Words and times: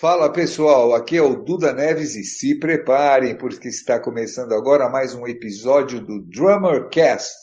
Fala 0.00 0.32
pessoal, 0.32 0.94
aqui 0.94 1.16
é 1.16 1.22
o 1.22 1.42
Duda 1.42 1.72
Neves 1.72 2.14
e 2.14 2.22
se 2.22 2.54
preparem, 2.54 3.36
porque 3.36 3.66
está 3.66 3.98
começando 3.98 4.52
agora 4.52 4.88
mais 4.88 5.12
um 5.12 5.26
episódio 5.26 6.00
do 6.00 6.20
Drummer 6.22 6.88
Cast. 6.88 7.34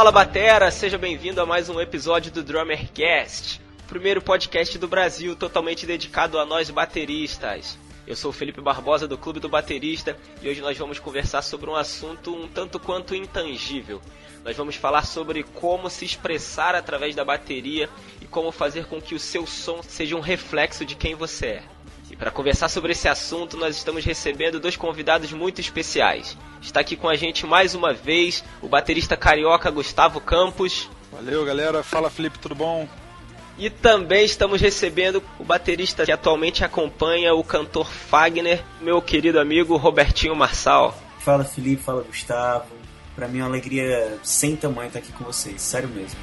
Fala 0.00 0.10
Batera, 0.10 0.70
seja 0.70 0.96
bem-vindo 0.96 1.42
a 1.42 1.44
mais 1.44 1.68
um 1.68 1.78
episódio 1.78 2.32
do 2.32 2.42
Drummercast, 2.42 3.60
o 3.84 3.86
primeiro 3.86 4.22
podcast 4.22 4.78
do 4.78 4.88
Brasil 4.88 5.36
totalmente 5.36 5.84
dedicado 5.84 6.38
a 6.38 6.46
nós 6.46 6.70
bateristas. 6.70 7.78
Eu 8.06 8.16
sou 8.16 8.30
o 8.30 8.32
Felipe 8.32 8.62
Barbosa 8.62 9.06
do 9.06 9.18
Clube 9.18 9.40
do 9.40 9.48
Baterista 9.50 10.16
e 10.40 10.48
hoje 10.48 10.62
nós 10.62 10.78
vamos 10.78 10.98
conversar 10.98 11.42
sobre 11.42 11.68
um 11.68 11.76
assunto 11.76 12.34
um 12.34 12.48
tanto 12.48 12.80
quanto 12.80 13.14
intangível. 13.14 14.00
Nós 14.42 14.56
vamos 14.56 14.74
falar 14.74 15.04
sobre 15.04 15.42
como 15.42 15.90
se 15.90 16.06
expressar 16.06 16.74
através 16.74 17.14
da 17.14 17.22
bateria 17.22 17.86
e 18.22 18.24
como 18.24 18.50
fazer 18.50 18.86
com 18.86 19.02
que 19.02 19.14
o 19.14 19.20
seu 19.20 19.46
som 19.46 19.82
seja 19.82 20.16
um 20.16 20.20
reflexo 20.20 20.82
de 20.82 20.94
quem 20.94 21.14
você 21.14 21.46
é. 21.46 21.62
Para 22.20 22.30
conversar 22.30 22.68
sobre 22.68 22.92
esse 22.92 23.08
assunto, 23.08 23.56
nós 23.56 23.74
estamos 23.74 24.04
recebendo 24.04 24.60
dois 24.60 24.76
convidados 24.76 25.32
muito 25.32 25.58
especiais. 25.58 26.36
Está 26.60 26.80
aqui 26.80 26.94
com 26.94 27.08
a 27.08 27.16
gente 27.16 27.46
mais 27.46 27.74
uma 27.74 27.94
vez 27.94 28.44
o 28.60 28.68
baterista 28.68 29.16
carioca 29.16 29.70
Gustavo 29.70 30.20
Campos. 30.20 30.90
Valeu, 31.10 31.42
galera. 31.46 31.82
Fala, 31.82 32.10
Felipe, 32.10 32.38
tudo 32.38 32.54
bom? 32.54 32.86
E 33.56 33.70
também 33.70 34.22
estamos 34.22 34.60
recebendo 34.60 35.22
o 35.38 35.44
baterista 35.44 36.04
que 36.04 36.12
atualmente 36.12 36.62
acompanha 36.62 37.32
o 37.34 37.42
cantor 37.42 37.90
Fagner, 37.90 38.62
meu 38.82 39.00
querido 39.00 39.40
amigo 39.40 39.78
Robertinho 39.78 40.36
Marçal. 40.36 40.94
Fala, 41.20 41.42
Felipe. 41.42 41.82
Fala, 41.82 42.02
Gustavo. 42.02 42.66
Para 43.16 43.28
mim 43.28 43.38
é 43.38 43.42
uma 43.42 43.48
alegria 43.48 44.18
sem 44.22 44.56
tamanho 44.56 44.88
estar 44.88 44.98
aqui 44.98 45.12
com 45.12 45.24
vocês, 45.24 45.62
sério 45.62 45.88
mesmo. 45.88 46.18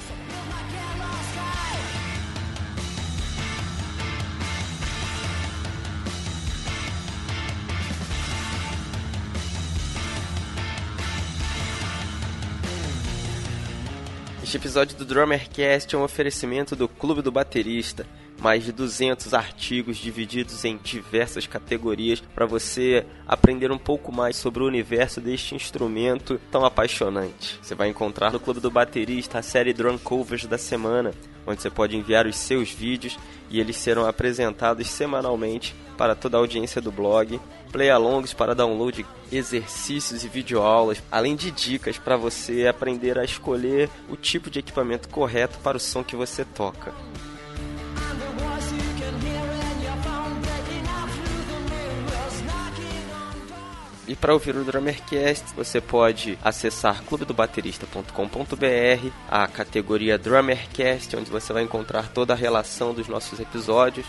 Este 14.48 14.56
episódio 14.56 14.98
do 14.98 15.04
Drummercast 15.04 15.94
é 15.94 15.98
um 15.98 16.04
oferecimento 16.04 16.74
do 16.74 16.88
Clube 16.88 17.22
do 17.22 17.30
Baterista. 17.30 18.08
Mais 18.40 18.64
de 18.64 18.72
200 18.72 19.34
artigos 19.34 19.98
divididos 19.98 20.64
em 20.64 20.78
diversas 20.78 21.46
categorias 21.46 22.22
para 22.34 22.46
você 22.46 23.06
aprender 23.28 23.74
um 23.74 23.78
pouco 23.78 24.10
mais 24.10 24.38
sobre 24.38 24.64
o 24.64 24.66
universo 24.66 25.20
deste 25.20 25.54
instrumento 25.54 26.40
tão 26.50 26.64
apaixonante. 26.64 27.60
Você 27.62 27.76
vai 27.76 27.90
encontrar 27.90 28.32
no 28.32 28.40
Clube 28.40 28.62
do 28.62 28.72
Baterista 28.72 29.40
a 29.40 29.42
série 29.42 29.74
Drum 29.74 29.98
Covers 29.98 30.46
da 30.46 30.58
semana, 30.58 31.12
onde 31.46 31.62
você 31.62 31.70
pode 31.70 31.98
enviar 31.98 32.26
os 32.26 32.38
seus 32.38 32.72
vídeos 32.72 33.20
e 33.50 33.60
eles 33.60 33.76
serão 33.76 34.08
apresentados 34.08 34.88
semanalmente 34.88 35.76
para 35.98 36.16
toda 36.16 36.38
a 36.38 36.40
audiência 36.40 36.80
do 36.80 36.92
blog, 36.92 37.40
play-alongs 37.72 38.34
para 38.34 38.56
download, 38.56 39.06
exercícios 39.32 40.24
e 40.24 40.28
videoaulas, 40.28 41.02
além 41.12 41.36
de 41.36 41.52
dicas 41.52 41.98
para 41.98 42.16
você 42.16 42.68
aprender 42.68 43.18
a 43.18 43.26
escolher 43.26 43.90
o 44.08 44.16
tipo 44.16 44.50
de 44.50 44.60
equipamento 44.60 45.10
correto 45.10 45.58
para 45.60 45.78
o 45.78 45.80
som 45.80 46.04
que 46.04 46.16
você 46.16 46.46
toca. 46.46 46.94
E 54.08 54.16
para 54.16 54.32
ouvir 54.32 54.56
o 54.56 54.64
Drummercast, 54.64 55.54
você 55.54 55.82
pode 55.82 56.40
acessar 56.42 57.04
clubedobaterista.com.br, 57.04 59.10
a 59.30 59.48
categoria 59.48 60.18
Drummercast, 60.18 61.18
onde 61.18 61.30
você 61.30 61.52
vai 61.52 61.64
encontrar 61.64 62.08
toda 62.14 62.32
a 62.32 62.36
relação 62.36 62.94
dos 62.94 63.10
nossos 63.10 63.38
episódios. 63.38 64.06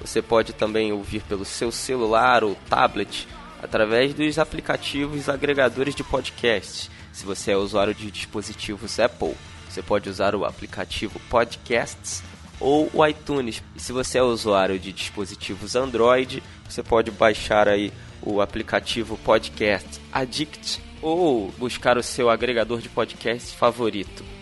Você 0.00 0.20
pode 0.20 0.52
também 0.52 0.92
ouvir 0.92 1.22
pelo 1.22 1.44
seu 1.44 1.72
celular 1.72 2.44
ou 2.44 2.54
tablet 2.68 3.26
através 3.62 4.14
dos 4.14 4.38
aplicativos 4.38 5.28
agregadores 5.28 5.94
de 5.94 6.04
podcasts. 6.04 6.90
Se 7.12 7.24
você 7.24 7.52
é 7.52 7.56
usuário 7.56 7.94
de 7.94 8.10
dispositivos 8.10 9.00
Apple, 9.00 9.34
você 9.68 9.82
pode 9.82 10.08
usar 10.08 10.34
o 10.34 10.44
aplicativo 10.44 11.18
Podcasts 11.30 12.22
ou 12.60 12.90
o 12.92 13.06
iTunes. 13.06 13.62
E 13.74 13.80
se 13.80 13.92
você 13.92 14.18
é 14.18 14.22
usuário 14.22 14.78
de 14.78 14.92
dispositivos 14.92 15.76
Android, 15.76 16.42
você 16.68 16.82
pode 16.82 17.10
baixar 17.10 17.68
aí 17.68 17.92
o 18.22 18.40
aplicativo 18.40 19.16
Podcast 19.18 20.00
Addict 20.12 20.80
ou 21.02 21.52
buscar 21.58 21.96
o 21.98 22.02
seu 22.02 22.30
agregador 22.30 22.80
de 22.80 22.88
podcast 22.88 23.56
favorito. 23.56 24.35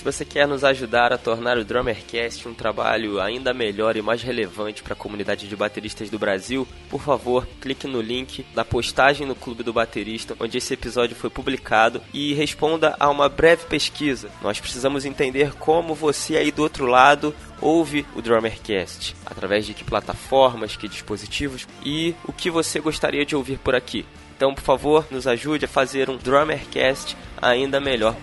Se 0.00 0.04
você 0.04 0.24
quer 0.24 0.48
nos 0.48 0.64
ajudar 0.64 1.12
a 1.12 1.18
tornar 1.18 1.58
o 1.58 1.64
Drummercast 1.64 2.48
um 2.48 2.54
trabalho 2.54 3.20
ainda 3.20 3.52
melhor 3.52 3.98
e 3.98 4.02
mais 4.02 4.22
relevante 4.22 4.82
para 4.82 4.94
a 4.94 4.96
comunidade 4.96 5.46
de 5.46 5.54
bateristas 5.54 6.08
do 6.08 6.18
Brasil, 6.18 6.66
por 6.88 7.02
favor, 7.02 7.46
clique 7.60 7.86
no 7.86 8.00
link 8.00 8.46
da 8.54 8.64
postagem 8.64 9.26
no 9.26 9.34
Clube 9.34 9.62
do 9.62 9.74
Baterista, 9.74 10.34
onde 10.40 10.56
esse 10.56 10.72
episódio 10.72 11.14
foi 11.14 11.28
publicado, 11.28 12.00
e 12.14 12.32
responda 12.32 12.96
a 12.98 13.10
uma 13.10 13.28
breve 13.28 13.66
pesquisa. 13.66 14.30
Nós 14.40 14.58
precisamos 14.58 15.04
entender 15.04 15.52
como 15.56 15.94
você 15.94 16.38
aí 16.38 16.50
do 16.50 16.62
outro 16.62 16.86
lado 16.86 17.34
ouve 17.60 18.06
o 18.16 18.22
Drummercast, 18.22 19.14
através 19.26 19.66
de 19.66 19.74
que 19.74 19.84
plataformas, 19.84 20.76
que 20.76 20.88
dispositivos 20.88 21.68
e 21.84 22.14
o 22.24 22.32
que 22.32 22.48
você 22.48 22.80
gostaria 22.80 23.26
de 23.26 23.36
ouvir 23.36 23.58
por 23.58 23.74
aqui. 23.74 24.06
Então, 24.34 24.54
por 24.54 24.62
favor, 24.64 25.06
nos 25.10 25.26
ajude 25.26 25.66
a 25.66 25.68
fazer 25.68 26.08
um 26.08 26.16
Drummercast 26.16 27.14
ainda 27.42 27.78
melhor. 27.78 28.16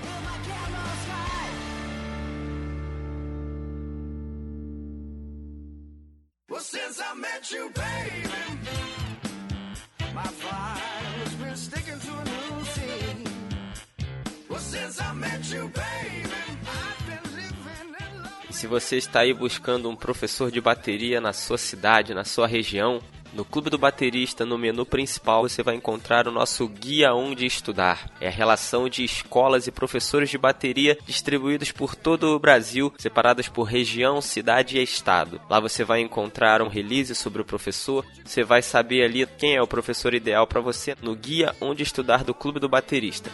Se 18.57 18.65
você 18.65 18.97
está 18.97 19.19
aí 19.19 19.35
buscando 19.35 19.87
um 19.87 19.95
professor 19.95 20.49
de 20.49 20.59
bateria 20.59 21.21
na 21.21 21.31
sua 21.31 21.59
cidade, 21.59 22.15
na 22.15 22.23
sua 22.23 22.47
região, 22.47 22.99
no 23.31 23.45
Clube 23.45 23.69
do 23.69 23.77
Baterista, 23.77 24.47
no 24.47 24.57
menu 24.57 24.83
principal, 24.83 25.43
você 25.43 25.61
vai 25.61 25.75
encontrar 25.75 26.27
o 26.27 26.31
nosso 26.31 26.67
Guia 26.67 27.13
Onde 27.13 27.45
Estudar. 27.45 28.09
É 28.19 28.27
a 28.27 28.31
relação 28.31 28.89
de 28.89 29.03
escolas 29.03 29.67
e 29.67 29.71
professores 29.71 30.31
de 30.31 30.39
bateria 30.39 30.97
distribuídos 31.05 31.71
por 31.71 31.93
todo 31.93 32.35
o 32.35 32.39
Brasil, 32.39 32.91
separadas 32.97 33.47
por 33.47 33.61
região, 33.61 34.21
cidade 34.21 34.79
e 34.79 34.81
estado. 34.81 35.39
Lá 35.47 35.59
você 35.59 35.83
vai 35.83 36.01
encontrar 36.01 36.59
um 36.59 36.67
release 36.67 37.13
sobre 37.13 37.43
o 37.43 37.45
professor, 37.45 38.03
você 38.25 38.43
vai 38.43 38.63
saber 38.63 39.03
ali 39.03 39.27
quem 39.37 39.55
é 39.55 39.61
o 39.61 39.67
professor 39.67 40.15
ideal 40.15 40.47
para 40.47 40.61
você 40.61 40.95
no 40.99 41.15
Guia 41.15 41.55
Onde 41.61 41.83
Estudar 41.83 42.23
do 42.23 42.33
Clube 42.33 42.59
do 42.59 42.67
Baterista. 42.67 43.29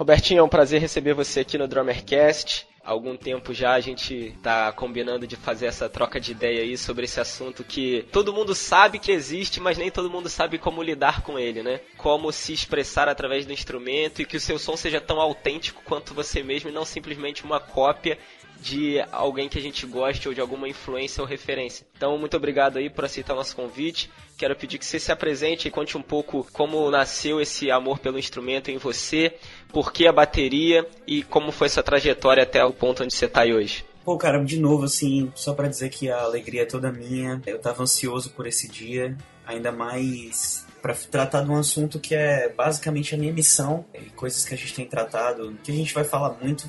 Robertinho, 0.05 0.41
é 0.41 0.43
um 0.43 0.49
prazer 0.51 0.83
receber 0.83 1.15
você 1.15 1.41
aqui 1.41 1.57
no 1.57 1.67
Drummercast. 1.67 2.67
Há 2.85 2.91
algum 2.91 3.17
tempo 3.17 3.55
já 3.55 3.73
a 3.73 3.81
gente 3.81 4.37
tá 4.43 4.71
combinando 4.71 5.27
de 5.27 5.35
fazer 5.35 5.65
essa 5.65 5.89
troca 5.89 6.21
de 6.21 6.33
ideia 6.33 6.61
aí 6.61 6.77
sobre 6.77 7.07
esse 7.07 7.19
assunto 7.19 7.65
que 7.65 8.05
todo 8.13 8.31
mundo 8.31 8.55
sabe 8.55 8.99
que 8.99 9.11
existe, 9.11 9.61
mas 9.61 9.79
nem 9.79 9.91
todo 9.91 10.11
mundo 10.11 10.29
sabe 10.29 10.59
como 10.59 10.83
lidar 10.83 11.23
com 11.23 11.39
ele, 11.39 11.63
né? 11.63 11.81
Como 11.97 12.31
se 12.31 12.53
expressar 12.53 13.09
através 13.09 13.47
do 13.47 13.55
instrumento 13.55 14.21
e 14.21 14.27
que 14.27 14.37
o 14.37 14.41
seu 14.41 14.59
som 14.59 14.77
seja 14.77 15.01
tão 15.01 15.19
autêntico 15.19 15.81
quanto 15.87 16.13
você 16.13 16.43
mesmo 16.43 16.69
e 16.69 16.73
não 16.75 16.85
simplesmente 16.85 17.43
uma 17.43 17.59
cópia 17.59 18.19
de 18.61 18.99
alguém 19.13 19.49
que 19.49 19.59
a 19.59 19.63
gente 19.63 19.87
goste 19.87 20.27
ou 20.29 20.35
de 20.35 20.41
alguma 20.41 20.69
influência 20.69 21.21
ou 21.21 21.27
referência. 21.27 21.87
Então, 21.97 22.17
muito 22.17 22.37
obrigado 22.37 22.79
aí 22.79 22.89
por 22.89 23.05
aceitar 23.05 23.35
o 23.35 23.37
nosso 23.37 23.55
convite. 23.55 24.11
Quero 24.39 24.57
pedir 24.57 24.79
que 24.79 24.87
você 24.87 24.99
se 24.99 25.13
apresente 25.13 25.69
e 25.69 25.71
conte 25.71 25.99
um 25.99 26.03
pouco 26.03 26.47
como 26.53 26.91
nasceu 26.91 27.41
esse 27.41 27.71
amor 27.71 27.99
pelo 27.99 28.19
instrumento 28.19 28.71
em 28.71 28.79
você, 28.79 29.37
por 29.75 29.93
que 29.93 30.07
a 30.07 30.13
bateria 30.13 30.87
e 31.05 31.25
como 31.25 31.51
foi 31.51 31.67
essa 31.67 31.83
trajetória 31.83 32.45
até 32.45 32.65
o 32.65 32.73
ponto 32.73 33.03
onde 33.03 33.13
você 33.13 33.27
está 33.27 33.43
hoje. 33.43 33.85
Pô, 34.05 34.17
cara, 34.17 34.43
de 34.45 34.61
novo, 34.61 34.85
assim, 34.85 35.33
só 35.35 35.53
para 35.53 35.67
dizer 35.67 35.89
que 35.89 36.09
a 36.09 36.21
alegria 36.21 36.63
é 36.63 36.67
toda 36.67 36.93
minha. 36.93 37.43
Eu 37.45 37.59
tava 37.59 37.83
ansioso 37.83 38.31
por 38.31 38.47
esse 38.47 38.69
dia, 38.69 39.17
ainda 39.45 39.73
mais 39.73 40.65
para 40.81 40.95
tratar 40.95 41.43
de 41.43 41.51
um 41.51 41.57
assunto 41.57 41.99
que 41.99 42.15
é 42.15 42.51
basicamente 42.51 43.15
a 43.15 43.19
minha 43.19 43.33
missão, 43.33 43.87
coisas 44.15 44.45
que 44.45 44.55
a 44.55 44.57
gente 44.57 44.75
tem 44.75 44.87
tratado, 44.87 45.57
que 45.65 45.73
a 45.73 45.75
gente 45.75 45.95
vai 45.95 46.05
falar 46.05 46.37
muito 46.41 46.69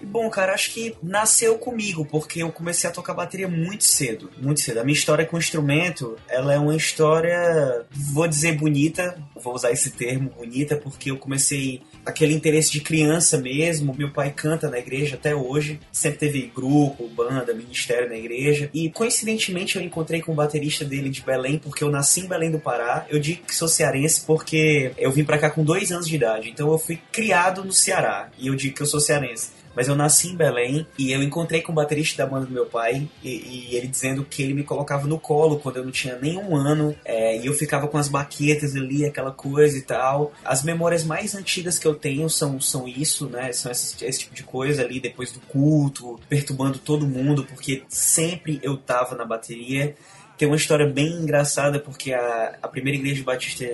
e 0.00 0.06
bom, 0.06 0.30
cara, 0.30 0.54
acho 0.54 0.72
que 0.72 0.94
nasceu 1.02 1.58
comigo, 1.58 2.04
porque 2.04 2.42
eu 2.42 2.52
comecei 2.52 2.88
a 2.88 2.92
tocar 2.92 3.14
bateria 3.14 3.48
muito 3.48 3.84
cedo, 3.84 4.30
muito 4.38 4.60
cedo. 4.60 4.78
A 4.78 4.84
minha 4.84 4.96
história 4.96 5.26
com 5.26 5.36
o 5.36 5.40
instrumento, 5.40 6.16
ela 6.28 6.54
é 6.54 6.58
uma 6.58 6.76
história, 6.76 7.84
vou 7.90 8.28
dizer 8.28 8.56
bonita, 8.56 9.20
vou 9.34 9.54
usar 9.54 9.72
esse 9.72 9.90
termo 9.90 10.30
bonita, 10.30 10.76
porque 10.76 11.10
eu 11.10 11.18
comecei 11.18 11.82
aquele 12.08 12.32
interesse 12.32 12.72
de 12.72 12.80
criança 12.80 13.38
mesmo. 13.38 13.94
Meu 13.96 14.10
pai 14.10 14.32
canta 14.34 14.68
na 14.68 14.78
igreja 14.78 15.16
até 15.16 15.34
hoje, 15.34 15.78
sempre 15.92 16.18
teve 16.18 16.50
grupo, 16.54 17.06
banda, 17.08 17.52
ministério 17.52 18.08
na 18.08 18.16
igreja. 18.16 18.70
E 18.72 18.90
coincidentemente 18.90 19.76
eu 19.76 19.82
encontrei 19.82 20.22
com 20.22 20.32
o 20.32 20.34
baterista 20.34 20.84
dele 20.84 21.10
de 21.10 21.20
Belém, 21.20 21.58
porque 21.58 21.84
eu 21.84 21.90
nasci 21.90 22.20
em 22.20 22.26
Belém 22.26 22.50
do 22.50 22.58
Pará. 22.58 23.06
Eu 23.10 23.20
digo 23.20 23.42
que 23.44 23.54
sou 23.54 23.68
cearense 23.68 24.22
porque 24.26 24.92
eu 24.96 25.12
vim 25.12 25.22
para 25.22 25.38
cá 25.38 25.50
com 25.50 25.62
dois 25.62 25.92
anos 25.92 26.08
de 26.08 26.16
idade, 26.16 26.48
então 26.48 26.72
eu 26.72 26.78
fui 26.78 26.98
criado 27.12 27.62
no 27.62 27.72
Ceará 27.72 28.30
e 28.38 28.46
eu 28.48 28.54
digo 28.54 28.74
que 28.74 28.82
eu 28.82 28.86
sou 28.86 29.00
cearense 29.00 29.57
mas 29.78 29.86
eu 29.86 29.94
nasci 29.94 30.30
em 30.30 30.34
Belém 30.34 30.84
e 30.98 31.12
eu 31.12 31.22
encontrei 31.22 31.62
com 31.62 31.70
o 31.70 31.74
baterista 31.76 32.24
da 32.24 32.28
banda 32.28 32.46
do 32.46 32.52
meu 32.52 32.66
pai 32.66 33.08
e, 33.22 33.28
e 33.70 33.76
ele 33.76 33.86
dizendo 33.86 34.24
que 34.24 34.42
ele 34.42 34.52
me 34.52 34.64
colocava 34.64 35.06
no 35.06 35.20
colo 35.20 35.60
quando 35.60 35.76
eu 35.76 35.84
não 35.84 35.92
tinha 35.92 36.18
nenhum 36.18 36.56
ano 36.56 36.96
é, 37.04 37.38
e 37.38 37.46
eu 37.46 37.54
ficava 37.54 37.86
com 37.86 37.96
as 37.96 38.08
baquetas 38.08 38.74
ali, 38.74 39.06
aquela 39.06 39.30
coisa 39.30 39.78
e 39.78 39.82
tal. 39.82 40.32
As 40.44 40.64
memórias 40.64 41.04
mais 41.04 41.32
antigas 41.36 41.78
que 41.78 41.86
eu 41.86 41.94
tenho 41.94 42.28
são, 42.28 42.60
são 42.60 42.88
isso, 42.88 43.28
né? 43.28 43.52
São 43.52 43.70
esse, 43.70 44.04
esse 44.04 44.18
tipo 44.18 44.34
de 44.34 44.42
coisa 44.42 44.82
ali 44.82 44.98
depois 44.98 45.30
do 45.30 45.38
culto, 45.38 46.18
perturbando 46.28 46.80
todo 46.80 47.06
mundo, 47.06 47.44
porque 47.44 47.84
sempre 47.88 48.58
eu 48.64 48.76
tava 48.76 49.14
na 49.14 49.24
bateria 49.24 49.94
tem 50.36 50.46
uma 50.46 50.56
história 50.56 50.86
bem 50.86 51.14
engraçada 51.14 51.80
porque 51.80 52.12
a, 52.12 52.58
a 52.62 52.68
primeira 52.68 52.96
igreja 52.96 53.24
batista 53.24 53.64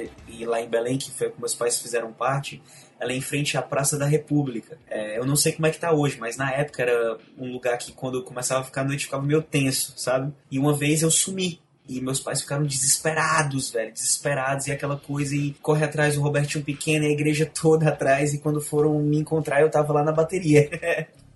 lá 0.47 0.63
em 0.63 0.69
Belém, 0.69 0.97
que 0.97 1.11
foi 1.11 1.31
que 1.31 1.39
meus 1.39 1.55
pais 1.55 1.79
fizeram 1.79 2.11
parte, 2.11 2.63
ela 3.05 3.13
é 3.13 3.17
em 3.17 3.21
frente 3.21 3.57
à 3.57 3.63
Praça 3.63 3.99
da 3.99 4.07
República. 4.07 4.79
É, 4.89 5.19
eu 5.19 5.27
não 5.27 5.37
sei 5.37 5.53
como 5.53 5.67
é 5.67 5.71
que 5.71 5.79
tá 5.79 5.93
hoje, 5.93 6.17
mas 6.19 6.37
na 6.37 6.51
época 6.51 6.83
era 6.83 7.19
um 7.39 7.53
lugar 7.53 7.77
que 7.79 7.93
quando 7.93 8.19
eu 8.19 8.23
começava 8.23 8.63
a 8.63 8.65
ficar 8.65 8.81
à 8.81 8.85
noite 8.85 9.05
ficava 9.05 9.23
meio 9.23 9.43
tenso, 9.43 9.93
sabe? 9.97 10.33
E 10.51 10.59
uma 10.59 10.75
vez 10.75 11.03
eu 11.03 11.11
sumi. 11.11 11.61
E 11.87 12.01
meus 12.01 12.19
pais 12.19 12.41
ficaram 12.41 12.65
desesperados, 12.65 13.71
velho, 13.71 13.93
desesperados, 13.93 14.67
e 14.67 14.73
aquela 14.73 14.97
coisa, 14.97 15.37
e 15.37 15.53
corre 15.61 15.85
atrás 15.85 16.17
o 16.17 16.23
Robertinho 16.23 16.65
pequeno, 16.65 17.05
e 17.05 17.09
a 17.09 17.11
igreja 17.11 17.45
toda 17.61 17.91
atrás, 17.91 18.33
e 18.33 18.39
quando 18.39 18.59
foram 18.59 18.99
me 19.03 19.19
encontrar, 19.19 19.61
eu 19.61 19.71
tava 19.71 19.93
lá 19.93 20.03
na 20.03 20.11
bateria. 20.11 20.71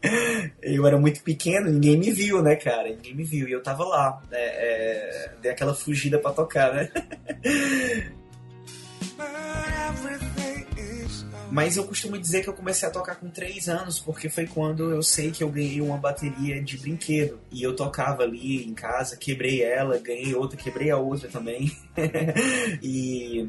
eu 0.62 0.86
era 0.86 0.98
muito 0.98 1.22
pequeno, 1.22 1.70
ninguém 1.70 1.98
me 1.98 2.10
viu, 2.10 2.42
né, 2.42 2.56
cara? 2.56 2.88
Ninguém 2.88 3.14
me 3.14 3.24
viu, 3.24 3.46
e 3.46 3.52
eu 3.52 3.62
tava 3.62 3.84
lá, 3.84 4.22
né? 4.30 4.38
É, 4.38 5.32
dei 5.42 5.50
aquela 5.50 5.74
fugida 5.74 6.18
pra 6.18 6.32
tocar, 6.32 6.72
né? 6.72 6.90
Mas 11.50 11.76
eu 11.76 11.84
costumo 11.84 12.18
dizer 12.18 12.42
que 12.42 12.48
eu 12.48 12.52
comecei 12.52 12.88
a 12.88 12.90
tocar 12.90 13.16
com 13.16 13.28
3 13.28 13.68
anos, 13.68 13.98
porque 13.98 14.28
foi 14.28 14.46
quando 14.46 14.90
eu 14.90 15.02
sei 15.02 15.30
que 15.30 15.42
eu 15.42 15.48
ganhei 15.48 15.80
uma 15.80 15.96
bateria 15.96 16.62
de 16.62 16.76
brinquedo. 16.76 17.38
E 17.50 17.62
eu 17.62 17.74
tocava 17.74 18.22
ali 18.22 18.64
em 18.64 18.74
casa, 18.74 19.16
quebrei 19.16 19.62
ela, 19.62 19.98
ganhei 19.98 20.34
outra, 20.34 20.56
quebrei 20.56 20.90
a 20.90 20.96
outra 20.96 21.28
também. 21.28 21.72
e 22.82 23.48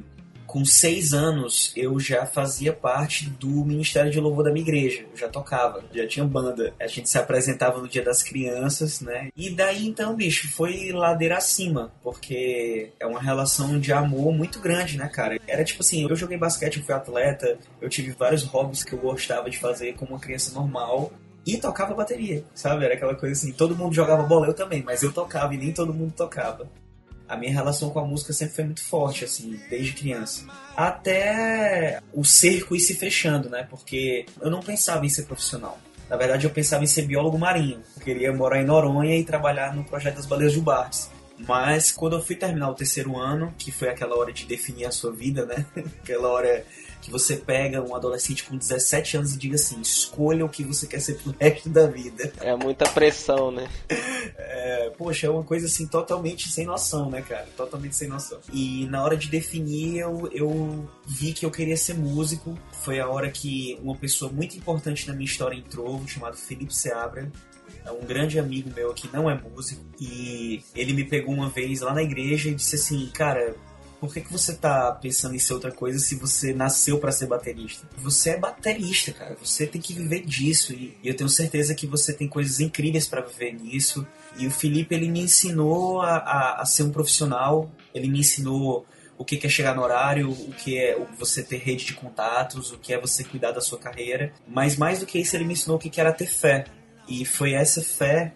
com 0.49 0.65
seis 0.65 1.13
anos 1.13 1.71
eu 1.75 1.99
já 1.99 2.25
fazia 2.25 2.73
parte 2.73 3.29
do 3.29 3.47
Ministério 3.63 4.11
de 4.11 4.19
Louvor 4.19 4.43
da 4.43 4.51
minha 4.51 4.63
igreja. 4.63 5.05
Eu 5.11 5.15
já 5.15 5.29
tocava, 5.29 5.83
já 5.93 6.07
tinha 6.07 6.25
banda. 6.25 6.73
A 6.81 6.87
gente 6.87 7.07
se 7.07 7.19
apresentava 7.19 7.79
no 7.79 7.87
Dia 7.87 8.03
das 8.03 8.23
Crianças, 8.23 8.99
né? 8.99 9.29
E 9.37 9.51
daí 9.51 9.87
então, 9.87 10.15
bicho, 10.15 10.51
foi 10.51 10.91
ladeira 10.91 11.37
acima, 11.37 11.91
porque 12.01 12.91
é 12.99 13.05
uma 13.05 13.21
relação 13.21 13.79
de 13.79 13.93
amor 13.93 14.33
muito 14.33 14.59
grande, 14.59 14.97
né, 14.97 15.07
cara? 15.07 15.39
Era 15.47 15.63
tipo 15.63 15.83
assim, 15.83 16.09
eu 16.09 16.15
joguei 16.15 16.35
basquete, 16.35 16.77
eu 16.77 16.83
fui 16.83 16.95
atleta, 16.95 17.59
eu 17.79 17.87
tive 17.87 18.11
vários 18.13 18.41
hobbies 18.41 18.83
que 18.83 18.93
eu 18.93 18.99
gostava 18.99 19.51
de 19.51 19.59
fazer 19.59 19.93
como 19.93 20.13
uma 20.13 20.19
criança 20.19 20.51
normal 20.51 21.11
e 21.45 21.57
tocava 21.57 21.93
bateria, 21.93 22.43
sabe? 22.55 22.85
Era 22.85 22.95
aquela 22.95 23.13
coisa 23.13 23.33
assim, 23.33 23.53
todo 23.53 23.75
mundo 23.75 23.93
jogava 23.93 24.23
bola, 24.23 24.47
eu 24.47 24.53
também, 24.55 24.81
mas 24.81 25.03
eu 25.03 25.13
tocava 25.13 25.53
e 25.53 25.57
nem 25.59 25.71
todo 25.71 25.93
mundo 25.93 26.11
tocava 26.11 26.67
a 27.29 27.37
minha 27.37 27.53
relação 27.53 27.91
com 27.91 27.99
a 27.99 28.05
música 28.05 28.33
sempre 28.33 28.55
foi 28.55 28.63
muito 28.63 28.83
forte, 28.83 29.23
assim, 29.23 29.59
desde 29.69 29.93
criança. 29.93 30.45
Até 30.75 32.01
o 32.11 32.25
cerco 32.25 32.75
ir 32.75 32.79
se 32.79 32.95
fechando, 32.95 33.49
né? 33.49 33.67
Porque 33.69 34.25
eu 34.41 34.49
não 34.49 34.61
pensava 34.61 35.05
em 35.05 35.09
ser 35.09 35.23
profissional. 35.23 35.77
Na 36.09 36.17
verdade, 36.17 36.45
eu 36.45 36.49
pensava 36.49 36.83
em 36.83 36.87
ser 36.87 37.03
biólogo 37.03 37.37
marinho. 37.37 37.83
Eu 37.95 38.01
queria 38.01 38.33
morar 38.33 38.59
em 38.59 38.65
Noronha 38.65 39.15
e 39.15 39.23
trabalhar 39.23 39.75
no 39.75 39.83
projeto 39.83 40.15
das 40.15 40.25
baleias 40.25 40.53
de 40.53 40.59
Bartes. 40.59 41.11
Mas 41.37 41.91
quando 41.91 42.17
eu 42.17 42.21
fui 42.21 42.35
terminar 42.35 42.69
o 42.69 42.73
terceiro 42.73 43.15
ano, 43.15 43.53
que 43.57 43.71
foi 43.71 43.89
aquela 43.89 44.17
hora 44.17 44.33
de 44.33 44.45
definir 44.45 44.85
a 44.85 44.91
sua 44.91 45.11
vida, 45.11 45.45
né? 45.45 45.65
aquela 46.01 46.29
hora 46.29 46.65
que 47.01 47.11
você 47.11 47.35
pega 47.35 47.81
um 47.81 47.95
adolescente 47.95 48.43
com 48.43 48.57
17 48.57 49.17
anos 49.17 49.33
e 49.33 49.37
diga 49.37 49.55
assim: 49.55 49.79
escolha 49.81 50.45
o 50.45 50.49
que 50.49 50.63
você 50.63 50.87
quer 50.87 50.99
ser 50.99 51.15
pro 51.15 51.35
resto 51.39 51.69
da 51.69 51.87
vida. 51.87 52.31
É 52.41 52.55
muita 52.55 52.87
pressão, 52.89 53.51
né? 53.51 53.69
É, 54.41 54.91
poxa, 54.97 55.27
é 55.27 55.29
uma 55.29 55.43
coisa 55.43 55.65
assim 55.65 55.87
totalmente 55.87 56.49
sem 56.49 56.65
noção, 56.65 57.09
né, 57.09 57.21
cara? 57.21 57.47
Totalmente 57.55 57.95
sem 57.95 58.07
noção. 58.07 58.39
E 58.51 58.85
na 58.87 59.03
hora 59.03 59.15
de 59.15 59.27
definir, 59.27 59.99
eu, 59.99 60.29
eu 60.31 60.89
vi 61.05 61.33
que 61.33 61.45
eu 61.45 61.51
queria 61.51 61.77
ser 61.77 61.95
músico. 61.95 62.57
Foi 62.83 62.99
a 62.99 63.07
hora 63.07 63.29
que 63.29 63.79
uma 63.81 63.95
pessoa 63.95 64.31
muito 64.31 64.57
importante 64.57 65.07
na 65.07 65.13
minha 65.13 65.25
história 65.25 65.55
entrou, 65.55 66.05
chamado 66.07 66.35
Felipe 66.35 66.73
Seabra 66.73 67.31
é 67.85 67.91
um 67.91 68.05
grande 68.05 68.39
amigo 68.39 68.69
meu 68.75 68.93
que 68.93 69.09
não 69.11 69.29
é 69.29 69.39
músico 69.39 69.81
e 69.99 70.61
ele 70.75 70.93
me 70.93 71.03
pegou 71.03 71.33
uma 71.33 71.49
vez 71.49 71.81
lá 71.81 71.93
na 71.93 72.03
igreja 72.03 72.49
e 72.49 72.55
disse 72.55 72.75
assim, 72.75 73.09
cara, 73.13 73.55
por 73.99 74.13
que, 74.13 74.21
que 74.21 74.31
você 74.31 74.55
tá 74.55 74.91
pensando 74.93 75.35
em 75.35 75.39
ser 75.39 75.53
outra 75.53 75.71
coisa 75.71 75.99
se 75.99 76.15
você 76.15 76.53
nasceu 76.53 76.99
para 76.99 77.11
ser 77.11 77.27
baterista? 77.27 77.87
Você 77.97 78.31
é 78.31 78.37
baterista, 78.37 79.11
cara. 79.11 79.35
Você 79.43 79.67
tem 79.67 79.81
que 79.81 79.93
viver 79.93 80.25
disso. 80.25 80.71
E, 80.73 80.97
eu 81.03 81.15
tenho 81.15 81.29
certeza 81.29 81.75
que 81.75 81.85
você 81.85 82.13
tem 82.13 82.27
coisas 82.27 82.59
incríveis 82.61 83.07
para 83.07 83.21
viver 83.21 83.53
nisso. 83.53 84.07
E 84.37 84.47
o 84.47 84.51
Felipe, 84.51 84.95
ele 84.95 85.09
me 85.09 85.19
ensinou 85.19 86.01
a, 86.01 86.15
a, 86.15 86.61
a 86.61 86.65
ser 86.65 86.83
um 86.83 86.91
profissional. 86.91 87.69
Ele 87.93 88.07
me 88.07 88.19
ensinou 88.19 88.85
o 89.17 89.25
que 89.25 89.45
é 89.45 89.49
chegar 89.49 89.75
no 89.75 89.81
horário, 89.81 90.31
o 90.31 90.53
que 90.53 90.77
é 90.77 90.97
você 91.17 91.43
ter 91.43 91.57
rede 91.57 91.83
de 91.83 91.93
contatos, 91.93 92.71
o 92.71 92.77
que 92.77 92.93
é 92.93 92.99
você 92.99 93.21
cuidar 93.25 93.51
da 93.51 93.59
sua 93.59 93.77
carreira. 93.77 94.31
Mas 94.47 94.77
mais 94.77 94.99
do 94.99 95.05
que 95.05 95.19
isso, 95.19 95.35
ele 95.35 95.43
me 95.43 95.53
ensinou 95.53 95.75
o 95.75 95.79
que 95.79 95.99
era 95.99 96.13
ter 96.13 96.27
fé. 96.27 96.65
E 97.05 97.25
foi 97.25 97.51
essa 97.51 97.81
fé 97.81 98.33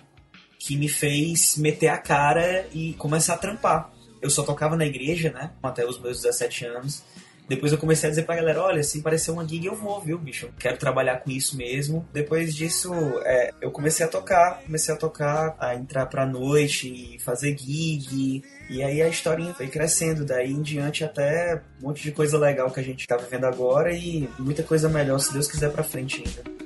que 0.59 0.75
me 0.75 0.89
fez 0.89 1.57
meter 1.57 1.87
a 1.87 1.97
cara 1.97 2.67
e 2.73 2.93
começar 2.95 3.35
a 3.35 3.37
trampar 3.37 3.93
eu 4.23 4.29
só 4.29 4.41
tocava 4.41 4.75
na 4.75 4.85
igreja, 4.85 5.31
né? 5.31 5.51
Até 5.61 5.85
os 5.85 5.99
meus 5.99 6.21
17 6.21 6.65
anos. 6.65 7.03
Depois 7.47 7.73
eu 7.73 7.77
comecei 7.77 8.07
a 8.07 8.09
dizer 8.09 8.23
pra 8.23 8.37
galera, 8.37 8.61
olha, 8.61 8.81
se 8.83 9.01
parecer 9.01 9.29
uma 9.29 9.45
gig 9.45 9.65
eu 9.65 9.75
vou, 9.75 9.99
viu, 9.99 10.17
bicho? 10.17 10.49
Quero 10.57 10.77
trabalhar 10.77 11.17
com 11.17 11.29
isso 11.29 11.57
mesmo. 11.57 12.07
Depois 12.13 12.55
disso, 12.55 12.93
é, 13.25 13.51
eu 13.61 13.69
comecei 13.69 14.05
a 14.05 14.09
tocar, 14.09 14.61
comecei 14.63 14.93
a 14.93 14.97
tocar, 14.97 15.55
a 15.59 15.75
entrar 15.75 16.05
pra 16.05 16.25
noite 16.25 16.87
e 16.87 17.19
fazer 17.19 17.57
gig. 17.57 18.41
E 18.69 18.81
aí 18.81 19.01
a 19.01 19.09
historinha 19.09 19.53
foi 19.53 19.67
crescendo, 19.67 20.23
daí 20.23 20.51
em 20.51 20.61
diante 20.61 21.03
até 21.03 21.61
um 21.81 21.87
monte 21.87 22.01
de 22.01 22.13
coisa 22.13 22.37
legal 22.37 22.71
que 22.71 22.79
a 22.79 22.83
gente 22.83 23.05
tá 23.05 23.17
vivendo 23.17 23.43
agora 23.43 23.91
e 23.91 24.29
muita 24.39 24.63
coisa 24.63 24.87
melhor, 24.87 25.19
se 25.19 25.33
Deus 25.33 25.47
quiser, 25.47 25.69
pra 25.69 25.83
frente 25.83 26.23
ainda. 26.25 26.62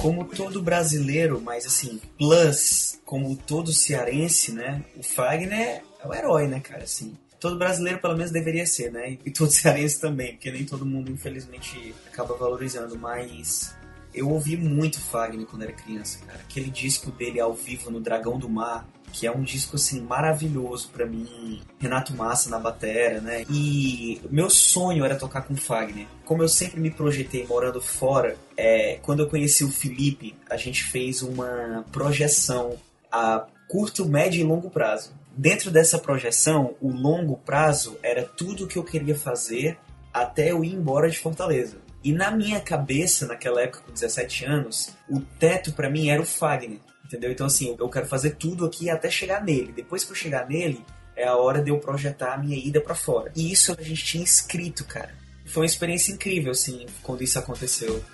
Como 0.00 0.24
todo 0.24 0.62
brasileiro, 0.62 1.40
mas 1.40 1.66
assim, 1.66 2.00
plus, 2.16 2.98
como 3.04 3.36
todo 3.36 3.72
cearense, 3.72 4.52
né? 4.52 4.84
O 4.96 5.02
Fagner 5.02 5.82
é 6.00 6.06
o 6.06 6.14
herói, 6.14 6.46
né, 6.46 6.60
cara? 6.60 6.84
Assim, 6.84 7.16
todo 7.40 7.58
brasileiro 7.58 8.00
pelo 8.00 8.16
menos 8.16 8.30
deveria 8.30 8.66
ser, 8.66 8.92
né? 8.92 9.18
E 9.24 9.30
todo 9.30 9.50
cearense 9.52 10.00
também, 10.00 10.32
porque 10.32 10.50
nem 10.50 10.64
todo 10.64 10.86
mundo, 10.86 11.10
infelizmente, 11.10 11.94
acaba 12.06 12.34
valorizando. 12.36 12.98
Mas 12.98 13.74
Eu 14.14 14.30
ouvi 14.30 14.56
muito 14.56 15.00
Fagner 15.00 15.46
quando 15.46 15.62
era 15.62 15.72
criança, 15.72 16.18
cara. 16.26 16.40
Aquele 16.40 16.70
disco 16.70 17.10
dele 17.10 17.40
ao 17.40 17.54
vivo 17.54 17.90
no 17.90 18.00
Dragão 18.00 18.38
do 18.38 18.48
Mar, 18.48 18.88
que 19.12 19.26
é 19.26 19.30
um 19.30 19.42
disco 19.42 19.76
assim 19.76 20.00
maravilhoso 20.00 20.88
para 20.92 21.06
mim. 21.06 21.60
Renato 21.78 22.14
Massa 22.14 22.50
na 22.50 22.58
batera, 22.58 23.20
né? 23.20 23.44
E 23.50 24.20
meu 24.30 24.50
sonho 24.50 25.04
era 25.04 25.16
tocar 25.16 25.42
com 25.42 25.56
Fagner. 25.56 26.06
Como 26.24 26.42
eu 26.42 26.48
sempre 26.48 26.80
me 26.80 26.90
projetei 26.90 27.46
morando 27.46 27.80
fora, 27.80 28.36
é, 28.56 28.98
quando 29.02 29.20
eu 29.20 29.28
conheci 29.28 29.64
o 29.64 29.70
Felipe, 29.70 30.34
a 30.48 30.56
gente 30.56 30.84
fez 30.84 31.22
uma 31.22 31.84
projeção 31.92 32.76
a 33.10 33.46
curto, 33.68 34.06
médio 34.06 34.40
e 34.40 34.44
longo 34.44 34.70
prazo. 34.70 35.12
Dentro 35.36 35.70
dessa 35.70 35.98
projeção, 35.98 36.74
o 36.80 36.90
longo 36.90 37.36
prazo 37.36 37.96
era 38.02 38.24
tudo 38.24 38.66
que 38.66 38.76
eu 38.76 38.82
queria 38.82 39.14
fazer 39.14 39.78
até 40.12 40.50
eu 40.50 40.64
ir 40.64 40.74
embora 40.74 41.08
de 41.08 41.18
Fortaleza. 41.18 41.76
E 42.02 42.12
na 42.12 42.30
minha 42.30 42.60
cabeça, 42.60 43.26
naquela 43.26 43.62
época 43.62 43.82
com 43.86 43.92
17 43.92 44.44
anos, 44.44 44.90
o 45.08 45.20
teto 45.20 45.72
para 45.72 45.90
mim 45.90 46.08
era 46.08 46.22
o 46.22 46.26
Fagner. 46.26 46.78
Entendeu? 47.04 47.32
Então, 47.32 47.46
assim, 47.46 47.74
eu 47.78 47.88
quero 47.88 48.06
fazer 48.06 48.36
tudo 48.36 48.66
aqui 48.66 48.90
até 48.90 49.10
chegar 49.10 49.42
nele. 49.42 49.72
Depois 49.72 50.04
que 50.04 50.12
eu 50.12 50.16
chegar 50.16 50.46
nele, 50.46 50.84
é 51.16 51.26
a 51.26 51.36
hora 51.36 51.62
de 51.62 51.70
eu 51.70 51.78
projetar 51.78 52.34
a 52.34 52.38
minha 52.38 52.56
ida 52.56 52.80
para 52.80 52.94
fora. 52.94 53.32
E 53.34 53.50
isso 53.50 53.74
a 53.76 53.82
gente 53.82 54.04
tinha 54.04 54.22
escrito, 54.22 54.84
cara. 54.84 55.10
Foi 55.46 55.62
uma 55.62 55.66
experiência 55.66 56.12
incrível, 56.12 56.52
assim, 56.52 56.84
quando 57.02 57.22
isso 57.22 57.38
aconteceu. 57.38 58.04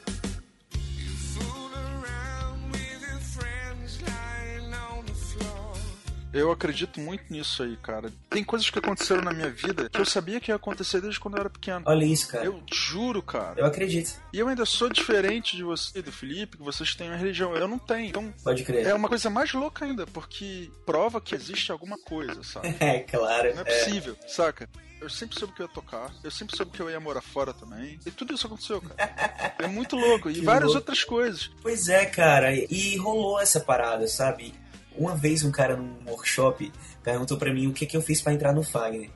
Eu 6.34 6.50
acredito 6.50 7.00
muito 7.00 7.24
nisso 7.30 7.62
aí, 7.62 7.76
cara. 7.76 8.12
Tem 8.28 8.42
coisas 8.42 8.68
que 8.68 8.78
aconteceram 8.78 9.22
na 9.22 9.32
minha 9.32 9.48
vida 9.50 9.88
que 9.88 10.00
eu 10.00 10.04
sabia 10.04 10.40
que 10.40 10.50
ia 10.50 10.56
acontecer 10.56 11.00
desde 11.00 11.20
quando 11.20 11.34
eu 11.36 11.40
era 11.40 11.50
pequeno. 11.50 11.82
Olha 11.86 12.04
isso, 12.04 12.28
cara. 12.28 12.44
Eu 12.44 12.60
juro, 12.72 13.22
cara. 13.22 13.60
Eu 13.60 13.66
acredito. 13.66 14.12
E 14.32 14.38
eu 14.38 14.48
ainda 14.48 14.66
sou 14.66 14.88
diferente 14.88 15.56
de 15.56 15.62
você 15.62 15.98
e 15.98 16.02
do 16.02 16.10
Felipe, 16.10 16.56
que 16.56 16.62
vocês 16.62 16.94
têm 16.94 17.08
uma 17.08 17.16
religião. 17.16 17.54
Eu 17.54 17.68
não 17.68 17.78
tenho. 17.78 18.08
Então, 18.08 18.34
Pode 18.42 18.64
crer. 18.64 18.86
é 18.86 18.94
uma 18.94 19.08
coisa 19.08 19.30
mais 19.30 19.52
louca 19.52 19.84
ainda, 19.84 20.06
porque 20.08 20.70
prova 20.84 21.20
que 21.20 21.34
existe 21.34 21.70
alguma 21.70 21.96
coisa, 21.98 22.42
sabe? 22.42 22.74
É, 22.84 22.98
claro. 23.00 23.54
Não 23.54 23.62
é 23.62 23.64
possível, 23.64 24.16
saca? 24.26 24.68
Eu 25.00 25.08
sempre 25.08 25.38
soube 25.38 25.54
que 25.54 25.62
eu 25.62 25.66
ia 25.66 25.72
tocar, 25.72 26.10
eu 26.24 26.30
sempre 26.30 26.56
soube 26.56 26.72
que 26.72 26.80
eu 26.80 26.90
ia 26.90 26.98
morar 26.98 27.20
fora 27.20 27.52
também. 27.52 27.98
E 28.06 28.10
tudo 28.10 28.34
isso 28.34 28.46
aconteceu, 28.46 28.80
cara. 28.80 29.54
É 29.58 29.66
muito 29.68 29.96
louco. 29.96 30.28
E 30.30 30.34
Que 30.34 30.40
várias 30.42 30.64
louco. 30.72 30.78
outras 30.78 31.04
coisas. 31.04 31.50
Pois 31.62 31.88
é, 31.88 32.04
cara, 32.06 32.52
e 32.54 32.96
rolou 32.96 33.40
essa 33.40 33.60
parada, 33.60 34.06
sabe? 34.08 34.52
Uma 34.96 35.14
vez 35.14 35.44
um 35.44 35.50
cara 35.50 35.76
num 35.76 35.94
workshop 36.06 36.72
perguntou 37.02 37.36
pra 37.36 37.52
mim 37.52 37.66
o 37.66 37.72
que, 37.72 37.86
que 37.86 37.96
eu 37.96 38.02
fiz 38.02 38.22
pra 38.22 38.32
entrar 38.32 38.52
no 38.52 38.62
Fagner. 38.62 39.10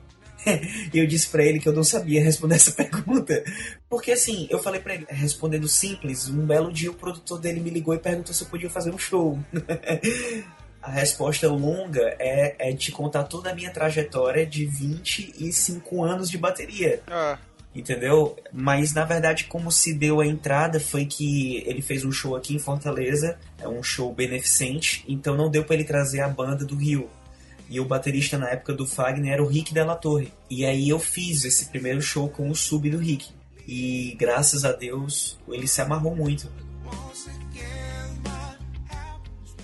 e 0.93 0.97
eu 0.97 1.05
disse 1.05 1.27
pra 1.27 1.43
ele 1.43 1.59
que 1.59 1.67
eu 1.67 1.73
não 1.73 1.83
sabia 1.83 2.23
responder 2.23 2.55
essa 2.55 2.71
pergunta. 2.73 3.43
Porque 3.89 4.11
assim, 4.11 4.47
eu 4.49 4.59
falei 4.59 4.79
pra 4.79 4.95
ele, 4.95 5.05
respondendo 5.09 5.67
simples, 5.67 6.27
um 6.29 6.45
belo 6.45 6.71
dia 6.71 6.91
o 6.91 6.95
produtor 6.95 7.39
dele 7.39 7.59
me 7.59 7.69
ligou 7.69 7.93
e 7.93 7.99
perguntou 7.99 8.33
se 8.33 8.43
eu 8.43 8.47
podia 8.47 8.69
fazer 8.69 8.91
um 8.91 8.97
show. 8.97 9.37
A 10.81 10.91
resposta 10.91 11.45
longa 11.49 12.15
é, 12.17 12.69
é 12.69 12.73
te 12.73 12.89
contar 12.89 13.25
toda 13.25 13.51
a 13.51 13.53
minha 13.53 13.69
trajetória 13.69 14.45
de 14.45 14.65
25 14.65 16.03
anos 16.05 16.29
de 16.29 16.37
bateria 16.37 17.01
Ah, 17.05 17.37
entendeu? 17.73 18.37
Mas 18.51 18.93
na 18.93 19.05
verdade, 19.05 19.45
como 19.45 19.71
se 19.71 19.93
deu 19.93 20.19
a 20.19 20.25
entrada 20.25 20.79
foi 20.79 21.05
que 21.05 21.63
ele 21.65 21.81
fez 21.81 22.03
um 22.03 22.11
show 22.11 22.35
aqui 22.35 22.55
em 22.55 22.59
Fortaleza, 22.59 23.37
é 23.59 23.67
um 23.67 23.83
show 23.83 24.13
beneficente, 24.13 25.03
então 25.07 25.35
não 25.35 25.49
deu 25.49 25.63
pra 25.63 25.75
ele 25.75 25.83
trazer 25.83 26.21
a 26.21 26.27
banda 26.27 26.65
do 26.65 26.75
Rio. 26.75 27.09
E 27.69 27.79
o 27.79 27.85
baterista 27.85 28.37
na 28.37 28.49
época 28.49 28.73
do 28.73 28.87
Fagner 28.87 29.33
era 29.33 29.43
o 29.43 29.47
Rick 29.47 29.73
Della 29.73 29.95
Torre. 29.95 30.33
E 30.49 30.65
aí 30.65 30.89
eu 30.89 30.97
fiz 30.97 31.45
esse 31.45 31.65
primeiro 31.65 32.01
show 32.01 32.27
com 32.27 32.49
o 32.49 32.55
sub 32.55 32.89
do 32.89 32.97
Rick. 32.97 33.27
E 33.67 34.15
graças 34.17 34.65
a 34.65 34.71
Deus 34.71 35.37
ele 35.47 35.67
se 35.67 35.79
amarrou 35.79 36.15
muito. 36.15 36.51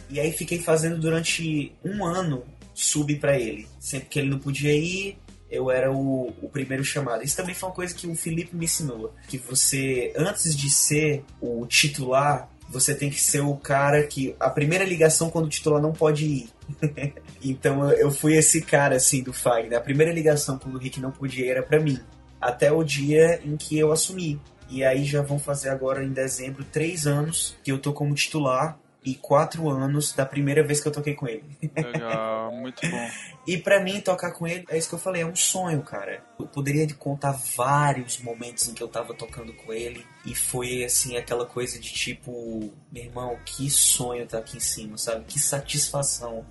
E 0.07 0.19
aí 0.19 0.31
fiquei 0.31 0.59
fazendo 0.59 1.00
durante 1.00 1.74
um 1.83 2.05
ano 2.05 2.43
sub 2.75 3.15
pra 3.15 3.39
ele. 3.39 3.67
Sempre 3.79 4.09
que 4.09 4.19
ele 4.19 4.29
não 4.29 4.38
podia 4.38 4.71
ir, 4.71 5.17
eu 5.55 5.71
era 5.71 5.91
o, 5.91 6.33
o 6.41 6.50
primeiro 6.50 6.83
chamado. 6.83 7.24
Isso 7.24 7.38
também 7.38 7.55
foi 7.55 7.69
uma 7.69 7.75
coisa 7.75 7.93
que 7.93 8.07
o 8.07 8.15
Felipe 8.15 8.55
me 8.55 8.65
ensinou. 8.65 9.13
Que 9.27 9.38
você, 9.38 10.13
antes 10.15 10.55
de 10.55 10.69
ser 10.69 11.24
o 11.41 11.65
titular, 11.65 12.50
você 12.69 12.93
tem 12.95 13.09
que 13.09 13.21
ser 13.21 13.41
o 13.41 13.55
cara 13.55 14.03
que. 14.05 14.35
A 14.39 14.50
primeira 14.50 14.83
ligação 14.83 15.29
quando 15.29 15.45
o 15.45 15.50
titular 15.50 15.81
não 15.81 15.93
pode 15.93 16.25
ir. 16.25 16.50
então 17.43 17.89
eu- 17.91 18.12
fui 18.12 18.35
esse 18.35 18.62
cara 18.62 18.95
assim 18.95 19.21
do 19.24 19.31
Fagner. 19.33 19.77
A 19.77 19.81
primeira 19.81 20.12
ligação 20.12 20.57
quando 20.57 20.75
o 20.75 20.79
Rick 20.79 21.00
não 21.00 21.12
podia 21.12 21.45
ir 21.45 21.50
era 21.50 21.63
pra 21.63 21.79
mim. 21.79 22.00
Até 22.41 22.71
o 22.71 22.83
dia 22.83 23.39
em 23.43 23.55
que 23.57 23.77
eu 23.77 23.91
assumi. 23.91 24.39
E 24.69 24.83
aí 24.83 25.05
já 25.05 25.21
vão 25.21 25.38
fazer 25.38 25.69
agora 25.69 26.03
em 26.03 26.12
dezembro 26.12 26.63
três 26.65 27.05
anos 27.05 27.55
que 27.63 27.71
eu 27.71 27.77
tô 27.77 27.93
como 27.93 28.15
titular 28.15 28.79
e 29.05 29.13
quatro 29.13 29.69
anos 29.69 30.13
da 30.13 30.25
primeira 30.25 30.63
vez 30.63 30.81
que 30.81 30.88
eu 30.88 30.91
toquei 30.91 31.13
com 31.13 31.27
ele. 31.27 31.43
legal, 31.75 32.51
muito 32.57 32.89
bom. 32.89 33.09
E 33.45 33.55
pra 33.55 33.79
mim 33.79 34.01
tocar 34.01 34.31
com 34.31 34.47
ele, 34.47 34.65
é 34.67 34.77
isso 34.77 34.89
que 34.89 34.95
eu 34.95 35.00
falei, 35.00 35.21
é 35.21 35.25
um 35.25 35.35
sonho, 35.35 35.83
cara. 35.83 36.24
Eu 36.39 36.47
poderia 36.47 36.91
contar 36.95 37.31
vários 37.55 38.19
momentos 38.19 38.67
em 38.67 38.74
que 38.74 38.81
eu 38.81 38.88
tava 38.88 39.13
tocando 39.13 39.53
com 39.53 39.71
ele 39.71 40.03
e 40.25 40.33
foi 40.33 40.83
assim 40.83 41.17
aquela 41.17 41.45
coisa 41.45 41.79
de 41.79 41.93
tipo, 41.93 42.74
meu 42.91 43.03
irmão, 43.03 43.38
que 43.45 43.69
sonho 43.69 44.25
tá 44.25 44.39
aqui 44.39 44.57
em 44.57 44.62
cima, 44.62 44.97
sabe? 44.97 45.25
Que 45.25 45.39
satisfação 45.39 46.43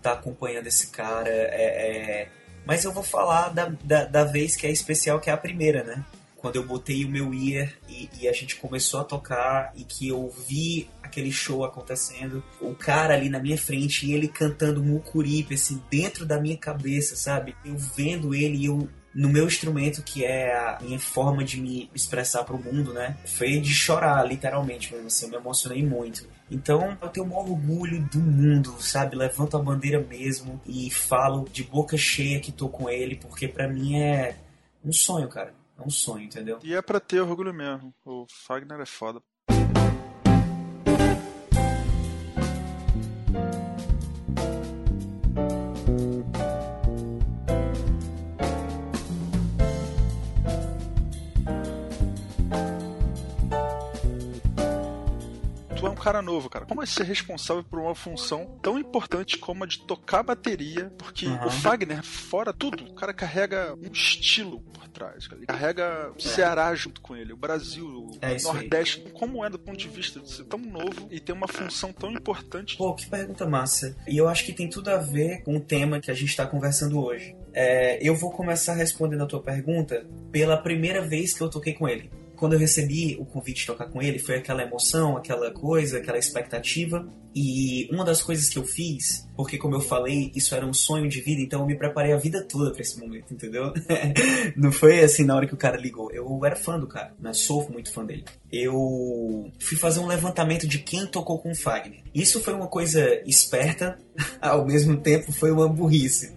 tá 0.00 0.12
acompanhando 0.12 0.68
esse 0.68 0.86
cara. 0.86 1.28
É, 1.28 2.22
é... 2.22 2.28
Mas 2.64 2.84
eu 2.84 2.92
vou 2.92 3.02
falar 3.02 3.48
da, 3.48 3.72
da, 3.82 4.04
da 4.04 4.24
vez 4.24 4.54
que 4.54 4.66
é 4.66 4.70
especial, 4.70 5.18
que 5.18 5.28
é 5.28 5.32
a 5.32 5.36
primeira, 5.36 5.82
né? 5.82 6.04
Quando 6.40 6.56
eu 6.56 6.64
botei 6.64 7.04
o 7.04 7.08
meu 7.10 7.34
ear 7.34 7.70
e, 7.86 8.08
e 8.18 8.26
a 8.26 8.32
gente 8.32 8.56
começou 8.56 9.00
a 9.00 9.04
tocar 9.04 9.72
e 9.76 9.84
que 9.84 10.08
eu 10.08 10.32
vi 10.48 10.88
aquele 11.02 11.30
show 11.30 11.64
acontecendo, 11.64 12.42
o 12.60 12.74
cara 12.74 13.12
ali 13.12 13.28
na 13.28 13.38
minha 13.38 13.58
frente 13.58 14.06
e 14.06 14.14
ele 14.14 14.26
cantando 14.26 14.82
Mucuripe, 14.82 15.54
assim, 15.54 15.82
dentro 15.90 16.24
da 16.24 16.40
minha 16.40 16.56
cabeça, 16.56 17.14
sabe? 17.14 17.54
Eu 17.62 17.76
vendo 17.76 18.34
ele 18.34 18.56
e 18.56 18.64
eu 18.64 18.88
no 19.12 19.28
meu 19.28 19.46
instrumento, 19.46 20.02
que 20.02 20.24
é 20.24 20.56
a 20.56 20.78
minha 20.80 20.98
forma 20.98 21.44
de 21.44 21.60
me 21.60 21.90
expressar 21.94 22.44
pro 22.44 22.56
mundo, 22.56 22.94
né? 22.94 23.18
Foi 23.26 23.60
de 23.60 23.74
chorar, 23.74 24.24
literalmente 24.24 24.92
mesmo 24.92 25.08
assim, 25.08 25.26
eu 25.26 25.30
me 25.32 25.36
emocionei 25.36 25.84
muito. 25.84 26.26
Então 26.50 26.96
eu 27.02 27.08
tenho 27.08 27.26
o 27.26 27.28
maior 27.28 27.50
orgulho 27.50 28.02
do 28.08 28.20
mundo, 28.20 28.76
sabe? 28.80 29.16
Levanto 29.16 29.56
a 29.56 29.60
bandeira 29.60 30.00
mesmo 30.00 30.60
e 30.64 30.90
falo 30.90 31.48
de 31.52 31.64
boca 31.64 31.96
cheia 31.98 32.40
que 32.40 32.52
tô 32.52 32.68
com 32.68 32.88
ele, 32.88 33.16
porque 33.16 33.48
pra 33.48 33.68
mim 33.68 34.00
é 34.00 34.36
um 34.84 34.92
sonho, 34.92 35.28
cara. 35.28 35.59
É 35.80 35.86
um 35.86 35.90
sonho, 35.90 36.24
entendeu? 36.24 36.58
E 36.62 36.74
é 36.74 36.82
pra 36.82 37.00
ter 37.00 37.20
orgulho 37.20 37.54
mesmo. 37.54 37.94
O 38.04 38.26
Fagner 38.28 38.80
é 38.80 38.86
foda. 38.86 39.22
Cara 56.00 56.22
novo, 56.22 56.48
cara. 56.48 56.66
Como 56.66 56.82
é 56.82 56.86
ser 56.86 57.04
responsável 57.04 57.62
por 57.64 57.78
uma 57.78 57.94
função 57.94 58.58
tão 58.62 58.78
importante 58.78 59.38
como 59.38 59.64
a 59.64 59.66
de 59.66 59.80
tocar 59.86 60.22
bateria? 60.22 60.92
Porque 60.98 61.26
Uhum. 61.26 61.46
o 61.46 61.50
Fagner, 61.50 62.02
fora 62.02 62.52
tudo, 62.52 62.84
o 62.84 62.94
cara 62.94 63.12
carrega 63.12 63.74
um 63.74 63.92
estilo 63.92 64.60
por 64.60 64.88
trás. 64.88 65.26
Cara. 65.26 65.38
Ele 65.40 65.46
carrega 65.46 66.12
o 66.16 66.20
Ceará 66.20 66.74
junto 66.74 67.00
com 67.00 67.14
ele, 67.16 67.32
o 67.32 67.36
Brasil, 67.36 67.86
o 67.86 68.18
É 68.20 68.34
isso 68.34 68.48
aí. 68.50 68.54
Nordeste. 68.54 69.00
Como 69.12 69.44
é 69.44 69.50
do 69.50 69.58
ponto 69.58 69.78
de 69.78 69.88
vista 69.88 70.20
de 70.20 70.30
ser 70.30 70.44
tão 70.44 70.58
novo 70.58 71.08
e 71.10 71.20
ter 71.20 71.32
uma 71.32 71.46
função 71.48 71.92
tão 71.92 72.10
importante? 72.10 72.76
Pô, 72.76 72.94
que 72.94 73.06
pergunta 73.06 73.46
massa. 73.46 73.96
E 74.08 74.16
eu 74.16 74.28
acho 74.28 74.44
que 74.44 74.52
tem 74.52 74.68
tudo 74.68 74.88
a 74.90 74.96
ver 74.96 75.42
com 75.42 75.56
o 75.56 75.60
tema 75.60 76.00
que 76.00 76.10
a 76.10 76.14
gente 76.14 76.30
está 76.30 76.46
conversando 76.46 76.98
hoje. 77.00 77.36
É, 77.52 77.98
eu 78.00 78.14
vou 78.16 78.30
começar 78.30 78.74
respondendo 78.74 79.22
a 79.24 79.26
tua 79.26 79.42
pergunta 79.42 80.06
pela 80.30 80.56
primeira 80.56 81.02
vez 81.02 81.34
que 81.34 81.40
eu 81.42 81.50
toquei 81.50 81.74
com 81.74 81.88
ele. 81.88 82.10
Quando 82.40 82.54
eu 82.54 82.58
recebi 82.58 83.18
o 83.20 83.26
convite 83.26 83.60
de 83.60 83.66
tocar 83.66 83.84
com 83.84 84.00
ele, 84.00 84.18
foi 84.18 84.36
aquela 84.36 84.62
emoção, 84.62 85.14
aquela 85.14 85.50
coisa, 85.50 85.98
aquela 85.98 86.16
expectativa. 86.16 87.06
E 87.34 87.86
uma 87.92 88.02
das 88.02 88.22
coisas 88.22 88.48
que 88.48 88.58
eu 88.58 88.64
fiz, 88.64 89.28
porque 89.36 89.58
como 89.58 89.74
eu 89.74 89.80
falei, 89.80 90.32
isso 90.34 90.54
era 90.54 90.64
um 90.64 90.72
sonho 90.72 91.06
de 91.06 91.20
vida, 91.20 91.42
então 91.42 91.60
eu 91.60 91.66
me 91.66 91.76
preparei 91.76 92.14
a 92.14 92.16
vida 92.16 92.42
toda 92.42 92.72
pra 92.72 92.80
esse 92.80 92.98
momento, 92.98 93.34
entendeu? 93.34 93.74
Não 94.56 94.72
foi 94.72 95.00
assim 95.00 95.22
na 95.22 95.36
hora 95.36 95.46
que 95.46 95.52
o 95.52 95.58
cara 95.58 95.76
ligou. 95.76 96.10
Eu 96.12 96.42
era 96.42 96.56
fã 96.56 96.80
do 96.80 96.86
cara, 96.86 97.14
mas 97.20 97.36
sou 97.36 97.68
muito 97.70 97.92
fã 97.92 98.06
dele. 98.06 98.24
Eu 98.52 99.50
fui 99.60 99.76
fazer 99.76 100.00
um 100.00 100.06
levantamento 100.06 100.66
de 100.66 100.78
quem 100.78 101.06
tocou 101.06 101.38
com 101.38 101.54
Fagner. 101.54 102.02
Isso 102.14 102.40
foi 102.40 102.54
uma 102.54 102.66
coisa 102.66 103.22
esperta, 103.24 103.98
ao 104.40 104.66
mesmo 104.66 104.96
tempo 104.96 105.32
foi 105.32 105.50
uma 105.52 105.68
burrice. 105.68 106.34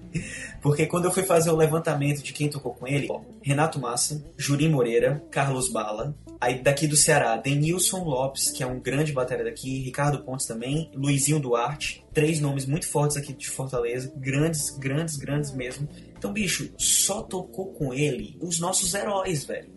Porque 0.62 0.86
quando 0.86 1.06
eu 1.06 1.12
fui 1.12 1.24
fazer 1.24 1.50
o 1.50 1.56
levantamento 1.56 2.22
de 2.22 2.32
quem 2.32 2.50
tocou 2.50 2.74
com 2.74 2.88
ele, 2.88 3.08
ó, 3.10 3.22
Renato 3.42 3.80
Massa, 3.80 4.24
Jurim 4.38 4.70
Moreira, 4.70 5.24
Carlos 5.32 5.70
Bala, 5.70 6.16
aí 6.40 6.62
daqui 6.62 6.88
do 6.88 6.96
Ceará, 6.96 7.36
Denilson 7.36 8.04
Lopes, 8.04 8.52
que 8.52 8.62
é 8.62 8.68
um 8.68 8.80
grande 8.80 9.12
batera 9.12 9.44
daqui, 9.44 9.80
Ricardo 9.80 10.24
Pontes 10.24 10.46
também, 10.46 10.92
Luizinho 10.94 11.40
Duarte, 11.40 12.06
três 12.14 12.40
nomes 12.40 12.66
muito 12.66 12.88
fortes 12.88 13.18
aqui 13.18 13.34
de 13.34 13.50
Fortaleza, 13.50 14.14
grandes, 14.16 14.70
grandes, 14.70 15.18
grandes 15.18 15.52
mesmo. 15.52 15.88
Então, 16.18 16.32
bicho, 16.32 16.72
só 16.78 17.22
tocou 17.22 17.74
com 17.74 17.94
ele 17.94 18.38
os 18.40 18.60
nossos 18.60 18.94
heróis, 18.94 19.44
velho. 19.44 19.70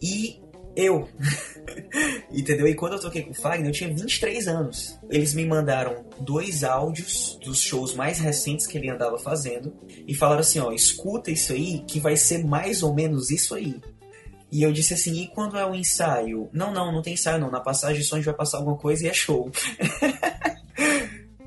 E 0.00 0.40
Eu. 0.76 1.08
Entendeu? 2.30 2.66
E 2.66 2.74
quando 2.74 2.94
eu 2.94 3.00
toquei 3.00 3.22
com 3.22 3.30
o 3.30 3.34
Fagner, 3.34 3.68
eu 3.68 3.72
tinha 3.72 3.88
23 3.88 4.48
anos. 4.48 4.98
Eles 5.10 5.34
me 5.34 5.44
mandaram 5.44 6.04
dois 6.20 6.62
áudios 6.64 7.38
dos 7.42 7.60
shows 7.60 7.94
mais 7.94 8.18
recentes 8.18 8.66
que 8.66 8.78
ele 8.78 8.90
andava 8.90 9.18
fazendo 9.18 9.72
e 10.06 10.14
falaram 10.14 10.40
assim: 10.40 10.60
ó, 10.60 10.72
escuta 10.72 11.30
isso 11.30 11.52
aí 11.52 11.84
que 11.86 11.98
vai 11.98 12.16
ser 12.16 12.44
mais 12.44 12.82
ou 12.82 12.94
menos 12.94 13.30
isso 13.30 13.54
aí. 13.54 13.80
E 14.52 14.62
eu 14.62 14.72
disse 14.72 14.94
assim: 14.94 15.22
e 15.22 15.28
quando 15.28 15.56
é 15.56 15.66
o 15.66 15.74
ensaio? 15.74 16.48
Não, 16.52 16.72
não, 16.72 16.92
não 16.92 17.02
tem 17.02 17.14
ensaio 17.14 17.38
não. 17.38 17.50
Na 17.50 17.60
passagem 17.60 18.02
só 18.02 18.16
a 18.16 18.18
gente 18.18 18.26
vai 18.26 18.34
passar 18.34 18.58
alguma 18.58 18.76
coisa 18.76 19.04
e 19.04 19.08
é 19.08 19.14
show. 19.14 19.50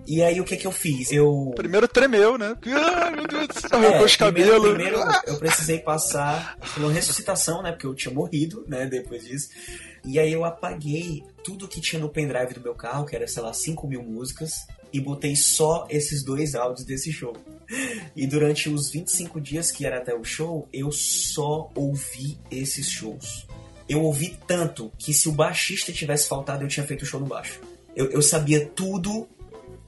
E 0.05 0.22
aí 0.22 0.41
o 0.41 0.43
que 0.43 0.57
que 0.57 0.67
eu 0.67 0.72
fiz? 0.72 1.12
Eu. 1.12 1.53
Primeiro 1.55 1.88
tremeu, 1.88 2.38
né? 2.38 2.55
Ai, 2.65 3.15
meu 3.15 3.25
Deus 3.27 3.48
do 3.48 3.53
céu, 3.53 3.83
É, 3.83 4.03
os 4.03 4.15
primeiro, 4.15 4.17
cabelos. 4.17 4.74
primeiro 4.74 5.00
eu 5.27 5.38
precisei 5.38 5.79
passar 5.79 6.57
uma 6.77 6.91
ressuscitação, 6.91 7.62
né? 7.62 7.72
Porque 7.72 7.86
eu 7.86 7.95
tinha 7.95 8.13
morrido, 8.13 8.65
né? 8.67 8.86
Depois 8.86 9.24
disso. 9.24 9.50
E 10.05 10.19
aí 10.19 10.31
eu 10.33 10.43
apaguei 10.43 11.24
tudo 11.43 11.67
que 11.67 11.79
tinha 11.79 12.01
no 12.01 12.10
pendrive 12.10 12.53
do 12.53 12.62
meu 12.62 12.75
carro, 12.75 13.05
que 13.05 13.15
era, 13.15 13.25
sei 13.27 13.41
lá, 13.41 13.53
5 13.53 13.88
mil 13.88 14.03
músicas, 14.03 14.67
e 14.91 15.00
botei 15.00 15.36
só 15.38 15.88
esses 15.89 16.24
dois 16.24 16.53
áudios 16.53 16.86
desse 16.86 17.12
show. 17.12 17.33
E 18.13 18.27
durante 18.27 18.67
os 18.69 18.91
25 18.91 19.39
dias 19.39 19.72
que 19.72 19.86
era 19.86 19.98
até 20.00 20.13
o 20.13 20.24
show, 20.24 20.67
eu 20.74 20.91
só 20.91 21.72
ouvi 21.74 22.38
esses 22.51 22.89
shows. 22.89 23.48
Eu 23.88 24.01
ouvi 24.03 24.38
tanto 24.45 24.91
que 24.98 25.13
se 25.13 25.29
o 25.29 25.31
baixista 25.31 25.91
tivesse 25.93 26.27
faltado, 26.27 26.63
eu 26.63 26.67
tinha 26.67 26.86
feito 26.86 27.03
o 27.03 27.05
show 27.05 27.19
no 27.19 27.25
baixo. 27.25 27.62
Eu, 27.95 28.10
eu 28.12 28.22
sabia 28.22 28.65
tudo 28.65 29.27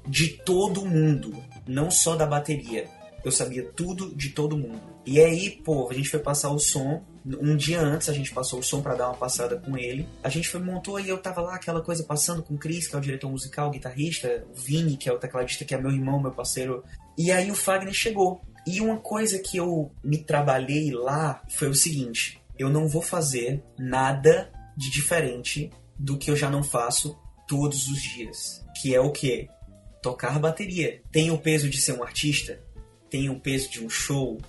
de 0.08 0.30
todo 0.30 0.86
mundo, 0.86 1.36
não 1.68 1.90
só 1.90 2.16
da 2.16 2.26
bateria. 2.26 2.88
Eu 3.24 3.32
sabia 3.32 3.64
tudo 3.64 4.16
de 4.16 4.30
todo 4.30 4.58
mundo. 4.58 4.82
E 5.04 5.20
aí, 5.20 5.50
pô, 5.50 5.90
a 5.90 5.94
gente 5.94 6.10
foi 6.10 6.20
passar 6.20 6.52
o 6.52 6.60
som. 6.60 7.04
Um 7.26 7.56
dia 7.56 7.82
antes 7.82 8.08
a 8.08 8.14
gente 8.14 8.32
passou 8.32 8.60
o 8.60 8.64
som 8.64 8.82
pra 8.82 8.94
dar 8.94 9.08
uma 9.08 9.18
passada 9.18 9.58
com 9.58 9.76
ele. 9.76 10.08
A 10.24 10.30
gente 10.30 10.48
foi 10.48 10.62
montou 10.62 11.00
e 11.00 11.10
eu 11.10 11.18
tava 11.18 11.42
lá 11.42 11.56
aquela 11.56 11.82
coisa 11.82 12.04
passando 12.04 12.44
com 12.44 12.54
o 12.54 12.58
Chris, 12.58 12.88
que 12.88 12.96
é 12.96 13.00
o 13.00 13.02
diretor 13.02 13.32
musical, 13.32 13.70
o 13.70 13.72
guitarrista, 13.72 14.46
o 14.52 14.60
Vini, 14.60 14.96
que 14.96 15.10
é 15.10 15.12
o 15.12 15.18
tecladista, 15.18 15.66
que 15.66 15.74
é 15.74 15.82
meu 15.82 15.92
irmão, 15.92 16.22
meu 16.22 16.32
parceiro. 16.32 16.84
E 17.18 17.32
aí 17.32 17.50
o 17.50 17.56
Fagner 17.56 17.94
chegou. 17.94 18.42
E 18.68 18.80
uma 18.80 18.98
coisa 18.98 19.40
que 19.40 19.58
eu 19.58 19.92
me 20.04 20.20
trabalhei 20.20 20.92
lá 20.92 21.42
foi 21.50 21.68
o 21.68 21.76
seguinte: 21.76 22.40
eu 22.58 22.70
não 22.70 22.88
vou 22.88 23.02
fazer 23.02 23.64
nada 23.78 24.52
de 24.78 24.92
diferente 24.92 25.72
do 25.98 26.18
que 26.18 26.30
eu 26.30 26.36
já 26.36 26.50
não 26.50 26.64
faço 26.64 27.18
todos 27.48 27.88
os 27.88 28.02
dias. 28.02 28.64
Que 28.80 28.94
é 28.94 29.00
o 29.00 29.12
quê? 29.12 29.48
Tocar 30.06 30.38
bateria. 30.38 31.02
Tem 31.12 31.32
o 31.32 31.38
peso 31.40 31.68
de 31.68 31.82
ser 31.82 31.94
um 31.94 32.04
artista, 32.04 32.62
tem 33.10 33.28
o 33.28 33.40
peso 33.40 33.72
de 33.72 33.84
um 33.84 33.90
show, 33.90 34.40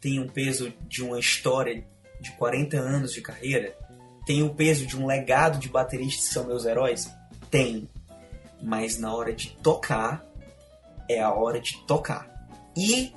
tem 0.00 0.20
o 0.20 0.30
peso 0.30 0.72
de 0.86 1.02
uma 1.02 1.18
história 1.18 1.84
de 2.20 2.30
40 2.30 2.78
anos 2.78 3.12
de 3.12 3.20
carreira, 3.20 3.76
tem 4.24 4.40
o 4.44 4.54
peso 4.54 4.86
de 4.86 4.96
um 4.96 5.06
legado 5.06 5.58
de 5.58 5.68
bateristas 5.68 6.28
que 6.28 6.34
são 6.34 6.46
meus 6.46 6.64
heróis? 6.64 7.10
Tem. 7.50 7.88
Mas 8.62 8.98
na 8.98 9.12
hora 9.12 9.32
de 9.32 9.50
tocar, 9.56 10.24
é 11.08 11.20
a 11.20 11.34
hora 11.34 11.60
de 11.60 11.84
tocar. 11.88 12.30
E 12.76 13.12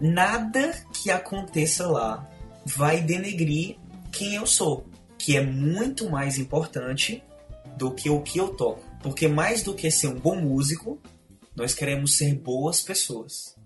nada 0.00 0.72
que 0.94 1.10
aconteça 1.10 1.86
lá 1.86 2.26
vai 2.64 3.02
denegrir 3.02 3.76
quem 4.10 4.36
eu 4.36 4.46
sou, 4.46 4.86
que 5.18 5.36
é 5.36 5.44
muito 5.44 6.08
mais 6.08 6.38
importante 6.38 7.22
do 7.76 7.90
que 7.90 8.08
o 8.08 8.22
que 8.22 8.38
eu 8.38 8.48
toco. 8.48 8.82
Porque 9.02 9.28
mais 9.28 9.62
do 9.62 9.74
que 9.74 9.90
ser 9.90 10.06
um 10.06 10.18
bom 10.18 10.36
músico, 10.36 10.98
nós 11.56 11.74
queremos 11.74 12.16
ser 12.16 12.34
boas 12.34 12.82
pessoas. 12.82 13.56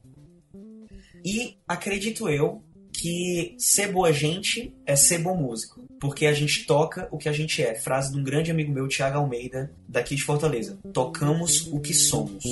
E 1.25 1.57
acredito 1.67 2.29
eu 2.29 2.63
que 2.93 3.55
ser 3.59 3.93
boa 3.93 4.13
gente 4.13 4.75
é 4.85 4.97
ser 4.97 5.19
bom 5.19 5.37
músico. 5.37 5.87
Porque 6.01 6.27
a 6.27 6.33
gente 6.33 6.65
toca 6.65 7.09
o 7.11 7.19
que 7.19 7.29
a 7.29 7.33
gente 7.33 7.63
é. 7.63 7.75
Frase 7.75 8.13
de 8.13 8.19
um 8.19 8.23
grande 8.23 8.51
amigo 8.51 8.73
meu, 8.73 8.89
Thiago 8.89 9.19
Almeida, 9.19 9.73
daqui 9.89 10.15
de 10.15 10.23
Fortaleza. 10.23 10.79
Tocamos 10.93 11.67
o 11.73 11.81
que 11.81 11.93
somos. 11.93 12.45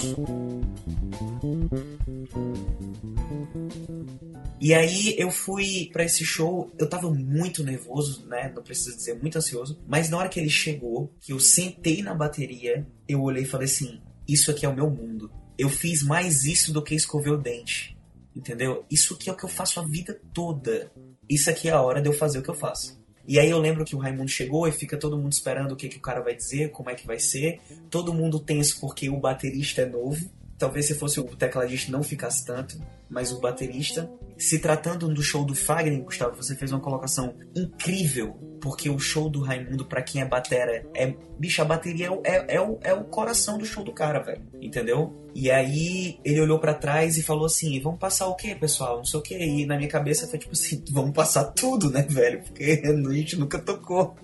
E 4.61 4.75
aí 4.75 5.15
eu 5.19 5.31
fui 5.31 5.91
pra 5.93 6.05
esse 6.05 6.25
show, 6.25 6.73
eu 6.79 6.89
tava 6.89 7.11
muito 7.11 7.63
nervoso, 7.63 8.27
né? 8.27 8.51
Não 8.55 8.63
preciso 8.63 8.97
dizer, 8.97 9.21
muito 9.21 9.39
ansioso. 9.39 9.79
Mas 9.87 10.09
na 10.09 10.17
hora 10.17 10.29
que 10.29 10.41
ele 10.41 10.51
chegou, 10.51 11.13
que 11.21 11.33
eu 11.33 11.39
sentei 11.39 12.03
na 12.03 12.15
bateria, 12.15 12.87
eu 13.09 13.23
olhei 13.23 13.45
e 13.45 13.47
falei 13.47 13.67
assim: 13.67 14.01
Isso 14.29 14.51
aqui 14.51 14.67
é 14.67 14.69
o 14.69 14.75
meu 14.75 14.91
mundo. 14.91 15.31
Eu 15.59 15.69
fiz 15.69 16.03
mais 16.03 16.45
isso 16.45 16.73
do 16.73 16.83
que 16.83 16.95
escover 16.95 17.31
o 17.31 17.39
dente. 17.39 17.97
Entendeu? 18.35 18.85
Isso 18.91 19.15
aqui 19.15 19.31
é 19.31 19.33
o 19.33 19.37
que 19.37 19.45
eu 19.45 19.49
faço 19.49 19.81
a 19.81 19.83
vida 19.83 20.21
toda. 20.33 20.93
Isso 21.29 21.49
aqui 21.49 21.69
é 21.69 21.73
a 21.73 21.81
hora 21.81 22.03
de 22.03 22.09
eu 22.09 22.13
fazer 22.13 22.39
o 22.39 22.43
que 22.43 22.51
eu 22.51 22.55
faço. 22.55 23.01
E 23.27 23.41
aí 23.41 23.51
eu 23.51 23.59
lembro 23.59 23.85
que 23.85 23.97
o 23.97 23.99
Raimundo 23.99 24.31
chegou 24.31 24.69
e 24.69 24.73
fica 24.73 24.97
todo 24.97 25.19
mundo 25.19 25.33
esperando 25.33 25.73
o 25.73 25.77
que, 25.77 25.89
que 25.89 25.97
o 25.97 26.03
cara 26.03 26.21
vai 26.21 26.35
dizer, 26.35 26.71
como 26.71 26.91
é 26.91 26.95
que 26.95 27.07
vai 27.07 27.19
ser. 27.19 27.61
Todo 27.91 28.15
mundo 28.15 28.39
tenso 28.39 28.79
porque 28.81 29.09
o 29.09 29.19
baterista 29.19 29.83
é 29.83 29.87
novo. 29.87 30.31
Talvez 30.59 30.87
se 30.87 30.95
fosse 30.95 31.21
o 31.21 31.25
tecladista 31.25 31.93
não 31.93 32.03
ficasse 32.03 32.45
tanto, 32.45 32.81
mas 33.09 33.31
o 33.31 33.41
baterista. 33.41 34.11
Se 34.39 34.59
tratando 34.59 35.09
do 35.09 35.23
show 35.23 35.45
do 35.45 35.55
Fagner, 35.55 36.03
Gustavo, 36.03 36.37
você 36.37 36.55
fez 36.55 36.73
uma 36.73 36.81
colocação 36.81 37.35
incrível, 37.55 38.35
porque 38.61 38.89
o 38.91 38.99
show 38.99 39.31
do 39.31 39.41
Raimundo, 39.41 39.85
pra 39.85 40.03
quem 40.03 40.21
é 40.21 40.25
batera, 40.25 40.87
é. 40.95 41.15
Bicho, 41.39 41.63
a 41.63 41.65
bateria 41.65 42.09
é, 42.25 42.37
é, 42.37 42.57
é, 42.57 42.61
o, 42.61 42.79
é 42.83 42.95
o 42.95 43.05
coração 43.05 43.59
do 43.59 43.65
show 43.65 43.85
do 43.85 43.93
cara, 43.93 44.21
velho. 44.21 44.43
Entendeu? 44.61 45.15
E 45.35 45.51
aí 45.51 46.19
ele 46.25 46.41
olhou 46.41 46.59
pra 46.59 46.75
trás 46.75 47.17
e 47.17 47.23
falou 47.23 47.47
assim: 47.47 47.81
vamos 47.81 47.99
passar 47.99 48.27
o 48.27 48.35
quê, 48.35 48.55
pessoal? 48.55 48.99
Não 48.99 49.05
sei 49.05 49.21
o 49.21 49.23
quê. 49.23 49.39
E 49.39 49.67
na 49.67 49.77
minha 49.77 49.89
cabeça 49.89 50.27
foi 50.27 50.39
tipo 50.39 50.53
assim: 50.53 50.83
vamos 50.91 51.13
passar 51.13 51.45
tudo, 51.53 51.91
né, 51.91 52.03
velho? 52.03 52.43
Porque 52.43 52.81
a 52.85 53.13
gente 53.13 53.39
nunca 53.39 53.59
tocou. 53.59 54.17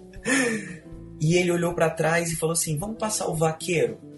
E 1.21 1.37
ele 1.37 1.53
olhou 1.53 1.75
pra 1.75 1.91
trás 1.91 2.33
e 2.33 2.37
falou 2.37 2.55
assim: 2.55 2.79
vamos 2.79 2.99
passar 2.99 3.29
o 3.29 3.35
vaqueiro 3.35 4.12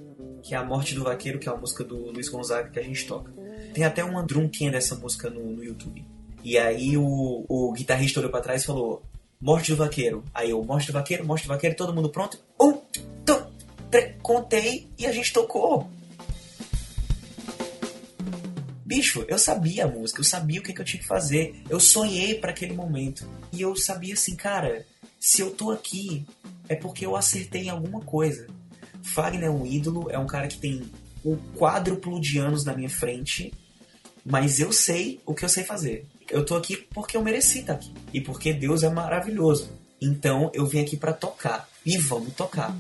que 0.44 0.54
é 0.54 0.58
A 0.58 0.62
Morte 0.62 0.94
do 0.94 1.02
Vaqueiro, 1.02 1.38
que 1.38 1.48
é 1.48 1.52
uma 1.52 1.62
música 1.62 1.82
do 1.82 1.96
Luiz 2.10 2.28
Gonzaga 2.28 2.68
que 2.68 2.78
a 2.78 2.82
gente 2.82 3.06
toca. 3.06 3.32
Tem 3.72 3.82
até 3.82 4.04
uma 4.04 4.22
drum 4.22 4.46
can 4.46 4.70
dessa 4.70 4.94
música 4.94 5.30
no, 5.30 5.42
no 5.42 5.64
YouTube. 5.64 6.04
E 6.44 6.58
aí 6.58 6.98
o, 6.98 7.46
o 7.48 7.72
guitarrista 7.72 8.20
olhou 8.20 8.30
pra 8.30 8.42
trás 8.42 8.62
e 8.62 8.66
falou: 8.66 9.02
Morte 9.40 9.70
do 9.70 9.78
Vaqueiro. 9.78 10.22
Aí 10.34 10.50
eu, 10.50 10.62
Morte 10.62 10.88
do 10.88 10.92
Vaqueiro, 10.92 11.24
Morte 11.24 11.46
do 11.46 11.48
Vaqueiro, 11.48 11.74
todo 11.74 11.94
mundo 11.94 12.10
pronto? 12.10 12.38
Um, 12.60 12.78
dois, 13.24 13.44
três, 13.90 14.16
contei 14.22 14.86
e 14.98 15.06
a 15.06 15.12
gente 15.12 15.32
tocou. 15.32 15.88
Bicho, 18.84 19.24
eu 19.26 19.38
sabia 19.38 19.86
a 19.86 19.88
música, 19.88 20.20
eu 20.20 20.24
sabia 20.24 20.60
o 20.60 20.62
que, 20.62 20.74
que 20.74 20.80
eu 20.80 20.84
tinha 20.84 21.00
que 21.00 21.08
fazer. 21.08 21.62
Eu 21.70 21.80
sonhei 21.80 22.34
pra 22.34 22.50
aquele 22.50 22.74
momento. 22.74 23.26
E 23.50 23.62
eu 23.62 23.74
sabia 23.74 24.12
assim, 24.12 24.36
cara, 24.36 24.86
se 25.18 25.40
eu 25.40 25.52
tô 25.52 25.70
aqui, 25.70 26.26
é 26.68 26.76
porque 26.76 27.06
eu 27.06 27.16
acertei 27.16 27.62
em 27.62 27.70
alguma 27.70 28.02
coisa. 28.02 28.46
Fagner 29.04 29.44
é 29.44 29.50
um 29.50 29.66
ídolo, 29.66 30.10
é 30.10 30.18
um 30.18 30.26
cara 30.26 30.48
que 30.48 30.58
tem 30.58 30.82
o 31.22 31.36
quádruplo 31.56 32.20
de 32.20 32.38
anos 32.38 32.64
na 32.64 32.74
minha 32.74 32.90
frente, 32.90 33.52
mas 34.24 34.58
eu 34.58 34.72
sei 34.72 35.20
o 35.26 35.34
que 35.34 35.44
eu 35.44 35.48
sei 35.48 35.62
fazer. 35.62 36.06
Eu 36.30 36.44
tô 36.44 36.56
aqui 36.56 36.76
porque 36.76 37.16
eu 37.16 37.22
mereci 37.22 37.60
estar 37.60 37.74
aqui 37.74 37.92
e 38.12 38.20
porque 38.20 38.52
Deus 38.52 38.82
é 38.82 38.88
maravilhoso. 38.88 39.70
Então 40.00 40.50
eu 40.54 40.66
vim 40.66 40.80
aqui 40.80 40.96
pra 40.96 41.12
tocar 41.12 41.68
e 41.84 41.98
vamos 41.98 42.32
tocar. 42.34 42.74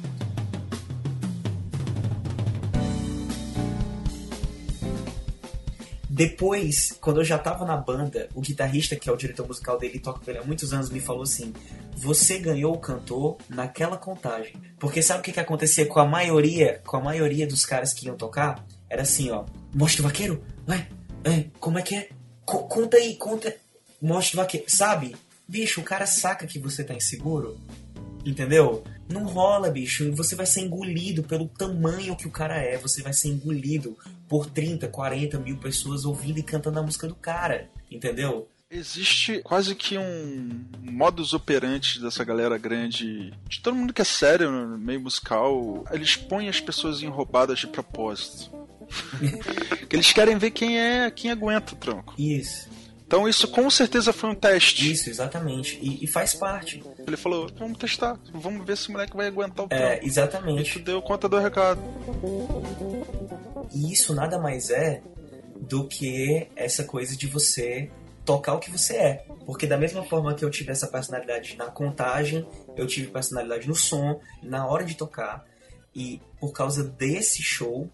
Depois, 6.18 6.96
quando 7.00 7.20
eu 7.20 7.24
já 7.24 7.36
tava 7.36 7.64
na 7.66 7.76
banda, 7.76 8.28
o 8.36 8.40
guitarrista, 8.40 8.94
que 8.94 9.10
é 9.10 9.12
o 9.12 9.16
diretor 9.16 9.48
musical 9.48 9.76
dele, 9.76 9.98
toca 9.98 10.20
com 10.24 10.30
ele 10.30 10.38
há 10.38 10.44
muitos 10.44 10.72
anos, 10.72 10.88
me 10.88 11.00
falou 11.00 11.24
assim: 11.24 11.52
Você 11.96 12.38
ganhou 12.38 12.72
o 12.72 12.78
cantor 12.78 13.36
naquela 13.48 13.96
contagem. 13.96 14.54
Porque 14.78 15.02
sabe 15.02 15.18
o 15.18 15.22
que, 15.24 15.32
que 15.32 15.40
acontecia 15.40 15.84
com 15.86 15.98
a 15.98 16.06
maioria, 16.06 16.80
com 16.86 16.96
a 16.96 17.00
maioria 17.00 17.48
dos 17.48 17.66
caras 17.66 17.92
que 17.92 18.06
iam 18.06 18.16
tocar? 18.16 18.64
Era 18.88 19.02
assim, 19.02 19.32
ó. 19.32 19.44
Mostra 19.74 20.02
o 20.02 20.04
vaqueiro? 20.04 20.40
Ué, 20.68 20.86
é, 21.24 21.46
como 21.58 21.80
é 21.80 21.82
que 21.82 21.96
é? 21.96 22.08
Co- 22.44 22.68
conta 22.68 22.96
aí, 22.96 23.16
conta. 23.16 23.52
Mostra 24.00 24.38
o 24.38 24.42
vaqueiro. 24.44 24.66
Sabe? 24.68 25.16
Bicho, 25.48 25.80
o 25.80 25.84
cara 25.84 26.06
saca 26.06 26.46
que 26.46 26.60
você 26.60 26.84
tá 26.84 26.94
inseguro. 26.94 27.58
Entendeu? 28.24 28.84
Não 29.08 29.24
rola, 29.24 29.70
bicho. 29.70 30.12
Você 30.12 30.34
vai 30.34 30.46
ser 30.46 30.60
engolido 30.60 31.22
pelo 31.22 31.48
tamanho 31.48 32.16
que 32.16 32.26
o 32.26 32.30
cara 32.30 32.56
é. 32.56 32.76
Você 32.78 33.02
vai 33.02 33.12
ser 33.12 33.28
engolido 33.28 33.96
por 34.28 34.46
30, 34.46 34.88
40 34.88 35.38
mil 35.38 35.56
pessoas 35.58 36.04
ouvindo 36.04 36.38
e 36.38 36.42
cantando 36.42 36.78
a 36.78 36.82
música 36.82 37.06
do 37.06 37.14
cara. 37.14 37.68
Entendeu? 37.90 38.48
Existe 38.70 39.40
quase 39.42 39.74
que 39.74 39.96
um 39.96 40.64
modus 40.80 41.32
operandi 41.32 42.00
dessa 42.00 42.24
galera 42.24 42.58
grande, 42.58 43.32
de 43.48 43.60
todo 43.60 43.76
mundo 43.76 43.92
que 43.92 44.02
é 44.02 44.04
sério 44.04 44.50
no 44.50 44.76
meio 44.76 45.00
musical, 45.00 45.84
eles 45.92 46.16
põem 46.16 46.48
as 46.48 46.60
pessoas 46.60 47.00
enroubadas 47.00 47.60
de 47.60 47.68
propósito. 47.68 48.50
que 49.88 49.94
eles 49.94 50.12
querem 50.12 50.36
ver 50.38 50.50
quem 50.50 50.78
é, 50.78 51.10
quem 51.10 51.30
aguenta 51.30 51.74
o 51.74 51.76
tranco. 51.76 52.14
Isso, 52.18 52.68
Então 53.14 53.28
isso 53.28 53.46
com 53.46 53.70
certeza 53.70 54.12
foi 54.12 54.30
um 54.30 54.34
teste. 54.34 54.90
isso, 54.90 55.08
exatamente. 55.08 55.78
E, 55.80 56.02
e 56.02 56.06
faz 56.08 56.34
parte. 56.34 56.82
Ele 57.06 57.16
falou, 57.16 57.48
vamos 57.56 57.78
testar, 57.78 58.18
vamos 58.32 58.66
ver 58.66 58.76
se 58.76 58.88
o 58.88 58.92
moleque 58.92 59.16
vai 59.16 59.28
aguentar 59.28 59.64
o 59.64 59.68
É, 59.70 59.76
tranco. 59.76 60.04
E 60.04 60.08
exatamente. 60.08 60.72
tu 60.72 60.78
deu 60.80 61.00
conta 61.00 61.28
do 61.28 61.38
recado. 61.38 61.80
E 63.72 63.92
isso 63.92 64.12
nada 64.16 64.36
mais 64.36 64.68
é 64.68 65.00
do 65.60 65.86
que 65.86 66.48
essa 66.56 66.82
coisa 66.82 67.16
de 67.16 67.28
você 67.28 67.88
tocar 68.24 68.54
o 68.54 68.58
que 68.58 68.68
você 68.68 68.96
é. 68.96 69.24
Porque 69.46 69.64
da 69.64 69.76
mesma 69.76 70.02
forma 70.02 70.34
que 70.34 70.44
eu 70.44 70.50
tive 70.50 70.72
essa 70.72 70.88
personalidade 70.88 71.56
na 71.56 71.66
contagem, 71.66 72.44
eu 72.76 72.84
tive 72.84 73.12
personalidade 73.12 73.68
no 73.68 73.76
som, 73.76 74.20
na 74.42 74.66
hora 74.66 74.84
de 74.84 74.96
tocar. 74.96 75.44
E 75.94 76.20
por 76.40 76.52
causa 76.52 76.82
desse 76.82 77.44
show, 77.44 77.88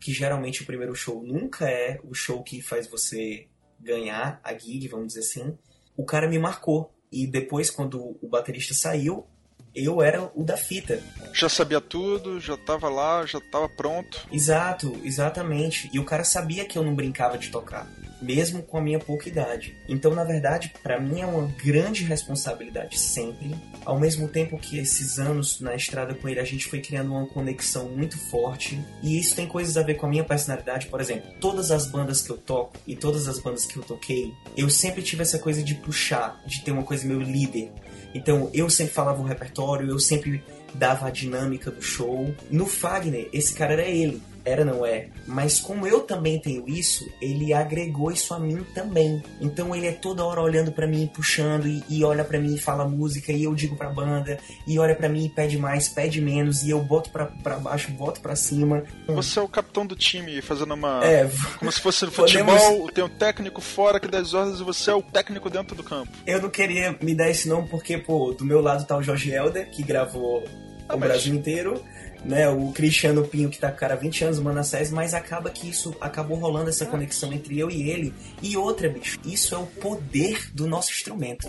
que 0.00 0.12
geralmente 0.12 0.62
o 0.62 0.66
primeiro 0.66 0.92
show 0.92 1.22
nunca 1.22 1.70
é 1.70 2.00
o 2.02 2.12
show 2.14 2.42
que 2.42 2.60
faz 2.60 2.88
você 2.88 3.46
ganhar 3.80 4.40
a 4.42 4.52
gig, 4.56 4.88
vamos 4.88 5.08
dizer 5.08 5.20
assim, 5.20 5.56
o 5.96 6.04
cara 6.04 6.28
me 6.28 6.38
marcou. 6.38 6.92
E 7.10 7.26
depois, 7.26 7.70
quando 7.70 8.18
o 8.20 8.28
baterista 8.28 8.74
saiu, 8.74 9.26
eu 9.74 10.02
era 10.02 10.30
o 10.34 10.42
da 10.42 10.56
fita. 10.56 11.02
Já 11.32 11.48
sabia 11.48 11.80
tudo, 11.80 12.40
já 12.40 12.56
tava 12.56 12.88
lá, 12.88 13.24
já 13.26 13.40
tava 13.52 13.68
pronto. 13.68 14.26
Exato, 14.32 14.98
exatamente. 15.04 15.90
E 15.92 15.98
o 15.98 16.04
cara 16.04 16.24
sabia 16.24 16.64
que 16.64 16.78
eu 16.78 16.82
não 16.82 16.94
brincava 16.94 17.36
de 17.38 17.50
tocar, 17.50 17.86
mesmo 18.20 18.62
com 18.62 18.78
a 18.78 18.80
minha 18.80 18.98
pouca 18.98 19.28
idade. 19.28 19.76
Então, 19.88 20.14
na 20.14 20.24
verdade, 20.24 20.72
para 20.82 21.00
mim 21.00 21.20
é 21.20 21.26
uma 21.26 21.46
grande 21.64 22.04
responsabilidade 22.04 22.98
sempre. 22.98 23.54
Ao 23.84 23.98
mesmo 23.98 24.28
tempo 24.28 24.58
que 24.58 24.78
esses 24.78 25.18
anos 25.18 25.60
na 25.60 25.74
estrada 25.74 26.14
com 26.14 26.28
ele 26.28 26.40
a 26.40 26.44
gente 26.44 26.66
foi 26.66 26.80
criando 26.80 27.12
uma 27.12 27.26
conexão 27.26 27.88
muito 27.88 28.18
forte. 28.18 28.80
E 29.02 29.18
isso 29.18 29.34
tem 29.34 29.46
coisas 29.46 29.76
a 29.76 29.82
ver 29.82 29.94
com 29.94 30.06
a 30.06 30.08
minha 30.08 30.24
personalidade. 30.24 30.86
Por 30.86 31.00
exemplo, 31.00 31.30
todas 31.40 31.70
as 31.70 31.86
bandas 31.86 32.22
que 32.22 32.30
eu 32.30 32.36
toco 32.36 32.76
e 32.86 32.96
todas 32.96 33.28
as 33.28 33.38
bandas 33.38 33.64
que 33.64 33.76
eu 33.76 33.82
toquei, 33.82 34.32
eu 34.56 34.68
sempre 34.68 35.02
tive 35.02 35.22
essa 35.22 35.38
coisa 35.38 35.62
de 35.62 35.74
puxar, 35.74 36.40
de 36.46 36.62
ter 36.62 36.72
uma 36.72 36.82
coisa 36.82 37.06
meio 37.06 37.20
líder. 37.20 37.70
Então 38.14 38.50
eu 38.54 38.70
sempre 38.70 38.94
falava 38.94 39.20
o 39.20 39.24
repertório, 39.24 39.88
eu 39.88 39.98
sempre 39.98 40.42
dava 40.74 41.06
a 41.06 41.10
dinâmica 41.10 41.70
do 41.70 41.82
show. 41.82 42.34
No 42.50 42.66
Fagner, 42.66 43.28
esse 43.32 43.54
cara 43.54 43.74
era 43.74 43.84
ele. 43.84 44.22
Era, 44.46 44.64
não 44.64 44.86
é. 44.86 45.08
Mas 45.26 45.58
como 45.58 45.86
eu 45.88 46.00
também 46.02 46.38
tenho 46.38 46.68
isso, 46.68 47.04
ele 47.20 47.52
agregou 47.52 48.12
isso 48.12 48.32
a 48.32 48.38
mim 48.38 48.64
também. 48.72 49.20
Então 49.40 49.74
ele 49.74 49.88
é 49.88 49.92
toda 49.92 50.24
hora 50.24 50.40
olhando 50.40 50.70
pra 50.70 50.86
mim, 50.86 51.10
puxando, 51.12 51.66
e, 51.66 51.82
e 51.88 52.04
olha 52.04 52.24
pra 52.24 52.38
mim 52.38 52.54
e 52.54 52.58
fala 52.58 52.86
música, 52.88 53.32
e 53.32 53.42
eu 53.42 53.52
digo 53.56 53.74
pra 53.74 53.90
banda, 53.90 54.38
e 54.64 54.78
olha 54.78 54.94
pra 54.94 55.08
mim 55.08 55.24
e 55.24 55.28
pede 55.28 55.58
mais, 55.58 55.88
pede 55.88 56.20
menos, 56.20 56.62
e 56.62 56.70
eu 56.70 56.80
boto 56.80 57.10
pra, 57.10 57.26
pra 57.26 57.56
baixo, 57.58 57.90
boto 57.90 58.20
pra 58.20 58.36
cima. 58.36 58.84
Você 59.08 59.40
é 59.40 59.42
o 59.42 59.48
capitão 59.48 59.84
do 59.84 59.96
time, 59.96 60.40
fazendo 60.40 60.74
uma. 60.74 61.04
É, 61.04 61.28
Como 61.58 61.72
se 61.72 61.80
fosse 61.80 62.04
no 62.06 62.12
Podemos- 62.12 62.62
futebol, 62.62 62.88
tem 62.92 63.02
um 63.02 63.08
técnico 63.08 63.60
fora 63.60 63.98
que 63.98 64.06
dá 64.06 64.18
as 64.18 64.32
ordens 64.32 64.60
e 64.60 64.62
você 64.62 64.90
é 64.92 64.94
o 64.94 65.02
técnico 65.02 65.50
dentro 65.50 65.74
do 65.74 65.82
campo. 65.82 66.12
eu 66.24 66.40
não 66.40 66.50
queria 66.50 66.96
me 67.02 67.16
dar 67.16 67.28
esse 67.28 67.48
nome 67.48 67.66
porque, 67.68 67.98
pô, 67.98 68.32
do 68.32 68.44
meu 68.44 68.60
lado 68.60 68.86
tá 68.86 68.96
o 68.96 69.02
Jorge 69.02 69.32
Helder, 69.32 69.68
que 69.72 69.82
gravou 69.82 70.44
Ah, 70.88 70.94
o 70.94 71.00
mas- 71.00 71.08
Brasil 71.10 71.34
inteiro, 71.34 71.82
né? 72.26 72.48
O 72.48 72.72
Cristiano 72.72 73.26
Pinho, 73.26 73.48
que 73.48 73.58
tá 73.58 73.70
com 73.70 73.76
o 73.76 73.80
cara 73.80 73.94
há 73.94 73.96
20 73.96 74.24
anos, 74.24 74.40
Manassés, 74.40 74.90
mas 74.90 75.14
acaba 75.14 75.50
que 75.50 75.68
isso 75.68 75.94
acabou 76.00 76.36
rolando 76.36 76.68
essa 76.68 76.84
conexão 76.84 77.32
entre 77.32 77.58
eu 77.58 77.70
e 77.70 77.88
ele. 77.88 78.12
E 78.42 78.56
outra, 78.56 78.88
bicho, 78.88 79.18
isso 79.24 79.54
é 79.54 79.58
o 79.58 79.66
poder 79.66 80.50
do 80.52 80.66
nosso 80.66 80.90
instrumento. 80.90 81.48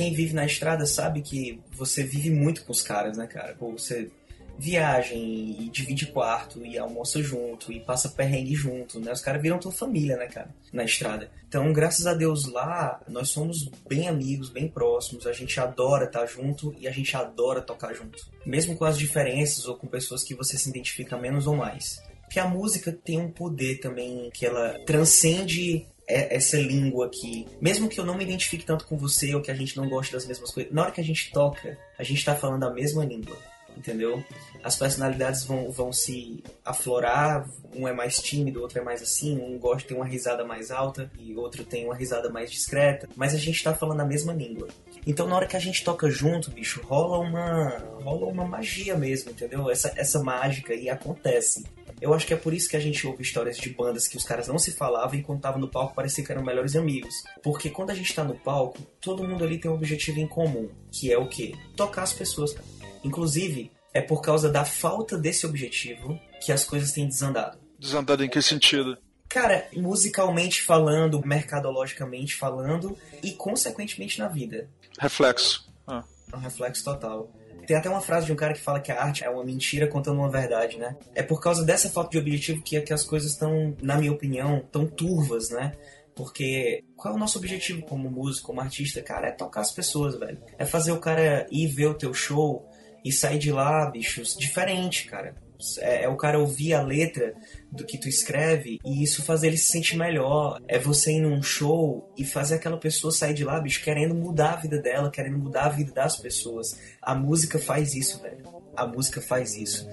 Quem 0.00 0.14
vive 0.14 0.32
na 0.32 0.46
estrada 0.46 0.86
sabe 0.86 1.20
que 1.20 1.60
você 1.72 2.02
vive 2.02 2.30
muito 2.30 2.64
com 2.64 2.72
os 2.72 2.80
caras, 2.80 3.18
né, 3.18 3.26
cara? 3.26 3.54
Pô, 3.54 3.72
você 3.72 4.10
viaja 4.58 5.14
e 5.14 5.68
divide 5.70 6.06
quarto 6.06 6.64
e 6.64 6.78
almoça 6.78 7.22
junto 7.22 7.70
e 7.70 7.80
passa 7.80 8.08
perrengue 8.08 8.54
junto, 8.54 8.98
né? 8.98 9.12
Os 9.12 9.20
caras 9.20 9.42
viram 9.42 9.58
tua 9.58 9.70
família, 9.70 10.16
né, 10.16 10.26
cara? 10.26 10.48
Na 10.72 10.84
estrada. 10.84 11.30
Então, 11.46 11.70
graças 11.70 12.06
a 12.06 12.14
Deus 12.14 12.50
lá, 12.50 12.98
nós 13.08 13.28
somos 13.28 13.70
bem 13.86 14.08
amigos, 14.08 14.48
bem 14.48 14.68
próximos. 14.68 15.26
A 15.26 15.34
gente 15.34 15.60
adora 15.60 16.06
estar 16.06 16.24
junto 16.24 16.74
e 16.78 16.88
a 16.88 16.90
gente 16.90 17.14
adora 17.14 17.60
tocar 17.60 17.92
junto. 17.92 18.26
Mesmo 18.46 18.78
com 18.78 18.86
as 18.86 18.96
diferenças 18.96 19.66
ou 19.66 19.76
com 19.76 19.86
pessoas 19.86 20.24
que 20.24 20.34
você 20.34 20.56
se 20.56 20.70
identifica 20.70 21.18
menos 21.18 21.46
ou 21.46 21.54
mais. 21.54 22.02
Porque 22.22 22.40
a 22.40 22.48
música 22.48 22.90
tem 22.90 23.18
um 23.18 23.30
poder 23.30 23.80
também 23.80 24.30
que 24.32 24.46
ela 24.46 24.78
transcende 24.86 25.84
essa 26.10 26.56
língua 26.56 27.06
aqui. 27.06 27.46
Mesmo 27.60 27.88
que 27.88 27.98
eu 27.98 28.04
não 28.04 28.16
me 28.16 28.24
identifique 28.24 28.64
tanto 28.64 28.86
com 28.86 28.96
você 28.96 29.34
ou 29.34 29.40
que 29.40 29.50
a 29.50 29.54
gente 29.54 29.76
não 29.76 29.88
goste 29.88 30.12
das 30.12 30.26
mesmas 30.26 30.50
coisas, 30.50 30.72
na 30.72 30.82
hora 30.82 30.92
que 30.92 31.00
a 31.00 31.04
gente 31.04 31.30
toca, 31.32 31.78
a 31.98 32.02
gente 32.02 32.24
tá 32.24 32.34
falando 32.34 32.64
a 32.64 32.70
mesma 32.70 33.04
língua. 33.04 33.36
Entendeu? 33.76 34.22
As 34.62 34.76
personalidades 34.76 35.44
vão, 35.44 35.70
vão 35.70 35.92
se 35.92 36.42
aflorar, 36.64 37.48
um 37.74 37.86
é 37.86 37.92
mais 37.92 38.20
tímido, 38.20 38.60
outro 38.60 38.78
é 38.78 38.82
mais 38.82 39.00
assim, 39.00 39.40
um 39.40 39.58
gosta 39.58 39.88
ter 39.88 39.94
uma 39.94 40.04
risada 40.04 40.44
mais 40.44 40.70
alta 40.70 41.10
e 41.18 41.34
outro 41.34 41.64
tem 41.64 41.86
uma 41.86 41.94
risada 41.94 42.28
mais 42.28 42.50
discreta, 42.50 43.08
mas 43.16 43.32
a 43.32 43.38
gente 43.38 43.62
tá 43.62 43.72
falando 43.72 44.00
a 44.00 44.04
mesma 44.04 44.32
língua. 44.32 44.68
Então 45.06 45.26
na 45.26 45.36
hora 45.36 45.46
que 45.46 45.56
a 45.56 45.60
gente 45.60 45.82
toca 45.82 46.10
junto, 46.10 46.50
bicho, 46.50 46.82
rola 46.82 47.18
uma 47.20 47.78
rola 48.02 48.26
uma 48.26 48.44
magia 48.44 48.96
mesmo, 48.96 49.30
entendeu? 49.30 49.70
Essa, 49.70 49.92
essa 49.96 50.22
mágica 50.22 50.74
e 50.74 50.90
acontece. 50.90 51.64
Eu 52.00 52.14
acho 52.14 52.26
que 52.26 52.32
é 52.32 52.36
por 52.36 52.54
isso 52.54 52.68
que 52.68 52.76
a 52.76 52.80
gente 52.80 53.06
ouve 53.06 53.22
histórias 53.22 53.58
de 53.58 53.70
bandas 53.70 54.08
que 54.08 54.16
os 54.16 54.24
caras 54.24 54.48
não 54.48 54.58
se 54.58 54.72
falavam 54.72 55.18
e 55.18 55.22
quando 55.22 55.38
estavam 55.38 55.60
no 55.60 55.68
palco 55.68 55.94
parecia 55.94 56.24
que 56.24 56.32
eram 56.32 56.42
melhores 56.42 56.74
amigos. 56.74 57.14
Porque 57.42 57.68
quando 57.68 57.90
a 57.90 57.94
gente 57.94 58.14
tá 58.14 58.24
no 58.24 58.34
palco, 58.34 58.82
todo 59.00 59.22
mundo 59.22 59.44
ali 59.44 59.58
tem 59.58 59.70
um 59.70 59.74
objetivo 59.74 60.18
em 60.18 60.26
comum, 60.26 60.70
que 60.90 61.12
é 61.12 61.18
o 61.18 61.28
quê? 61.28 61.54
Tocar 61.76 62.02
as 62.02 62.12
pessoas, 62.12 62.52
cara. 62.52 62.66
Inclusive, 63.04 63.70
é 63.92 64.00
por 64.00 64.22
causa 64.22 64.50
da 64.50 64.64
falta 64.64 65.18
desse 65.18 65.46
objetivo 65.46 66.18
que 66.40 66.52
as 66.52 66.64
coisas 66.64 66.92
têm 66.92 67.06
desandado. 67.06 67.58
Desandado 67.78 68.24
em 68.24 68.28
que 68.28 68.40
sentido? 68.40 68.96
Cara, 69.28 69.68
musicalmente 69.74 70.62
falando, 70.62 71.24
mercadologicamente 71.24 72.34
falando 72.34 72.96
e 73.22 73.32
consequentemente 73.32 74.18
na 74.18 74.28
vida. 74.28 74.68
Reflexo. 74.98 75.70
Ah. 75.86 76.04
É 76.32 76.36
um 76.36 76.40
reflexo 76.40 76.84
total. 76.84 77.30
Tem 77.70 77.76
até 77.76 77.88
uma 77.88 78.00
frase 78.00 78.26
de 78.26 78.32
um 78.32 78.36
cara 78.36 78.52
que 78.52 78.58
fala 78.58 78.80
que 78.80 78.90
a 78.90 79.00
arte 79.00 79.22
é 79.22 79.30
uma 79.30 79.44
mentira 79.44 79.86
contando 79.86 80.18
uma 80.18 80.28
verdade, 80.28 80.76
né? 80.76 80.96
É 81.14 81.22
por 81.22 81.40
causa 81.40 81.64
dessa 81.64 81.88
falta 81.88 82.10
de 82.10 82.18
objetivo 82.18 82.60
que, 82.64 82.80
que 82.80 82.92
as 82.92 83.04
coisas 83.04 83.30
estão, 83.30 83.76
na 83.80 83.96
minha 83.96 84.10
opinião, 84.10 84.66
tão 84.72 84.88
turvas, 84.88 85.50
né? 85.50 85.70
Porque 86.12 86.82
qual 86.96 87.14
é 87.14 87.16
o 87.16 87.20
nosso 87.20 87.38
objetivo 87.38 87.82
como 87.82 88.10
músico, 88.10 88.48
como 88.48 88.60
artista? 88.60 89.00
Cara, 89.00 89.28
é 89.28 89.30
tocar 89.30 89.60
as 89.60 89.70
pessoas, 89.70 90.18
velho. 90.18 90.42
É 90.58 90.64
fazer 90.64 90.90
o 90.90 90.98
cara 90.98 91.46
ir 91.48 91.68
ver 91.68 91.86
o 91.86 91.94
teu 91.94 92.12
show 92.12 92.68
e 93.04 93.12
sair 93.12 93.38
de 93.38 93.52
lá, 93.52 93.88
bichos, 93.88 94.34
diferente, 94.36 95.04
cara. 95.04 95.36
É, 95.78 96.04
é 96.04 96.08
o 96.08 96.16
cara 96.16 96.38
ouvir 96.38 96.74
a 96.74 96.82
letra 96.82 97.34
do 97.70 97.84
que 97.84 97.98
tu 97.98 98.08
escreve 98.08 98.78
e 98.84 99.02
isso 99.02 99.22
fazer 99.22 99.48
ele 99.48 99.56
se 99.56 99.72
sentir 99.72 99.96
melhor. 99.96 100.60
É 100.66 100.78
você 100.78 101.12
ir 101.12 101.20
num 101.20 101.42
show 101.42 102.12
e 102.16 102.24
fazer 102.24 102.56
aquela 102.56 102.76
pessoa 102.76 103.12
sair 103.12 103.34
de 103.34 103.44
lá, 103.44 103.60
bicho, 103.60 103.82
querendo 103.82 104.14
mudar 104.14 104.54
a 104.54 104.56
vida 104.56 104.80
dela, 104.80 105.10
querendo 105.10 105.38
mudar 105.38 105.66
a 105.66 105.70
vida 105.70 105.92
das 105.92 106.16
pessoas. 106.16 106.78
A 107.00 107.14
música 107.14 107.58
faz 107.58 107.94
isso, 107.94 108.20
velho. 108.20 108.44
A 108.76 108.86
música 108.86 109.20
faz 109.20 109.56
isso. 109.56 109.88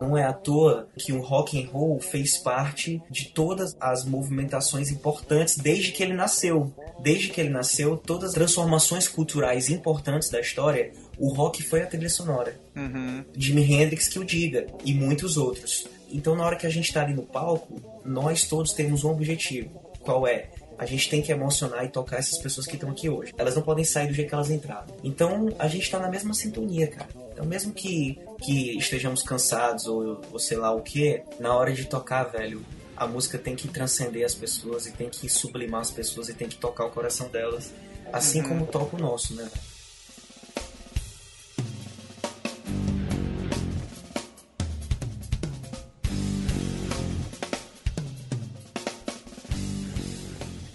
Não 0.00 0.16
é 0.16 0.24
à 0.24 0.32
toa 0.32 0.88
que 0.98 1.12
o 1.12 1.20
rock 1.20 1.62
and 1.62 1.68
roll 1.70 2.00
fez 2.00 2.38
parte 2.38 3.02
de 3.10 3.28
todas 3.28 3.76
as 3.78 4.04
movimentações 4.04 4.90
importantes 4.90 5.58
desde 5.58 5.92
que 5.92 6.02
ele 6.02 6.14
nasceu. 6.14 6.72
Desde 7.00 7.28
que 7.28 7.40
ele 7.40 7.50
nasceu, 7.50 7.96
todas 7.96 8.30
as 8.30 8.34
transformações 8.34 9.06
culturais 9.06 9.68
importantes 9.68 10.30
da 10.30 10.40
história, 10.40 10.92
o 11.20 11.28
rock 11.28 11.62
foi 11.62 11.82
a 11.82 11.86
trilha 11.86 12.08
sonora. 12.08 12.58
Uhum. 12.74 13.22
Jimi 13.36 13.62
Hendrix 13.62 14.08
que 14.08 14.18
o 14.18 14.24
diga, 14.24 14.66
e 14.82 14.94
muitos 14.94 15.36
outros. 15.36 15.86
Então, 16.10 16.34
na 16.34 16.44
hora 16.46 16.56
que 16.56 16.66
a 16.66 16.70
gente 16.70 16.88
está 16.88 17.02
ali 17.02 17.12
no 17.12 17.22
palco, 17.22 17.78
nós 18.02 18.44
todos 18.44 18.72
temos 18.72 19.04
um 19.04 19.10
objetivo. 19.10 19.68
Qual 20.00 20.26
é? 20.26 20.48
A 20.78 20.86
gente 20.86 21.10
tem 21.10 21.20
que 21.20 21.30
emocionar 21.30 21.84
e 21.84 21.90
tocar 21.90 22.16
essas 22.16 22.38
pessoas 22.38 22.66
que 22.66 22.74
estão 22.74 22.90
aqui 22.90 23.10
hoje. 23.10 23.34
Elas 23.36 23.54
não 23.54 23.62
podem 23.62 23.84
sair 23.84 24.08
do 24.08 24.14
jeito 24.14 24.30
que 24.30 24.34
elas 24.34 24.50
entraram. 24.50 24.86
Então, 25.04 25.50
a 25.58 25.68
gente 25.68 25.82
está 25.82 25.98
na 25.98 26.08
mesma 26.08 26.32
sintonia, 26.32 26.86
cara. 26.86 27.10
Então, 27.32 27.44
mesmo 27.44 27.74
que, 27.74 28.18
que 28.40 28.78
estejamos 28.78 29.22
cansados 29.22 29.86
ou, 29.86 30.22
ou 30.32 30.38
sei 30.38 30.56
lá 30.56 30.72
o 30.72 30.80
que, 30.80 31.22
na 31.38 31.54
hora 31.54 31.70
de 31.70 31.84
tocar, 31.84 32.24
velho, 32.24 32.64
a 32.96 33.06
música 33.06 33.36
tem 33.36 33.54
que 33.54 33.68
transcender 33.68 34.24
as 34.24 34.34
pessoas 34.34 34.86
e 34.86 34.92
tem 34.92 35.10
que 35.10 35.28
sublimar 35.28 35.82
as 35.82 35.90
pessoas 35.90 36.30
e 36.30 36.34
tem 36.34 36.48
que 36.48 36.56
tocar 36.56 36.86
o 36.86 36.90
coração 36.90 37.28
delas. 37.28 37.74
Assim 38.10 38.42
como 38.42 38.66
toca 38.66 38.96
o 38.96 38.98
nosso, 38.98 39.34
né? 39.34 39.48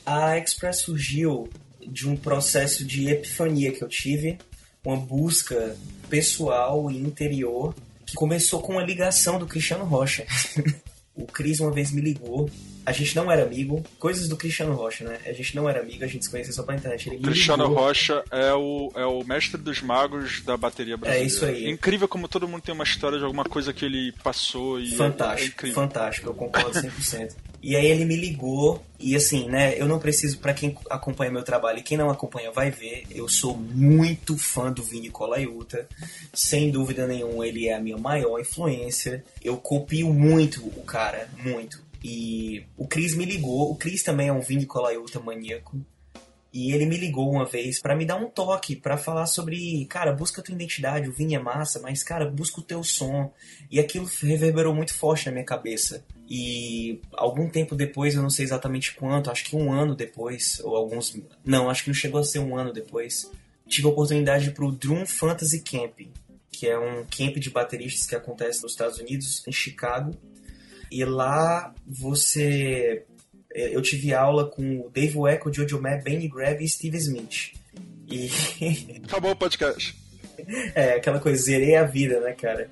A 0.06 0.38
Express 0.38 0.78
surgiu 0.82 1.50
de 1.82 2.08
um 2.08 2.16
processo 2.16 2.86
de 2.86 3.10
epifania 3.10 3.72
que 3.72 3.84
eu 3.84 3.88
tive, 3.88 4.38
uma 4.84 4.98
busca 4.98 5.76
pessoal 6.10 6.90
e 6.92 6.98
interior 6.98 7.74
que 8.06 8.14
começou 8.14 8.62
com 8.62 8.74
uma 8.74 8.84
ligação 8.84 9.40
do 9.40 9.48
Cristiano 9.48 9.86
Rocha. 9.86 10.26
O 11.18 11.26
Cris 11.26 11.62
uma 11.62 11.72
vez 11.72 11.94
me 11.94 12.02
ligou. 12.02 12.50
A 12.86 12.92
gente 12.92 13.16
não 13.16 13.32
era 13.32 13.44
amigo. 13.44 13.84
Coisas 13.98 14.28
do 14.28 14.38
Cristiano 14.38 14.74
Rocha, 14.74 15.04
né? 15.04 15.20
A 15.26 15.34
gente 15.34 15.56
não 15.56 15.68
era 15.68 15.80
amigo, 15.80 16.04
a 16.04 16.08
gente 16.08 16.26
se 16.26 16.32
conhecia 16.32 16.54
só 16.54 16.64
pela 16.64 16.78
internet. 16.78 17.10
Ele 17.10 17.20
Cristiano 17.20 17.68
ligou. 17.68 17.78
Rocha 17.80 18.24
é 18.32 18.54
o, 18.54 18.92
é 18.96 19.06
o 19.06 19.24
mestre 19.24 19.60
dos 19.60 19.82
magos 19.82 20.42
da 20.42 20.56
bateria 20.56 20.98
brasileira. 20.98 21.26
É 21.26 21.28
isso 21.28 21.46
aí. 21.46 21.70
Incrível 21.70 22.08
como 22.08 22.28
todo 22.28 22.48
mundo 22.48 22.62
tem 22.62 22.74
uma 22.74 22.84
história 22.84 23.18
de 23.18 23.24
alguma 23.24 23.44
coisa 23.44 23.74
que 23.74 23.86
ele 23.86 24.12
passou 24.24 24.80
e 24.80 24.94
é 24.94 24.98
Fantástico, 24.98 25.54
incrível. 25.56 25.76
fantástico, 25.76 26.30
eu 26.30 26.34
concordo 26.34 26.72
100%. 26.72 27.34
e 27.62 27.76
aí 27.76 27.86
ele 27.88 28.06
me 28.06 28.16
ligou, 28.16 28.84
e 29.00 29.16
assim, 29.16 29.48
né, 29.50 29.74
eu 29.80 29.88
não 29.88 30.00
preciso, 30.00 30.38
pra 30.38 30.54
quem 30.54 30.78
acompanha 30.90 31.32
meu 31.32 31.44
trabalho 31.44 31.80
e 31.80 31.84
quem 31.84 31.98
não 31.98 32.10
acompanha 32.10 32.52
vai 32.52 32.70
ver, 32.70 33.06
eu 33.10 33.28
sou 33.28 33.58
muito 33.58 34.38
fã 34.38 34.72
do 34.72 34.84
Vini 34.84 35.10
Colaiuta, 35.10 35.88
sem 36.34 36.70
dúvida 36.70 37.08
nenhuma, 37.08 37.48
ele 37.48 37.68
é 37.68 37.74
a 37.74 37.80
minha 37.80 37.98
maior 37.98 38.40
influência, 38.40 39.24
eu 39.44 39.58
copio 39.58 40.14
muito 40.14 40.66
o 40.66 40.84
cara, 40.84 41.28
muito. 41.44 41.85
E 42.04 42.66
o 42.78 42.88
Cris 42.88 43.16
me 43.16 43.26
ligou, 43.26 43.72
o 43.72 43.76
Cris 43.76 44.04
também 44.04 44.28
é 44.28 44.34
um 44.34 44.42
Vini 44.42 44.66
Colaiuta 44.66 45.20
maníaco, 45.20 45.80
e 46.58 46.72
ele 46.72 46.86
me 46.86 46.96
ligou 46.96 47.30
uma 47.30 47.44
vez 47.44 47.82
pra 47.82 47.98
me 47.98 48.06
dar 48.06 48.16
um 48.16 48.30
toque, 48.30 48.78
pra 48.78 48.98
falar 48.98 49.26
sobre, 49.26 49.86
cara, 49.88 50.14
busca 50.14 50.42
tua 50.42 50.56
identidade, 50.56 51.10
o 51.10 51.12
Vini 51.12 51.36
é 51.36 51.40
massa, 51.40 51.82
mas, 51.82 52.02
cara, 52.02 52.32
busca 52.32 52.62
o 52.62 52.64
teu 52.64 52.82
som. 52.82 53.30
E 53.70 53.78
aquilo 53.78 54.10
reverberou 54.22 54.74
muito 54.74 54.94
forte 54.94 55.26
na 55.26 55.34
minha 55.34 55.44
cabeça. 55.44 56.06
E 56.30 57.02
algum 57.12 57.50
tempo 57.50 57.76
depois, 57.76 58.16
eu 58.16 58.22
não 58.22 58.30
sei 58.30 58.46
exatamente 58.46 58.96
quanto, 58.96 59.30
acho 59.30 59.44
que 59.44 59.54
um 59.54 59.74
ano 59.74 59.94
depois, 59.94 60.62
ou 60.64 60.78
alguns. 60.78 61.20
Não, 61.44 61.70
acho 61.70 61.84
que 61.84 61.90
não 61.90 61.94
chegou 61.94 62.22
a 62.22 62.24
ser 62.24 62.40
um 62.40 62.56
ano 62.56 62.72
depois, 62.72 63.30
tive 63.68 63.88
a 63.88 63.92
oportunidade 63.92 64.52
pro 64.52 64.72
Drum 64.72 65.06
Fantasy 65.06 65.60
Camp, 65.60 66.08
que 66.50 66.68
é 66.68 66.80
um 66.80 67.04
camp 67.04 67.36
de 67.36 67.50
bateristas 67.50 68.08
que 68.08 68.16
acontece 68.16 68.64
nos 68.64 68.72
Estados 68.72 68.98
Unidos, 68.98 69.46
em 69.46 69.52
Chicago. 69.52 70.16
E 70.92 71.04
lá 71.04 71.74
você 71.86 73.06
eu 73.56 73.82
tive 73.82 74.14
aula 74.14 74.50
com 74.50 74.82
o 74.82 74.90
Dave 74.90 75.18
Weckl, 75.18 75.52
Jojo 75.52 75.82
Matt, 75.82 76.04
Benny 76.04 76.28
Grab 76.28 76.62
e 76.62 76.68
Steve 76.68 76.98
Smith. 76.98 77.54
E 78.08 78.30
Acabou 79.06 79.32
o 79.32 79.36
podcast. 79.36 79.96
é 80.76 80.96
aquela 80.96 81.20
coisa, 81.20 81.42
zerei 81.42 81.76
a 81.76 81.86
vida, 81.86 82.20
né, 82.20 82.34
cara? 82.34 82.70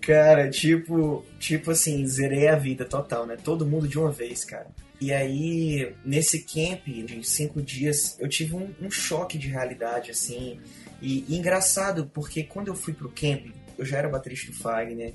Cara, 0.00 0.48
tipo, 0.48 1.24
tipo 1.38 1.72
assim, 1.72 2.06
zerei 2.06 2.46
a 2.46 2.56
vida 2.56 2.84
total, 2.84 3.26
né? 3.26 3.36
Todo 3.42 3.66
mundo 3.66 3.88
de 3.88 3.98
uma 3.98 4.12
vez, 4.12 4.44
cara. 4.44 4.68
E 5.00 5.12
aí, 5.12 5.92
nesse 6.04 6.40
camp 6.40 6.86
de 6.86 7.22
cinco 7.24 7.60
dias, 7.60 8.16
eu 8.20 8.28
tive 8.28 8.54
um, 8.54 8.72
um 8.80 8.90
choque 8.90 9.36
de 9.36 9.48
realidade, 9.48 10.12
assim. 10.12 10.60
E, 11.02 11.24
e 11.28 11.36
engraçado, 11.36 12.08
porque 12.14 12.44
quando 12.44 12.68
eu 12.68 12.74
fui 12.74 12.94
pro 12.94 13.10
camp, 13.10 13.46
eu 13.76 13.84
já 13.84 13.98
era 13.98 14.08
baterista 14.08 14.52
do 14.52 14.56
Fagner, 14.56 15.12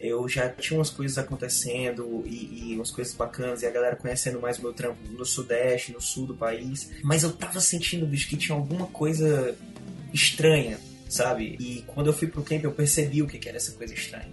eu 0.00 0.26
já 0.28 0.48
tinha 0.48 0.78
umas 0.78 0.90
coisas 0.90 1.18
acontecendo 1.18 2.22
e, 2.26 2.70
e 2.70 2.74
umas 2.76 2.90
coisas 2.90 3.14
bacanas, 3.14 3.62
e 3.62 3.66
a 3.66 3.70
galera 3.70 3.96
conhecendo 3.96 4.40
mais 4.40 4.58
o 4.58 4.62
meu 4.62 4.72
trampo 4.72 4.98
no 5.10 5.24
sudeste, 5.26 5.92
no 5.92 6.00
sul 6.00 6.26
do 6.26 6.34
país. 6.34 6.90
Mas 7.02 7.22
eu 7.22 7.32
tava 7.32 7.60
sentindo, 7.60 8.06
bicho, 8.06 8.28
que 8.28 8.36
tinha 8.36 8.56
alguma 8.56 8.86
coisa 8.86 9.54
estranha, 10.12 10.78
sabe? 11.08 11.56
E 11.60 11.84
quando 11.86 12.06
eu 12.06 12.12
fui 12.12 12.28
pro 12.28 12.42
camp, 12.42 12.64
eu 12.64 12.72
percebi 12.72 13.22
o 13.22 13.26
que 13.26 13.46
era 13.46 13.58
essa 13.58 13.72
coisa 13.72 13.92
estranha. 13.92 14.30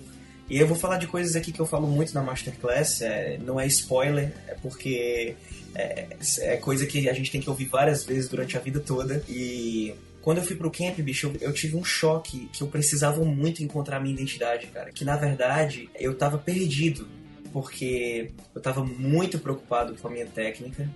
E 0.49 0.57
eu 0.57 0.65
vou 0.65 0.77
falar 0.77 0.97
de 0.97 1.07
coisas 1.07 1.35
aqui 1.35 1.51
que 1.51 1.59
eu 1.59 1.65
falo 1.65 1.87
muito 1.87 2.13
na 2.13 2.23
Masterclass, 2.23 3.01
é, 3.01 3.37
não 3.39 3.59
é 3.59 3.67
spoiler, 3.67 4.31
é 4.47 4.55
porque 4.55 5.35
é, 5.75 6.07
é 6.39 6.57
coisa 6.57 6.85
que 6.85 7.09
a 7.09 7.13
gente 7.13 7.29
tem 7.29 7.41
que 7.41 7.49
ouvir 7.49 7.65
várias 7.65 8.05
vezes 8.05 8.29
durante 8.29 8.55
a 8.55 8.61
vida 8.61 8.79
toda. 8.79 9.21
E 9.27 9.93
quando 10.27 10.39
eu 10.39 10.43
fui 10.43 10.57
pro 10.57 10.69
camp, 10.69 10.99
bicho, 10.99 11.27
eu, 11.27 11.47
eu 11.47 11.53
tive 11.53 11.77
um 11.77 11.85
choque 11.85 12.49
que 12.51 12.61
eu 12.61 12.67
precisava 12.67 13.23
muito 13.23 13.63
encontrar 13.63 14.01
minha 14.01 14.13
identidade, 14.13 14.67
cara. 14.67 14.91
Que 14.91 15.05
na 15.05 15.15
verdade 15.15 15.89
eu 15.97 16.13
tava 16.13 16.37
perdido, 16.37 17.07
porque 17.53 18.31
eu 18.53 18.59
tava 18.61 18.83
muito 18.83 19.39
preocupado 19.39 19.95
com 19.95 20.05
a 20.09 20.11
minha 20.11 20.25
técnica. 20.25 20.89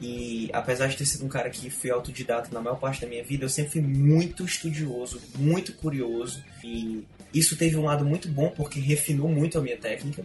E 0.00 0.48
apesar 0.52 0.86
de 0.86 0.96
ter 0.96 1.06
sido 1.06 1.24
um 1.24 1.28
cara 1.28 1.50
que 1.50 1.68
fui 1.70 1.90
autodidata 1.90 2.50
na 2.52 2.60
maior 2.60 2.76
parte 2.76 3.00
da 3.00 3.08
minha 3.08 3.24
vida, 3.24 3.44
eu 3.44 3.48
sempre 3.48 3.72
fui 3.72 3.80
muito 3.80 4.44
estudioso, 4.44 5.20
muito 5.36 5.72
curioso. 5.72 6.40
E 6.62 7.04
isso 7.34 7.56
teve 7.56 7.76
um 7.76 7.82
lado 7.82 8.04
muito 8.04 8.28
bom 8.28 8.48
porque 8.50 8.78
refinou 8.78 9.28
muito 9.28 9.58
a 9.58 9.60
minha 9.60 9.76
técnica. 9.76 10.24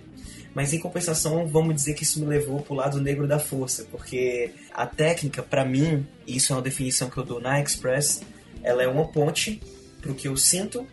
Mas 0.54 0.72
em 0.74 0.80
compensação, 0.80 1.48
vamos 1.48 1.74
dizer 1.74 1.96
que 1.96 2.04
isso 2.04 2.20
me 2.20 2.28
levou 2.28 2.62
pro 2.62 2.76
lado 2.76 3.02
negro 3.02 3.28
da 3.28 3.40
força, 3.40 3.88
porque 3.90 4.52
a 4.72 4.86
técnica, 4.86 5.42
para 5.42 5.66
mim, 5.66 6.06
e 6.28 6.36
isso 6.36 6.54
é 6.54 6.56
uma 6.56 6.62
definição 6.62 7.10
que 7.10 7.18
eu 7.18 7.24
dou 7.24 7.42
na 7.42 7.60
Express, 7.60 8.22
ela 8.64 8.84
é 8.84 8.88
uma 8.88 9.08
ponte 9.08 9.62
pro 10.02 10.16
que 10.16 10.28
eu 10.28 10.36
sinto 10.38 10.88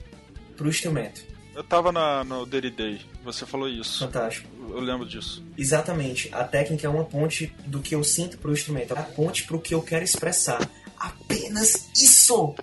pro 0.56 0.68
instrumento. 0.68 1.24
Eu 1.54 1.64
tava 1.64 1.90
na, 1.90 2.22
no 2.24 2.46
Daily 2.46 2.70
Day, 2.70 3.00
você 3.24 3.44
falou 3.44 3.68
isso. 3.68 4.04
Fantástico. 4.04 4.48
Eu 4.70 4.80
lembro 4.80 5.06
disso. 5.06 5.44
Exatamente. 5.58 6.28
A 6.32 6.44
técnica 6.44 6.86
é 6.86 6.90
uma 6.90 7.04
ponte 7.04 7.52
do 7.66 7.80
que 7.80 7.94
eu 7.94 8.04
sinto 8.04 8.38
pro 8.38 8.52
instrumento. 8.52 8.94
É 8.94 8.98
a 8.98 9.02
ponte 9.02 9.44
pro 9.44 9.60
que 9.60 9.74
eu 9.74 9.82
quero 9.82 10.04
expressar. 10.04 10.68
Apenas 10.96 11.90
isso! 11.96 12.54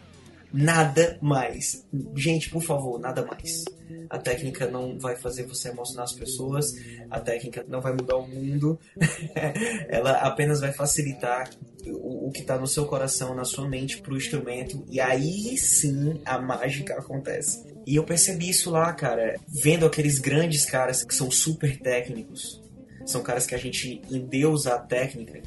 Nada 0.54 1.18
mais. 1.22 1.86
Gente, 2.16 2.50
por 2.50 2.64
favor, 2.64 2.98
nada 3.00 3.26
mais. 3.26 3.66
A 4.10 4.18
técnica 4.18 4.68
não 4.68 4.98
vai 4.98 5.18
fazer 5.18 5.44
você 5.44 5.70
emocionar 5.70 6.06
as 6.06 6.14
pessoas. 6.14 6.74
A 7.12 7.20
técnica 7.20 7.66
não 7.68 7.82
vai 7.82 7.92
mudar 7.92 8.16
o 8.16 8.28
mundo. 8.28 8.80
Ela 9.90 10.12
apenas 10.20 10.62
vai 10.62 10.72
facilitar 10.72 11.50
o, 11.86 12.28
o 12.28 12.32
que 12.32 12.42
está 12.42 12.58
no 12.58 12.68
seu 12.68 12.86
coração, 12.86 13.36
na 13.36 13.46
sua 13.46 13.68
mente, 13.68 14.02
pro 14.02 14.18
instrumento. 14.18 14.84
E 14.90 15.00
aí 15.00 15.58
sim 15.58 16.20
a 16.26 16.40
mágica 16.40 16.96
acontece. 16.96 17.66
E 17.86 17.96
eu 17.96 18.04
percebi 18.04 18.50
isso 18.50 18.70
lá, 18.70 18.92
cara, 18.94 19.40
vendo 19.48 19.86
aqueles 19.86 20.20
grandes 20.20 20.66
caras 20.66 21.04
que 21.04 21.16
são 21.16 21.32
super 21.32 21.80
técnicos. 21.80 22.62
São 23.06 23.24
caras 23.24 23.46
que 23.46 23.56
a 23.56 23.58
gente 23.58 24.02
endeusa 24.12 24.74
a 24.74 24.80
técnica. 24.80 25.42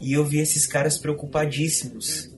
E 0.00 0.14
eu 0.14 0.24
vi 0.24 0.38
esses 0.38 0.66
caras 0.66 0.98
preocupadíssimos 0.98 2.31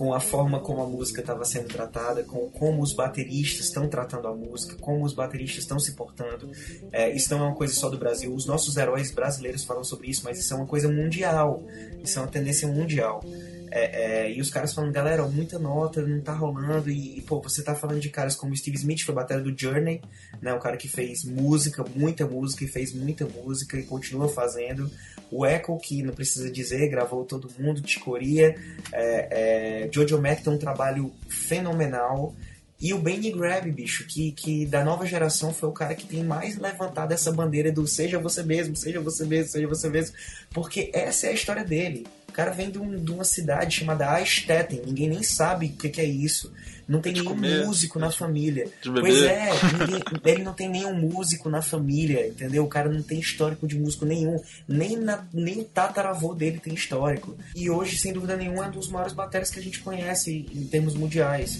com 0.00 0.14
a 0.14 0.18
forma 0.18 0.60
como 0.60 0.80
a 0.80 0.86
música 0.86 1.20
estava 1.20 1.44
sendo 1.44 1.68
tratada, 1.68 2.22
com 2.22 2.48
como 2.48 2.80
os 2.80 2.94
bateristas 2.94 3.66
estão 3.66 3.86
tratando 3.86 4.28
a 4.28 4.34
música, 4.34 4.74
como 4.80 5.04
os 5.04 5.12
bateristas 5.12 5.58
estão 5.58 5.78
se 5.78 5.92
portando. 5.92 6.50
É, 6.90 7.14
isso 7.14 7.30
não 7.34 7.44
é 7.44 7.48
uma 7.48 7.54
coisa 7.54 7.74
só 7.74 7.90
do 7.90 7.98
Brasil. 7.98 8.34
Os 8.34 8.46
nossos 8.46 8.78
heróis 8.78 9.10
brasileiros 9.10 9.62
falam 9.62 9.84
sobre 9.84 10.08
isso, 10.08 10.22
mas 10.24 10.38
isso 10.38 10.54
é 10.54 10.56
uma 10.56 10.64
coisa 10.64 10.88
mundial. 10.90 11.62
Isso 12.02 12.18
é 12.18 12.22
uma 12.22 12.28
tendência 12.28 12.66
mundial. 12.66 13.22
É, 13.70 14.24
é, 14.24 14.32
e 14.32 14.40
os 14.40 14.48
caras 14.48 14.72
falando, 14.72 14.90
galera, 14.90 15.22
muita 15.26 15.58
nota, 15.58 16.00
não 16.00 16.22
tá 16.22 16.32
rolando. 16.32 16.90
E, 16.90 17.18
e, 17.18 17.20
pô, 17.20 17.38
você 17.38 17.62
tá 17.62 17.74
falando 17.74 18.00
de 18.00 18.08
caras 18.08 18.34
como 18.34 18.56
Steve 18.56 18.78
Smith, 18.78 19.02
foi 19.02 19.14
bateria 19.14 19.44
do 19.44 19.54
Journey, 19.54 20.00
né? 20.40 20.54
O 20.54 20.58
cara 20.58 20.78
que 20.78 20.88
fez 20.88 21.24
música, 21.24 21.84
muita 21.94 22.26
música, 22.26 22.64
e 22.64 22.68
fez 22.68 22.94
muita 22.94 23.26
música 23.26 23.78
e 23.78 23.82
continua 23.82 24.30
fazendo. 24.30 24.90
O 25.30 25.46
Echo, 25.46 25.76
que 25.78 26.02
não 26.02 26.12
precisa 26.12 26.50
dizer, 26.50 26.88
gravou 26.88 27.24
todo 27.24 27.50
mundo, 27.58 27.80
Ticoria. 27.80 28.56
É, 28.92 29.84
é, 29.84 29.88
Jojo 29.92 30.20
Mac 30.20 30.40
tem 30.40 30.52
um 30.52 30.58
trabalho 30.58 31.12
fenomenal. 31.28 32.34
E 32.80 32.94
o 32.94 32.98
Benny 32.98 33.30
Grab, 33.30 33.70
bicho, 33.70 34.06
que, 34.06 34.32
que 34.32 34.64
da 34.64 34.82
nova 34.82 35.04
geração 35.04 35.52
foi 35.52 35.68
o 35.68 35.72
cara 35.72 35.94
que 35.94 36.06
tem 36.06 36.24
mais 36.24 36.56
levantado 36.56 37.12
essa 37.12 37.30
bandeira 37.30 37.70
do 37.70 37.86
seja 37.86 38.18
você 38.18 38.42
mesmo, 38.42 38.74
seja 38.74 38.98
você 39.00 39.26
mesmo, 39.26 39.52
seja 39.52 39.68
você 39.68 39.90
mesmo. 39.90 40.16
Porque 40.50 40.90
essa 40.94 41.26
é 41.26 41.30
a 41.30 41.34
história 41.34 41.62
dele. 41.62 42.06
O 42.30 42.32
cara 42.32 42.52
vem 42.52 42.70
de, 42.70 42.78
um, 42.78 42.96
de 43.04 43.10
uma 43.12 43.24
cidade 43.24 43.76
chamada 43.76 44.18
Eichstätten, 44.18 44.82
ninguém 44.86 45.08
nem 45.08 45.22
sabe 45.22 45.66
o 45.66 45.70
que, 45.72 45.88
que 45.88 46.00
é 46.00 46.04
isso. 46.04 46.50
Não 46.88 47.00
tem 47.00 47.12
De 47.12 47.20
nenhum 47.22 47.34
comer, 47.34 47.66
músico 47.66 47.98
na 47.98 48.10
família. 48.10 48.66
de 48.82 48.88
beber. 48.90 49.00
Pois 49.02 49.22
é, 49.22 49.50
ninguém- 49.78 50.02
ele 50.24 50.42
não 50.42 50.52
tem 50.54 50.68
nenhum 50.68 50.94
músico 50.94 51.48
na 51.50 51.60
família, 51.60 52.26
entendeu? 52.28 52.64
O 52.64 52.68
cara 52.68 52.88
não 52.88 53.02
tem 53.02 53.18
histórico 53.20 53.66
de 53.66 53.78
músico 53.78 54.04
nenhum. 54.04 54.40
Nem, 54.66 54.96
na, 54.96 55.24
nem 55.32 55.60
o 55.60 55.64
tataravô 55.64 56.34
dele 56.34 56.58
tem 56.58 56.72
histórico. 56.74 57.36
E 57.54 57.68
hoje, 57.68 57.96
sem 57.98 58.12
dúvida 58.12 58.36
nenhuma, 58.36 58.64
é 58.64 58.68
um 58.68 58.72
dos 58.72 58.88
maiores 58.88 59.12
bateras 59.12 59.50
que 59.50 59.58
a 59.60 59.62
gente 59.62 59.80
conhece 59.80 60.46
em 60.52 60.66
termos 60.66 60.94
mundiais. 60.94 61.58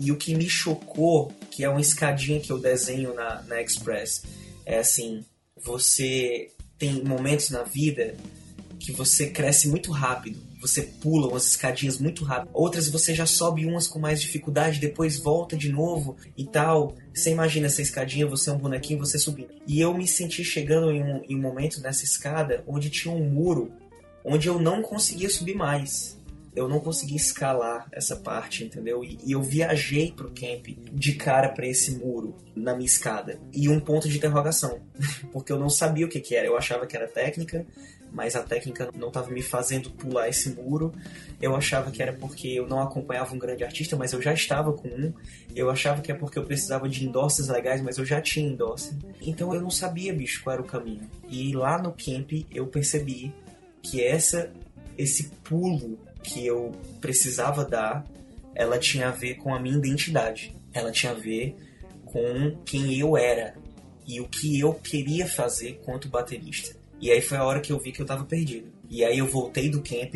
E 0.00 0.10
o 0.10 0.16
que 0.16 0.34
me 0.34 0.48
chocou, 0.48 1.32
que 1.50 1.64
é 1.64 1.68
uma 1.68 1.80
escadinha 1.80 2.40
que 2.40 2.50
eu 2.50 2.58
desenho 2.58 3.14
na, 3.14 3.42
na 3.42 3.62
Express, 3.62 4.22
é 4.66 4.78
assim: 4.78 5.24
você 5.56 6.50
tem 6.82 7.04
momentos 7.04 7.50
na 7.50 7.62
vida 7.62 8.16
que 8.80 8.90
você 8.90 9.28
cresce 9.28 9.68
muito 9.68 9.92
rápido. 9.92 10.40
Você 10.60 10.82
pula 10.82 11.28
umas 11.28 11.46
escadinhas 11.46 11.98
muito 11.98 12.24
rápido. 12.24 12.50
Outras 12.52 12.88
você 12.88 13.14
já 13.14 13.24
sobe 13.24 13.64
umas 13.64 13.86
com 13.86 14.00
mais 14.00 14.20
dificuldade, 14.20 14.80
depois 14.80 15.16
volta 15.16 15.56
de 15.56 15.70
novo 15.70 16.16
e 16.36 16.44
tal. 16.44 16.96
Você 17.14 17.30
imagina 17.30 17.68
essa 17.68 17.80
escadinha, 17.80 18.26
você 18.26 18.50
é 18.50 18.52
um 18.52 18.58
bonequinho, 18.58 18.98
você 18.98 19.16
subindo. 19.16 19.50
E 19.64 19.80
eu 19.80 19.96
me 19.96 20.08
senti 20.08 20.42
chegando 20.42 20.90
em 20.90 21.04
um, 21.04 21.22
em 21.28 21.36
um 21.36 21.40
momento 21.40 21.80
nessa 21.80 22.02
escada 22.02 22.64
onde 22.66 22.90
tinha 22.90 23.14
um 23.14 23.30
muro 23.30 23.70
onde 24.24 24.48
eu 24.48 24.58
não 24.58 24.82
conseguia 24.82 25.30
subir 25.30 25.54
mais. 25.54 26.18
Eu 26.54 26.68
não 26.68 26.80
consegui 26.80 27.16
escalar 27.16 27.88
essa 27.92 28.14
parte, 28.14 28.64
entendeu? 28.64 29.02
E, 29.02 29.18
e 29.24 29.32
eu 29.32 29.42
viajei 29.42 30.12
pro 30.12 30.30
camp 30.30 30.66
de 30.92 31.14
cara 31.14 31.48
para 31.48 31.66
esse 31.66 31.96
muro 31.96 32.36
na 32.54 32.74
minha 32.74 32.86
escada 32.86 33.40
e 33.52 33.68
um 33.68 33.80
ponto 33.80 34.08
de 34.08 34.16
interrogação, 34.18 34.80
porque 35.32 35.50
eu 35.50 35.58
não 35.58 35.70
sabia 35.70 36.04
o 36.04 36.08
que, 36.08 36.20
que 36.20 36.34
era. 36.34 36.46
Eu 36.46 36.56
achava 36.56 36.86
que 36.86 36.94
era 36.94 37.08
técnica, 37.08 37.66
mas 38.12 38.36
a 38.36 38.42
técnica 38.42 38.90
não 38.94 39.08
estava 39.08 39.30
me 39.30 39.40
fazendo 39.40 39.90
pular 39.90 40.28
esse 40.28 40.50
muro. 40.50 40.92
Eu 41.40 41.56
achava 41.56 41.90
que 41.90 42.02
era 42.02 42.12
porque 42.12 42.48
eu 42.48 42.68
não 42.68 42.80
acompanhava 42.80 43.34
um 43.34 43.38
grande 43.38 43.64
artista, 43.64 43.96
mas 43.96 44.12
eu 44.12 44.20
já 44.20 44.34
estava 44.34 44.72
com 44.74 44.88
um. 44.88 45.12
Eu 45.56 45.70
achava 45.70 46.02
que 46.02 46.12
é 46.12 46.14
porque 46.14 46.38
eu 46.38 46.44
precisava 46.44 46.86
de 46.86 47.06
endosses 47.06 47.48
legais, 47.48 47.80
mas 47.80 47.96
eu 47.96 48.04
já 48.04 48.20
tinha 48.20 48.46
endosse. 48.46 48.96
Então 49.22 49.54
eu 49.54 49.62
não 49.62 49.70
sabia, 49.70 50.12
bicho, 50.12 50.42
qual 50.42 50.52
era 50.52 50.62
o 50.62 50.66
caminho. 50.66 51.08
E 51.28 51.54
lá 51.54 51.80
no 51.80 51.92
camp 51.92 52.32
eu 52.54 52.66
percebi 52.66 53.34
que 53.80 54.04
essa 54.04 54.52
esse 54.98 55.30
pulo 55.42 55.98
que 56.22 56.46
eu 56.46 56.72
precisava 57.00 57.64
dar, 57.64 58.06
ela 58.54 58.78
tinha 58.78 59.08
a 59.08 59.12
ver 59.12 59.34
com 59.36 59.54
a 59.54 59.60
minha 59.60 59.76
identidade. 59.76 60.54
Ela 60.72 60.90
tinha 60.90 61.12
a 61.12 61.16
ver 61.16 61.56
com 62.04 62.56
quem 62.64 62.98
eu 62.98 63.16
era 63.16 63.54
e 64.06 64.20
o 64.20 64.28
que 64.28 64.58
eu 64.58 64.74
queria 64.74 65.26
fazer 65.26 65.80
quanto 65.84 66.08
baterista. 66.08 66.76
E 67.00 67.10
aí 67.10 67.20
foi 67.20 67.36
a 67.36 67.44
hora 67.44 67.60
que 67.60 67.72
eu 67.72 67.78
vi 67.78 67.92
que 67.92 68.00
eu 68.00 68.06
tava 68.06 68.24
perdido. 68.24 68.72
E 68.88 69.04
aí 69.04 69.18
eu 69.18 69.26
voltei 69.26 69.68
do 69.68 69.82
camp 69.82 70.14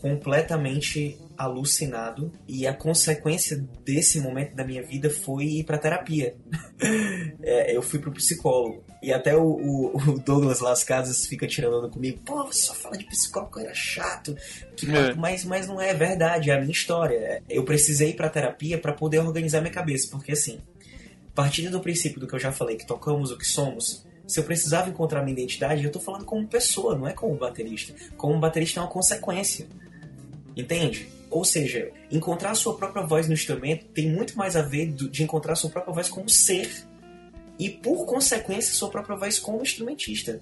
completamente 0.00 1.18
alucinado 1.36 2.32
e 2.46 2.66
a 2.66 2.74
consequência 2.74 3.64
desse 3.84 4.20
momento 4.20 4.54
da 4.54 4.64
minha 4.64 4.82
vida 4.82 5.08
foi 5.08 5.44
ir 5.44 5.64
pra 5.64 5.78
terapia. 5.78 6.34
é, 7.42 7.74
eu 7.74 7.82
fui 7.82 7.98
pro 7.98 8.12
psicólogo. 8.12 8.84
E 9.02 9.12
até 9.12 9.34
o, 9.36 9.42
o, 9.42 9.96
o 9.96 10.18
Douglas 10.18 10.60
Las 10.60 10.84
Casas 10.84 11.26
fica 11.26 11.46
tirando 11.46 11.88
comigo. 11.88 12.18
Pô, 12.24 12.44
você 12.44 12.62
só 12.62 12.74
fala 12.74 12.98
de 12.98 13.04
psicólogo, 13.04 13.58
era 13.58 13.72
chato. 13.72 14.36
Que, 14.76 14.90
É. 14.90 15.14
mas, 15.14 15.44
mas 15.44 15.66
não 15.66 15.80
é 15.80 15.94
verdade, 15.94 16.50
é 16.50 16.54
a 16.54 16.60
minha 16.60 16.72
história. 16.72 17.42
Eu 17.48 17.64
precisei 17.64 18.10
ir 18.10 18.16
pra 18.16 18.28
terapia 18.28 18.78
para 18.78 18.92
poder 18.92 19.18
organizar 19.18 19.60
minha 19.60 19.72
cabeça. 19.72 20.08
Porque 20.10 20.32
assim, 20.32 20.60
partindo 21.34 21.70
do 21.70 21.80
princípio 21.80 22.20
do 22.20 22.26
que 22.26 22.34
eu 22.34 22.40
já 22.40 22.52
falei, 22.52 22.76
que 22.76 22.86
tocamos 22.86 23.30
o 23.30 23.38
que 23.38 23.46
somos, 23.46 24.04
se 24.26 24.38
eu 24.38 24.44
precisava 24.44 24.88
encontrar 24.88 25.22
minha 25.22 25.32
identidade, 25.32 25.82
eu 25.82 25.90
tô 25.90 25.98
falando 25.98 26.24
como 26.24 26.46
pessoa, 26.46 26.96
não 26.96 27.08
é 27.08 27.12
como 27.12 27.34
baterista. 27.34 27.94
Como 28.16 28.38
baterista 28.38 28.78
é 28.78 28.82
uma 28.82 28.88
consequência. 28.88 29.66
Entende? 30.60 31.08
Ou 31.30 31.44
seja, 31.44 31.90
encontrar 32.10 32.50
a 32.50 32.54
sua 32.54 32.76
própria 32.76 33.06
voz 33.06 33.28
no 33.28 33.34
instrumento 33.34 33.86
tem 33.86 34.10
muito 34.10 34.36
mais 34.36 34.56
a 34.56 34.62
ver 34.62 34.92
de 34.92 35.22
encontrar 35.22 35.52
a 35.52 35.56
sua 35.56 35.70
própria 35.70 35.94
voz 35.94 36.08
como 36.08 36.28
ser 36.28 36.70
e, 37.58 37.68
por 37.68 38.04
consequência, 38.06 38.74
sua 38.74 38.90
própria 38.90 39.16
voz 39.16 39.38
como 39.38 39.62
instrumentista. 39.62 40.40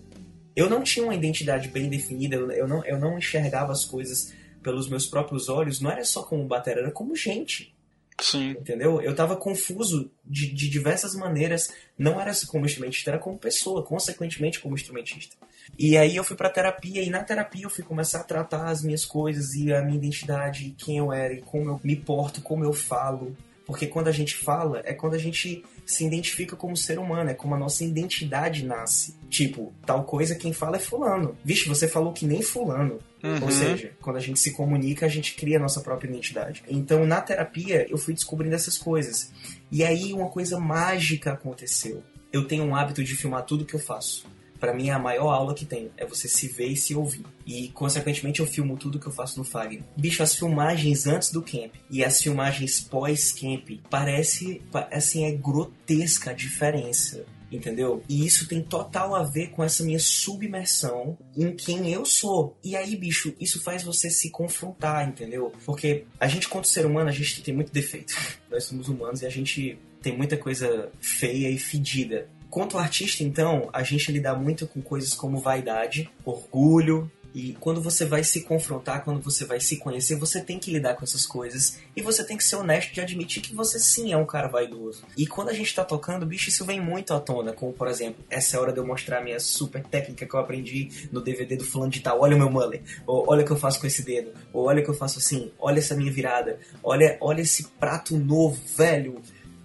Eu 0.57 0.68
não 0.68 0.83
tinha 0.83 1.04
uma 1.04 1.14
identidade 1.14 1.68
bem 1.68 1.88
definida, 1.88 2.37
eu 2.37 2.66
não, 2.66 2.85
eu 2.85 2.98
não 2.98 3.18
enxergava 3.18 3.72
as 3.72 3.85
coisas 3.85 4.33
pelos 4.62 4.88
meus 4.88 5.07
próprios 5.07 5.48
olhos, 5.48 5.81
não 5.81 5.90
era 5.90 6.04
só 6.04 6.22
como 6.22 6.44
batera, 6.44 6.81
era 6.81 6.90
como 6.90 7.14
gente 7.14 7.77
Sim. 8.20 8.50
entendeu? 8.50 9.00
Eu 9.00 9.14
tava 9.14 9.37
confuso 9.37 10.11
de, 10.24 10.52
de 10.52 10.68
diversas 10.68 11.14
maneiras, 11.14 11.72
não 11.96 12.20
era 12.20 12.33
como 12.46 12.66
instrumentista, 12.66 13.11
era 13.11 13.18
como 13.18 13.38
pessoa, 13.38 13.83
consequentemente 13.83 14.61
como 14.61 14.74
instrumentista. 14.74 15.37
E 15.78 15.96
aí 15.96 16.16
eu 16.16 16.24
fui 16.24 16.37
pra 16.37 16.50
terapia, 16.50 17.02
e 17.02 17.11
na 17.11 17.22
terapia 17.22 17.64
eu 17.64 17.70
fui 17.70 17.85
começar 17.85 18.20
a 18.20 18.24
tratar 18.24 18.68
as 18.68 18.83
minhas 18.83 19.04
coisas, 19.04 19.54
e 19.54 19.72
a 19.72 19.83
minha 19.83 19.98
identidade, 19.98 20.66
e 20.66 20.70
quem 20.70 20.98
eu 20.98 21.12
era, 21.12 21.33
e 21.33 21.42
como 21.42 21.70
eu 21.70 21.81
me 21.83 21.96
porto, 21.96 22.42
como 22.42 22.64
eu 22.64 22.72
falo. 22.72 23.37
Porque 23.64 23.87
quando 23.87 24.09
a 24.09 24.12
gente 24.12 24.35
fala, 24.35 24.81
é 24.85 24.94
quando 24.94 25.14
a 25.14 25.18
gente 25.18 25.62
se 25.88 26.05
identifica 26.05 26.55
como 26.55 26.77
ser 26.77 26.98
humano, 26.98 27.31
é 27.31 27.35
como 27.35 27.55
a 27.55 27.59
nossa 27.59 27.83
identidade 27.83 28.62
nasce. 28.62 29.16
Tipo, 29.31 29.72
tal 29.87 30.05
coisa 30.05 30.35
quem 30.35 30.53
fala 30.53 30.77
é 30.77 30.79
fulano. 30.79 31.35
Vixe, 31.42 31.66
você 31.66 31.88
falou 31.88 32.12
que 32.12 32.27
nem 32.27 32.42
fulano. 32.42 32.98
Uhum. 33.24 33.42
Ou 33.42 33.51
seja, 33.51 33.92
quando 33.98 34.16
a 34.16 34.20
gente 34.20 34.38
se 34.38 34.53
comunica, 34.53 35.07
a 35.07 35.09
gente 35.09 35.35
cria 35.35 35.57
a 35.57 35.61
nossa 35.61 35.81
própria 35.81 36.11
identidade. 36.11 36.62
Então, 36.68 37.07
na 37.07 37.22
terapia, 37.22 37.87
eu 37.88 37.96
fui 37.96 38.12
descobrindo 38.12 38.55
essas 38.55 38.77
coisas. 38.77 39.33
E 39.72 39.83
aí, 39.83 40.12
uma 40.12 40.29
coisa 40.29 40.61
mágica 40.61 41.33
aconteceu. 41.33 42.03
Eu 42.31 42.46
tenho 42.46 42.64
um 42.64 42.77
hábito 42.77 43.03
de 43.03 43.16
filmar 43.16 43.46
tudo 43.46 43.64
que 43.64 43.74
eu 43.74 43.81
faço. 43.81 44.27
Pra 44.61 44.75
mim, 44.75 44.88
é 44.88 44.92
a 44.92 44.99
maior 44.99 45.31
aula 45.31 45.55
que 45.55 45.64
tem. 45.64 45.90
É 45.97 46.05
você 46.07 46.29
se 46.29 46.49
ver 46.49 46.68
e 46.68 46.77
se 46.77 46.94
ouvir. 46.94 47.25
E, 47.47 47.68
consequentemente, 47.68 48.40
eu 48.40 48.47
filmo 48.47 48.77
tudo 48.77 48.99
que 48.99 49.07
eu 49.07 49.12
faço 49.12 49.38
no 49.38 49.44
Fagner. 49.44 49.83
Bicho, 49.97 50.23
as 50.23 50.35
filmagens 50.35 51.07
antes 51.07 51.31
do 51.31 51.42
camp 51.42 51.75
e 51.90 52.05
as 52.05 52.21
filmagens 52.21 52.81
pós-camp, 52.81 53.81
parece, 53.88 54.61
pa- 54.73 54.88
assim, 54.92 55.25
é 55.25 55.33
grotesca 55.33 56.31
a 56.31 56.35
diferença 56.35 57.25
entendeu? 57.51 58.03
E 58.07 58.27
isso 58.27 58.47
tem 58.47 58.61
total 58.62 59.14
a 59.14 59.23
ver 59.23 59.47
com 59.49 59.64
essa 59.64 59.83
minha 59.83 59.99
submersão 59.99 61.16
em 61.35 61.51
quem 61.57 61.90
eu 61.90 62.05
sou. 62.05 62.55
E 62.62 62.77
aí, 62.77 62.94
bicho, 62.94 63.35
isso 63.40 63.59
faz 63.62 63.83
você 63.83 64.11
se 64.11 64.29
confrontar, 64.31 65.09
entendeu? 65.09 65.51
Porque 65.64 66.05
a 66.21 66.29
gente, 66.29 66.47
quanto 66.47 66.68
ser 66.68 66.85
humano, 66.85 67.09
a 67.09 67.12
gente 67.12 67.42
tem 67.42 67.55
muito 67.55 67.73
defeito. 67.73 68.14
Nós 68.53 68.64
somos 68.64 68.88
humanos 68.88 69.23
e 69.23 69.27
a 69.27 69.31
gente 69.31 69.79
tem 70.03 70.14
muita 70.14 70.37
coisa 70.37 70.90
feia 71.01 71.49
e 71.51 71.59
fedida. 71.59 72.29
Quanto 72.50 72.78
artista, 72.78 73.22
então, 73.22 73.68
a 73.72 73.82
gente 73.82 74.11
lida 74.11 74.34
muito 74.34 74.66
com 74.66 74.80
coisas 74.80 75.14
como 75.14 75.38
vaidade, 75.38 76.11
orgulho, 76.24 77.11
e 77.34 77.52
quando 77.61 77.80
você 77.80 78.04
vai 78.04 78.24
se 78.24 78.40
confrontar, 78.40 79.04
quando 79.04 79.20
você 79.20 79.44
vai 79.44 79.61
se 79.61 79.76
conhecer, 79.76 80.16
você 80.16 80.40
tem 80.40 80.58
que 80.58 80.72
lidar 80.72 80.94
com 80.94 81.04
essas 81.04 81.26
coisas. 81.26 81.78
E 81.94 82.00
você 82.00 82.24
tem 82.24 82.37
que 82.37 82.44
ser 82.44 82.56
honesto 82.56 82.92
de 82.92 83.00
admitir 83.00 83.42
que 83.42 83.54
você 83.54 83.78
sim 83.78 84.12
é 84.12 84.16
um 84.16 84.24
cara 84.24 84.48
vaidoso. 84.48 85.04
E 85.16 85.26
quando 85.26 85.50
a 85.50 85.52
gente 85.52 85.74
tá 85.74 85.84
tocando, 85.84 86.26
bicho, 86.26 86.48
isso 86.48 86.64
vem 86.64 86.80
muito 86.80 87.12
à 87.12 87.20
tona. 87.20 87.52
Como, 87.52 87.72
por 87.72 87.87
exemplo, 87.87 88.24
essa 88.30 88.56
é 88.56 88.58
a 88.58 88.62
hora 88.62 88.72
de 88.72 88.78
eu 88.78 88.87
mostrar 88.87 89.18
a 89.18 89.22
minha 89.22 89.38
super 89.38 89.84
técnica 89.84 90.26
que 90.26 90.34
eu 90.34 90.40
aprendi 90.40 91.08
no 91.12 91.20
DVD 91.20 91.56
do 91.56 91.64
fulano 91.64 91.90
de 91.90 92.00
tal. 92.00 92.20
Olha 92.20 92.34
o 92.34 92.38
meu 92.38 92.50
mullet. 92.50 92.82
Ou 93.06 93.24
olha 93.28 93.42
o 93.42 93.46
que 93.46 93.52
eu 93.52 93.56
faço 93.56 93.78
com 93.78 93.87
esse 93.87 94.02
dedo. 94.02 94.32
Ou 94.52 94.64
olha 94.64 94.80
o 94.80 94.84
que 94.84 94.90
eu 94.90 94.94
faço 94.94 95.18
assim. 95.18 95.52
Olha 95.58 95.78
essa 95.78 95.94
minha 95.94 96.11
virada. 96.11 96.58
Olha, 96.82 97.18
olha 97.20 97.42
esse 97.42 97.68
prato 97.78 98.16
novo, 98.16 98.61
velho. 98.74 99.20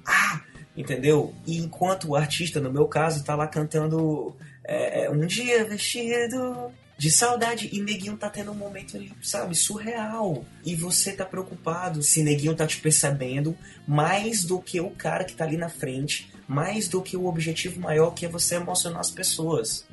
Ah! 0.06 0.42
Entendeu? 0.76 1.34
E 1.46 1.58
enquanto 1.58 2.10
o 2.10 2.16
artista, 2.16 2.60
no 2.60 2.72
meu 2.72 2.88
caso, 2.88 3.24
tá 3.24 3.36
lá 3.36 3.48
cantando 3.48 4.36
é, 4.64 5.04
é, 5.04 5.10
Um 5.10 5.26
dia 5.26 5.64
vestido 5.66 6.72
de 6.98 7.12
saudade. 7.12 7.70
E 7.72 7.82
Neguinho 7.82 8.18
tá 8.18 8.30
tendo 8.30 8.52
um 8.52 8.56
momento 8.56 9.00
sabe, 9.22 9.56
surreal. 9.56 10.46
E 10.66 10.76
você 10.76 11.12
tá 11.12 11.26
preocupado 11.26 12.02
se 12.02 12.24
Neguinho 12.24 12.56
tá 12.56 12.66
te 12.66 12.80
percebendo 12.80 13.56
mais 13.88 14.44
do 14.44 14.60
que 14.60 14.80
o 14.80 14.90
cara 14.90 15.24
que 15.24 15.36
tá 15.36 15.44
ali 15.44 15.58
na 15.58 15.70
frente, 15.70 16.32
mais 16.48 16.88
do 16.88 17.02
que 17.02 17.16
o 17.16 17.26
objetivo 17.26 17.80
maior 17.80 18.12
que 18.12 18.26
é 18.26 18.30
você 18.30 18.56
emocionar 18.56 19.00
as 19.00 19.12
pessoas. 19.12 19.86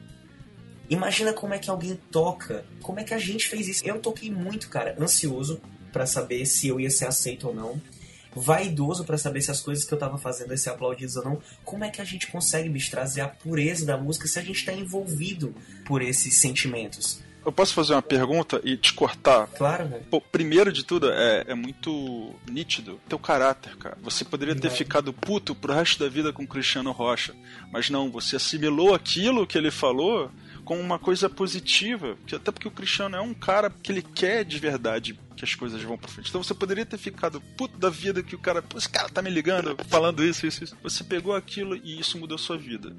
Imagina 0.89 1.33
como 1.33 1.55
é 1.55 1.59
que 1.59 1.71
alguém 1.71 1.99
toca, 2.11 2.65
como 2.83 2.99
é 2.99 3.05
que 3.05 3.15
a 3.15 3.19
gente 3.19 3.49
fez 3.49 3.69
isso. 3.69 3.87
Eu 3.87 4.01
toquei 4.01 4.31
muito, 4.31 4.69
cara, 4.69 4.97
ansioso 4.99 5.61
pra 5.93 6.05
saber 6.07 6.45
se 6.47 6.69
eu 6.69 6.81
ia 6.81 6.91
ser 6.91 7.07
aceito 7.07 7.49
ou 7.49 7.55
não. 7.55 7.81
Vaidoso 8.35 9.05
pra 9.05 9.19
saber 9.19 9.43
se 9.43 9.51
as 9.51 9.61
coisas 9.61 9.85
que 9.85 9.93
eu 9.93 9.99
tava 9.99 10.19
fazendo 10.19 10.51
iam 10.51 10.57
ser 10.57 10.71
aplaudidas 10.71 11.17
ou 11.17 11.25
não. 11.25 11.43
Como 11.65 11.85
é 11.85 11.91
que 11.91 12.01
a 12.01 12.05
gente 12.05 12.27
consegue, 12.29 12.69
bicho, 12.69 12.91
trazer 12.91 13.21
a 13.23 13.29
pureza 13.29 13.85
da 13.85 13.97
música 13.97 14.29
se 14.29 14.39
a 14.39 14.43
gente 14.43 14.65
tá 14.65 14.73
envolvido 14.73 15.55
por 15.85 16.03
esses 16.03 16.37
sentimentos? 16.37 17.21
Eu 17.45 17.51
posso 17.51 17.73
fazer 17.73 17.95
uma 17.95 18.03
pergunta 18.03 18.61
e 18.63 18.77
te 18.77 18.93
cortar? 18.93 19.47
Claro, 19.47 19.89
velho. 19.89 20.05
Pô, 20.11 20.21
primeiro 20.21 20.71
de 20.71 20.85
tudo, 20.85 21.11
é, 21.11 21.45
é 21.49 21.55
muito 21.55 22.35
nítido 22.47 23.01
teu 23.09 23.19
caráter, 23.19 23.77
cara. 23.77 23.97
Você 24.03 24.25
poderia 24.25 24.55
ter 24.55 24.61
Verdade. 24.61 24.79
ficado 24.79 25.13
puto 25.13 25.55
pro 25.55 25.73
resto 25.73 26.05
da 26.05 26.11
vida 26.11 26.33
com 26.35 26.43
o 26.43 26.47
Cristiano 26.47 26.93
Rocha. 26.93 27.35
Mas 27.73 27.89
não, 27.89 28.11
você 28.11 28.37
assimilou 28.37 28.95
aquilo 28.95 29.47
que 29.47 29.57
ele 29.57 29.71
falou 29.71 30.31
como 30.71 30.81
uma 30.81 31.01
coisa 31.01 31.29
positiva. 31.29 32.17
que- 32.25 32.37
Até 32.37 32.53
porque 32.53 32.69
o 32.69 32.71
Cristiano 32.71 33.17
é 33.17 33.21
um 33.21 33.35
cara 33.35 33.69
que 33.83 33.91
ele 33.91 34.03
quer 34.03 34.45
de 34.45 34.57
verdade 34.57 35.19
que 35.37 35.45
as 35.45 35.53
coisas 35.53 35.83
vão 35.83 35.99
pra 35.99 36.09
frente. 36.09 36.29
Então 36.29 36.41
você 36.41 36.55
poderia 36.55 36.87
ter 36.87 36.97
ficado 36.97 37.41
puto 37.57 37.77
da 37.77 37.91
vida 37.91 38.23
que 38.23 38.37
o 38.37 38.39
cara. 38.39 38.63
Esse 38.77 38.89
cara 38.89 39.09
tá 39.09 39.21
me 39.21 39.31
ligando, 39.31 39.77
falando 39.89 40.25
isso, 40.25 40.47
isso, 40.47 40.63
isso. 40.63 40.77
Você 40.81 41.03
pegou 41.03 41.35
aquilo 41.35 41.75
e 41.75 41.99
isso 41.99 42.17
mudou 42.17 42.39
sua 42.39 42.57
vida. 42.57 42.95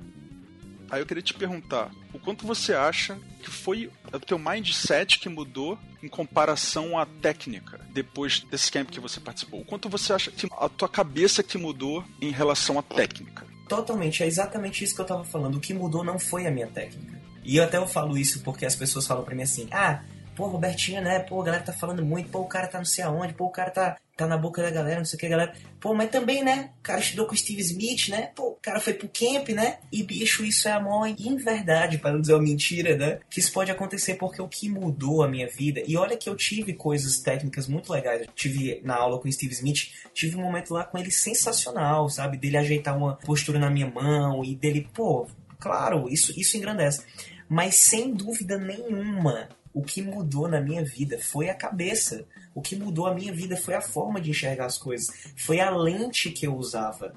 Aí 0.90 1.00
eu 1.02 1.06
queria 1.06 1.24
te 1.24 1.34
perguntar, 1.34 1.90
o 2.12 2.20
quanto 2.20 2.46
você 2.46 2.74
acha 2.74 3.18
que 3.42 3.50
foi 3.50 3.90
o 4.12 4.20
teu 4.20 4.38
mindset 4.38 5.18
que 5.18 5.30
mudou 5.30 5.80
em 6.04 6.10
comparação 6.10 7.00
à 7.00 7.06
técnica 7.06 7.80
depois 7.94 8.42
desse 8.52 8.70
camp 8.70 8.90
que 8.90 9.00
você 9.00 9.22
participou? 9.22 9.62
O 9.62 9.66
quanto 9.66 9.88
você 9.88 10.12
acha 10.12 10.30
que 10.30 10.46
a 10.60 10.68
tua 10.68 10.90
cabeça 10.90 11.42
que 11.42 11.58
mudou 11.58 12.04
em 12.20 12.32
relação 12.32 12.78
à 12.78 12.82
técnica? 12.84 13.48
Totalmente, 13.70 14.24
é 14.24 14.28
exatamente 14.28 14.84
isso 14.84 14.94
que 14.94 15.00
eu 15.00 15.06
tava 15.06 15.24
falando. 15.24 15.56
O 15.56 15.62
que 15.62 15.74
mudou 15.74 16.04
não 16.04 16.20
foi 16.20 16.46
a 16.46 16.52
minha 16.52 16.68
técnica. 16.68 17.21
E 17.44 17.58
eu 17.58 17.64
até 17.64 17.78
eu 17.78 17.88
falo 17.88 18.18
isso 18.18 18.42
porque 18.42 18.66
as 18.66 18.76
pessoas 18.76 19.08
falam 19.08 19.24
pra 19.24 19.36
mim 19.36 19.44
assim: 19.44 19.68
ah, 19.72 20.02
pô, 20.36 20.48
Robertinho, 20.48 21.02
né? 21.02 21.20
Pô, 21.20 21.42
a 21.42 21.46
galera 21.46 21.64
tá 21.64 21.74
falando 21.74 22.04
muito, 22.04 22.30
pô, 22.30 22.40
o 22.40 22.48
cara 22.48 22.68
tá 22.68 22.78
não 22.78 22.86
sei 22.86 23.04
aonde, 23.04 23.34
pô, 23.34 23.46
o 23.46 23.52
cara 23.52 23.70
tá, 23.70 23.98
tá 24.16 24.26
na 24.26 24.38
boca 24.38 24.62
da 24.62 24.72
galera, 24.72 24.98
não 24.98 25.06
sei 25.06 25.18
o 25.18 25.20
que, 25.20 25.30
galera. 25.30 25.54
Pô, 25.80 25.94
mas 25.94 26.10
também, 26.10 26.44
né? 26.44 26.72
O 26.80 26.84
cara 26.84 27.00
estudou 27.00 27.26
com 27.26 27.34
o 27.34 27.38
Steve 27.38 27.62
Smith, 27.62 28.10
né? 28.10 28.32
Pô, 28.36 28.50
o 28.50 28.58
cara 28.62 28.80
foi 28.80 28.94
pro 28.94 29.10
camp, 29.10 29.50
né? 29.50 29.78
E 29.92 30.04
bicho, 30.04 30.44
isso 30.44 30.68
é 30.68 30.72
a 30.72 30.80
maior 30.80 31.08
inverdade, 31.08 31.98
para 31.98 32.14
não 32.14 32.22
dizer 32.22 32.34
uma 32.34 32.44
mentira, 32.44 32.96
né? 32.96 33.20
Que 33.30 33.40
isso 33.40 33.52
pode 33.52 33.72
acontecer 33.72 34.16
porque 34.16 34.42
o 34.42 34.48
que 34.48 34.70
mudou 34.70 35.24
a 35.24 35.28
minha 35.28 35.48
vida. 35.48 35.82
E 35.86 35.98
olha 35.98 36.18
que 36.18 36.30
eu 36.30 36.36
tive 36.36 36.74
coisas 36.74 37.20
técnicas 37.20 37.68
muito 37.68 37.92
legais. 37.92 38.22
Eu 38.22 38.28
tive 38.34 38.82
na 38.84 38.96
aula 38.96 39.20
com 39.20 39.28
o 39.28 39.32
Steve 39.32 39.54
Smith, 39.54 39.92
tive 40.14 40.38
um 40.38 40.42
momento 40.42 40.74
lá 40.74 40.84
com 40.84 40.98
ele 40.98 41.12
sensacional, 41.12 42.10
sabe? 42.10 42.38
Dele 42.38 42.58
ajeitar 42.58 42.98
uma 42.98 43.16
postura 43.16 43.60
na 43.60 43.70
minha 43.70 43.88
mão 43.90 44.44
e 44.44 44.56
dele, 44.56 44.88
pô, 44.94 45.28
claro, 45.62 46.10
isso, 46.10 46.38
isso 46.38 46.58
engrandece. 46.58 47.06
Mas 47.48 47.76
sem 47.76 48.14
dúvida 48.14 48.58
nenhuma, 48.58 49.48
O 49.74 49.82
que 49.82 50.02
mudou 50.02 50.48
na 50.48 50.60
minha 50.60 50.84
vida 50.84 51.18
foi 51.18 51.50
a 51.50 51.56
cabeça. 51.56 52.26
O 52.54 52.62
que 52.62 52.76
mudou 52.76 53.08
a 53.08 53.14
minha 53.14 53.32
vida 53.32 53.56
foi 53.56 53.74
a 53.74 53.82
forma 53.82 54.20
de 54.20 54.30
enxergar 54.30 54.66
as 54.66 54.78
coisas. 54.78 55.08
Foi 55.38 55.60
a 55.62 55.70
lente 55.70 56.30
que 56.32 56.46
eu 56.46 56.56
usava. 56.56 57.14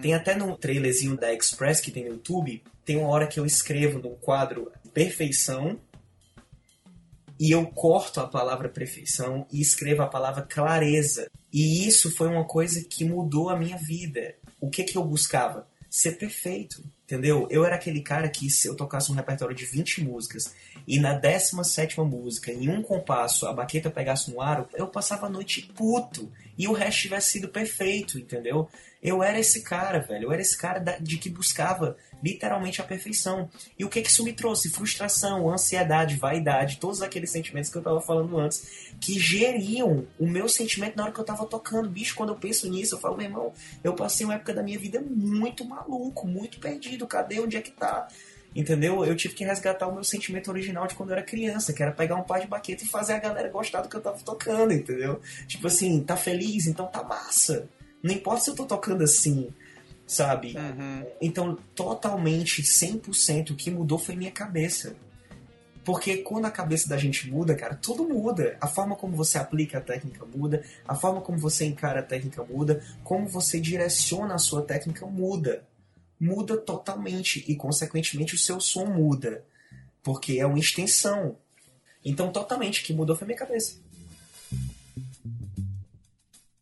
Tem 0.00 0.14
até 0.14 0.34
no 0.34 0.56
trailerzinho 0.56 1.16
da 1.16 1.32
Express 1.32 1.80
que 1.80 1.90
tem 1.90 2.04
no 2.04 2.12
YouTube, 2.12 2.62
tem 2.84 2.96
uma 2.96 3.08
hora 3.08 3.26
que 3.26 3.38
eu 3.38 3.44
escrevo 3.44 3.98
no 3.98 4.10
quadro 4.16 4.72
perfeição 4.94 5.78
e 7.38 7.52
eu 7.52 7.66
corto 7.66 8.20
a 8.20 8.26
palavra 8.26 8.68
perfeição 8.68 9.46
e 9.52 9.60
escrevo 9.60 10.02
a 10.02 10.06
palavra 10.06 10.42
clareza. 10.42 11.30
E 11.52 11.86
isso 11.86 12.14
foi 12.16 12.28
uma 12.28 12.44
coisa 12.44 12.82
que 12.82 13.04
mudou 13.04 13.50
a 13.50 13.58
minha 13.58 13.76
vida. 13.76 14.34
O 14.60 14.70
que 14.70 14.84
que 14.84 14.96
eu 14.96 15.04
buscava? 15.04 15.68
Ser 15.88 16.12
perfeito, 16.12 16.82
entendeu? 17.10 17.48
Eu 17.50 17.64
era 17.64 17.74
aquele 17.74 18.00
cara 18.00 18.28
que 18.28 18.48
se 18.48 18.68
eu 18.68 18.76
tocasse 18.76 19.10
um 19.10 19.14
repertório 19.16 19.54
de 19.54 19.64
20 19.64 20.04
músicas 20.04 20.54
e 20.86 21.00
na 21.00 21.12
17 21.12 22.00
música, 22.02 22.52
em 22.52 22.68
um 22.68 22.82
compasso, 22.82 23.46
a 23.46 23.52
baqueta 23.52 23.90
pegasse 23.90 24.30
no 24.30 24.40
aro, 24.40 24.68
eu 24.74 24.86
passava 24.86 25.26
a 25.26 25.28
noite 25.28 25.62
puto 25.74 26.30
e 26.56 26.68
o 26.68 26.72
resto 26.72 27.02
tivesse 27.02 27.32
sido 27.32 27.48
perfeito, 27.48 28.16
entendeu? 28.16 28.68
Eu 29.02 29.22
era 29.22 29.38
esse 29.38 29.62
cara, 29.62 29.98
velho. 30.00 30.24
Eu 30.24 30.32
era 30.32 30.42
esse 30.42 30.56
cara 30.56 30.78
de 31.00 31.16
que 31.16 31.30
buscava 31.30 31.96
literalmente 32.22 32.80
a 32.80 32.84
perfeição. 32.84 33.48
E 33.78 33.84
o 33.84 33.88
que 33.88 34.02
que 34.02 34.10
isso 34.10 34.22
me 34.22 34.32
trouxe? 34.32 34.70
Frustração, 34.70 35.48
ansiedade, 35.48 36.16
vaidade, 36.16 36.78
todos 36.78 37.00
aqueles 37.00 37.30
sentimentos 37.30 37.70
que 37.70 37.78
eu 37.78 37.82
tava 37.82 38.00
falando 38.00 38.38
antes, 38.38 38.92
que 39.00 39.18
geriam 39.18 40.06
o 40.18 40.26
meu 40.26 40.48
sentimento 40.48 40.96
na 40.96 41.04
hora 41.04 41.12
que 41.12 41.20
eu 41.20 41.24
tava 41.24 41.46
tocando. 41.46 41.88
Bicho, 41.88 42.14
quando 42.14 42.30
eu 42.30 42.36
penso 42.36 42.68
nisso, 42.68 42.94
eu 42.94 43.00
falo, 43.00 43.16
meu 43.16 43.26
irmão, 43.26 43.52
eu 43.82 43.94
passei 43.94 44.26
uma 44.26 44.34
época 44.34 44.52
da 44.52 44.62
minha 44.62 44.78
vida 44.78 45.00
muito 45.00 45.64
maluco, 45.64 46.26
muito 46.26 46.60
perdido. 46.60 47.06
Cadê? 47.06 47.40
Onde 47.40 47.56
é 47.56 47.62
que 47.62 47.70
tá? 47.70 48.06
Entendeu? 48.54 49.04
Eu 49.04 49.14
tive 49.14 49.34
que 49.34 49.44
resgatar 49.44 49.86
o 49.86 49.94
meu 49.94 50.02
sentimento 50.02 50.50
original 50.50 50.86
de 50.86 50.94
quando 50.94 51.10
eu 51.10 51.16
era 51.16 51.24
criança, 51.24 51.72
que 51.72 51.82
era 51.82 51.92
pegar 51.92 52.16
um 52.16 52.22
par 52.22 52.40
de 52.40 52.48
baqueta 52.48 52.82
e 52.82 52.86
fazer 52.86 53.12
a 53.14 53.18
galera 53.18 53.48
gostar 53.48 53.80
do 53.80 53.88
que 53.88 53.96
eu 53.96 54.00
tava 54.00 54.18
tocando, 54.18 54.72
entendeu? 54.72 55.20
Tipo 55.46 55.68
assim, 55.68 56.02
tá 56.02 56.16
feliz, 56.16 56.66
então 56.66 56.86
tá 56.86 57.02
massa. 57.02 57.68
Não 58.02 58.14
importa 58.14 58.44
se 58.44 58.50
eu 58.50 58.54
tô 58.54 58.64
tocando 58.64 59.04
assim, 59.04 59.52
sabe? 60.06 60.54
Então, 61.20 61.56
totalmente, 61.74 62.62
100%, 62.62 63.50
o 63.50 63.56
que 63.56 63.70
mudou 63.70 63.98
foi 63.98 64.16
minha 64.16 64.30
cabeça. 64.30 64.96
Porque 65.84 66.18
quando 66.18 66.44
a 66.44 66.50
cabeça 66.50 66.88
da 66.88 66.96
gente 66.96 67.30
muda, 67.30 67.54
cara, 67.54 67.74
tudo 67.74 68.06
muda. 68.08 68.56
A 68.60 68.66
forma 68.66 68.94
como 68.94 69.16
você 69.16 69.38
aplica 69.38 69.78
a 69.78 69.80
técnica 69.80 70.26
muda, 70.26 70.62
a 70.86 70.94
forma 70.94 71.20
como 71.20 71.38
você 71.38 71.64
encara 71.64 72.00
a 72.00 72.02
técnica 72.02 72.44
muda, 72.44 72.84
como 73.02 73.26
você 73.26 73.58
direciona 73.58 74.34
a 74.34 74.38
sua 74.38 74.62
técnica 74.62 75.06
muda. 75.06 75.64
Muda 76.20 76.56
totalmente 76.56 77.44
e, 77.48 77.56
consequentemente, 77.56 78.34
o 78.34 78.38
seu 78.38 78.60
som 78.60 78.84
muda. 78.84 79.42
Porque 80.02 80.38
é 80.38 80.46
uma 80.46 80.58
extensão. 80.58 81.36
Então, 82.04 82.30
totalmente, 82.30 82.82
o 82.82 82.84
que 82.84 82.92
mudou 82.92 83.16
foi 83.16 83.26
minha 83.26 83.38
cabeça. 83.38 83.76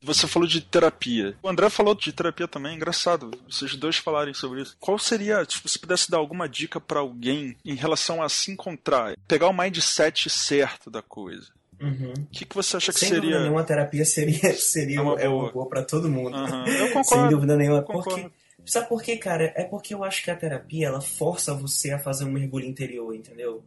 Você 0.00 0.26
falou 0.28 0.48
de 0.48 0.60
terapia. 0.60 1.36
O 1.42 1.48
André 1.48 1.68
falou 1.68 1.94
de 1.94 2.12
terapia 2.12 2.46
também, 2.46 2.76
engraçado. 2.76 3.30
Vocês 3.48 3.74
dois 3.74 3.96
falarem 3.96 4.32
sobre 4.32 4.62
isso. 4.62 4.76
Qual 4.78 4.98
seria, 4.98 5.44
tipo, 5.44 5.68
se 5.68 5.78
pudesse 5.78 6.08
dar 6.10 6.18
alguma 6.18 6.48
dica 6.48 6.80
pra 6.80 7.00
alguém 7.00 7.56
em 7.64 7.74
relação 7.74 8.22
a 8.22 8.28
se 8.28 8.50
encontrar, 8.52 9.16
pegar 9.26 9.48
o 9.48 9.52
mindset 9.52 10.30
certo 10.30 10.88
da 10.90 11.02
coisa? 11.02 11.48
Uhum. 11.80 12.12
O 12.16 12.26
que, 12.26 12.44
que 12.44 12.54
você 12.54 12.76
acha 12.76 12.92
que 12.92 12.98
Sem 13.00 13.08
dúvida 13.10 13.26
seria? 13.26 13.40
nenhuma, 13.40 13.60
a 13.60 13.64
terapia 13.64 14.04
seria, 14.04 14.52
seria 14.58 14.98
É 14.98 15.00
uma 15.00 15.20
é 15.20 15.28
uma 15.28 15.40
boa. 15.42 15.52
boa 15.52 15.68
pra 15.68 15.82
todo 15.84 16.08
mundo. 16.08 16.36
Aham, 16.36 16.64
Eu 16.70 16.86
Sem 16.86 16.92
concordo. 16.92 17.30
dúvida 17.30 17.56
nenhuma. 17.56 17.82
concordo. 17.82 18.10
Porque, 18.10 18.30
sabe 18.70 18.88
por 18.88 19.02
quê, 19.02 19.16
cara? 19.16 19.52
É 19.56 19.64
porque 19.64 19.94
eu 19.94 20.04
acho 20.04 20.22
que 20.22 20.30
a 20.30 20.36
terapia 20.36 20.86
ela 20.88 21.00
força 21.00 21.54
você 21.54 21.90
a 21.92 21.98
fazer 21.98 22.24
um 22.24 22.30
mergulho 22.32 22.66
interior, 22.66 23.14
entendeu? 23.14 23.64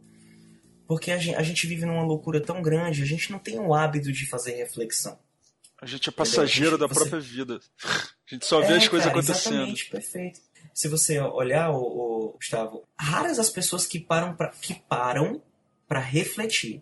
Porque 0.86 1.10
a 1.10 1.16
gente, 1.18 1.36
a 1.36 1.42
gente 1.42 1.66
vive 1.66 1.84
numa 1.86 2.02
loucura 2.04 2.40
tão 2.40 2.60
grande, 2.60 3.02
a 3.02 3.06
gente 3.06 3.30
não 3.32 3.38
tem 3.38 3.58
o 3.58 3.72
hábito 3.74 4.10
de 4.12 4.26
fazer 4.26 4.52
reflexão. 4.56 5.18
A 5.82 5.86
gente 5.86 6.08
é 6.08 6.12
passageiro 6.12 6.78
da 6.78 6.86
Você- 6.86 6.94
própria 6.94 7.18
vida. 7.20 7.60
A 7.84 8.34
gente 8.34 8.46
só 8.46 8.60
vê 8.60 8.74
É, 8.74 8.76
as 8.76 8.86
coisas 8.88 9.08
cara, 9.08 9.18
acontecendo. 9.18 9.54
Exatamente, 9.54 9.90
perfeito. 9.90 10.40
Se 10.72 10.86
você 10.86 11.18
olhar, 11.18 11.70
o, 11.70 11.76
o 11.82 12.32
Gustavo, 12.36 12.84
raras 12.96 13.38
as 13.40 13.50
pessoas 13.50 13.84
que 13.84 13.98
param 13.98 14.34
pra, 14.36 14.48
que 14.50 14.74
param 14.88 15.42
para 15.88 15.98
refletir. 15.98 16.80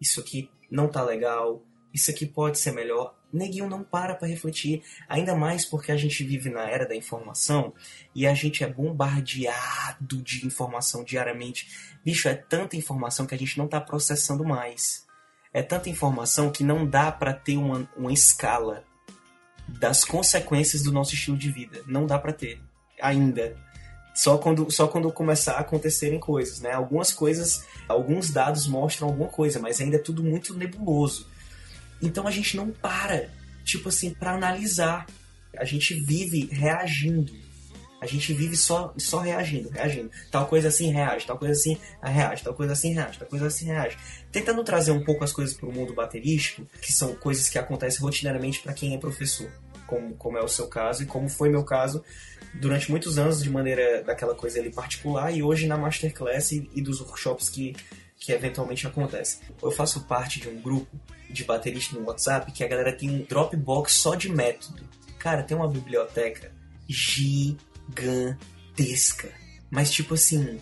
Isso 0.00 0.20
aqui 0.20 0.48
não 0.70 0.88
tá 0.88 1.02
legal, 1.02 1.62
isso 1.92 2.10
aqui 2.12 2.24
pode 2.26 2.58
ser 2.60 2.72
melhor. 2.72 3.18
Neguinho 3.32 3.68
não 3.68 3.82
para 3.84 4.14
pra 4.14 4.26
refletir, 4.26 4.82
ainda 5.08 5.34
mais 5.36 5.64
porque 5.64 5.90
a 5.92 5.96
gente 5.96 6.22
vive 6.24 6.48
na 6.48 6.62
era 6.68 6.86
da 6.86 6.94
informação 6.96 7.74
e 8.14 8.26
a 8.26 8.34
gente 8.34 8.62
é 8.64 8.68
bombardeado 8.68 10.22
de 10.22 10.46
informação 10.46 11.04
diariamente. 11.04 11.68
Bicho, 12.04 12.28
é 12.28 12.34
tanta 12.34 12.76
informação 12.76 13.26
que 13.26 13.34
a 13.34 13.38
gente 13.38 13.58
não 13.58 13.68
tá 13.68 13.80
processando 13.80 14.44
mais. 14.44 15.06
É 15.52 15.62
tanta 15.62 15.88
informação 15.88 16.50
que 16.50 16.62
não 16.62 16.86
dá 16.86 17.10
pra 17.10 17.32
ter 17.32 17.56
uma, 17.56 17.88
uma 17.96 18.12
escala 18.12 18.84
das 19.66 20.04
consequências 20.04 20.82
do 20.82 20.92
nosso 20.92 21.14
estilo 21.14 21.36
de 21.36 21.50
vida. 21.50 21.82
Não 21.86 22.06
dá 22.06 22.18
pra 22.18 22.32
ter 22.32 22.60
ainda. 23.00 23.56
Só 24.14 24.38
quando, 24.38 24.70
só 24.70 24.86
quando 24.86 25.10
começar 25.12 25.54
a 25.54 25.60
acontecerem 25.60 26.18
coisas, 26.18 26.60
né? 26.60 26.72
Algumas 26.72 27.12
coisas, 27.12 27.64
alguns 27.88 28.30
dados 28.30 28.66
mostram 28.66 29.08
alguma 29.08 29.28
coisa, 29.28 29.58
mas 29.58 29.80
ainda 29.80 29.96
é 29.96 30.00
tudo 30.00 30.22
muito 30.22 30.54
nebuloso. 30.54 31.26
Então 32.02 32.26
a 32.26 32.30
gente 32.30 32.56
não 32.56 32.70
para, 32.70 33.28
tipo 33.64 33.88
assim, 33.88 34.12
pra 34.12 34.32
analisar. 34.32 35.06
A 35.56 35.64
gente 35.64 35.94
vive 35.94 36.48
reagindo. 36.52 37.32
A 38.00 38.06
gente 38.06 38.32
vive 38.32 38.56
só, 38.56 38.94
só 38.96 39.18
reagindo, 39.18 39.68
reagindo. 39.68 40.10
Tal 40.30 40.46
coisa 40.46 40.68
assim 40.68 40.90
reage, 40.90 41.26
tal 41.26 41.38
coisa 41.38 41.52
assim 41.52 41.78
reage, 42.02 42.42
tal 42.42 42.54
coisa 42.54 42.72
assim 42.72 42.92
reage, 42.94 43.18
tal 43.18 43.28
coisa 43.28 43.46
assim 43.46 43.66
reage. 43.66 43.98
Tentando 44.32 44.64
trazer 44.64 44.92
um 44.92 45.04
pouco 45.04 45.22
as 45.22 45.32
coisas 45.32 45.54
pro 45.54 45.70
mundo 45.70 45.92
baterístico, 45.92 46.66
que 46.80 46.92
são 46.92 47.14
coisas 47.14 47.48
que 47.48 47.58
acontecem 47.58 48.00
rotineiramente 48.00 48.60
para 48.60 48.72
quem 48.72 48.94
é 48.94 48.98
professor, 48.98 49.50
como, 49.86 50.14
como 50.14 50.38
é 50.38 50.42
o 50.42 50.48
seu 50.48 50.66
caso 50.66 51.02
e 51.02 51.06
como 51.06 51.28
foi 51.28 51.50
meu 51.50 51.62
caso 51.62 52.02
durante 52.54 52.90
muitos 52.90 53.18
anos 53.18 53.42
de 53.42 53.50
maneira 53.50 54.02
daquela 54.02 54.34
coisa 54.34 54.58
ali 54.58 54.70
particular 54.70 55.32
e 55.32 55.42
hoje 55.42 55.66
na 55.66 55.76
masterclass 55.76 56.52
e, 56.52 56.68
e 56.74 56.82
dos 56.82 57.00
workshops 57.00 57.48
que, 57.48 57.76
que 58.18 58.32
eventualmente 58.32 58.86
acontecem. 58.86 59.40
Eu 59.62 59.70
faço 59.70 60.04
parte 60.04 60.40
de 60.40 60.48
um 60.48 60.60
grupo 60.60 60.88
de 61.28 61.44
bateristas 61.44 61.98
no 61.98 62.06
WhatsApp 62.06 62.50
que 62.50 62.64
a 62.64 62.68
galera 62.68 62.92
tem 62.92 63.10
um 63.10 63.22
Dropbox 63.22 63.92
só 63.92 64.14
de 64.14 64.28
método. 64.28 64.82
Cara, 65.18 65.42
tem 65.42 65.56
uma 65.56 65.68
biblioteca 65.68 66.50
gigantesca. 67.90 69.28
Mas 69.70 69.90
tipo 69.90 70.14
assim, 70.14 70.60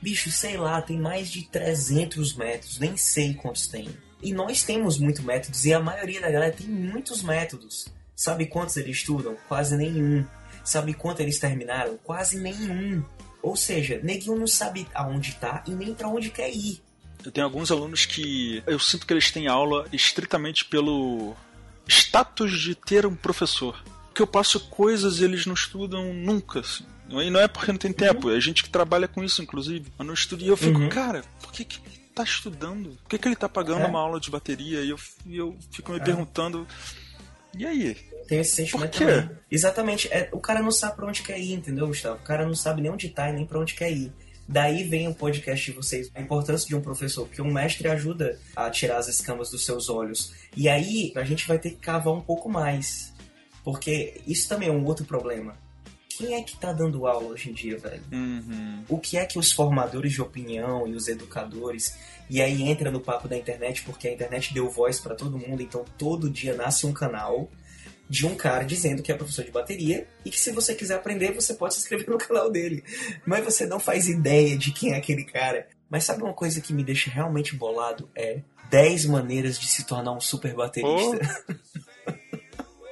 bicho, 0.00 0.30
sei 0.30 0.56
lá, 0.56 0.80
tem 0.80 0.98
mais 0.98 1.30
de 1.30 1.42
300 1.48 2.34
métodos, 2.34 2.78
nem 2.78 2.96
sei 2.96 3.34
quantos 3.34 3.66
tem. 3.66 3.88
E 4.22 4.32
nós 4.32 4.62
temos 4.62 4.98
muito 4.98 5.22
métodos 5.22 5.64
e 5.64 5.72
a 5.72 5.80
maioria 5.80 6.20
da 6.20 6.30
galera 6.30 6.52
tem 6.52 6.66
muitos 6.66 7.22
métodos. 7.22 7.88
Sabe 8.16 8.46
quantos 8.46 8.76
eles 8.76 8.96
estudam? 8.96 9.36
Quase 9.46 9.76
nenhum. 9.76 10.26
Sabe 10.64 10.92
quanto 10.92 11.20
eles 11.20 11.38
terminaram? 11.38 11.96
Quase 11.98 12.38
nenhum. 12.38 13.04
Ou 13.40 13.54
seja, 13.54 14.00
neguinho 14.02 14.36
não 14.36 14.46
sabe 14.46 14.88
aonde 14.92 15.36
tá 15.36 15.62
e 15.66 15.70
nem 15.70 15.94
pra 15.94 16.08
onde 16.08 16.30
quer 16.30 16.50
ir. 16.50 16.82
Eu 17.24 17.30
tenho 17.30 17.46
alguns 17.46 17.70
alunos 17.70 18.06
que 18.06 18.62
eu 18.66 18.78
sinto 18.78 19.06
que 19.06 19.12
eles 19.12 19.30
têm 19.30 19.46
aula 19.46 19.86
estritamente 19.92 20.64
pelo 20.64 21.36
status 21.86 22.58
de 22.58 22.74
ter 22.74 23.06
um 23.06 23.14
professor. 23.14 23.80
Que 24.18 24.22
eu 24.22 24.26
passo 24.26 24.58
coisas 24.68 25.20
e 25.20 25.24
eles 25.24 25.46
não 25.46 25.54
estudam 25.54 26.12
nunca, 26.12 26.58
assim. 26.58 26.84
E 27.08 27.30
não 27.30 27.38
é 27.38 27.46
porque 27.46 27.70
não 27.70 27.78
tem 27.78 27.92
tempo, 27.92 28.28
é 28.32 28.40
gente 28.40 28.64
que 28.64 28.68
trabalha 28.68 29.06
com 29.06 29.22
isso, 29.22 29.40
inclusive. 29.40 29.92
Mas 29.96 30.04
não 30.08 30.12
estuda. 30.12 30.42
E 30.42 30.48
eu 30.48 30.56
fico, 30.56 30.80
Uhum. 30.80 30.88
cara, 30.88 31.22
por 31.40 31.52
que, 31.52 31.64
que 31.64 31.78
ele 31.86 32.00
tá 32.12 32.24
estudando? 32.24 32.98
Por 33.04 33.10
que, 33.10 33.16
que 33.18 33.28
ele 33.28 33.36
tá 33.36 33.48
pagando 33.48 33.82
É. 33.82 33.86
uma 33.86 34.00
aula 34.00 34.18
de 34.18 34.28
bateria? 34.28 34.80
E 34.80 34.90
eu, 34.90 34.98
e 35.24 35.36
eu 35.36 35.56
fico 35.70 35.92
me 35.92 36.00
perguntando. 36.00 36.66
E 37.56 37.64
aí? 37.64 37.94
Tem 38.26 38.40
esse 38.40 38.56
sentimento 38.56 38.90
Por 38.90 38.98
quê? 38.98 39.04
também. 39.06 39.30
Exatamente. 39.48 40.08
É, 40.08 40.28
o 40.32 40.40
cara 40.40 40.60
não 40.60 40.72
sabe 40.72 40.96
pra 40.96 41.06
onde 41.06 41.22
quer 41.22 41.38
ir, 41.38 41.52
entendeu, 41.52 41.86
Gustavo? 41.86 42.16
O 42.16 42.24
cara 42.24 42.44
não 42.44 42.56
sabe 42.56 42.82
nem 42.82 42.90
onde 42.90 43.08
tá 43.08 43.30
e 43.30 43.32
nem 43.32 43.46
pra 43.46 43.60
onde 43.60 43.74
quer 43.74 43.92
ir. 43.92 44.12
Daí 44.48 44.82
vem 44.82 45.06
o 45.06 45.14
podcast 45.14 45.64
de 45.64 45.76
vocês, 45.76 46.10
a 46.12 46.20
importância 46.20 46.66
de 46.66 46.74
um 46.74 46.80
professor, 46.80 47.24
porque 47.26 47.40
um 47.40 47.52
mestre 47.52 47.86
ajuda 47.86 48.36
a 48.56 48.68
tirar 48.68 48.96
as 48.98 49.06
escamas 49.06 49.48
dos 49.48 49.64
seus 49.64 49.88
olhos. 49.88 50.32
E 50.56 50.68
aí 50.68 51.12
a 51.14 51.22
gente 51.22 51.46
vai 51.46 51.56
ter 51.58 51.70
que 51.70 51.76
cavar 51.76 52.12
um 52.12 52.20
pouco 52.20 52.48
mais. 52.50 53.16
Porque 53.68 54.22
isso 54.26 54.48
também 54.48 54.70
é 54.70 54.72
um 54.72 54.82
outro 54.86 55.04
problema. 55.04 55.54
Quem 56.08 56.34
é 56.34 56.42
que 56.42 56.56
tá 56.56 56.72
dando 56.72 57.06
aula 57.06 57.26
hoje 57.28 57.50
em 57.50 57.52
dia, 57.52 57.76
velho? 57.76 58.02
Uhum. 58.10 58.82
o 58.88 58.98
que 58.98 59.18
é 59.18 59.26
que 59.26 59.38
os 59.38 59.52
formadores 59.52 60.10
de 60.10 60.22
opinião 60.22 60.88
e 60.88 60.94
os 60.94 61.06
educadores 61.06 61.94
e 62.30 62.40
aí 62.40 62.62
entra 62.62 62.90
no 62.90 62.98
papo 62.98 63.28
da 63.28 63.36
internet 63.36 63.82
porque 63.82 64.08
a 64.08 64.12
internet 64.12 64.54
deu 64.54 64.70
voz 64.70 64.98
para 64.98 65.14
todo 65.14 65.38
mundo 65.38 65.60
então 65.60 65.84
todo 65.98 66.30
dia 66.30 66.54
nasce 66.54 66.86
um 66.86 66.94
canal 66.94 67.50
de 68.08 68.26
um 68.26 68.34
cara 68.34 68.64
dizendo 68.64 69.02
que 69.02 69.12
é 69.12 69.14
professor 69.14 69.44
de 69.44 69.50
bateria 69.50 70.08
e 70.24 70.30
que 70.30 70.40
se 70.40 70.50
você 70.50 70.74
quiser 70.74 70.94
aprender 70.94 71.34
você 71.34 71.52
pode 71.52 71.74
se 71.74 71.80
inscrever 71.80 72.08
no 72.10 72.16
canal 72.16 72.50
dele 72.50 72.82
mas 73.26 73.44
você 73.44 73.66
não 73.66 73.78
faz 73.78 74.08
ideia 74.08 74.56
de 74.56 74.72
quem 74.72 74.94
é 74.94 74.96
aquele 74.96 75.24
cara 75.24 75.68
mas 75.90 76.04
sabe 76.04 76.22
uma 76.22 76.32
coisa 76.32 76.62
que 76.62 76.72
me 76.72 76.82
deixa 76.82 77.10
realmente 77.10 77.54
bolado 77.54 78.08
é 78.14 78.40
10 78.70 79.04
maneiras 79.06 79.58
de 79.58 79.66
se 79.66 79.84
tornar 79.84 80.12
um 80.12 80.20
super 80.20 80.54
baterista 80.54 81.18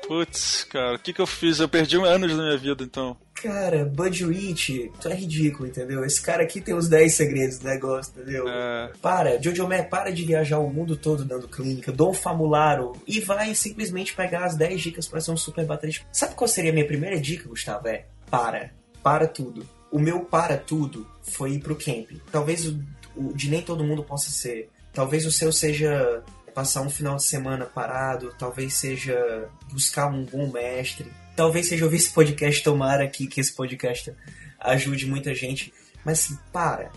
Putz, 0.07 0.65
cara, 0.65 0.97
o 0.97 0.99
que, 0.99 1.13
que 1.13 1.21
eu 1.21 1.27
fiz? 1.27 1.59
Eu 1.59 1.69
perdi 1.69 1.97
anos 1.97 2.37
da 2.37 2.43
minha 2.43 2.57
vida, 2.57 2.85
então. 2.85 3.17
Cara, 3.35 3.85
Bud 3.85 4.25
Rich, 4.25 4.91
tu 5.01 5.09
é 5.09 5.15
ridículo, 5.15 5.69
entendeu? 5.69 6.05
Esse 6.05 6.23
cara 6.23 6.43
aqui 6.43 6.61
tem 6.61 6.75
os 6.75 6.89
10 6.89 7.13
segredos 7.13 7.59
do 7.59 7.69
negócio, 7.69 8.13
entendeu? 8.17 8.49
É, 8.49 8.93
Para, 9.03 9.41
Jojo 9.43 9.69
Mac, 9.69 9.91
para 9.91 10.11
de 10.11 10.25
viajar 10.25 10.59
o 10.59 10.71
mundo 10.71 10.97
todo 10.97 11.25
dando 11.25 11.47
clínica, 11.47 11.93
Dom 11.93 12.15
Famularo, 12.15 12.93
e 13.07 13.21
vai 13.21 13.55
simplesmente 13.55 14.15
pegar 14.15 14.45
as 14.45 14.57
10 14.57 14.81
dicas 14.81 15.07
pra 15.07 15.21
ser 15.21 15.33
um 15.33 15.37
super 15.37 15.67
baterista. 15.67 16.07
Sabe 16.13 16.35
qual 16.35 16.49
seria 16.49 16.71
a 16.71 16.75
minha 16.75 16.87
primeira 16.87 17.21
dica, 17.21 17.49
Gustavo? 17.49 17.89
É, 17.89 18.07
para. 18.31 18.71
Para 19.03 19.27
tudo. 19.27 19.67
O 19.91 19.99
meu 19.99 20.21
para 20.21 20.57
tudo 20.57 21.07
foi 21.23 21.53
ir 21.53 21.61
pro 21.61 21.77
camp. 21.77 22.11
Talvez 22.33 22.67
o, 22.67 22.79
o 23.15 23.33
de 23.35 23.51
nem 23.51 23.63
todo 23.63 23.85
mundo 23.85 24.03
possa 24.03 24.31
ser. 24.31 24.69
Talvez 24.93 25.27
o 25.27 25.33
seu 25.33 25.53
seja 25.53 26.23
passar 26.57 26.81
um 26.81 26.89
final 26.89 27.17
de 27.17 27.23
semana 27.23 27.67
parado, 27.67 28.35
talvez 28.39 28.73
seja 28.73 29.47
buscar 29.71 30.07
um 30.07 30.25
bom 30.25 30.51
mestre, 30.51 31.13
talvez 31.37 31.69
seja 31.69 31.85
ouvir 31.85 31.99
esse 31.99 32.11
podcast, 32.11 32.65
tomara 32.65 33.05
aqui 33.05 33.27
que 33.27 33.43
esse 33.43 33.53
podcast 33.53 34.11
ajude 34.59 35.05
muita 35.05 35.35
gente. 35.35 35.71
Mas 36.03 36.33
para, 36.51 36.91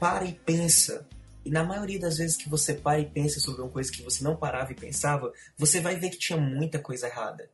para 0.00 0.24
e 0.24 0.32
pensa. 0.32 1.06
E 1.44 1.50
na 1.50 1.62
maioria 1.62 2.00
das 2.00 2.18
vezes 2.18 2.36
que 2.36 2.48
você 2.48 2.74
para 2.74 2.98
e 2.98 3.06
pensa 3.06 3.38
sobre 3.38 3.62
uma 3.62 3.70
coisa 3.70 3.92
que 3.92 4.02
você 4.02 4.24
não 4.24 4.34
parava 4.34 4.72
e 4.72 4.74
pensava, 4.74 5.32
você 5.56 5.78
vai 5.78 5.94
ver 5.94 6.10
que 6.10 6.18
tinha 6.18 6.36
muita 6.36 6.80
coisa 6.80 7.06
errada. 7.06 7.48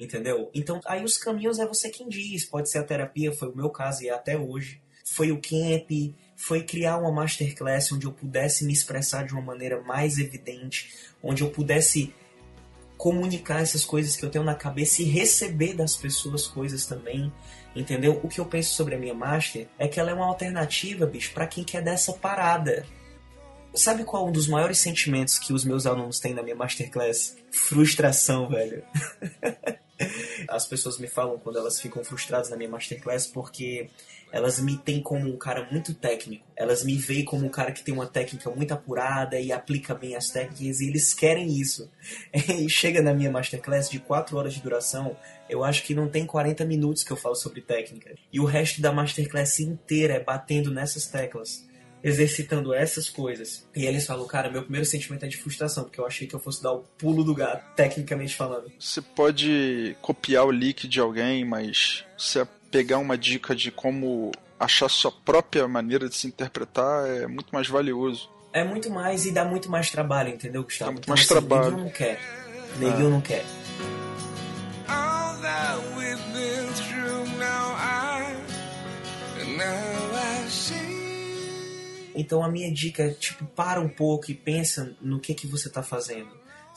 Entendeu? 0.00 0.50
Então, 0.52 0.80
aí 0.84 1.04
os 1.04 1.16
caminhos 1.16 1.60
é 1.60 1.66
você 1.66 1.90
quem 1.90 2.08
diz. 2.08 2.44
Pode 2.44 2.68
ser 2.68 2.78
a 2.78 2.84
terapia, 2.84 3.30
foi 3.30 3.50
o 3.50 3.56
meu 3.56 3.70
caso 3.70 4.02
e 4.02 4.08
é 4.08 4.12
até 4.12 4.36
hoje. 4.36 4.82
Foi 5.04 5.30
o 5.30 5.40
camp, 5.40 5.92
foi 6.38 6.62
criar 6.62 6.98
uma 6.98 7.10
masterclass 7.10 7.90
onde 7.90 8.06
eu 8.06 8.12
pudesse 8.12 8.64
me 8.64 8.72
expressar 8.72 9.26
de 9.26 9.32
uma 9.32 9.42
maneira 9.42 9.82
mais 9.82 10.18
evidente, 10.18 10.94
onde 11.20 11.42
eu 11.42 11.50
pudesse 11.50 12.14
comunicar 12.96 13.60
essas 13.60 13.84
coisas 13.84 14.14
que 14.14 14.24
eu 14.24 14.30
tenho 14.30 14.44
na 14.44 14.54
cabeça 14.54 15.02
e 15.02 15.04
receber 15.04 15.74
das 15.74 15.96
pessoas 15.96 16.46
coisas 16.46 16.86
também, 16.86 17.32
entendeu? 17.74 18.20
O 18.22 18.28
que 18.28 18.38
eu 18.38 18.46
penso 18.46 18.72
sobre 18.72 18.94
a 18.94 18.98
minha 18.98 19.14
master 19.14 19.66
é 19.80 19.88
que 19.88 19.98
ela 19.98 20.12
é 20.12 20.14
uma 20.14 20.26
alternativa, 20.26 21.06
bicho, 21.06 21.32
para 21.34 21.46
quem 21.46 21.64
quer 21.64 21.82
dessa 21.82 22.12
parada. 22.12 22.86
Sabe 23.74 24.04
qual 24.04 24.24
é 24.24 24.28
um 24.28 24.32
dos 24.32 24.46
maiores 24.46 24.78
sentimentos 24.78 25.40
que 25.40 25.52
os 25.52 25.64
meus 25.64 25.86
alunos 25.86 26.20
têm 26.20 26.34
na 26.34 26.42
minha 26.42 26.56
masterclass? 26.56 27.36
Frustração, 27.50 28.48
velho. 28.48 28.84
As 30.48 30.66
pessoas 30.66 30.98
me 30.98 31.08
falam 31.08 31.36
quando 31.38 31.58
elas 31.58 31.80
ficam 31.80 32.04
frustradas 32.04 32.48
na 32.48 32.56
minha 32.56 32.70
masterclass 32.70 33.26
porque 33.26 33.90
elas 34.30 34.60
me 34.60 34.76
têm 34.76 35.00
como 35.00 35.28
um 35.28 35.36
cara 35.36 35.68
muito 35.70 35.94
técnico. 35.94 36.44
Elas 36.56 36.84
me 36.84 36.96
veem 36.96 37.24
como 37.24 37.46
um 37.46 37.48
cara 37.48 37.72
que 37.72 37.82
tem 37.82 37.94
uma 37.94 38.06
técnica 38.06 38.50
muito 38.50 38.72
apurada 38.72 39.38
e 39.40 39.52
aplica 39.52 39.94
bem 39.94 40.16
as 40.16 40.28
técnicas 40.28 40.80
e 40.80 40.88
eles 40.88 41.14
querem 41.14 41.48
isso. 41.48 41.90
E 42.58 42.68
chega 42.68 43.00
na 43.02 43.14
minha 43.14 43.30
masterclass 43.30 43.88
de 43.88 44.00
4 44.00 44.36
horas 44.36 44.54
de 44.54 44.60
duração, 44.60 45.16
eu 45.48 45.64
acho 45.64 45.82
que 45.84 45.94
não 45.94 46.08
tem 46.08 46.26
40 46.26 46.64
minutos 46.64 47.02
que 47.02 47.10
eu 47.10 47.16
falo 47.16 47.34
sobre 47.34 47.60
técnica. 47.60 48.14
E 48.32 48.40
o 48.40 48.44
resto 48.44 48.80
da 48.80 48.92
masterclass 48.92 49.60
inteira 49.60 50.14
é 50.14 50.20
batendo 50.20 50.70
nessas 50.70 51.06
teclas. 51.06 51.66
Exercitando 52.02 52.72
essas 52.72 53.08
coisas. 53.08 53.66
E 53.74 53.84
eles 53.84 54.06
falam, 54.06 54.24
cara, 54.26 54.48
meu 54.50 54.62
primeiro 54.62 54.86
sentimento 54.86 55.24
é 55.24 55.28
de 55.28 55.36
frustração, 55.36 55.84
porque 55.84 56.00
eu 56.00 56.06
achei 56.06 56.28
que 56.28 56.34
eu 56.34 56.38
fosse 56.38 56.62
dar 56.62 56.72
o 56.72 56.84
pulo 56.96 57.24
do 57.24 57.34
gato, 57.34 57.74
tecnicamente 57.74 58.36
falando. 58.36 58.70
você 58.78 59.02
pode 59.02 59.96
copiar 60.00 60.46
o 60.46 60.50
leak 60.50 60.86
de 60.86 61.00
alguém, 61.00 61.44
mas 61.44 62.04
você 62.16 62.46
pegar 62.70 62.98
uma 62.98 63.16
dica 63.16 63.54
de 63.54 63.70
como 63.70 64.32
achar 64.58 64.88
sua 64.88 65.12
própria 65.12 65.66
maneira 65.68 66.08
de 66.08 66.14
se 66.14 66.26
interpretar 66.26 67.08
é 67.08 67.26
muito 67.26 67.50
mais 67.52 67.68
valioso. 67.68 68.30
É 68.52 68.64
muito 68.64 68.90
mais 68.90 69.24
e 69.26 69.30
dá 69.30 69.44
muito 69.44 69.70
mais 69.70 69.90
trabalho, 69.90 70.30
entendeu, 70.30 70.62
Gustavo? 70.64 70.90
Dá 70.90 70.92
muito 70.92 71.04
Então, 71.04 71.14
mais 71.14 71.20
assim, 71.20 71.34
trabalho. 71.34 71.62
Neguinho 71.70 71.84
não 71.84 71.90
quer. 71.90 72.20
Neguinho 72.78 73.10
não 73.10 73.20
quer. 73.20 73.44
All 74.88 75.40
that 75.40 75.78
we've 75.96 76.22
been 76.32 76.66
through 76.74 77.24
now 77.38 77.74
I 77.76 78.34
now 79.56 80.44
I 80.44 80.48
see. 80.48 82.12
Então 82.14 82.42
a 82.42 82.48
minha 82.50 82.72
dica 82.72 83.02
é, 83.04 83.10
tipo, 83.10 83.44
para 83.46 83.80
um 83.80 83.88
pouco 83.88 84.30
e 84.30 84.34
pensa 84.34 84.96
no 85.00 85.20
que 85.20 85.34
que 85.34 85.46
você 85.46 85.70
tá 85.70 85.82
fazendo, 85.82 86.28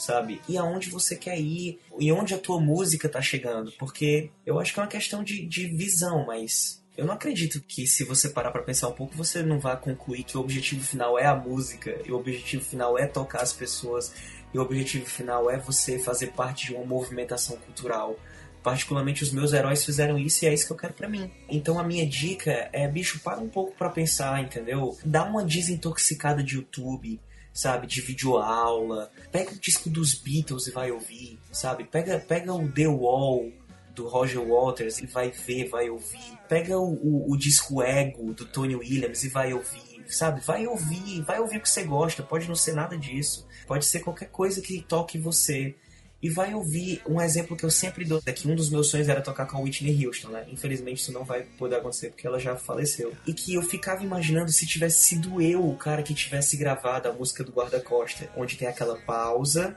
sabe? 0.02 0.42
E 0.50 0.58
aonde 0.58 0.90
você 0.90 1.16
quer 1.16 1.40
ir, 1.40 1.80
e 2.00 2.12
onde 2.12 2.34
a 2.34 2.40
tua 2.40 2.60
música 2.60 3.08
tá 3.08 3.22
chegando. 3.22 3.72
Porque 3.78 4.30
eu 4.46 4.60
acho 4.60 4.74
que 4.74 4.80
é 4.80 4.84
uma 4.84 4.90
questão 4.90 5.24
de, 5.24 5.46
de 5.46 5.68
visão, 5.68 6.26
mas 6.26 6.82
eu 6.98 7.06
não 7.06 7.14
acredito 7.14 7.62
que 7.62 7.88
se 7.88 8.04
você 8.04 8.30
parar 8.30 8.52
pra 8.52 8.64
pensar 8.64 8.88
um 8.88 8.94
pouco, 8.94 9.16
você 9.16 9.42
não 9.42 9.60
vai 9.60 9.78
concluir 9.78 10.24
que 10.24 10.38
o 10.38 10.42
objetivo 10.42 10.84
final 10.84 11.18
é 11.18 11.26
a 11.26 11.36
música, 11.36 11.98
e 12.06 12.12
o 12.12 12.18
objetivo 12.18 12.64
final 12.64 12.98
é 12.98 13.06
tocar 13.06 13.42
as 13.42 13.54
pessoas, 13.54 14.14
e 14.54 14.58
o 14.58 14.62
objetivo 14.62 15.06
final 15.06 15.50
é 15.50 15.58
você 15.58 15.98
fazer 15.98 16.28
parte 16.28 16.68
de 16.68 16.74
uma 16.74 16.86
movimentação 16.86 17.56
cultural. 17.58 18.18
Particularmente 18.62 19.24
os 19.24 19.32
meus 19.32 19.54
heróis 19.54 19.84
fizeram 19.84 20.20
isso 20.20 20.46
e 20.46 20.48
é 20.48 20.54
isso 20.54 20.68
que 20.68 20.74
eu 20.74 20.78
quero 20.78 20.94
pra 20.94 21.10
mim. 21.10 21.32
Então 21.50 21.80
a 21.80 21.84
minha 21.84 22.06
dica 22.06 22.70
é, 22.72 22.88
bicho, 22.88 23.20
para 23.22 23.40
um 23.40 23.50
pouco 23.50 23.76
pra 23.76 23.90
pensar, 23.90 24.44
entendeu? 24.44 24.96
Dá 25.04 25.24
uma 25.24 25.44
desintoxicada 25.44 26.44
de 26.44 26.58
YouTube, 26.58 27.20
sabe? 27.54 27.88
De 27.88 28.02
videoaula. 28.02 29.12
Pega 29.32 29.52
o 29.52 29.60
disco 29.60 29.90
dos 29.90 30.14
Beatles 30.14 30.68
e 30.68 30.72
vai 30.72 30.92
ouvir, 30.92 31.40
sabe? 31.52 31.84
Pega, 31.84 32.20
pega 32.20 32.54
o 32.54 32.68
The 32.72 32.88
Wall 32.88 33.52
do 33.96 34.08
Roger 34.08 34.42
Waters 34.42 35.00
e 35.00 35.06
vai 35.06 35.32
ver, 35.32 35.70
vai 35.70 35.90
ouvir. 35.90 36.38
Pega 36.48 36.78
o, 36.78 36.94
o, 36.94 37.32
o 37.32 37.38
disco 37.38 37.82
Ego 37.82 38.34
do 38.34 38.46
Tony 38.46 38.76
Williams 38.76 39.24
e 39.24 39.30
vai 39.30 39.54
ouvir, 39.54 40.06
sabe? 40.08 40.42
Vai 40.42 40.66
ouvir, 40.66 41.22
vai 41.22 41.40
ouvir 41.40 41.58
o 41.58 41.62
que 41.62 41.70
você 41.70 41.84
gosta. 41.84 42.24
Pode 42.24 42.48
não 42.48 42.56
ser 42.56 42.74
nada 42.74 42.98
disso. 42.98 43.48
Pode 43.68 43.86
ser 43.86 44.00
qualquer 44.00 44.30
coisa 44.30 44.62
que 44.62 44.82
toque 44.82 45.18
você 45.18 45.76
e 46.22 46.30
vai 46.30 46.54
ouvir 46.54 47.02
um 47.08 47.20
exemplo 47.20 47.56
que 47.58 47.64
eu 47.66 47.70
sempre 47.72 48.06
dou, 48.06 48.22
é 48.26 48.32
que 48.32 48.48
um 48.48 48.56
dos 48.56 48.70
meus 48.70 48.88
sonhos 48.90 49.10
era 49.10 49.22
tocar 49.22 49.46
com 49.48 49.58
a 49.58 49.60
Whitney 49.62 50.06
Houston, 50.06 50.30
né? 50.30 50.46
Infelizmente 50.52 51.02
isso 51.02 51.12
não 51.12 51.24
vai 51.24 51.44
poder 51.58 51.78
acontecer 51.78 52.10
porque 52.10 52.28
ela 52.28 52.40
já 52.40 52.56
faleceu. 52.56 53.14
E 53.26 53.34
que 53.34 53.54
eu 53.56 53.62
ficava 53.64 54.04
imaginando 54.04 54.52
se 54.52 54.66
tivesse 54.68 55.00
sido 55.06 55.42
eu 55.42 55.68
o 55.68 55.76
cara 55.76 56.04
que 56.04 56.14
tivesse 56.14 56.56
gravado 56.58 57.10
a 57.10 57.14
música 57.14 57.44
do 57.44 57.52
Guarda-Costa, 57.52 58.30
onde 58.38 58.56
tem 58.56 58.68
aquela 58.68 58.96
pausa 58.98 59.76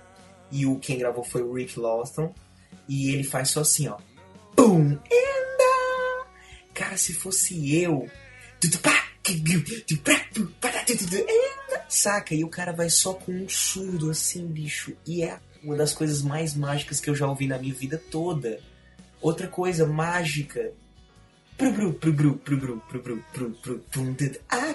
e 0.53 0.67
o 0.67 0.79
quem 0.79 0.99
gravou 0.99 1.25
foi 1.25 1.43
o 1.43 1.53
Rick 1.55 1.81
Lawson 1.81 2.35
e 2.87 3.11
ele 3.11 3.25
faz 3.25 3.49
só 3.51 3.61
assim, 3.61 3.89
ó. 3.89 3.97
Boom! 4.55 4.93
And 4.93 5.63
a- 5.63 6.27
Cara, 6.75 6.97
se 6.97 7.15
fosse 7.15 7.75
eu. 7.75 8.09
Saca? 11.89 12.35
E 12.35 12.45
o 12.45 12.49
cara 12.49 12.73
vai 12.73 12.91
só 12.91 13.15
com 13.15 13.33
um 13.33 13.49
surdo 13.49 14.11
assim, 14.11 14.47
bicho. 14.47 14.93
E 15.07 15.23
é 15.23 15.39
uma 15.65 15.77
das 15.77 15.93
coisas 15.93 16.23
mais 16.23 16.55
mágicas 16.55 17.01
que 17.01 17.09
eu 17.09 17.15
já 17.15 17.27
ouvi 17.27 17.47
na 17.47 17.59
minha 17.59 17.75
vida 17.75 18.01
toda. 18.11 18.61
Outra 19.21 19.49
coisa 19.49 19.87
mágica. 19.87 20.73
I 21.57 21.71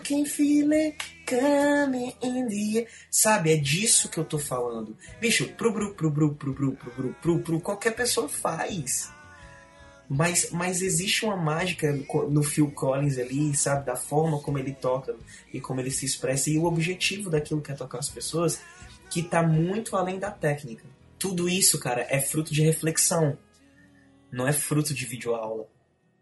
can 0.02 0.26
feel 0.26 0.74
it 0.74 0.96
in 2.22 2.48
the 2.48 2.80
air. 2.80 2.88
Sabe, 3.12 3.52
é 3.52 3.58
disso 3.58 4.08
que 4.10 4.18
eu 4.18 4.24
tô 4.24 4.40
falando. 4.40 4.96
Bicho, 5.20 5.54
qualquer 7.62 7.92
pessoa 7.92 8.30
faz. 8.30 9.12
Mas, 10.10 10.50
mas 10.52 10.82
existe 10.82 11.24
uma 11.24 11.38
mágica 11.38 11.96
no 12.30 12.42
Phil 12.42 12.72
Collins 12.72 13.20
ali, 13.20 13.56
sabe? 13.56 13.86
Da 13.86 13.96
forma 13.96 14.40
como 14.40 14.58
ele 14.58 14.74
toca 14.74 15.16
e 15.54 15.62
como 15.62 15.82
ele 15.82 15.92
se 15.92 16.06
expressa. 16.06 16.50
E 16.50 16.58
o 16.58 16.64
objetivo 16.64 17.30
daquilo 17.30 17.62
que 17.62 17.72
é 17.72 17.76
tocar 17.76 18.00
as 18.00 18.10
pessoas, 18.10 18.60
que 19.10 19.24
tá 19.24 19.42
muito 19.42 19.96
além 19.96 20.20
da 20.20 20.32
técnica. 20.32 20.86
Tudo 21.18 21.50
isso, 21.50 21.80
cara, 21.80 22.06
é 22.10 22.22
fruto 22.22 22.54
de 22.54 22.62
reflexão. 22.62 23.38
Não 24.32 24.48
é 24.48 24.54
fruto 24.54 24.94
de 24.94 25.06
videoaula. 25.06 25.68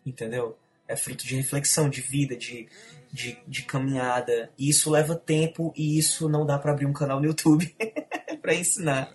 Entendeu? 0.06 0.58
É 0.88 0.96
fruto 0.96 1.26
de 1.26 1.36
reflexão, 1.36 1.90
de 1.90 2.02
vida, 2.02 2.36
de, 2.36 2.68
de, 3.12 3.38
de 3.46 3.64
caminhada. 3.64 4.50
E 4.58 4.70
isso 4.70 4.90
leva 4.90 5.16
tempo 5.16 5.74
e 5.76 6.00
isso 6.00 6.30
não 6.30 6.46
dá 6.46 6.58
pra 6.58 6.72
abrir 6.72 6.86
um 6.86 6.94
canal 6.94 7.20
no 7.20 7.26
YouTube 7.26 7.76
pra 8.42 8.56
ensinar. 8.56 9.14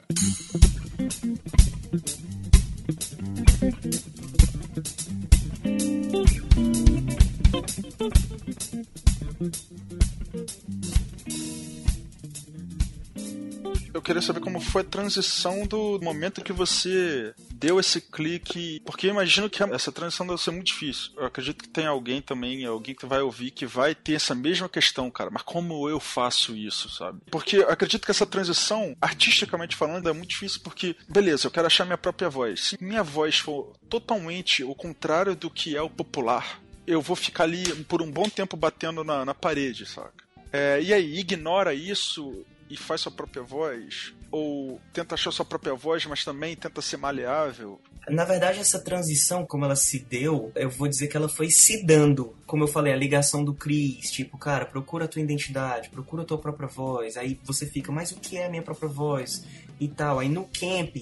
Eu 13.95 14.01
queria 14.01 14.23
saber 14.23 14.41
como 14.41 14.59
foi 14.59 14.81
a 14.81 14.85
transição 14.85 15.67
do 15.67 16.01
momento 16.03 16.43
que 16.43 16.53
você 16.53 17.35
deu 17.53 17.79
esse 17.79 18.01
clique, 18.01 18.81
porque 18.87 19.07
eu 19.07 19.11
imagino 19.11 19.51
que 19.51 19.63
essa 19.63 19.93
transição 19.93 20.27
deve 20.27 20.41
ser 20.41 20.51
muito 20.51 20.69
difícil. 20.69 21.13
Eu 21.17 21.27
acredito 21.27 21.63
que 21.63 21.69
tem 21.69 21.87
alguém 21.87 22.23
também, 22.23 22.65
alguém 22.65 22.95
que 22.95 23.05
vai 23.05 23.21
ouvir 23.21 23.51
que 23.51 23.67
vai 23.67 23.95
ter 23.95 24.15
essa 24.15 24.35
mesma 24.35 24.69
questão, 24.69 25.11
cara, 25.11 25.31
mas 25.31 25.43
como 25.43 25.89
eu 25.89 26.01
faço 26.01 26.57
isso, 26.57 26.89
sabe? 26.89 27.21
Porque 27.31 27.59
eu 27.59 27.69
acredito 27.69 28.05
que 28.05 28.11
essa 28.11 28.27
transição, 28.27 28.97
artisticamente 29.01 29.77
falando, 29.77 30.09
é 30.09 30.13
muito 30.13 30.31
difícil 30.31 30.61
porque, 30.65 30.97
beleza, 31.09 31.47
eu 31.47 31.51
quero 31.51 31.67
achar 31.67 31.85
minha 31.85 31.99
própria 31.99 32.31
voz. 32.31 32.69
Se 32.69 32.83
minha 32.83 33.03
voz 33.03 33.39
for 33.39 33.73
totalmente 33.91 34.65
o 34.65 34.75
contrário 34.75 35.37
do 35.37 35.51
que 35.51 35.77
é 35.77 35.83
o 35.83 35.91
popular, 35.91 36.63
eu 36.87 37.03
vou 37.03 37.15
ficar 37.15 37.45
ali 37.45 37.63
por 37.85 38.01
um 38.01 38.11
bom 38.11 38.29
tempo 38.29 38.57
batendo 38.57 39.05
na, 39.05 39.25
na 39.25 39.35
parede, 39.35 39.85
saca? 39.85 40.23
É, 40.53 40.83
e 40.83 40.93
aí, 40.93 41.19
ignora 41.19 41.73
isso 41.73 42.45
e 42.73 42.77
faz 42.77 43.03
sua 43.03 43.13
própria 43.13 43.43
voz? 43.43 44.15
Ou 44.31 44.81
tenta 44.95 45.15
achar 45.15 45.31
sua 45.31 45.45
própria 45.45 45.75
voz, 45.75 46.07
mas 46.07 46.25
também 46.25 46.57
tenta 46.57 46.81
ser 46.81 46.97
maleável? 46.97 47.79
Na 48.09 48.25
verdade, 48.25 48.61
essa 48.61 48.81
transição, 48.81 49.45
como 49.45 49.67
ela 49.67 49.77
se 49.77 49.99
deu, 49.99 50.51
eu 50.55 50.71
vou 50.71 50.89
dizer 50.89 51.09
que 51.09 51.17
ela 51.17 51.29
foi 51.29 51.51
se 51.51 51.85
dando. 51.85 52.35
Como 52.47 52.65
eu 52.65 52.69
falei, 52.69 52.95
a 52.95 52.97
ligação 52.97 53.45
do 53.45 53.53
Chris, 53.53 54.11
tipo, 54.11 54.39
cara, 54.39 54.65
procura 54.65 55.05
a 55.05 55.09
tua 55.09 55.21
identidade, 55.21 55.91
procura 55.91 56.23
a 56.23 56.25
tua 56.25 56.39
própria 56.39 56.67
voz. 56.67 57.19
Aí 57.19 57.39
você 57.45 57.67
fica, 57.67 57.93
mas 57.93 58.11
o 58.11 58.17
que 58.17 58.39
é 58.39 58.47
a 58.47 58.51
minha 58.51 58.63
própria 58.63 58.89
voz? 58.89 59.45
E 59.79 59.87
tal. 59.87 60.19
Aí 60.19 60.31
no 60.31 60.45
camp, 60.45 60.97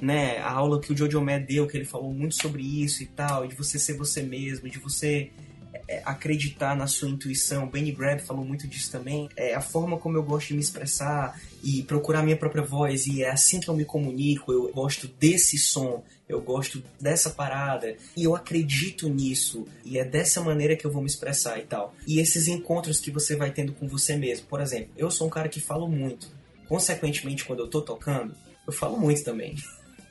né, 0.00 0.38
a 0.38 0.50
aula 0.50 0.80
que 0.80 0.92
o 0.92 0.96
Jojo 0.96 1.20
Mad 1.22 1.46
deu, 1.46 1.68
que 1.68 1.76
ele 1.76 1.84
falou 1.84 2.12
muito 2.12 2.34
sobre 2.34 2.62
isso 2.62 3.04
e 3.04 3.06
tal, 3.06 3.46
de 3.46 3.54
você 3.54 3.78
ser 3.78 3.96
você 3.96 4.20
mesmo, 4.20 4.68
de 4.68 4.78
você 4.80 5.30
é, 5.88 6.02
acreditar 6.04 6.76
na 6.76 6.86
sua 6.86 7.08
intuição. 7.08 7.68
Benny 7.68 7.92
Grab 7.92 8.20
falou 8.20 8.44
muito 8.44 8.66
disso 8.66 8.90
também. 8.90 9.28
É 9.36 9.54
a 9.54 9.60
forma 9.60 9.98
como 9.98 10.16
eu 10.16 10.22
gosto 10.22 10.48
de 10.48 10.54
me 10.54 10.60
expressar 10.60 11.40
e 11.62 11.82
procurar 11.82 12.22
minha 12.22 12.36
própria 12.36 12.62
voz. 12.62 13.06
E 13.06 13.22
é 13.22 13.30
assim 13.30 13.60
que 13.60 13.68
eu 13.68 13.74
me 13.74 13.84
comunico. 13.84 14.52
Eu 14.52 14.72
gosto 14.72 15.08
desse 15.08 15.58
som, 15.58 16.02
eu 16.28 16.40
gosto 16.40 16.82
dessa 17.00 17.30
parada. 17.30 17.96
E 18.16 18.24
eu 18.24 18.34
acredito 18.34 19.08
nisso. 19.08 19.66
E 19.84 19.98
é 19.98 20.04
dessa 20.04 20.40
maneira 20.40 20.76
que 20.76 20.84
eu 20.84 20.90
vou 20.90 21.02
me 21.02 21.08
expressar 21.08 21.58
e 21.58 21.62
tal. 21.62 21.94
E 22.06 22.20
esses 22.20 22.48
encontros 22.48 23.00
que 23.00 23.10
você 23.10 23.36
vai 23.36 23.50
tendo 23.50 23.72
com 23.72 23.86
você 23.86 24.16
mesmo. 24.16 24.46
Por 24.46 24.60
exemplo, 24.60 24.90
eu 24.96 25.10
sou 25.10 25.26
um 25.26 25.30
cara 25.30 25.48
que 25.48 25.60
falo 25.60 25.88
muito. 25.88 26.28
Consequentemente, 26.68 27.44
quando 27.44 27.60
eu 27.60 27.68
tô 27.68 27.82
tocando, 27.82 28.34
eu 28.66 28.72
falo 28.72 28.98
muito 28.98 29.22
também. 29.22 29.54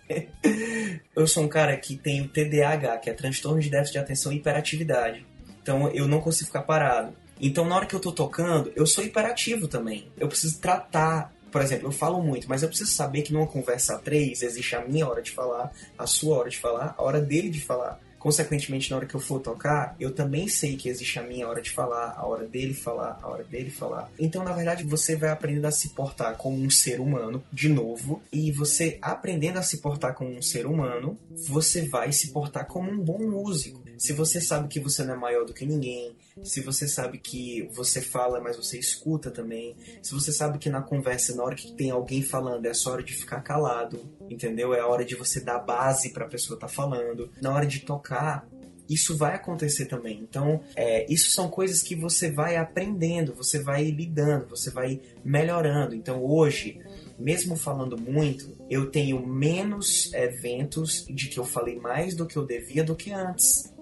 eu 1.15 1.26
sou 1.28 1.43
um 1.43 1.47
cara 1.47 1.76
que 1.78 1.95
tem 1.95 2.21
o 2.21 2.28
TDAH, 2.28 2.97
que 2.97 3.09
é 3.09 3.13
transtorno 3.13 3.59
de 3.59 3.69
déficit 3.69 3.93
de 3.93 3.99
atenção 3.99 4.32
e 4.32 4.38
hiperatividade. 4.38 5.26
Então 5.64 5.89
eu 5.89 6.07
não 6.07 6.22
consigo 6.22 6.47
ficar 6.47 6.61
parado. 6.61 7.14
Então 7.41 7.66
na 7.66 7.76
hora 7.76 7.86
que 7.86 7.95
eu 7.95 7.99
tô 7.99 8.11
tocando, 8.11 8.72
eu 8.76 8.86
sou 8.86 9.03
hiperativo 9.03 9.68
também. 9.68 10.07
Eu 10.18 10.28
preciso 10.28 10.59
tratar. 10.59 11.34
Por 11.49 11.61
exemplo, 11.61 11.88
eu 11.88 11.91
falo 11.91 12.22
muito, 12.22 12.49
mas 12.49 12.64
eu 12.64 12.70
preciso 12.70 12.91
saber 12.91 13.22
que 13.22 13.32
numa 13.32 13.47
conversa 13.47 13.95
a 13.95 13.99
três 13.99 14.41
existe 14.41 14.76
a 14.76 14.86
minha 14.86 15.07
hora 15.07 15.22
de 15.22 15.32
falar, 15.32 15.72
a 15.97 16.05
sua 16.05 16.38
hora 16.38 16.49
de 16.49 16.57
falar, 16.57 16.93
a 16.97 17.03
hora 17.03 17.22
dele 17.22 17.49
de 17.49 17.61
falar. 17.61 17.99
Consequentemente, 18.24 18.89
na 18.89 18.95
hora 18.95 19.05
que 19.05 19.14
eu 19.14 19.20
for 19.20 19.41
tocar, 19.41 19.97
eu 19.99 20.09
também 20.09 20.47
sei 20.47 20.78
que 20.78 20.88
existe 20.88 21.20
a 21.20 21.24
minha 21.24 21.45
hora 21.45 21.61
de 21.61 21.70
falar, 21.70 22.16
a 22.18 22.26
hora 22.26 22.47
dele 22.47 22.74
falar, 22.74 23.20
a 23.22 23.28
hora 23.28 23.43
dele 23.43 23.70
falar. 23.70 24.09
Então, 24.18 24.45
na 24.45 24.53
verdade, 24.53 24.86
você 24.86 25.18
vai 25.18 25.30
aprendendo 25.30 25.66
a 25.66 25.72
se 25.72 25.89
portar 25.89 26.38
como 26.38 26.57
um 26.57 26.70
ser 26.70 27.01
humano, 27.01 27.43
de 27.51 27.68
novo, 27.68 28.24
e 28.32 28.49
você 28.49 28.97
aprendendo 29.01 29.59
a 29.59 29.61
se 29.61 29.80
portar 29.80 30.14
como 30.14 30.32
um 30.32 30.41
ser 30.41 30.66
humano, 30.66 31.20
você 31.49 31.86
vai 31.89 32.14
se 32.14 32.32
portar 32.32 32.66
como 32.66 32.89
um 32.89 32.97
bom 32.97 33.20
músico. 33.20 33.84
Se 33.98 34.14
você 34.14 34.41
sabe 34.41 34.68
que 34.68 34.80
você 34.80 35.04
não 35.04 35.14
é 35.14 35.18
maior 35.18 35.46
do 35.46 35.54
que 35.54 35.66
ninguém, 35.66 36.16
se 36.44 36.62
você 36.62 36.88
sabe 36.88 37.18
que 37.18 37.70
você 37.74 38.02
fala, 38.02 38.39
mas 38.41 38.58
você 38.58 38.78
escuta 38.78 39.30
também, 39.30 39.76
se 40.02 40.14
você 40.14 40.32
sabe 40.32 40.58
que 40.58 40.70
na 40.70 40.82
conversa, 40.82 41.36
na 41.36 41.44
hora 41.44 41.56
que 41.56 41.72
tem 41.74 41.91
alguém 41.91 42.22
falando, 42.22 42.66
é 42.66 42.74
só 42.74 42.91
hora 42.94 43.04
de 43.04 43.14
ficar 43.14 43.41
calado, 43.41 44.00
entendeu? 44.30 44.74
É 44.74 44.80
a 44.80 44.88
hora 44.88 45.06
de 45.06 45.16
você 45.16 45.39
dar 45.39 45.60
base 45.60 46.10
para 46.10 46.26
a 46.26 46.30
pessoa 46.30 46.58
estar 46.58 46.68
tá 46.68 46.74
falando. 46.74 47.30
Na 47.41 47.54
hora 47.54 47.66
de 47.66 47.82
tocar, 47.82 48.48
isso 48.89 49.16
vai 49.16 49.36
acontecer 49.36 49.86
também. 49.86 50.20
Então, 50.22 50.62
é, 50.76 51.06
isso 51.12 51.32
são 51.32 51.50
coisas 51.50 51.82
que 51.82 51.96
você 51.96 52.32
vai 52.32 52.58
aprendendo, 52.58 53.34
você 53.34 53.60
vai 53.60 53.86
lidando, 53.86 54.48
você 54.48 54.70
vai 54.70 55.02
melhorando. 55.24 55.96
Então, 55.96 56.24
hoje, 56.24 56.80
mesmo 57.18 57.56
falando 57.56 57.98
muito, 57.98 58.56
eu 58.70 58.89
tenho 58.89 59.26
menos 59.26 60.12
eventos 60.14 61.06
de 61.10 61.28
que 61.28 61.39
eu 61.39 61.46
falei 61.46 61.80
mais 61.80 62.16
do 62.16 62.26
que 62.26 62.38
eu 62.38 62.46
devia 62.46 62.84
do 62.84 62.96
que 62.96 63.12
antes. 63.12 63.72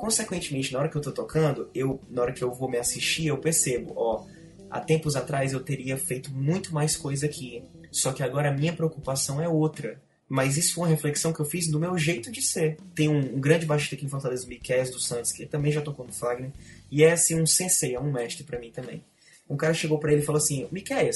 Consequentemente, 0.00 0.72
na 0.72 0.78
hora 0.78 0.88
que 0.88 0.96
eu 0.96 1.02
tô 1.02 1.12
tocando, 1.12 1.68
eu, 1.74 2.00
na 2.08 2.22
hora 2.22 2.32
que 2.32 2.42
eu 2.42 2.50
vou 2.50 2.70
me 2.70 2.78
assistir, 2.78 3.26
eu 3.26 3.36
percebo, 3.36 3.92
ó, 3.94 4.24
há 4.70 4.80
tempos 4.80 5.14
atrás 5.14 5.52
eu 5.52 5.60
teria 5.60 5.98
feito 5.98 6.32
muito 6.32 6.72
mais 6.72 6.96
coisa 6.96 7.26
aqui. 7.26 7.62
Só 7.92 8.10
que 8.10 8.22
agora 8.22 8.48
a 8.48 8.54
minha 8.54 8.72
preocupação 8.72 9.42
é 9.42 9.46
outra. 9.46 10.00
Mas 10.26 10.56
isso 10.56 10.72
foi 10.72 10.84
uma 10.84 10.90
reflexão 10.90 11.34
que 11.34 11.40
eu 11.40 11.44
fiz 11.44 11.70
do 11.70 11.78
meu 11.78 11.98
jeito 11.98 12.32
de 12.32 12.40
ser. 12.40 12.78
Tem 12.94 13.10
um, 13.10 13.36
um 13.36 13.38
grande 13.38 13.66
baixista 13.66 13.94
aqui 13.94 14.06
em 14.06 14.08
Fortaleza, 14.08 14.46
o 14.46 14.48
Miquel 14.48 14.90
dos 14.90 15.06
Santos, 15.06 15.32
que 15.32 15.44
também 15.44 15.70
já 15.70 15.82
tocou 15.82 16.06
no 16.06 16.14
Fagner. 16.14 16.50
E 16.90 17.04
é 17.04 17.12
assim 17.12 17.38
um 17.38 17.44
sensei, 17.44 17.94
é 17.94 18.00
um 18.00 18.10
mestre 18.10 18.42
para 18.42 18.58
mim 18.58 18.70
também. 18.70 19.04
Um 19.50 19.56
cara 19.56 19.74
chegou 19.74 19.98
para 19.98 20.12
ele 20.12 20.22
e 20.22 20.24
falou 20.24 20.40
assim: 20.40 20.66
Miquel, 20.72 21.10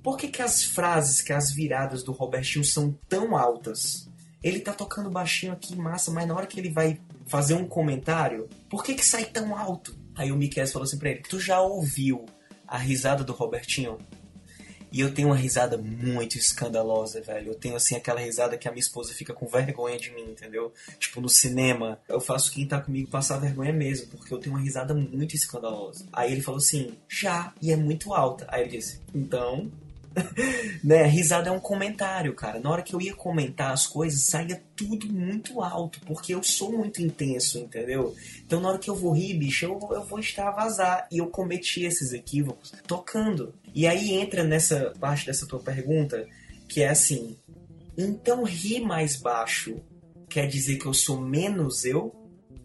por 0.00 0.16
que, 0.16 0.28
que 0.28 0.42
as 0.42 0.62
frases, 0.62 1.20
que 1.20 1.32
as 1.32 1.50
viradas 1.50 2.04
do 2.04 2.12
Robertinho 2.12 2.64
são 2.64 2.96
tão 3.08 3.36
altas? 3.36 4.08
Ele 4.40 4.60
tá 4.60 4.72
tocando 4.72 5.10
baixinho 5.10 5.52
aqui, 5.52 5.74
massa, 5.74 6.12
mas 6.12 6.28
na 6.28 6.36
hora 6.36 6.46
que 6.46 6.60
ele 6.60 6.70
vai 6.70 7.00
fazer 7.28 7.54
um 7.54 7.66
comentário, 7.66 8.48
por 8.68 8.82
que 8.82 8.94
que 8.94 9.04
sai 9.04 9.24
tão 9.24 9.56
alto? 9.56 9.96
Aí 10.16 10.32
o 10.32 10.36
Miquel 10.36 10.66
falou 10.66 10.84
assim 10.84 10.98
pra 10.98 11.10
ele, 11.10 11.20
tu 11.20 11.38
já 11.38 11.60
ouviu 11.60 12.26
a 12.66 12.76
risada 12.76 13.22
do 13.22 13.32
Robertinho? 13.32 13.98
E 14.90 15.00
eu 15.00 15.12
tenho 15.12 15.28
uma 15.28 15.36
risada 15.36 15.76
muito 15.76 16.38
escandalosa, 16.38 17.20
velho. 17.20 17.48
Eu 17.48 17.54
tenho, 17.54 17.76
assim, 17.76 17.94
aquela 17.94 18.20
risada 18.20 18.56
que 18.56 18.66
a 18.66 18.70
minha 18.70 18.80
esposa 18.80 19.12
fica 19.12 19.34
com 19.34 19.46
vergonha 19.46 19.98
de 19.98 20.10
mim, 20.12 20.30
entendeu? 20.30 20.72
Tipo, 20.98 21.20
no 21.20 21.28
cinema, 21.28 22.00
eu 22.08 22.20
faço 22.20 22.50
quem 22.50 22.66
tá 22.66 22.80
comigo 22.80 23.10
passar 23.10 23.36
vergonha 23.36 23.72
mesmo, 23.72 24.08
porque 24.08 24.32
eu 24.32 24.38
tenho 24.38 24.54
uma 24.54 24.62
risada 24.62 24.94
muito 24.94 25.36
escandalosa. 25.36 26.06
Aí 26.10 26.32
ele 26.32 26.40
falou 26.40 26.58
assim, 26.58 26.94
já, 27.06 27.52
e 27.60 27.70
é 27.70 27.76
muito 27.76 28.14
alta. 28.14 28.46
Aí 28.48 28.62
ele 28.62 28.78
disse, 28.78 29.00
então, 29.14 29.70
né? 30.82 31.04
Risada 31.06 31.48
é 31.48 31.52
um 31.52 31.60
comentário, 31.60 32.34
cara. 32.34 32.60
Na 32.60 32.70
hora 32.70 32.82
que 32.82 32.94
eu 32.94 33.00
ia 33.00 33.14
comentar 33.14 33.72
as 33.72 33.86
coisas, 33.86 34.22
saía 34.22 34.62
tudo 34.76 35.12
muito 35.12 35.60
alto, 35.62 36.00
porque 36.06 36.34
eu 36.34 36.42
sou 36.42 36.72
muito 36.72 37.02
intenso, 37.02 37.58
entendeu? 37.58 38.14
Então 38.46 38.60
na 38.60 38.68
hora 38.68 38.78
que 38.78 38.90
eu 38.90 38.94
vou 38.94 39.12
rir, 39.12 39.34
bicho, 39.34 39.64
eu, 39.64 39.78
eu 39.92 40.04
vou 40.04 40.18
extravasar. 40.18 41.06
E 41.10 41.18
eu 41.18 41.26
cometi 41.28 41.84
esses 41.84 42.12
equívocos 42.12 42.72
tocando. 42.86 43.54
E 43.74 43.86
aí 43.86 44.12
entra 44.12 44.44
nessa 44.44 44.92
parte 44.98 45.26
dessa 45.26 45.46
tua 45.46 45.60
pergunta, 45.60 46.26
que 46.68 46.82
é 46.82 46.88
assim: 46.88 47.36
então 47.96 48.44
rir 48.44 48.80
mais 48.80 49.16
baixo 49.16 49.76
quer 50.28 50.46
dizer 50.46 50.76
que 50.76 50.86
eu 50.86 50.94
sou 50.94 51.20
menos 51.20 51.84
eu? 51.84 52.14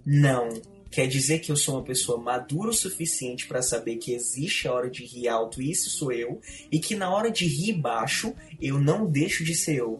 Não 0.05 0.49
Quer 0.93 1.07
dizer 1.07 1.39
que 1.39 1.51
eu 1.51 1.55
sou 1.55 1.73
uma 1.73 1.83
pessoa 1.83 2.19
madura 2.19 2.69
o 2.69 2.73
suficiente 2.73 3.47
para 3.47 3.63
saber 3.63 3.95
que 3.95 4.13
existe 4.13 4.67
a 4.67 4.73
hora 4.73 4.91
de 4.91 5.03
rir 5.03 5.27
alto, 5.27 5.59
e 5.59 5.71
isso 5.71 5.89
sou 5.89 6.11
eu, 6.11 6.39
e 6.71 6.77
que 6.77 6.93
na 6.93 7.09
hora 7.09 7.31
de 7.31 7.47
rir 7.47 7.73
baixo, 7.73 8.35
eu 8.61 8.79
não 8.79 9.09
deixo 9.09 9.43
de 9.43 9.55
ser 9.55 9.77
eu. 9.77 9.99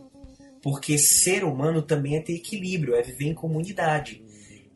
Porque 0.62 1.00
ser 1.00 1.44
humano 1.44 1.82
também 1.82 2.18
é 2.18 2.22
ter 2.22 2.36
equilíbrio, 2.36 2.94
é 2.94 3.02
viver 3.02 3.26
em 3.26 3.34
comunidade. 3.34 4.24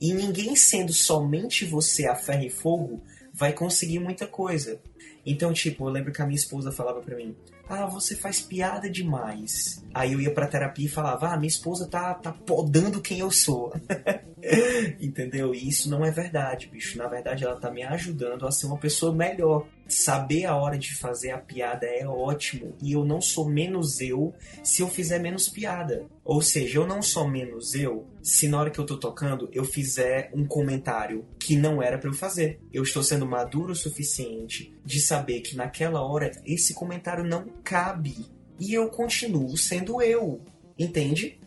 E 0.01 0.11
ninguém 0.11 0.55
sendo 0.55 0.91
somente 0.91 1.65
você 1.65 2.07
a 2.07 2.15
ferro 2.15 2.45
e 2.45 2.49
fogo 2.49 3.03
vai 3.31 3.53
conseguir 3.53 3.99
muita 3.99 4.25
coisa. 4.25 4.81
Então, 5.29 5.51
tipo, 5.51 5.85
eu 5.85 5.89
lembro 5.89 6.13
que 6.13 6.21
a 6.21 6.25
minha 6.25 6.37
esposa 6.37 6.71
falava 6.71 7.01
para 7.01 7.17
mim: 7.17 7.35
Ah, 7.67 7.85
você 7.85 8.15
faz 8.15 8.39
piada 8.39 8.89
demais. 8.89 9.83
Aí 9.93 10.13
eu 10.13 10.21
ia 10.21 10.33
pra 10.33 10.47
terapia 10.47 10.85
e 10.85 10.89
falava: 10.89 11.27
Ah, 11.27 11.35
minha 11.35 11.49
esposa 11.49 11.85
tá, 11.85 12.13
tá 12.13 12.31
podando 12.31 13.01
quem 13.01 13.19
eu 13.19 13.29
sou. 13.29 13.73
Entendeu? 15.01 15.53
E 15.53 15.67
isso 15.67 15.89
não 15.89 16.05
é 16.05 16.11
verdade, 16.11 16.67
bicho. 16.67 16.97
Na 16.97 17.07
verdade, 17.07 17.43
ela 17.43 17.57
tá 17.57 17.69
me 17.69 17.83
ajudando 17.83 18.47
a 18.47 18.51
ser 18.51 18.67
uma 18.67 18.77
pessoa 18.77 19.13
melhor. 19.13 19.67
Saber 19.87 20.45
a 20.45 20.55
hora 20.55 20.77
de 20.77 20.93
fazer 20.95 21.31
a 21.31 21.37
piada 21.37 21.85
é 21.85 22.07
ótimo. 22.07 22.75
E 22.81 22.93
eu 22.93 23.05
não 23.05 23.21
sou 23.21 23.47
menos 23.47 24.01
eu 24.01 24.33
se 24.63 24.81
eu 24.81 24.87
fizer 24.87 25.19
menos 25.19 25.47
piada. 25.49 26.05
Ou 26.23 26.41
seja, 26.41 26.79
eu 26.79 26.87
não 26.87 27.01
sou 27.01 27.27
menos 27.27 27.73
eu 27.73 28.05
se 28.21 28.49
na 28.49 28.59
hora 28.59 28.69
que 28.69 28.77
eu 28.77 28.85
tô 28.85 28.97
tocando 28.97 29.49
eu 29.53 29.63
fizer 29.63 30.29
um 30.33 30.45
comentário 30.45 31.25
que 31.39 31.55
não 31.55 31.81
era 31.81 31.97
para 31.97 32.09
eu 32.09 32.13
fazer. 32.13 32.59
Eu 32.73 32.83
estou 32.83 33.01
sendo 33.01 33.25
maduro 33.25 33.71
o 33.71 33.75
suficiente 33.75 34.73
de 34.83 34.99
saber 34.99 35.39
que 35.39 35.55
naquela 35.55 36.01
hora 36.01 36.31
esse 36.45 36.73
comentário 36.73 37.23
não 37.23 37.45
cabe. 37.63 38.25
E 38.59 38.73
eu 38.73 38.89
continuo 38.89 39.55
sendo 39.55 40.01
eu. 40.01 40.41
Entende? 40.77 41.39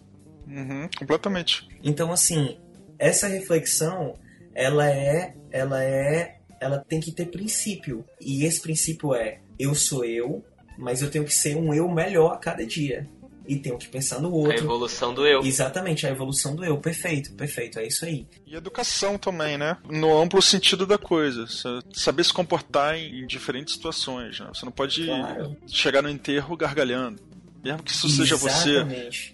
Uhum, 0.47 0.88
completamente. 0.99 1.68
Então, 1.82 2.11
assim, 2.12 2.59
essa 2.99 3.28
reflexão, 3.28 4.14
ela 4.55 4.91
é, 4.91 5.34
ela 5.51 5.82
é, 5.82 6.39
ela 6.61 6.79
tem 6.79 7.01
que 7.01 7.11
ter 7.11 7.27
princípio. 7.27 8.05
E 8.21 8.45
esse 8.45 8.61
princípio 8.61 9.15
é: 9.15 9.41
eu 9.59 9.75
sou 9.75 10.05
eu, 10.05 10.45
mas 10.79 11.03
eu 11.03 11.11
tenho 11.11 11.25
que 11.25 11.35
ser 11.35 11.57
um 11.57 11.73
eu 11.75 11.89
melhor 11.89 12.35
a 12.35 12.37
cada 12.37 12.65
dia. 12.65 13.09
E 13.49 13.57
tenho 13.57 13.77
que 13.77 13.89
pensar 13.89 14.21
no 14.21 14.33
outro. 14.33 14.53
A 14.53 14.57
evolução 14.57 15.13
do 15.13 15.27
eu. 15.27 15.41
Exatamente, 15.41 16.07
a 16.07 16.11
evolução 16.11 16.55
do 16.55 16.65
eu. 16.65 16.79
Perfeito, 16.79 17.33
perfeito, 17.33 17.81
é 17.81 17.87
isso 17.87 18.05
aí. 18.05 18.25
E 18.47 18.55
educação 18.55 19.19
também, 19.19 19.59
né? 19.59 19.77
No 19.89 20.17
amplo 20.21 20.41
sentido 20.41 20.87
da 20.87 20.97
coisa. 20.97 21.47
Saber 21.93 22.23
se 22.23 22.33
comportar 22.33 22.97
em 22.97 23.27
diferentes 23.27 23.75
situações. 23.75 24.39
Né? 24.39 24.47
Você 24.55 24.65
não 24.65 24.71
pode 24.71 25.05
claro. 25.05 25.57
chegar 25.67 26.01
no 26.01 26.09
enterro 26.09 26.57
gargalhando. 26.57 27.21
Mesmo 27.63 27.83
que 27.83 27.91
isso 27.91 28.09
seja 28.09 28.37
você, 28.37 28.85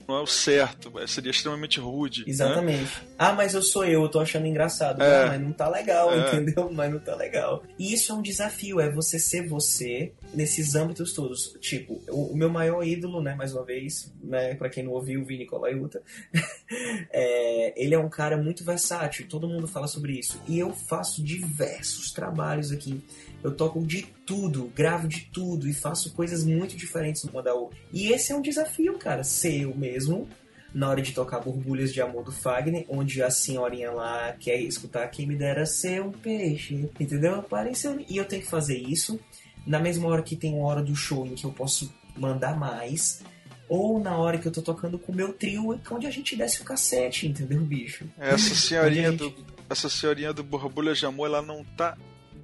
não 0.06 0.16
é 0.16 0.20
o 0.20 0.26
certo, 0.26 0.92
seria 1.06 1.30
extremamente 1.30 1.78
rude. 1.78 2.22
Né? 2.22 2.26
Exatamente. 2.28 2.82
Né? 2.82 3.08
Ah, 3.18 3.32
mas 3.32 3.54
eu 3.54 3.62
sou 3.62 3.84
eu, 3.84 4.02
eu 4.02 4.08
tô 4.08 4.18
achando 4.18 4.46
engraçado. 4.46 5.00
É. 5.02 5.26
mas 5.26 5.40
não 5.40 5.52
tá 5.52 5.68
legal, 5.68 6.12
é. 6.12 6.28
entendeu? 6.28 6.70
Mas 6.76 6.92
não 6.92 6.98
tá 6.98 7.14
legal. 7.14 7.62
E 7.78 7.94
isso 7.94 8.12
é 8.12 8.14
um 8.14 8.22
desafio, 8.22 8.80
é 8.80 8.90
você 8.90 9.18
ser 9.18 9.46
você, 9.46 10.12
nesses 10.34 10.74
âmbitos 10.74 11.12
todos. 11.12 11.56
Tipo, 11.60 12.02
o, 12.08 12.32
o 12.32 12.36
meu 12.36 12.50
maior 12.50 12.84
ídolo, 12.84 13.22
né, 13.22 13.34
mais 13.34 13.52
uma 13.52 13.64
vez, 13.64 14.12
né, 14.22 14.54
pra 14.54 14.68
quem 14.68 14.84
não 14.84 14.92
ouviu, 14.92 15.22
o 15.22 15.24
Vini 15.24 15.46
Colaiuta, 15.46 16.02
é, 17.10 17.72
ele 17.82 17.94
é 17.94 17.98
um 17.98 18.08
cara 18.08 18.36
muito 18.36 18.64
versátil, 18.64 19.26
todo 19.28 19.48
mundo 19.48 19.66
fala 19.66 19.86
sobre 19.86 20.18
isso. 20.18 20.40
E 20.48 20.58
eu 20.58 20.72
faço 20.72 21.22
diversos 21.22 22.12
trabalhos 22.12 22.72
aqui. 22.72 23.00
Eu 23.42 23.54
toco 23.54 23.84
de 23.86 24.02
tudo, 24.24 24.72
gravo 24.74 25.06
de 25.06 25.22
tudo 25.32 25.68
e 25.68 25.72
faço 25.72 26.12
coisas 26.12 26.44
muito 26.44 26.76
diferentes 26.76 27.22
uma 27.24 27.42
da 27.42 27.54
outra. 27.54 27.78
E 27.92 28.08
esse 28.12 28.32
é 28.32 28.36
um 28.36 28.42
desafio, 28.42 28.98
cara, 28.98 29.22
ser 29.22 29.62
eu 29.62 29.74
mesmo 29.74 30.28
na 30.74 30.90
hora 30.90 31.00
de 31.00 31.12
tocar 31.12 31.40
Borbulhas 31.40 31.92
de 31.92 32.02
Amor 32.02 32.24
do 32.24 32.32
Fagner, 32.32 32.84
onde 32.88 33.22
a 33.22 33.30
senhorinha 33.30 33.90
lá 33.92 34.32
quer 34.38 34.60
escutar 34.60 35.06
quem 35.08 35.26
me 35.26 35.34
dera 35.36 35.64
ser 35.64 36.02
um 36.02 36.10
peixe, 36.12 36.74
entendeu? 37.00 37.36
Apareceu. 37.36 38.04
E 38.08 38.16
eu 38.16 38.24
tenho 38.26 38.42
que 38.42 38.48
fazer 38.48 38.76
isso 38.76 39.18
na 39.66 39.78
mesma 39.78 40.08
hora 40.08 40.22
que 40.22 40.36
tem 40.36 40.52
uma 40.54 40.66
hora 40.66 40.82
do 40.82 40.94
show 40.94 41.26
em 41.26 41.34
que 41.34 41.44
eu 41.44 41.52
posso 41.52 41.90
mandar 42.16 42.58
mais, 42.58 43.22
ou 43.68 43.98
na 44.00 44.16
hora 44.18 44.38
que 44.38 44.46
eu 44.46 44.52
tô 44.52 44.60
tocando 44.60 44.98
com 44.98 45.12
o 45.12 45.14
meu 45.14 45.32
trio, 45.32 45.80
onde 45.90 46.06
a 46.06 46.10
gente 46.10 46.36
desce 46.36 46.60
o 46.60 46.64
cassete, 46.64 47.26
entendeu, 47.26 47.60
bicho? 47.60 48.04
Essa 48.18 48.52
senhorinha, 48.54 49.10
gente- 49.12 49.18
do, 49.18 49.46
essa 49.70 49.88
senhorinha 49.88 50.32
do 50.32 50.42
Borbulha 50.44 50.94
de 50.94 51.06
Amor, 51.06 51.26
ela 51.26 51.42
não 51.42 51.64
tá 51.64 51.96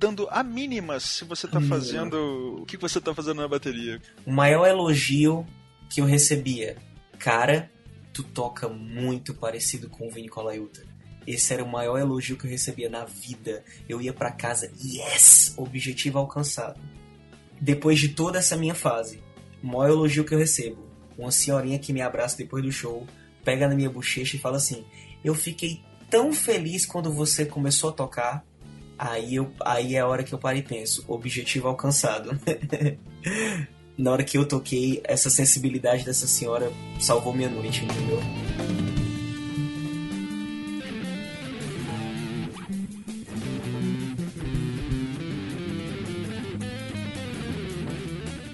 dando 0.02 0.26
a 0.32 0.42
mínima 0.42 0.98
se 0.98 1.24
você 1.24 1.46
tá 1.46 1.60
Hum. 1.60 1.68
fazendo. 1.68 2.58
O 2.60 2.66
que 2.66 2.76
você 2.76 3.00
tá 3.00 3.14
fazendo 3.14 3.40
na 3.40 3.46
bateria. 3.46 4.02
O 4.26 4.32
maior 4.32 4.66
elogio 4.66 5.46
que 5.88 6.00
eu 6.00 6.04
recebia, 6.04 6.76
cara, 7.20 7.70
tu 8.12 8.24
toca 8.24 8.68
muito 8.68 9.32
parecido 9.32 9.88
com 9.88 10.08
o 10.08 10.10
Vini 10.10 10.28
Colaiuta. 10.28 10.82
Esse 11.24 11.54
era 11.54 11.62
o 11.62 11.68
maior 11.70 11.98
elogio 11.98 12.36
que 12.36 12.44
eu 12.46 12.50
recebia 12.50 12.90
na 12.90 13.04
vida. 13.04 13.62
Eu 13.88 14.00
ia 14.02 14.12
pra 14.12 14.32
casa, 14.32 14.72
yes! 14.84 15.54
Objetivo 15.56 16.18
alcançado. 16.18 16.80
Depois 17.60 18.00
de 18.00 18.08
toda 18.08 18.40
essa 18.40 18.56
minha 18.56 18.74
fase, 18.74 19.22
o 19.62 19.66
maior 19.68 19.88
elogio 19.90 20.24
que 20.24 20.34
eu 20.34 20.38
recebo, 20.38 20.84
uma 21.16 21.30
senhorinha 21.30 21.78
que 21.78 21.92
me 21.92 22.00
abraça 22.02 22.36
depois 22.36 22.64
do 22.64 22.72
show, 22.72 23.06
pega 23.44 23.68
na 23.68 23.74
minha 23.76 23.88
bochecha 23.88 24.34
e 24.36 24.40
fala 24.40 24.56
assim: 24.56 24.84
Eu 25.22 25.32
fiquei 25.32 25.80
tão 26.10 26.32
feliz 26.32 26.84
quando 26.84 27.12
você 27.12 27.46
começou 27.46 27.90
a 27.90 27.92
tocar. 27.92 28.44
Aí, 29.04 29.34
eu, 29.34 29.52
aí 29.64 29.96
é 29.96 29.98
a 29.98 30.06
hora 30.06 30.22
que 30.22 30.32
eu 30.32 30.38
paro 30.38 30.56
e 30.56 30.62
penso: 30.62 31.04
objetivo 31.08 31.66
alcançado. 31.66 32.38
na 33.98 34.12
hora 34.12 34.22
que 34.22 34.38
eu 34.38 34.46
toquei, 34.46 35.00
essa 35.02 35.28
sensibilidade 35.28 36.04
dessa 36.04 36.28
senhora 36.28 36.72
salvou 37.00 37.34
minha 37.34 37.48
noite, 37.48 37.84
entendeu? 37.84 38.20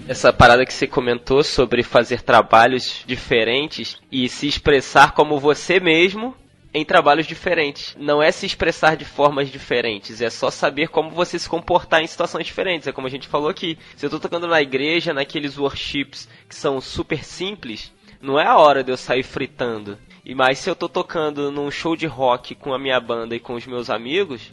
Essa 0.07 0.33
parada 0.33 0.65
que 0.65 0.73
você 0.73 0.87
comentou 0.87 1.43
sobre 1.43 1.83
fazer 1.83 2.23
trabalhos 2.23 3.03
diferentes 3.05 3.97
e 4.11 4.27
se 4.27 4.47
expressar 4.47 5.13
como 5.13 5.39
você 5.39 5.79
mesmo 5.79 6.33
em 6.73 6.85
trabalhos 6.85 7.25
diferentes. 7.25 7.95
Não 7.99 8.21
é 8.21 8.31
se 8.31 8.45
expressar 8.45 8.95
de 8.95 9.05
formas 9.05 9.49
diferentes, 9.49 10.21
é 10.21 10.29
só 10.29 10.51
saber 10.51 10.89
como 10.89 11.09
você 11.09 11.39
se 11.39 11.49
comportar 11.49 12.01
em 12.01 12.07
situações 12.07 12.45
diferentes. 12.45 12.87
É 12.87 12.91
como 12.91 13.07
a 13.07 13.09
gente 13.09 13.27
falou 13.27 13.49
aqui. 13.49 13.77
Se 13.95 14.05
eu 14.05 14.09
tô 14.09 14.19
tocando 14.19 14.47
na 14.47 14.61
igreja, 14.61 15.13
naqueles 15.13 15.57
worships 15.57 16.27
que 16.47 16.55
são 16.55 16.79
super 16.79 17.23
simples, 17.23 17.91
não 18.21 18.39
é 18.39 18.45
a 18.45 18.57
hora 18.57 18.83
de 18.83 18.91
eu 18.91 18.97
sair 18.97 19.23
fritando. 19.23 19.97
E 20.23 20.35
mais 20.35 20.59
se 20.59 20.69
eu 20.69 20.75
tô 20.75 20.87
tocando 20.87 21.51
num 21.51 21.71
show 21.71 21.95
de 21.95 22.05
rock 22.05 22.53
com 22.53 22.73
a 22.73 22.79
minha 22.79 22.99
banda 22.99 23.35
e 23.35 23.39
com 23.39 23.55
os 23.55 23.65
meus 23.65 23.89
amigos, 23.89 24.51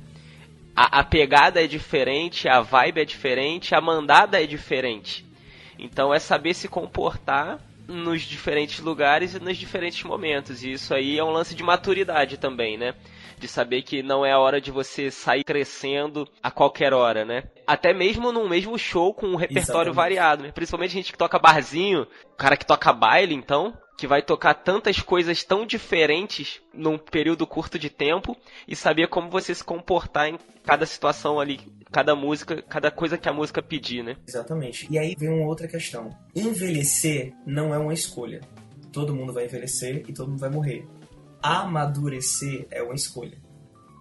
a, 0.74 1.00
a 1.00 1.04
pegada 1.04 1.62
é 1.62 1.66
diferente, 1.66 2.48
a 2.48 2.60
vibe 2.60 3.00
é 3.00 3.04
diferente, 3.04 3.74
a 3.74 3.80
mandada 3.80 4.42
é 4.42 4.46
diferente. 4.46 5.26
Então 5.78 6.14
é 6.14 6.18
saber 6.18 6.54
se 6.54 6.68
comportar 6.68 7.58
nos 7.88 8.22
diferentes 8.22 8.80
lugares 8.80 9.34
e 9.34 9.40
nos 9.40 9.56
diferentes 9.56 10.02
momentos. 10.02 10.62
E 10.62 10.72
isso 10.72 10.94
aí 10.94 11.18
é 11.18 11.24
um 11.24 11.30
lance 11.30 11.54
de 11.54 11.62
maturidade 11.62 12.36
também, 12.36 12.76
né? 12.76 12.94
De 13.38 13.48
saber 13.48 13.82
que 13.82 14.02
não 14.02 14.24
é 14.24 14.32
a 14.32 14.38
hora 14.38 14.60
de 14.60 14.70
você 14.70 15.10
sair 15.10 15.44
crescendo 15.44 16.26
a 16.42 16.50
qualquer 16.50 16.92
hora, 16.92 17.24
né? 17.24 17.44
Até 17.66 17.92
mesmo 17.92 18.32
num 18.32 18.48
mesmo 18.48 18.78
show 18.78 19.12
com 19.12 19.26
um 19.26 19.36
repertório 19.36 19.90
Exatamente. 19.90 19.94
variado, 19.94 20.42
né? 20.44 20.52
Principalmente 20.52 20.92
gente 20.92 21.12
que 21.12 21.18
toca 21.18 21.38
barzinho, 21.38 22.06
o 22.32 22.36
cara 22.36 22.56
que 22.56 22.64
toca 22.64 22.92
baile, 22.92 23.34
então, 23.34 23.76
que 23.96 24.06
vai 24.06 24.22
tocar 24.22 24.54
tantas 24.54 25.00
coisas 25.00 25.42
tão 25.42 25.66
diferentes 25.66 26.60
num 26.72 26.98
período 26.98 27.46
curto 27.46 27.78
de 27.78 27.88
tempo 27.88 28.36
e 28.68 28.76
saber 28.76 29.08
como 29.08 29.30
você 29.30 29.54
se 29.54 29.64
comportar 29.64 30.28
em 30.28 30.38
cada 30.64 30.84
situação 30.84 31.40
ali, 31.40 31.60
cada 31.90 32.14
música, 32.14 32.62
cada 32.62 32.90
coisa 32.90 33.16
que 33.16 33.28
a 33.28 33.32
música 33.32 33.62
pedir, 33.62 34.02
né? 34.02 34.16
Exatamente. 34.26 34.86
E 34.90 34.98
aí 34.98 35.14
vem 35.18 35.30
uma 35.30 35.46
outra 35.46 35.66
questão. 35.66 36.10
Envelhecer 36.34 37.32
não 37.46 37.74
é 37.74 37.78
uma 37.78 37.94
escolha. 37.94 38.40
Todo 38.92 39.14
mundo 39.14 39.32
vai 39.32 39.44
envelhecer 39.44 40.04
e 40.08 40.12
todo 40.12 40.28
mundo 40.28 40.40
vai 40.40 40.50
morrer. 40.50 40.86
Amadurecer 41.46 42.66
é 42.70 42.82
uma 42.82 42.94
escolha. 42.94 43.38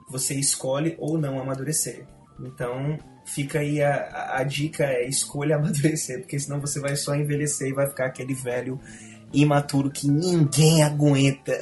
Você 0.10 0.36
escolhe 0.36 0.96
ou 1.00 1.18
não 1.18 1.40
amadurecer. 1.40 2.06
Então, 2.40 2.98
fica 3.26 3.60
aí 3.60 3.82
a, 3.82 4.38
a, 4.38 4.44
dica 4.44 4.84
é 4.84 5.08
escolha 5.08 5.56
amadurecer, 5.58 6.22
porque 6.22 6.40
senão 6.40 6.60
você 6.60 6.80
vai 6.80 6.96
só 6.96 7.16
envelhecer 7.16 7.70
e 7.70 7.74
vai 7.74 7.88
ficar 7.88 8.08
aquele 8.08 8.34
velho 8.34 8.80
imaturo 9.34 9.92
que 9.92 10.08
ninguém 10.08 10.84
aguenta. 10.84 11.58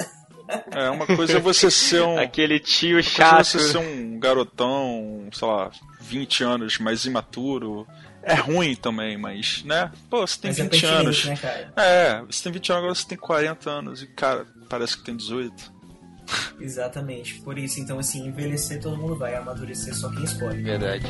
É, 0.72 0.90
uma 0.90 1.08
coisa 1.08 1.38
é 1.38 1.40
você 1.40 1.72
ser 1.72 2.04
um. 2.04 2.18
Aquele 2.18 2.60
tio 2.60 3.00
é 3.00 3.04
chato. 3.04 3.46
você 3.46 3.60
ser 3.60 3.78
um 3.78 4.20
garotão, 4.20 5.28
sei 5.32 5.48
lá, 5.48 5.72
20 6.02 6.44
anos, 6.44 6.78
mais 6.80 7.06
imaturo. 7.06 7.88
É 8.22 8.36
ruim 8.36 8.74
também, 8.74 9.18
mas, 9.18 9.64
né? 9.66 9.92
Pô, 10.10 10.26
você 10.26 10.40
tem 10.40 10.52
Mas 10.52 10.60
é 10.60 10.64
20 10.64 10.72
pertinente, 10.72 10.96
anos. 10.96 11.26
né, 11.26 11.36
cara? 11.36 11.74
É, 11.76 12.22
você 12.22 12.44
tem 12.44 12.54
20 12.54 12.72
anos, 12.72 12.84
agora 12.84 12.96
você 12.96 13.08
tem 13.08 13.18
40 13.18 13.70
anos 13.70 14.02
e, 14.02 14.08
cara, 14.08 14.46
parece 14.70 14.98
que 14.98 15.04
tem 15.04 15.16
18. 15.16 15.73
Exatamente. 16.60 17.42
Por 17.42 17.58
isso, 17.58 17.80
então, 17.80 18.00
assim, 18.00 18.28
envelhecer 18.28 18.82
todo 18.82 18.98
mundo 18.98 19.16
vai, 19.16 19.36
amadurecer 19.36 19.96
só 19.96 20.10
quem 20.10 20.24
escolhe. 20.24 20.62
Verdade. 20.62 21.06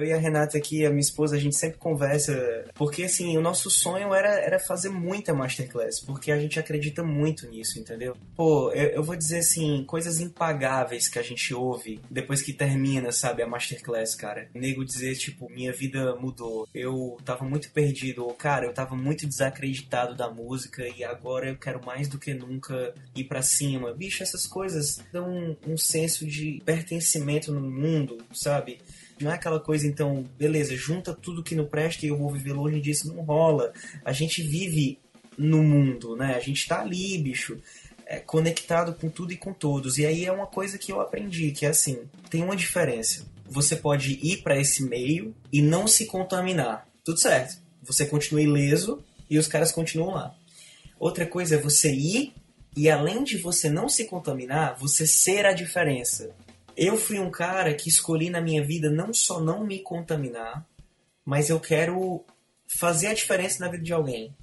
Eu 0.00 0.06
e 0.06 0.12
a 0.12 0.18
Renata 0.18 0.56
aqui, 0.56 0.84
a 0.84 0.90
minha 0.90 1.00
esposa, 1.00 1.36
a 1.36 1.38
gente 1.38 1.56
sempre 1.56 1.78
conversa, 1.78 2.64
porque 2.74 3.04
assim, 3.04 3.36
o 3.36 3.42
nosso 3.42 3.70
sonho 3.70 4.14
era, 4.14 4.28
era 4.40 4.58
fazer 4.58 4.88
muita 4.88 5.34
masterclass, 5.34 6.00
porque 6.00 6.32
a 6.32 6.38
gente 6.38 6.58
acredita 6.58 7.02
muito 7.02 7.46
nisso, 7.48 7.78
entendeu? 7.78 8.16
Pô, 8.34 8.72
eu, 8.72 8.90
eu 8.90 9.02
vou 9.02 9.16
dizer 9.16 9.38
assim, 9.38 9.84
coisas 9.84 10.20
impagáveis 10.20 11.08
que 11.08 11.18
a 11.18 11.22
gente 11.22 11.52
ouve 11.52 12.00
depois 12.10 12.40
que 12.42 12.52
termina, 12.52 13.12
sabe, 13.12 13.42
a 13.42 13.46
masterclass, 13.46 14.14
cara. 14.14 14.48
Nego 14.54 14.84
dizer, 14.84 15.14
tipo, 15.16 15.50
minha 15.50 15.72
vida 15.72 16.16
mudou, 16.16 16.66
eu 16.74 17.18
tava 17.24 17.44
muito 17.44 17.70
perdido, 17.70 18.24
ou 18.24 18.32
cara, 18.34 18.66
eu 18.66 18.72
tava 18.72 18.96
muito 18.96 19.26
desacreditado 19.26 20.14
da 20.14 20.30
música 20.30 20.86
e 20.88 21.04
agora 21.04 21.48
eu 21.48 21.56
quero 21.56 21.84
mais 21.84 22.08
do 22.08 22.18
que 22.18 22.32
nunca 22.32 22.94
ir 23.14 23.24
pra 23.24 23.42
cima. 23.42 23.92
Bicho, 23.92 24.22
essas 24.22 24.46
coisas 24.46 25.04
dão 25.12 25.28
um, 25.28 25.56
um 25.66 25.76
senso 25.76 26.26
de 26.26 26.62
pertencimento 26.64 27.52
no 27.52 27.60
mundo, 27.60 28.18
sabe? 28.32 28.78
Não 29.20 29.30
é 29.30 29.34
aquela 29.34 29.60
coisa, 29.60 29.86
então, 29.86 30.24
beleza, 30.38 30.74
junta 30.74 31.12
tudo 31.14 31.42
que 31.42 31.54
não 31.54 31.66
presta 31.66 32.06
e 32.06 32.08
eu 32.08 32.16
vou 32.16 32.30
viver 32.30 32.52
longe 32.52 32.80
disso. 32.80 33.12
Não 33.14 33.22
rola. 33.22 33.72
A 34.04 34.12
gente 34.12 34.42
vive 34.42 34.98
no 35.36 35.62
mundo, 35.62 36.16
né? 36.16 36.34
A 36.34 36.40
gente 36.40 36.66
tá 36.66 36.80
ali, 36.80 37.18
bicho, 37.18 37.58
é, 38.06 38.18
conectado 38.18 38.94
com 38.94 39.08
tudo 39.08 39.32
e 39.32 39.36
com 39.36 39.52
todos. 39.52 39.98
E 39.98 40.06
aí 40.06 40.24
é 40.24 40.32
uma 40.32 40.46
coisa 40.46 40.78
que 40.78 40.90
eu 40.90 41.00
aprendi, 41.00 41.52
que 41.52 41.66
é 41.66 41.68
assim, 41.68 42.00
tem 42.28 42.42
uma 42.42 42.56
diferença. 42.56 43.26
Você 43.46 43.76
pode 43.76 44.18
ir 44.22 44.38
para 44.38 44.58
esse 44.58 44.82
meio 44.82 45.34
e 45.52 45.60
não 45.60 45.86
se 45.86 46.06
contaminar. 46.06 46.88
Tudo 47.04 47.20
certo. 47.20 47.58
Você 47.82 48.06
continua 48.06 48.42
ileso 48.42 49.02
e 49.28 49.38
os 49.38 49.46
caras 49.46 49.72
continuam 49.72 50.14
lá. 50.14 50.34
Outra 50.98 51.26
coisa 51.26 51.56
é 51.56 51.58
você 51.58 51.92
ir 51.92 52.32
e 52.76 52.88
além 52.88 53.24
de 53.24 53.36
você 53.38 53.68
não 53.68 53.88
se 53.88 54.04
contaminar, 54.04 54.76
você 54.78 55.06
ser 55.06 55.46
a 55.46 55.52
diferença. 55.52 56.30
Eu 56.82 56.96
fui 56.96 57.18
um 57.18 57.30
cara 57.30 57.74
que 57.74 57.90
escolhi 57.90 58.30
na 58.30 58.40
minha 58.40 58.64
vida 58.64 58.88
não 58.88 59.12
só 59.12 59.38
não 59.38 59.62
me 59.62 59.80
contaminar, 59.80 60.66
mas 61.22 61.50
eu 61.50 61.60
quero 61.60 62.24
fazer 62.66 63.08
a 63.08 63.12
diferença 63.12 63.62
na 63.62 63.70
vida 63.70 63.84
de 63.84 63.92
alguém. 63.92 64.34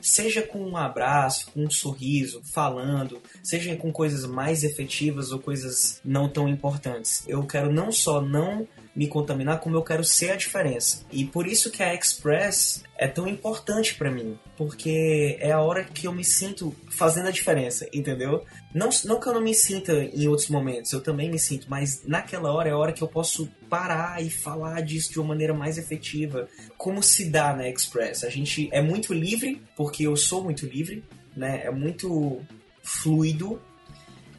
Seja 0.00 0.42
com 0.42 0.60
um 0.60 0.76
abraço, 0.76 1.50
com 1.50 1.64
um 1.64 1.70
sorriso, 1.70 2.40
falando, 2.44 3.20
seja 3.42 3.74
com 3.74 3.90
coisas 3.90 4.24
mais 4.24 4.62
efetivas 4.62 5.32
ou 5.32 5.40
coisas 5.40 6.00
não 6.04 6.28
tão 6.28 6.48
importantes. 6.48 7.24
Eu 7.26 7.44
quero 7.44 7.72
não 7.72 7.90
só 7.90 8.20
não 8.20 8.68
me 8.94 9.06
contaminar, 9.06 9.60
como 9.60 9.76
eu 9.76 9.82
quero 9.82 10.04
ser 10.04 10.32
a 10.32 10.36
diferença. 10.36 11.04
E 11.10 11.24
por 11.24 11.46
isso 11.46 11.70
que 11.70 11.82
a 11.82 11.94
Express 11.94 12.82
é 12.98 13.08
tão 13.08 13.26
importante 13.26 13.94
para 13.94 14.10
mim, 14.10 14.38
porque 14.56 15.38
é 15.40 15.50
a 15.50 15.60
hora 15.60 15.82
que 15.82 16.06
eu 16.06 16.12
me 16.12 16.24
sinto 16.24 16.74
fazendo 16.90 17.28
a 17.28 17.32
diferença, 17.32 17.88
entendeu? 17.92 18.44
Não, 18.74 18.90
não 19.04 19.18
que 19.18 19.26
eu 19.26 19.32
não 19.32 19.40
me 19.40 19.54
sinta 19.54 19.92
em 19.92 20.28
outros 20.28 20.48
momentos, 20.48 20.92
eu 20.92 21.00
também 21.00 21.30
me 21.30 21.38
sinto, 21.38 21.66
mas 21.68 22.02
naquela 22.06 22.52
hora 22.52 22.68
é 22.68 22.72
a 22.72 22.76
hora 22.76 22.92
que 22.92 23.02
eu 23.02 23.08
posso 23.08 23.48
parar 23.68 24.22
e 24.22 24.30
falar 24.30 24.82
disso 24.82 25.10
de 25.12 25.18
uma 25.18 25.28
maneira 25.28 25.54
mais 25.54 25.78
efetiva. 25.78 26.46
Como 26.76 27.02
se 27.02 27.30
dá 27.30 27.54
na 27.54 27.68
Express? 27.68 28.24
A 28.24 28.30
gente 28.30 28.68
é 28.72 28.82
muito 28.82 29.14
livre, 29.14 29.62
porque 29.74 30.06
eu 30.06 30.16
sou 30.16 30.44
muito 30.44 30.66
livre, 30.66 31.02
né? 31.34 31.62
É 31.64 31.70
muito 31.70 32.40
fluido 32.82 33.60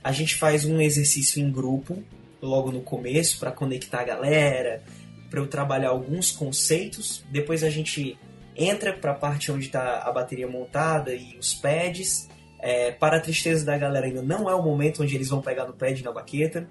A 0.03 0.11
gente 0.11 0.35
faz 0.35 0.65
um 0.65 0.81
exercício 0.81 1.41
em 1.41 1.49
grupo, 1.49 2.03
logo 2.45 2.71
no 2.71 2.81
começo, 2.81 3.39
para 3.39 3.51
conectar 3.51 4.01
a 4.01 4.03
galera, 4.03 4.83
para 5.29 5.39
eu 5.39 5.47
trabalhar 5.47 5.89
alguns 5.89 6.31
conceitos. 6.31 7.25
Depois 7.31 7.63
a 7.63 7.69
gente 7.69 8.17
entra 8.55 8.93
para 8.93 9.11
a 9.11 9.15
parte 9.15 9.51
onde 9.51 9.65
está 9.65 9.99
a 9.99 10.11
bateria 10.11 10.47
montada 10.47 11.13
e 11.13 11.37
os 11.37 11.53
pads. 11.53 12.29
É, 12.59 12.91
para 12.91 13.17
a 13.17 13.19
tristeza 13.19 13.65
da 13.65 13.77
galera, 13.77 14.05
ainda 14.05 14.21
não 14.21 14.49
é 14.49 14.55
o 14.55 14.61
momento 14.61 15.03
onde 15.03 15.15
eles 15.15 15.29
vão 15.29 15.41
pegar 15.41 15.65
no 15.65 15.73
pad 15.73 16.01
na 16.03 16.11
baqueta. 16.11 16.67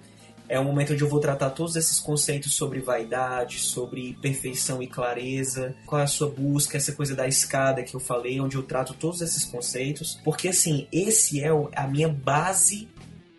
É 0.48 0.58
um 0.58 0.64
momento 0.64 0.92
onde 0.92 1.02
eu 1.02 1.08
vou 1.08 1.20
tratar 1.20 1.50
todos 1.50 1.76
esses 1.76 1.98
conceitos 1.98 2.54
sobre 2.54 2.80
vaidade, 2.80 3.58
sobre 3.58 4.16
perfeição 4.20 4.82
e 4.82 4.86
clareza, 4.86 5.74
qual 5.86 6.00
é 6.00 6.04
a 6.04 6.06
sua 6.06 6.28
busca, 6.28 6.76
essa 6.76 6.92
coisa 6.92 7.14
da 7.14 7.26
escada 7.26 7.82
que 7.82 7.94
eu 7.94 8.00
falei, 8.00 8.40
onde 8.40 8.56
eu 8.56 8.62
trato 8.62 8.92
todos 8.94 9.22
esses 9.22 9.44
conceitos. 9.44 10.20
Porque, 10.24 10.48
assim, 10.48 10.86
esse 10.92 11.42
é 11.42 11.48
a 11.74 11.86
minha 11.86 12.08
base 12.08 12.88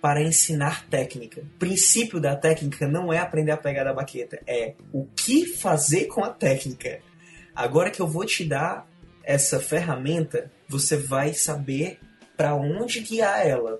para 0.03 0.21
ensinar 0.21 0.85
técnica. 0.89 1.39
O 1.39 1.57
princípio 1.57 2.19
da 2.19 2.35
técnica 2.35 2.85
não 2.85 3.13
é 3.13 3.19
aprender 3.19 3.51
a 3.51 3.57
pegar 3.57 3.85
da 3.85 3.93
baqueta, 3.93 4.37
é 4.45 4.73
o 4.91 5.05
que 5.05 5.45
fazer 5.45 6.07
com 6.07 6.21
a 6.21 6.29
técnica. 6.29 6.99
Agora 7.55 7.89
que 7.89 8.01
eu 8.01 8.07
vou 8.07 8.25
te 8.25 8.43
dar 8.43 8.85
essa 9.23 9.61
ferramenta, 9.61 10.51
você 10.67 10.97
vai 10.97 11.33
saber 11.33 12.01
para 12.35 12.53
onde 12.53 12.99
guiar 12.99 13.47
ela. 13.47 13.79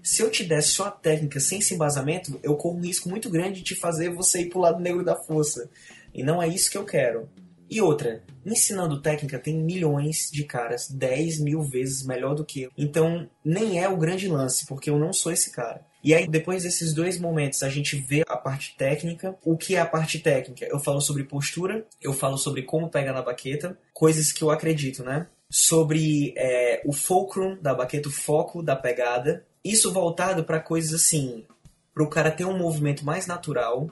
Se 0.00 0.22
eu 0.22 0.30
te 0.30 0.44
der 0.44 0.62
só 0.62 0.86
a 0.86 0.90
técnica 0.92 1.40
sem 1.40 1.58
esse 1.58 1.74
embasamento, 1.74 2.38
eu 2.40 2.54
corro 2.54 2.78
um 2.78 2.82
risco 2.82 3.08
muito 3.08 3.28
grande 3.28 3.60
de 3.60 3.74
fazer 3.74 4.10
você 4.10 4.42
ir 4.42 4.50
pro 4.50 4.60
lado 4.60 4.80
negro 4.80 5.04
da 5.04 5.16
força. 5.16 5.68
E 6.14 6.22
não 6.22 6.40
é 6.40 6.46
isso 6.46 6.70
que 6.70 6.78
eu 6.78 6.84
quero. 6.84 7.28
E 7.70 7.80
outra, 7.80 8.22
ensinando 8.44 9.00
técnica 9.00 9.38
tem 9.38 9.56
milhões 9.56 10.28
de 10.30 10.44
caras, 10.44 10.88
10 10.88 11.40
mil 11.40 11.62
vezes 11.62 12.04
melhor 12.04 12.34
do 12.34 12.44
que 12.44 12.62
eu. 12.62 12.70
Então, 12.76 13.28
nem 13.44 13.82
é 13.82 13.88
o 13.88 13.96
grande 13.96 14.28
lance, 14.28 14.66
porque 14.66 14.90
eu 14.90 14.98
não 14.98 15.12
sou 15.12 15.32
esse 15.32 15.50
cara. 15.50 15.84
E 16.02 16.12
aí, 16.14 16.28
depois 16.28 16.62
desses 16.64 16.92
dois 16.92 17.18
momentos, 17.18 17.62
a 17.62 17.68
gente 17.70 17.96
vê 17.96 18.22
a 18.28 18.36
parte 18.36 18.76
técnica. 18.76 19.34
O 19.42 19.56
que 19.56 19.74
é 19.74 19.80
a 19.80 19.86
parte 19.86 20.18
técnica? 20.18 20.66
Eu 20.66 20.78
falo 20.78 21.00
sobre 21.00 21.24
postura, 21.24 21.86
eu 22.02 22.12
falo 22.12 22.36
sobre 22.36 22.62
como 22.62 22.90
pegar 22.90 23.14
na 23.14 23.22
baqueta, 23.22 23.78
coisas 23.92 24.30
que 24.30 24.42
eu 24.42 24.50
acredito, 24.50 25.02
né? 25.02 25.26
Sobre 25.50 26.34
é, 26.36 26.82
o 26.84 26.92
fulcrum 26.92 27.56
da 27.60 27.74
baqueta, 27.74 28.10
o 28.10 28.12
foco 28.12 28.62
da 28.62 28.76
pegada. 28.76 29.46
Isso 29.64 29.92
voltado 29.92 30.44
para 30.44 30.60
coisas 30.60 30.92
assim, 30.92 31.46
para 31.94 32.04
o 32.04 32.10
cara 32.10 32.30
ter 32.30 32.44
um 32.44 32.58
movimento 32.58 33.02
mais 33.02 33.26
natural, 33.26 33.88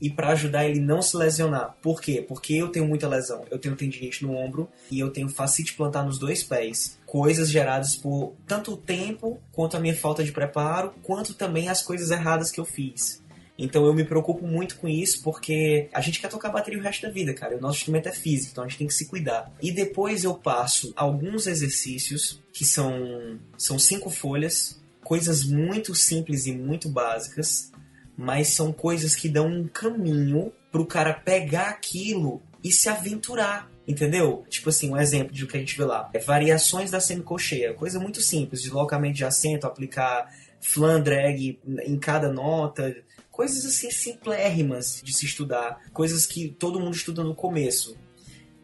e 0.00 0.10
para 0.10 0.30
ajudar 0.30 0.64
ele 0.64 0.80
não 0.80 1.02
se 1.02 1.16
lesionar. 1.16 1.76
Por 1.82 2.00
quê? 2.00 2.24
Porque 2.26 2.54
eu 2.54 2.68
tenho 2.68 2.86
muita 2.86 3.08
lesão. 3.08 3.44
Eu 3.50 3.58
tenho 3.58 3.76
tendinite 3.76 4.24
no 4.24 4.34
ombro 4.34 4.68
e 4.90 4.98
eu 4.98 5.10
tenho 5.10 5.28
fascite 5.28 5.74
plantar 5.74 6.04
nos 6.04 6.18
dois 6.18 6.42
pés. 6.42 6.98
Coisas 7.06 7.50
geradas 7.50 7.96
por 7.96 8.34
tanto 8.46 8.72
o 8.72 8.76
tempo, 8.76 9.40
quanto 9.52 9.76
a 9.76 9.80
minha 9.80 9.96
falta 9.96 10.22
de 10.22 10.32
preparo, 10.32 10.92
quanto 11.02 11.34
também 11.34 11.68
as 11.68 11.82
coisas 11.82 12.10
erradas 12.10 12.50
que 12.50 12.60
eu 12.60 12.64
fiz. 12.64 13.22
Então 13.58 13.86
eu 13.86 13.94
me 13.94 14.04
preocupo 14.04 14.46
muito 14.46 14.76
com 14.76 14.86
isso 14.86 15.22
porque 15.22 15.88
a 15.92 16.00
gente 16.00 16.20
quer 16.20 16.28
tocar 16.28 16.50
bateria 16.50 16.78
o 16.78 16.82
resto 16.82 17.02
da 17.02 17.10
vida, 17.12 17.32
cara. 17.32 17.56
O 17.56 17.60
nosso 17.60 17.78
instrumento 17.78 18.08
é 18.08 18.12
físico, 18.12 18.52
então 18.52 18.64
a 18.64 18.68
gente 18.68 18.78
tem 18.78 18.86
que 18.86 18.94
se 18.94 19.06
cuidar. 19.06 19.50
E 19.62 19.72
depois 19.72 20.24
eu 20.24 20.34
passo 20.34 20.92
alguns 20.94 21.46
exercícios 21.46 22.40
que 22.52 22.64
são, 22.64 23.38
são 23.56 23.78
cinco 23.78 24.10
folhas, 24.10 24.78
coisas 25.02 25.44
muito 25.44 25.94
simples 25.94 26.46
e 26.46 26.52
muito 26.52 26.88
básicas 26.88 27.70
mas 28.16 28.48
são 28.48 28.72
coisas 28.72 29.14
que 29.14 29.28
dão 29.28 29.46
um 29.46 29.68
caminho 29.68 30.52
pro 30.70 30.86
cara 30.86 31.12
pegar 31.12 31.68
aquilo 31.68 32.42
e 32.62 32.72
se 32.72 32.88
aventurar. 32.88 33.70
Entendeu? 33.86 34.44
Tipo 34.48 34.70
assim, 34.70 34.90
um 34.90 34.96
exemplo 34.96 35.32
de 35.32 35.44
o 35.44 35.46
que 35.46 35.56
a 35.56 35.60
gente 35.60 35.76
vê 35.76 35.84
lá. 35.84 36.10
É 36.12 36.18
variações 36.18 36.90
da 36.90 36.98
semicolcheia. 36.98 37.72
Coisa 37.72 38.00
muito 38.00 38.20
simples. 38.20 38.62
Deslocamento 38.62 39.14
de 39.14 39.24
acento, 39.24 39.66
aplicar 39.66 40.28
flan 40.60 41.00
drag 41.00 41.60
em 41.84 41.96
cada 41.96 42.32
nota. 42.32 42.96
Coisas 43.30 43.64
assim 43.64 43.90
simplérrimas 43.90 45.00
de 45.04 45.12
se 45.12 45.26
estudar. 45.26 45.80
Coisas 45.92 46.26
que 46.26 46.48
todo 46.48 46.80
mundo 46.80 46.96
estuda 46.96 47.22
no 47.22 47.34
começo. 47.34 47.96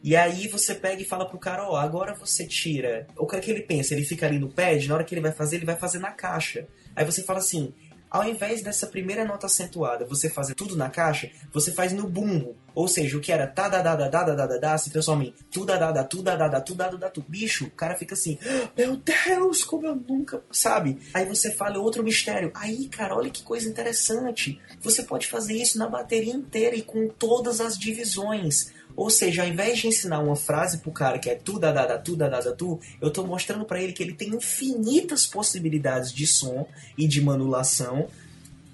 E 0.03 0.17
aí 0.17 0.49
você 0.49 0.75
pega 0.75 1.01
e 1.01 1.05
fala 1.05 1.25
pro 1.25 1.39
cara, 1.39 1.63
ó, 1.63 1.71
oh, 1.71 1.75
agora 1.77 2.13
você 2.13 2.45
tira. 2.45 3.07
O 3.15 3.25
que 3.25 3.37
é 3.37 3.39
que 3.39 3.49
ele 3.49 3.61
pensa? 3.61 3.93
Ele 3.93 4.03
fica 4.03 4.25
ali 4.25 4.37
no 4.37 4.49
pad, 4.49 4.85
na 4.85 4.95
hora 4.95 5.03
que 5.05 5.15
ele 5.15 5.21
vai 5.21 5.31
fazer, 5.31 5.55
ele 5.55 5.65
vai 5.65 5.77
fazer 5.77 5.99
na 5.99 6.11
caixa. 6.11 6.67
Aí 6.93 7.05
você 7.05 7.23
fala 7.23 7.39
assim, 7.39 7.73
ao 8.13 8.23
invés 8.23 8.61
dessa 8.61 8.85
primeira 8.85 9.25
nota 9.25 9.47
acentuada 9.47 10.05
você 10.05 10.29
fazer 10.29 10.53
tudo 10.53 10.75
na 10.75 10.87
caixa, 10.87 11.31
você 11.51 11.71
faz 11.71 11.91
no 11.91 12.07
bumbo. 12.07 12.55
Ou 12.75 12.87
seja, 12.87 13.17
o 13.17 13.21
que 13.21 13.31
era 13.31 13.47
tá 13.47 13.67
da 13.67 13.81
da 13.81 13.95
da 13.95 14.07
da 14.07 14.23
da 14.23 14.45
da 14.47 14.57
da 14.57 14.77
se 14.77 14.91
transforma 14.91 15.25
em 15.25 15.33
tu 15.51 15.65
da 15.65 15.77
da 15.77 15.91
da 15.91 16.03
tu 16.03 16.21
da 16.21 16.35
da 16.35 16.47
da 16.47 16.61
tu 16.61 16.75
da 16.75 16.89
da 16.89 17.09
tu. 17.09 17.23
Bicho, 17.27 17.65
o 17.65 17.71
cara 17.71 17.95
fica 17.95 18.13
assim, 18.13 18.37
meu 18.77 18.95
Deus, 18.95 19.63
como 19.63 19.87
eu 19.87 19.95
nunca, 19.95 20.43
sabe? 20.51 20.99
Aí 21.13 21.25
você 21.25 21.51
fala 21.51 21.79
outro 21.79 22.03
mistério. 22.03 22.51
Aí, 22.55 22.87
cara, 22.87 23.15
olha 23.15 23.31
que 23.31 23.43
coisa 23.43 23.67
interessante. 23.67 24.59
Você 24.81 25.03
pode 25.03 25.27
fazer 25.27 25.55
isso 25.55 25.79
na 25.79 25.87
bateria 25.87 26.33
inteira 26.33 26.75
e 26.75 26.83
com 26.83 27.07
todas 27.07 27.59
as 27.59 27.77
divisões. 27.77 28.71
Ou 28.95 29.09
seja, 29.09 29.43
ao 29.43 29.47
invés 29.47 29.79
de 29.79 29.87
ensinar 29.87 30.19
uma 30.19 30.35
frase 30.35 30.77
pro 30.79 30.91
cara 30.91 31.17
que 31.17 31.29
é 31.29 31.35
tu 31.35 31.59
da 31.59 31.71
da 31.71 31.85
da 31.85 31.97
tu 31.97 32.15
da 32.15 32.29
tu, 32.53 32.79
eu 33.01 33.11
tô 33.11 33.25
mostrando 33.25 33.65
para 33.65 33.81
ele 33.81 33.93
que 33.93 34.03
ele 34.03 34.13
tem 34.13 34.29
infinitas 34.29 35.25
possibilidades 35.25 36.11
de 36.11 36.27
som 36.27 36.67
e 36.97 37.07
de 37.07 37.21
manulação 37.21 38.07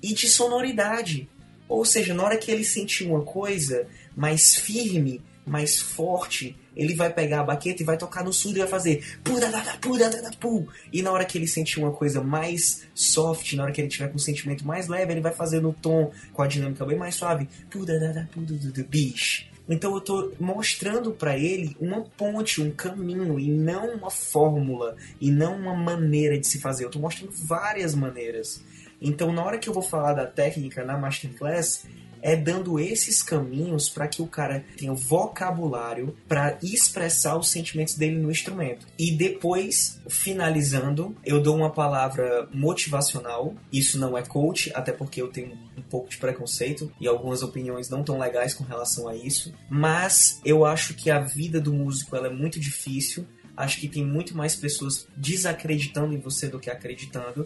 e 0.01 0.13
de 0.13 0.27
sonoridade. 0.27 1.29
Ou 1.67 1.85
seja, 1.85 2.13
na 2.13 2.23
hora 2.23 2.37
que 2.37 2.51
ele 2.51 2.63
sentir 2.63 3.05
uma 3.05 3.21
coisa 3.21 3.87
mais 4.15 4.55
firme, 4.55 5.21
mais 5.45 5.79
forte, 5.79 6.55
ele 6.75 6.95
vai 6.95 7.11
pegar 7.11 7.41
a 7.41 7.43
baqueta 7.43 7.81
e 7.81 7.85
vai 7.85 7.97
tocar 7.97 8.23
no 8.23 8.31
surdo 8.31 8.57
e 8.57 8.59
vai 8.59 8.67
fazer 8.67 9.19
pu 9.23 9.39
da 9.39 9.49
da 9.49 9.61
pu 9.77 9.97
da 9.97 10.09
pu. 10.39 10.67
E 10.91 11.01
na 11.01 11.11
hora 11.11 11.25
que 11.25 11.37
ele 11.37 11.47
sentir 11.47 11.79
uma 11.79 11.91
coisa 11.91 12.21
mais 12.21 12.83
soft, 12.93 13.53
na 13.53 13.63
hora 13.63 13.71
que 13.71 13.81
ele 13.81 13.87
tiver 13.87 14.07
com 14.09 14.15
um 14.15 14.19
sentimento 14.19 14.65
mais 14.65 14.87
leve, 14.87 15.11
ele 15.11 15.21
vai 15.21 15.33
fazer 15.33 15.61
no 15.61 15.73
tom 15.73 16.11
com 16.33 16.41
a 16.41 16.47
dinâmica 16.47 16.85
bem 16.85 16.97
mais 16.97 17.15
suave, 17.15 17.47
pu 17.69 17.85
da 17.85 17.97
da 17.97 18.23
pu 18.31 18.41
do 18.41 18.83
bicho. 18.83 19.48
Então 19.69 19.91
eu 19.91 19.99
estou 19.99 20.33
mostrando 20.39 21.11
para 21.11 21.37
ele 21.37 21.77
uma 21.79 22.01
ponte, 22.01 22.59
um 22.59 22.71
caminho 22.71 23.39
e 23.39 23.51
não 23.51 23.93
uma 23.93 24.09
fórmula 24.09 24.95
e 25.21 25.29
não 25.29 25.55
uma 25.55 25.75
maneira 25.75 26.39
de 26.39 26.47
se 26.47 26.59
fazer. 26.59 26.83
Eu 26.83 26.87
estou 26.87 27.01
mostrando 27.01 27.31
várias 27.31 27.93
maneiras. 27.93 28.63
Então 28.99 29.31
na 29.31 29.43
hora 29.43 29.59
que 29.59 29.69
eu 29.69 29.73
vou 29.73 29.83
falar 29.83 30.13
da 30.13 30.25
técnica 30.25 30.83
na 30.83 30.97
masterclass, 30.97 31.85
é 32.21 32.35
dando 32.35 32.79
esses 32.79 33.21
caminhos 33.21 33.89
para 33.89 34.07
que 34.07 34.21
o 34.21 34.27
cara 34.27 34.63
tenha 34.77 34.93
vocabulário 34.93 36.15
para 36.27 36.57
expressar 36.61 37.37
os 37.37 37.49
sentimentos 37.49 37.95
dele 37.95 38.17
no 38.17 38.31
instrumento. 38.31 38.87
E 38.97 39.11
depois, 39.11 39.99
finalizando, 40.07 41.15
eu 41.25 41.41
dou 41.41 41.55
uma 41.55 41.69
palavra 41.69 42.47
motivacional. 42.53 43.55
Isso 43.71 43.99
não 43.99 44.17
é 44.17 44.23
coach, 44.23 44.71
até 44.73 44.91
porque 44.91 45.21
eu 45.21 45.29
tenho 45.29 45.57
um 45.77 45.81
pouco 45.81 46.09
de 46.09 46.17
preconceito 46.17 46.91
e 46.99 47.07
algumas 47.07 47.41
opiniões 47.41 47.89
não 47.89 48.03
tão 48.03 48.19
legais 48.19 48.53
com 48.53 48.63
relação 48.63 49.07
a 49.07 49.15
isso. 49.15 49.53
Mas 49.69 50.39
eu 50.43 50.65
acho 50.65 50.93
que 50.93 51.09
a 51.09 51.19
vida 51.19 51.59
do 51.59 51.73
músico 51.73 52.15
ela 52.15 52.27
é 52.27 52.33
muito 52.33 52.59
difícil. 52.59 53.25
Acho 53.55 53.77
que 53.79 53.89
tem 53.89 54.05
muito 54.05 54.37
mais 54.37 54.55
pessoas 54.55 55.05
desacreditando 55.17 56.13
em 56.13 56.19
você 56.19 56.47
do 56.47 56.59
que 56.59 56.69
acreditando. 56.69 57.45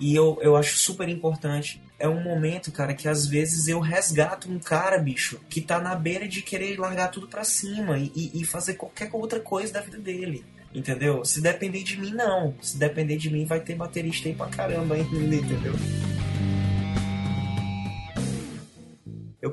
E 0.00 0.14
eu, 0.14 0.38
eu 0.40 0.56
acho 0.56 0.76
super 0.76 1.08
importante. 1.08 1.82
É 1.98 2.08
um 2.08 2.22
momento, 2.22 2.72
cara, 2.72 2.94
que 2.94 3.08
às 3.08 3.26
vezes 3.26 3.68
eu 3.68 3.80
resgato 3.80 4.50
um 4.50 4.58
cara, 4.58 4.98
bicho, 4.98 5.40
que 5.48 5.60
tá 5.60 5.80
na 5.80 5.94
beira 5.94 6.26
de 6.26 6.42
querer 6.42 6.78
largar 6.78 7.10
tudo 7.10 7.28
pra 7.28 7.44
cima 7.44 7.98
e, 7.98 8.30
e 8.34 8.44
fazer 8.44 8.74
qualquer 8.74 9.08
outra 9.12 9.40
coisa 9.40 9.72
da 9.72 9.80
vida 9.80 9.98
dele. 9.98 10.44
Entendeu? 10.74 11.24
Se 11.24 11.40
depender 11.40 11.84
de 11.84 12.00
mim, 12.00 12.10
não. 12.10 12.54
Se 12.60 12.76
depender 12.76 13.16
de 13.16 13.30
mim, 13.30 13.44
vai 13.44 13.60
ter 13.60 13.76
baterista 13.76 14.28
aí 14.28 14.34
pra 14.34 14.46
caramba 14.46 14.96
ainda, 14.96 15.36
entendeu? 15.36 15.72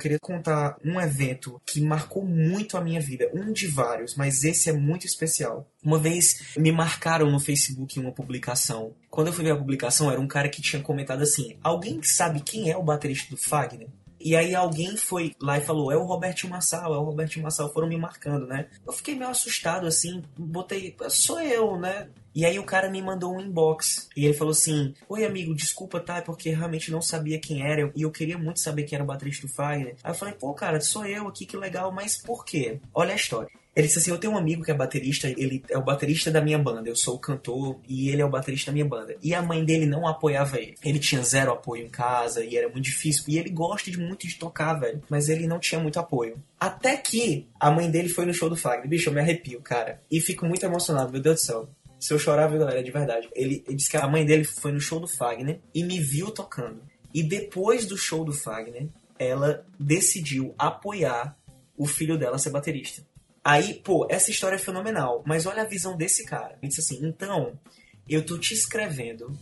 Queria 0.01 0.19
contar 0.19 0.77
um 0.83 0.99
evento 0.99 1.61
que 1.65 1.79
marcou 1.79 2.25
muito 2.25 2.75
a 2.75 2.81
minha 2.81 2.99
vida. 2.99 3.29
Um 3.33 3.53
de 3.53 3.67
vários, 3.67 4.15
mas 4.15 4.43
esse 4.43 4.69
é 4.69 4.73
muito 4.73 5.05
especial. 5.05 5.69
Uma 5.83 5.99
vez 5.99 6.53
me 6.57 6.71
marcaram 6.71 7.29
no 7.29 7.39
Facebook 7.39 7.99
uma 7.99 8.11
publicação. 8.11 8.93
Quando 9.09 9.27
eu 9.27 9.33
fui 9.33 9.43
ver 9.43 9.51
a 9.51 9.57
publicação, 9.57 10.11
era 10.11 10.19
um 10.19 10.27
cara 10.27 10.49
que 10.49 10.61
tinha 10.61 10.81
comentado 10.81 11.21
assim: 11.21 11.57
Alguém 11.63 12.01
sabe 12.01 12.41
quem 12.41 12.71
é 12.71 12.77
o 12.77 12.83
baterista 12.83 13.29
do 13.29 13.37
Fagner? 13.37 13.87
E 14.23 14.35
aí 14.35 14.55
alguém 14.55 14.95
foi 14.95 15.35
lá 15.41 15.57
e 15.57 15.61
falou, 15.61 15.91
é 15.91 15.97
o 15.97 16.03
Robertinho 16.03 16.51
Massal, 16.51 16.93
é 16.93 16.97
o 16.97 17.03
Robertinho 17.03 17.43
Massal, 17.43 17.71
foram 17.73 17.87
me 17.87 17.97
marcando, 17.97 18.45
né? 18.47 18.67
Eu 18.85 18.93
fiquei 18.93 19.15
meio 19.15 19.29
assustado, 19.29 19.87
assim, 19.87 20.23
botei, 20.37 20.95
sou 21.09 21.39
eu, 21.41 21.77
né? 21.77 22.07
E 22.33 22.45
aí 22.45 22.57
o 22.57 22.63
cara 22.63 22.89
me 22.89 23.01
mandou 23.01 23.35
um 23.35 23.41
inbox 23.41 24.09
e 24.15 24.23
ele 24.25 24.33
falou 24.33 24.51
assim: 24.51 24.93
Oi 25.09 25.25
amigo, 25.25 25.53
desculpa, 25.53 25.99
tá? 25.99 26.17
É 26.17 26.21
porque 26.21 26.49
realmente 26.51 26.89
não 26.89 27.01
sabia 27.01 27.37
quem 27.37 27.61
era 27.61 27.91
e 27.93 28.03
eu 28.03 28.11
queria 28.11 28.37
muito 28.37 28.61
saber 28.61 28.83
quem 28.83 28.95
era 28.95 29.03
o 29.03 29.07
baterista 29.07 29.45
do 29.45 29.53
Fagner. 29.53 29.97
Aí 30.01 30.11
eu 30.11 30.15
falei: 30.15 30.33
Pô, 30.35 30.53
cara, 30.53 30.79
sou 30.79 31.05
eu 31.05 31.27
aqui, 31.27 31.45
que 31.45 31.57
legal, 31.57 31.91
mas 31.91 32.21
por 32.21 32.45
quê? 32.45 32.79
Olha 32.93 33.11
a 33.11 33.17
história. 33.17 33.60
Ele 33.75 33.87
disse 33.87 33.99
assim: 33.99 34.11
Eu 34.11 34.17
tenho 34.17 34.33
um 34.33 34.37
amigo 34.37 34.63
que 34.63 34.71
é 34.71 34.73
baterista, 34.73 35.29
ele 35.29 35.63
é 35.69 35.77
o 35.77 35.83
baterista 35.83 36.29
da 36.29 36.41
minha 36.41 36.59
banda, 36.59 36.89
eu 36.89 36.95
sou 36.95 37.15
o 37.15 37.19
cantor 37.19 37.79
e 37.87 38.09
ele 38.09 38.21
é 38.21 38.25
o 38.25 38.29
baterista 38.29 38.71
da 38.71 38.73
minha 38.73 38.85
banda. 38.85 39.15
E 39.21 39.33
a 39.33 39.41
mãe 39.41 39.63
dele 39.63 39.85
não 39.85 40.07
apoiava 40.07 40.59
ele. 40.59 40.75
Ele 40.83 40.99
tinha 40.99 41.23
zero 41.23 41.51
apoio 41.51 41.85
em 41.85 41.89
casa 41.89 42.43
e 42.43 42.57
era 42.57 42.67
muito 42.67 42.83
difícil. 42.83 43.23
E 43.27 43.37
ele 43.37 43.49
gosta 43.49 43.89
de 43.89 43.97
muito 43.97 44.27
de 44.27 44.37
tocar, 44.37 44.73
velho, 44.73 45.01
mas 45.09 45.29
ele 45.29 45.47
não 45.47 45.59
tinha 45.59 45.79
muito 45.79 45.99
apoio. 45.99 46.41
Até 46.59 46.97
que 46.97 47.47
a 47.59 47.71
mãe 47.71 47.89
dele 47.89 48.09
foi 48.09 48.25
no 48.25 48.33
show 48.33 48.49
do 48.49 48.57
Fagner. 48.57 48.87
Bicho, 48.87 49.09
eu 49.09 49.13
me 49.13 49.21
arrepio, 49.21 49.61
cara. 49.61 50.01
E 50.11 50.19
fico 50.19 50.45
muito 50.45 50.65
emocionado, 50.65 51.11
meu 51.11 51.21
Deus 51.21 51.41
do 51.41 51.45
céu 51.45 51.69
Se 51.99 52.13
eu 52.13 52.19
chorava, 52.19 52.57
galera, 52.57 52.79
é 52.79 52.83
de 52.83 52.91
verdade. 52.91 53.29
Ele, 53.33 53.63
ele 53.65 53.75
disse 53.77 53.89
que 53.89 53.97
a 53.97 54.07
mãe 54.07 54.25
dele 54.25 54.43
foi 54.43 54.71
no 54.71 54.81
show 54.81 54.99
do 54.99 55.07
Fagner 55.07 55.59
e 55.73 55.83
me 55.83 55.99
viu 55.99 56.29
tocando. 56.29 56.81
E 57.13 57.23
depois 57.23 57.85
do 57.85 57.97
show 57.97 58.23
do 58.25 58.33
Fagner, 58.33 58.87
ela 59.17 59.65
decidiu 59.79 60.53
apoiar 60.57 61.37
o 61.77 61.85
filho 61.85 62.17
dela 62.17 62.37
ser 62.37 62.49
baterista. 62.49 63.03
Aí, 63.43 63.73
pô, 63.73 64.05
essa 64.09 64.29
história 64.29 64.55
é 64.55 64.59
fenomenal, 64.59 65.23
mas 65.25 65.45
olha 65.45 65.63
a 65.63 65.67
visão 65.67 65.97
desse 65.97 66.25
cara. 66.25 66.57
Ele 66.61 66.69
disse 66.69 66.81
assim: 66.81 67.05
então, 67.05 67.59
eu 68.07 68.25
tô 68.25 68.37
te 68.37 68.53
escrevendo 68.53 69.35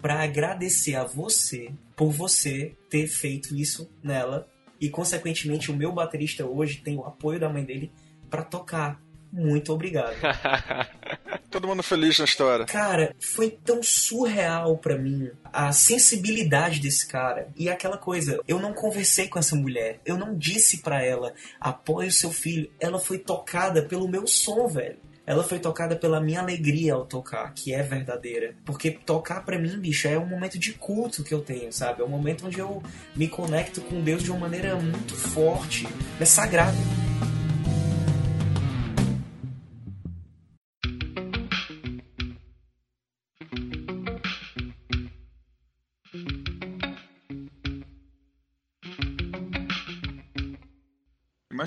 pra 0.00 0.22
agradecer 0.22 0.94
a 0.94 1.04
você 1.04 1.72
por 1.96 2.10
você 2.10 2.76
ter 2.88 3.06
feito 3.06 3.54
isso 3.54 3.90
nela 4.02 4.48
e, 4.80 4.88
consequentemente, 4.88 5.70
o 5.70 5.76
meu 5.76 5.92
baterista 5.92 6.46
hoje 6.46 6.80
tem 6.82 6.96
o 6.96 7.04
apoio 7.04 7.40
da 7.40 7.48
mãe 7.48 7.64
dele 7.64 7.92
pra 8.30 8.42
tocar. 8.42 9.00
Muito 9.32 9.72
obrigado. 9.72 10.16
Todo 11.50 11.66
mundo 11.66 11.82
feliz 11.82 12.18
na 12.18 12.24
história. 12.24 12.66
Cara, 12.66 13.14
foi 13.20 13.50
tão 13.50 13.82
surreal 13.82 14.76
pra 14.76 14.98
mim 14.98 15.30
a 15.52 15.72
sensibilidade 15.72 16.80
desse 16.80 17.06
cara. 17.06 17.48
E 17.56 17.68
aquela 17.68 17.96
coisa, 17.96 18.40
eu 18.46 18.58
não 18.58 18.72
conversei 18.72 19.28
com 19.28 19.38
essa 19.38 19.56
mulher, 19.56 20.00
eu 20.04 20.16
não 20.16 20.36
disse 20.36 20.82
pra 20.82 21.02
ela, 21.02 21.32
apoie 21.60 22.08
o 22.08 22.12
seu 22.12 22.30
filho. 22.30 22.70
Ela 22.78 22.98
foi 22.98 23.18
tocada 23.18 23.82
pelo 23.82 24.08
meu 24.08 24.26
som, 24.26 24.68
velho. 24.68 24.98
Ela 25.28 25.44
foi 25.44 25.58
tocada 25.58 25.94
pela 25.94 26.22
minha 26.22 26.40
alegria 26.40 26.94
ao 26.94 27.04
tocar, 27.04 27.52
que 27.52 27.74
é 27.74 27.82
verdadeira. 27.82 28.54
Porque 28.64 28.90
tocar 28.90 29.44
pra 29.44 29.58
mim, 29.58 29.78
bicho, 29.78 30.08
é 30.08 30.18
um 30.18 30.26
momento 30.26 30.58
de 30.58 30.72
culto 30.72 31.22
que 31.22 31.34
eu 31.34 31.42
tenho, 31.42 31.70
sabe? 31.70 32.00
É 32.00 32.04
um 32.04 32.08
momento 32.08 32.46
onde 32.46 32.58
eu 32.58 32.82
me 33.14 33.28
conecto 33.28 33.82
com 33.82 34.02
Deus 34.02 34.22
de 34.22 34.30
uma 34.30 34.40
maneira 34.40 34.74
muito 34.76 35.14
forte. 35.14 35.86
É 36.18 36.24
sagrado. 36.24 36.78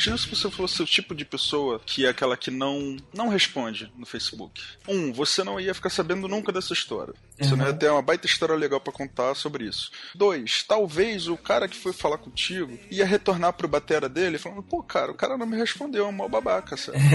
Imagina 0.02 0.18
se 0.18 0.28
você 0.28 0.50
fosse 0.50 0.82
o 0.82 0.86
tipo 0.86 1.14
de 1.14 1.24
pessoa 1.24 1.80
que 1.86 2.08
é 2.08 2.10
aquela 2.10 2.36
que 2.36 2.50
não, 2.50 2.98
não 3.14 3.30
responde 3.30 3.92
no 3.96 4.06
Facebook. 4.06 4.60
Um, 4.88 5.14
você 5.14 5.44
não 5.44 5.60
ia 5.60 5.76
ficar 5.76 5.92
sabendo 5.92 6.28
nunca 6.28 6.52
dessa 6.52 6.74
história. 6.74 7.14
Você 7.40 7.56
não 7.56 7.68
ia 7.68 7.74
ter 7.74 7.92
uma 7.92 8.02
baita 8.02 8.26
história 8.26 8.56
legal 8.56 8.82
pra 8.82 8.92
contar 8.92 9.36
sobre 9.36 9.66
isso. 9.66 9.92
Dois, 10.16 10.64
talvez 10.64 11.28
o 11.28 11.38
cara 11.38 11.68
que 11.68 11.78
foi 11.78 11.94
falar 11.94 12.18
contigo 12.18 12.80
ia 12.90 13.06
retornar 13.06 13.54
pro 13.54 13.68
batera 13.68 14.10
dele 14.10 14.40
falando, 14.40 14.64
pô, 14.64 14.82
cara, 14.82 15.12
o 15.12 15.16
cara 15.16 15.38
não 15.38 15.46
me 15.46 15.56
respondeu, 15.58 16.06
é 16.06 16.08
um 16.08 16.12
mal 16.12 16.30
babaca, 16.30 16.76
sabe? 16.76 16.98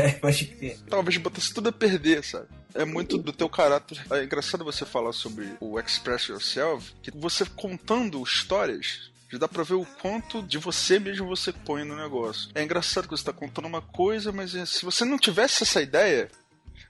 É. 0.62 0.76
Talvez 0.89 1.16
botasse 1.16 1.53
tudo 1.53 1.68
a 1.68 1.72
perder, 1.72 2.22
sabe? 2.22 2.47
É 2.74 2.84
muito 2.84 3.18
do 3.18 3.32
teu 3.32 3.49
caráter. 3.49 4.05
É 4.11 4.22
engraçado 4.22 4.64
você 4.64 4.84
falar 4.84 5.12
sobre 5.12 5.57
o 5.61 5.78
Express 5.80 6.28
Yourself, 6.28 6.93
que 7.03 7.11
você 7.11 7.45
contando 7.45 8.22
histórias 8.22 9.11
dá 9.39 9.49
pra 9.49 9.62
ver 9.62 9.74
o 9.74 9.87
quanto 10.01 10.43
de 10.43 10.59
você 10.59 10.99
mesmo 10.99 11.26
você 11.26 11.53
põe 11.53 11.84
no 11.84 11.97
negócio. 11.97 12.51
É 12.55 12.62
engraçado 12.62 13.05
que 13.05 13.16
você 13.16 13.24
tá 13.24 13.32
contando 13.32 13.66
uma 13.66 13.82
coisa, 13.82 14.32
mas 14.32 14.55
é, 14.55 14.64
se 14.66 14.84
você 14.84 15.05
não 15.05 15.18
tivesse 15.18 15.62
essa 15.62 15.80
ideia, 15.82 16.28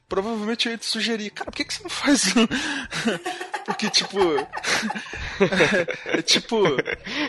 provavelmente 0.08 0.66
eu 0.66 0.72
ia 0.72 0.78
te 0.78 0.86
sugerir, 0.86 1.30
cara, 1.30 1.50
por 1.50 1.56
que, 1.56 1.64
que 1.64 1.74
você 1.74 1.82
não 1.82 1.90
faz 1.90 2.24
um... 2.36 2.46
Porque, 3.66 3.90
tipo. 3.90 4.18
é, 4.20 4.46
é 6.18 6.22
tipo. 6.22 6.62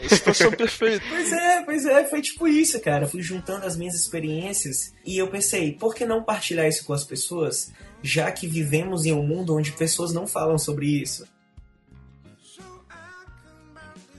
Situação 0.07 0.51
perfeita. 0.51 1.03
Pois 1.09 1.33
é, 1.33 1.63
pois 1.63 1.85
é, 1.85 2.03
foi 2.05 2.21
tipo 2.21 2.47
isso, 2.47 2.79
cara. 2.79 3.07
Fui 3.07 3.23
juntando 3.23 3.65
as 3.65 3.75
minhas 3.75 3.95
experiências 3.95 4.93
e 5.03 5.17
eu 5.17 5.27
pensei, 5.29 5.73
por 5.73 5.95
que 5.95 6.05
não 6.05 6.23
partilhar 6.23 6.67
isso 6.67 6.85
com 6.85 6.93
as 6.93 7.03
pessoas, 7.03 7.73
já 8.03 8.31
que 8.31 8.45
vivemos 8.47 9.05
em 9.05 9.13
um 9.13 9.25
mundo 9.25 9.55
onde 9.55 9.71
pessoas 9.71 10.13
não 10.13 10.27
falam 10.27 10.59
sobre 10.59 11.01
isso? 11.01 11.27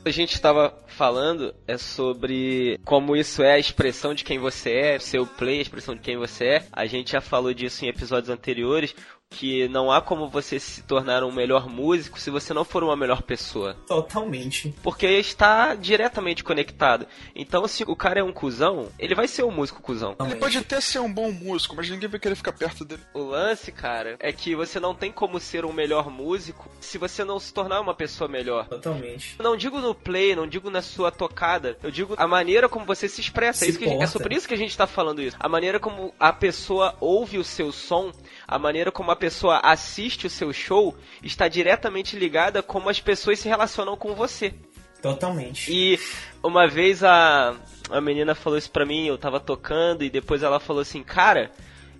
A 0.04 0.10
gente 0.10 0.34
estava 0.34 0.74
falando 0.86 1.54
é 1.66 1.76
sobre 1.76 2.78
como 2.84 3.16
isso 3.16 3.42
é 3.42 3.52
a 3.52 3.58
expressão 3.58 4.14
de 4.14 4.24
quem 4.24 4.38
você 4.38 4.70
é, 4.70 4.98
seu 4.98 5.26
play, 5.26 5.58
a 5.58 5.62
expressão 5.62 5.94
de 5.94 6.00
quem 6.00 6.16
você 6.16 6.44
é. 6.44 6.66
A 6.72 6.86
gente 6.86 7.12
já 7.12 7.20
falou 7.20 7.52
disso 7.52 7.84
em 7.84 7.88
episódios 7.88 8.30
anteriores, 8.30 8.94
que 9.30 9.68
não 9.68 9.90
há 9.92 10.00
como 10.00 10.28
você 10.28 10.58
se 10.58 10.82
tornar 10.82 11.22
um 11.22 11.30
melhor 11.30 11.68
músico 11.68 12.18
se 12.18 12.30
você 12.30 12.54
não 12.54 12.64
for 12.64 12.82
uma 12.82 12.96
melhor 12.96 13.22
pessoa. 13.22 13.74
Totalmente. 13.86 14.74
Porque 14.82 15.06
está 15.06 15.74
diretamente 15.74 16.42
conectado. 16.42 17.06
Então, 17.34 17.68
se 17.68 17.84
o 17.86 17.94
cara 17.94 18.20
é 18.20 18.22
um 18.22 18.32
cuzão, 18.32 18.88
ele 18.98 19.14
vai 19.14 19.28
ser 19.28 19.44
um 19.44 19.50
músico 19.50 19.82
cuzão. 19.82 20.16
Ele 20.24 20.36
pode 20.36 20.56
até 20.58 20.80
ser 20.80 21.00
um 21.00 21.12
bom 21.12 21.30
músico, 21.30 21.76
mas 21.76 21.88
ninguém 21.90 22.08
vai 22.08 22.18
querer 22.18 22.34
ficar 22.34 22.52
perto 22.52 22.84
dele. 22.84 23.02
O 23.14 23.22
lance, 23.22 23.70
cara, 23.70 24.16
é 24.18 24.32
que 24.32 24.54
você 24.56 24.80
não 24.80 24.94
tem 24.94 25.12
como 25.12 25.38
ser 25.38 25.64
um 25.64 25.72
melhor 25.72 26.10
músico 26.10 26.68
se 26.80 26.96
você 26.98 27.22
não 27.22 27.38
se 27.38 27.52
tornar 27.52 27.80
uma 27.80 27.94
pessoa 27.94 28.28
melhor. 28.28 28.66
Totalmente. 28.68 29.36
Não 29.38 29.56
digo 29.56 29.78
no 29.78 29.94
play, 29.94 30.34
não 30.34 30.46
digo 30.46 30.70
na 30.70 30.80
sua 30.82 31.10
tocada, 31.10 31.76
eu 31.82 31.90
digo 31.90 32.14
a 32.16 32.26
maneira 32.26 32.68
como 32.68 32.84
você 32.86 33.08
se 33.08 33.20
expressa. 33.20 33.60
Se 33.60 33.66
é, 33.66 33.68
isso 33.68 33.78
que 33.78 33.84
a 33.84 33.88
gente- 33.88 34.02
é 34.02 34.06
sobre 34.06 34.34
isso 34.34 34.48
que 34.48 34.54
a 34.54 34.58
gente 34.58 34.76
tá 34.76 34.86
falando 34.86 35.20
isso. 35.20 35.36
A 35.38 35.48
maneira 35.48 35.78
como 35.78 36.14
a 36.18 36.32
pessoa 36.32 36.94
ouve 37.00 37.38
o 37.38 37.44
seu 37.44 37.70
som, 37.72 38.10
a 38.48 38.58
maneira 38.58 38.90
como 38.90 39.10
a 39.10 39.16
pessoa 39.16 39.60
assiste 39.62 40.26
o 40.26 40.30
seu 40.30 40.52
show, 40.54 40.96
está 41.22 41.46
diretamente 41.48 42.16
ligada 42.16 42.62
como 42.62 42.88
as 42.88 42.98
pessoas 42.98 43.38
se 43.38 43.48
relacionam 43.48 43.94
com 43.94 44.14
você. 44.14 44.54
Totalmente. 45.02 45.70
E 45.70 46.00
uma 46.42 46.66
vez 46.66 47.04
a, 47.04 47.54
a 47.90 48.00
menina 48.00 48.34
falou 48.34 48.58
isso 48.58 48.70
pra 48.70 48.86
mim, 48.86 49.06
eu 49.06 49.18
tava 49.18 49.38
tocando, 49.38 50.02
e 50.02 50.08
depois 50.08 50.42
ela 50.42 50.58
falou 50.58 50.80
assim, 50.80 51.02
cara, 51.04 51.52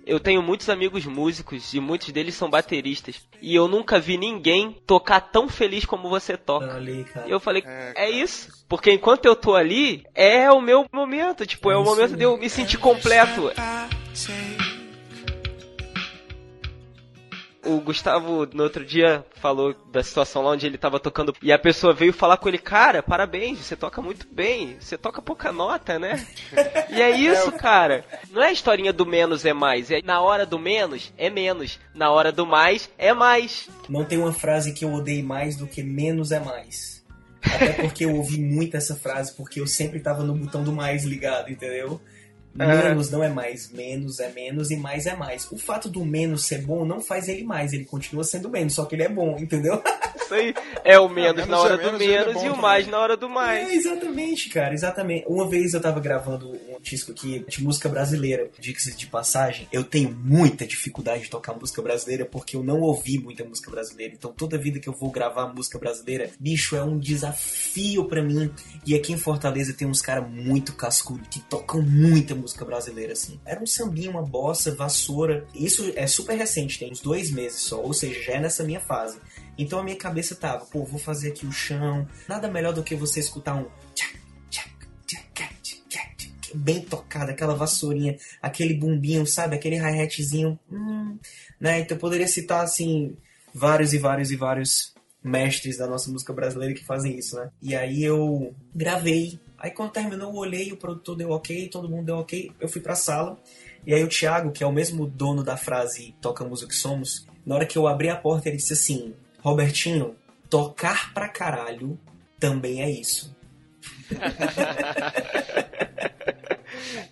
eu 0.05 0.19
tenho 0.19 0.41
muitos 0.41 0.69
amigos 0.69 1.05
músicos 1.05 1.73
e 1.73 1.79
muitos 1.79 2.11
deles 2.11 2.33
são 2.33 2.49
bateristas. 2.49 3.21
E 3.41 3.53
eu 3.53 3.67
nunca 3.67 3.99
vi 3.99 4.17
ninguém 4.17 4.75
tocar 4.87 5.21
tão 5.21 5.47
feliz 5.47 5.85
como 5.85 6.09
você 6.09 6.35
toca. 6.35 6.73
Ali, 6.73 7.03
cara. 7.05 7.27
E 7.27 7.31
eu 7.31 7.39
falei, 7.39 7.63
É, 7.65 7.93
é, 7.95 8.09
isso. 8.09 8.65
Porque 8.67 8.91
enquanto 8.91 9.25
eu 9.25 9.35
tô 9.35 9.55
ali, 9.55 10.03
é 10.15 10.51
o 10.51 10.59
meu 10.59 10.85
momento. 10.91 11.45
Tipo, 11.45 11.69
é, 11.69 11.75
É 11.75 11.77
o 11.77 11.83
momento 11.83 12.17
de 12.17 12.23
eu 12.23 12.37
me 12.37 12.49
sentir 12.49 12.77
completo. 12.77 13.51
O 17.65 17.81
Gustavo, 17.81 18.47
no 18.53 18.63
outro 18.63 18.85
dia, 18.85 19.25
falou 19.35 19.75
da 19.91 20.01
situação 20.01 20.41
lá 20.41 20.51
onde 20.51 20.65
ele 20.65 20.77
tava 20.77 20.99
tocando. 20.99 21.35
E 21.41 21.51
a 21.51 21.59
pessoa 21.59 21.93
veio 21.93 22.13
falar 22.13 22.37
com 22.37 22.47
ele, 22.47 22.57
cara, 22.57 23.03
parabéns, 23.03 23.59
você 23.59 23.75
toca 23.75 24.01
muito 24.01 24.25
bem. 24.31 24.77
Você 24.79 24.97
toca 24.97 25.21
pouca 25.21 25.51
nota, 25.51 25.99
né? 25.99 26.25
E 26.89 27.01
é 27.01 27.11
isso, 27.11 27.51
cara. 27.51 28.03
Não 28.31 28.41
é 28.41 28.47
a 28.47 28.51
historinha 28.51 28.91
do 28.91 29.05
menos 29.05 29.45
é 29.45 29.53
mais. 29.53 29.91
É 29.91 30.01
na 30.01 30.21
hora 30.21 30.45
do 30.45 30.57
menos 30.57 31.13
é 31.17 31.29
menos. 31.29 31.79
Na 31.93 32.09
hora 32.09 32.31
do 32.31 32.45
mais 32.45 32.89
é 32.97 33.13
mais. 33.13 33.69
Não 33.87 34.03
tem 34.03 34.17
uma 34.17 34.33
frase 34.33 34.73
que 34.73 34.83
eu 34.83 34.91
odeie 34.91 35.21
mais 35.21 35.55
do 35.55 35.67
que 35.67 35.83
menos 35.83 36.31
é 36.31 36.39
mais. 36.39 36.99
Até 37.41 37.73
porque 37.73 38.05
eu 38.05 38.15
ouvi 38.15 38.39
muito 38.39 38.75
essa 38.75 38.95
frase, 38.95 39.33
porque 39.35 39.59
eu 39.61 39.67
sempre 39.67 39.99
tava 39.99 40.23
no 40.23 40.33
botão 40.33 40.63
do 40.63 40.73
mais 40.73 41.03
ligado, 41.03 41.49
entendeu? 41.49 42.01
Menos 42.53 43.09
não 43.09 43.23
é 43.23 43.29
mais, 43.29 43.71
menos 43.71 44.19
é 44.19 44.31
menos 44.31 44.71
e 44.71 44.75
mais 44.75 45.05
é 45.05 45.15
mais. 45.15 45.49
O 45.51 45.57
fato 45.57 45.87
do 45.87 46.03
menos 46.03 46.45
ser 46.45 46.61
bom 46.61 46.83
não 46.83 46.99
faz 46.99 47.27
ele 47.27 47.43
mais, 47.43 47.73
ele 47.73 47.85
continua 47.85 48.23
sendo 48.23 48.49
menos, 48.49 48.73
só 48.73 48.85
que 48.85 48.95
ele 48.95 49.03
é 49.03 49.09
bom, 49.09 49.37
entendeu? 49.39 49.81
Isso 50.15 50.33
aí 50.33 50.53
é 50.83 50.99
o 50.99 51.09
menos, 51.09 51.35
menos 51.35 51.49
na 51.49 51.57
é 51.57 51.59
hora 51.59 51.77
do 51.77 51.83
menos, 51.83 52.01
é 52.01 52.07
menos 52.07 52.33
bom 52.33 52.39
e 52.39 52.47
o 52.47 52.49
também. 52.49 52.61
mais 52.61 52.87
na 52.87 52.99
hora 52.99 53.17
do 53.17 53.29
mais. 53.29 53.69
É, 53.69 53.73
exatamente, 53.73 54.49
cara, 54.49 54.73
exatamente. 54.73 55.25
Uma 55.27 55.47
vez 55.47 55.73
eu 55.73 55.81
tava 55.81 55.99
gravando 55.99 56.51
um 56.51 56.79
disco 56.81 57.11
aqui 57.11 57.45
de 57.47 57.63
música 57.63 57.89
brasileira, 57.89 58.49
diga-se 58.59 58.95
de 58.95 59.07
passagem. 59.07 59.67
Eu 59.71 59.83
tenho 59.83 60.11
muita 60.11 60.65
dificuldade 60.65 61.23
de 61.23 61.29
tocar 61.29 61.53
música 61.53 61.81
brasileira 61.81 62.25
porque 62.25 62.55
eu 62.55 62.63
não 62.63 62.81
ouvi 62.81 63.17
muita 63.17 63.43
música 63.43 63.71
brasileira. 63.71 64.13
Então 64.13 64.31
toda 64.31 64.57
vida 64.57 64.79
que 64.79 64.87
eu 64.87 64.93
vou 64.93 65.11
gravar 65.11 65.47
música 65.53 65.79
brasileira, 65.79 66.29
bicho, 66.39 66.75
é 66.75 66.83
um 66.83 66.99
desafio 66.99 68.05
pra 68.05 68.21
mim. 68.21 68.51
E 68.85 68.95
aqui 68.95 69.13
em 69.13 69.17
Fortaleza 69.17 69.73
tem 69.73 69.87
uns 69.87 70.01
caras 70.01 70.29
muito 70.29 70.73
cascudos 70.73 71.27
que 71.29 71.39
tocam 71.39 71.81
muita 71.81 72.35
música 72.39 72.65
brasileira, 72.65 73.13
assim. 73.13 73.39
Era 73.45 73.61
um 73.61 73.67
sambinha, 73.67 74.09
uma 74.09 74.23
bossa, 74.23 74.73
vassoura. 74.73 75.45
Isso 75.53 75.91
é 75.95 76.07
super 76.07 76.35
recente, 76.37 76.79
tem 76.79 76.91
uns 76.91 77.01
dois 77.01 77.31
meses 77.31 77.61
só, 77.61 77.81
ou 77.81 77.93
seja, 77.93 78.21
já 78.21 78.33
é 78.33 78.39
nessa 78.39 78.63
minha 78.63 78.79
fase. 78.79 79.19
Então 79.57 79.79
a 79.79 79.83
minha 79.83 79.97
cabeça 79.97 80.35
tava, 80.35 80.65
pô, 80.65 80.83
vou 80.83 80.99
fazer 80.99 81.29
aqui 81.29 81.45
o 81.45 81.51
chão. 81.51 82.07
Nada 82.27 82.47
melhor 82.47 82.73
do 82.73 82.83
que 82.83 82.95
você 82.95 83.19
escutar 83.19 83.55
um 83.55 83.67
bem 86.53 86.81
tocado, 86.81 87.31
aquela 87.31 87.55
vassourinha, 87.55 88.17
aquele 88.41 88.73
bumbinho, 88.73 89.25
sabe? 89.25 89.55
Aquele 89.55 89.77
hi-hatzinho. 89.77 90.59
Hum, 90.71 91.17
né? 91.59 91.79
Então 91.79 91.95
eu 91.95 92.01
poderia 92.01 92.27
citar 92.27 92.63
assim 92.63 93.15
vários 93.53 93.93
e 93.93 93.97
vários 93.97 94.31
e 94.31 94.35
vários 94.35 94.93
mestres 95.23 95.77
da 95.77 95.87
nossa 95.87 96.09
música 96.11 96.33
brasileira 96.33 96.73
que 96.73 96.85
fazem 96.85 97.17
isso, 97.17 97.35
né? 97.35 97.49
E 97.61 97.75
aí 97.75 98.03
eu 98.03 98.53
gravei. 98.73 99.39
Aí 99.59 99.71
quando 99.71 99.91
terminou, 99.91 100.31
eu 100.31 100.35
olhei, 100.37 100.71
o 100.71 100.77
produtor 100.77 101.15
deu 101.15 101.31
ok, 101.31 101.67
todo 101.69 101.89
mundo 101.89 102.05
deu 102.05 102.15
ok, 102.17 102.51
eu 102.59 102.69
fui 102.69 102.81
pra 102.81 102.95
sala. 102.95 103.37
E 103.85 103.93
aí 103.93 104.03
o 104.03 104.07
Thiago, 104.07 104.51
que 104.51 104.63
é 104.63 104.67
o 104.67 104.71
mesmo 104.71 105.07
dono 105.07 105.43
da 105.43 105.55
frase 105.55 106.13
Tocamos 106.21 106.61
o 106.61 106.67
que 106.67 106.75
somos, 106.75 107.25
na 107.45 107.55
hora 107.55 107.65
que 107.65 107.77
eu 107.77 107.87
abri 107.87 108.09
a 108.09 108.15
porta, 108.15 108.47
ele 108.47 108.57
disse 108.57 108.73
assim: 108.73 109.13
Robertinho, 109.39 110.15
tocar 110.49 111.13
pra 111.13 111.27
caralho 111.27 111.99
também 112.39 112.81
é 112.81 112.89
isso. 112.89 113.35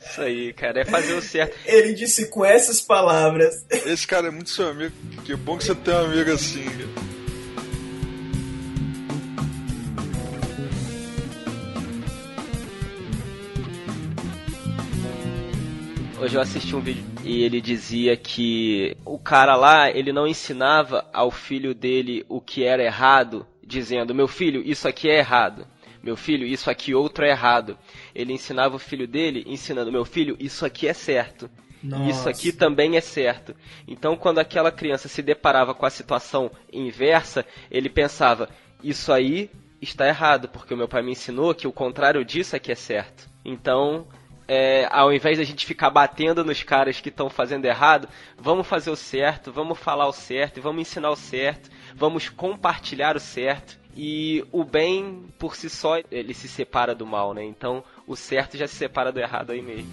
Isso 0.02 0.22
aí, 0.22 0.54
cara, 0.54 0.82
é 0.82 0.86
fazer 0.86 1.14
o 1.14 1.22
certo. 1.22 1.56
Ele 1.66 1.94
disse 1.94 2.30
com 2.30 2.44
essas 2.44 2.82
palavras. 2.82 3.66
Esse 3.70 4.08
cara 4.08 4.28
é 4.28 4.32
muito 4.32 4.50
seu 4.50 4.70
amigo. 4.70 4.96
Que 5.24 5.36
bom 5.36 5.58
que 5.58 5.64
você 5.64 5.76
tem 5.76 5.94
um 5.94 6.06
amigo 6.06 6.32
assim. 6.32 6.66
Hoje 16.28 16.36
eu 16.36 16.42
assisti 16.42 16.76
um 16.76 16.82
vídeo 16.82 17.06
e 17.24 17.42
ele 17.42 17.62
dizia 17.62 18.18
que 18.18 18.98
o 19.06 19.18
cara 19.18 19.56
lá, 19.56 19.90
ele 19.90 20.12
não 20.12 20.28
ensinava 20.28 21.10
ao 21.14 21.32
filho 21.32 21.74
dele 21.74 22.26
o 22.28 22.42
que 22.42 22.66
era 22.66 22.84
errado, 22.84 23.48
dizendo: 23.66 24.14
"Meu 24.14 24.28
filho, 24.28 24.62
isso 24.62 24.90
aqui 24.90 25.10
é 25.10 25.20
errado. 25.20 25.66
Meu 26.04 26.18
filho, 26.18 26.46
isso 26.46 26.70
aqui 26.70 26.94
outro 26.94 27.24
é 27.24 27.30
errado". 27.30 27.78
Ele 28.14 28.34
ensinava 28.34 28.76
o 28.76 28.80
filho 28.80 29.08
dele 29.08 29.46
ensinando: 29.48 29.90
"Meu 29.90 30.04
filho, 30.04 30.36
isso 30.38 30.66
aqui 30.66 30.86
é 30.86 30.92
certo". 30.92 31.50
Nossa. 31.82 32.10
Isso 32.10 32.28
aqui 32.28 32.52
também 32.52 32.98
é 32.98 33.02
certo. 33.02 33.56
Então, 33.88 34.18
quando 34.18 34.40
aquela 34.40 34.70
criança 34.70 35.08
se 35.08 35.22
deparava 35.22 35.74
com 35.74 35.86
a 35.86 35.90
situação 35.90 36.52
inversa, 36.74 37.46
ele 37.72 37.88
pensava: 37.88 38.50
Isso 38.84 39.14
aí 39.14 39.50
está 39.82 40.06
errado, 40.06 40.50
porque 40.50 40.74
o 40.74 40.78
meu 40.78 40.90
pai 40.90 41.02
me 41.02 41.14
ensinou 41.14 41.56
que 41.56 41.68
o 41.68 41.72
contrário 41.72 42.26
disso 42.26 42.54
é 42.54 42.60
que 42.60 42.74
é 42.74 42.76
certo. 42.76 43.30
Então, 43.46 44.06
é, 44.48 44.88
ao 44.90 45.12
invés 45.14 45.38
da 45.38 45.44
gente 45.44 45.66
ficar 45.66 45.90
batendo 45.90 46.44
nos 46.44 46.64
caras 46.64 47.02
que 47.02 47.10
estão 47.10 47.30
fazendo 47.30 47.66
errado, 47.66 48.08
vamos 48.38 48.66
fazer 48.66 48.90
o 48.90 48.96
certo, 48.96 49.52
vamos 49.52 49.78
falar 49.78 50.08
o 50.08 50.14
certo, 50.14 50.62
vamos 50.62 50.82
ensinar 50.82 51.10
o 51.10 51.16
certo, 51.16 51.70
vamos 51.94 52.30
compartilhar 52.30 53.18
o 53.18 53.20
certo. 53.20 53.78
E 54.00 54.46
o 54.52 54.64
bem, 54.64 55.26
por 55.40 55.56
si 55.56 55.70
só, 55.70 55.98
ele 56.12 56.34
se 56.34 56.48
separa 56.48 56.94
do 56.94 57.06
mal, 57.06 57.34
né? 57.34 57.44
Então, 57.44 57.84
o 58.06 58.16
certo 58.16 58.56
já 58.56 58.68
se 58.68 58.76
separa 58.76 59.12
do 59.12 59.20
errado 59.20 59.52
aí 59.52 59.62
mesmo. 59.62 59.90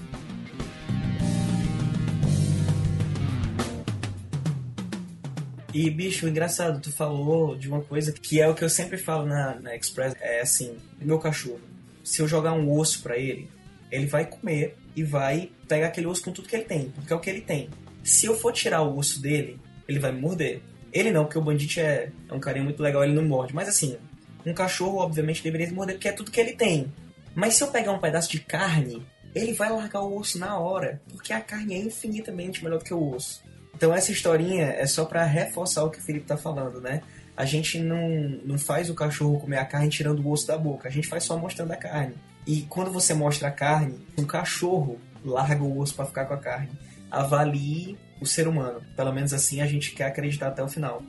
E, 5.72 5.90
bicho, 5.90 6.28
engraçado, 6.28 6.80
tu 6.80 6.92
falou 6.92 7.56
de 7.56 7.66
uma 7.66 7.80
coisa 7.80 8.12
que 8.12 8.40
é 8.40 8.48
o 8.48 8.54
que 8.54 8.62
eu 8.62 8.70
sempre 8.70 8.96
falo 8.96 9.26
na, 9.26 9.58
na 9.58 9.74
Express, 9.74 10.14
é 10.20 10.40
assim, 10.40 10.76
meu 11.00 11.18
cachorro, 11.18 11.60
se 12.04 12.22
eu 12.22 12.28
jogar 12.28 12.52
um 12.52 12.70
osso 12.70 13.02
pra 13.02 13.18
ele, 13.18 13.48
ele 13.94 14.06
vai 14.06 14.26
comer 14.26 14.76
e 14.96 15.02
vai 15.02 15.50
pegar 15.68 15.88
aquele 15.88 16.06
osso 16.06 16.22
com 16.22 16.32
tudo 16.32 16.48
que 16.48 16.56
ele 16.56 16.64
tem, 16.64 16.90
porque 16.90 17.12
é 17.12 17.16
o 17.16 17.20
que 17.20 17.30
ele 17.30 17.40
tem. 17.40 17.70
Se 18.02 18.26
eu 18.26 18.36
for 18.36 18.52
tirar 18.52 18.82
o 18.82 18.98
osso 18.98 19.20
dele, 19.20 19.60
ele 19.88 19.98
vai 19.98 20.12
me 20.12 20.20
morder. 20.20 20.62
Ele 20.92 21.10
não, 21.10 21.24
porque 21.24 21.38
o 21.38 21.42
Bandit 21.42 21.80
é, 21.80 22.12
é 22.28 22.34
um 22.34 22.40
carinha 22.40 22.64
muito 22.64 22.82
legal, 22.82 23.02
ele 23.02 23.14
não 23.14 23.24
morde. 23.24 23.54
Mas 23.54 23.68
assim, 23.68 23.96
um 24.44 24.52
cachorro 24.52 24.98
obviamente 24.98 25.42
deveria 25.42 25.72
morder 25.72 25.96
porque 25.96 26.08
é 26.08 26.12
tudo 26.12 26.30
que 26.30 26.40
ele 26.40 26.52
tem. 26.52 26.92
Mas 27.34 27.54
se 27.54 27.64
eu 27.64 27.68
pegar 27.68 27.92
um 27.92 27.98
pedaço 27.98 28.30
de 28.30 28.40
carne, 28.40 29.04
ele 29.34 29.52
vai 29.52 29.70
largar 29.70 30.02
o 30.02 30.16
osso 30.16 30.38
na 30.38 30.58
hora, 30.58 31.00
porque 31.08 31.32
a 31.32 31.40
carne 31.40 31.74
é 31.74 31.78
infinitamente 31.78 32.62
melhor 32.62 32.78
do 32.78 32.84
que 32.84 32.94
o 32.94 33.14
osso. 33.14 33.42
Então 33.74 33.92
essa 33.92 34.12
historinha 34.12 34.66
é 34.66 34.86
só 34.86 35.04
pra 35.04 35.24
reforçar 35.24 35.82
o 35.82 35.90
que 35.90 35.98
o 35.98 36.02
Felipe 36.02 36.26
tá 36.26 36.36
falando, 36.36 36.80
né? 36.80 37.02
A 37.36 37.44
gente 37.44 37.80
não, 37.80 38.08
não 38.44 38.56
faz 38.56 38.88
o 38.88 38.94
cachorro 38.94 39.40
comer 39.40 39.58
a 39.58 39.64
carne 39.64 39.88
tirando 39.88 40.20
o 40.20 40.30
osso 40.30 40.46
da 40.46 40.56
boca, 40.56 40.88
a 40.88 40.90
gente 40.90 41.08
faz 41.08 41.24
só 41.24 41.36
mostrando 41.36 41.72
a 41.72 41.76
carne. 41.76 42.14
E 42.46 42.62
quando 42.62 42.90
você 42.90 43.14
mostra 43.14 43.48
a 43.48 43.50
carne, 43.50 43.98
um 44.18 44.24
cachorro 44.24 44.98
larga 45.24 45.62
o 45.62 45.78
osso 45.78 45.94
pra 45.94 46.04
ficar 46.04 46.26
com 46.26 46.34
a 46.34 46.38
carne. 46.38 46.70
Avalie 47.10 47.96
o 48.20 48.26
ser 48.26 48.46
humano. 48.46 48.82
Pelo 48.96 49.12
menos 49.12 49.32
assim 49.32 49.60
a 49.60 49.66
gente 49.66 49.92
quer 49.92 50.04
acreditar 50.06 50.48
até 50.48 50.62
o 50.62 50.68
final. 50.68 51.02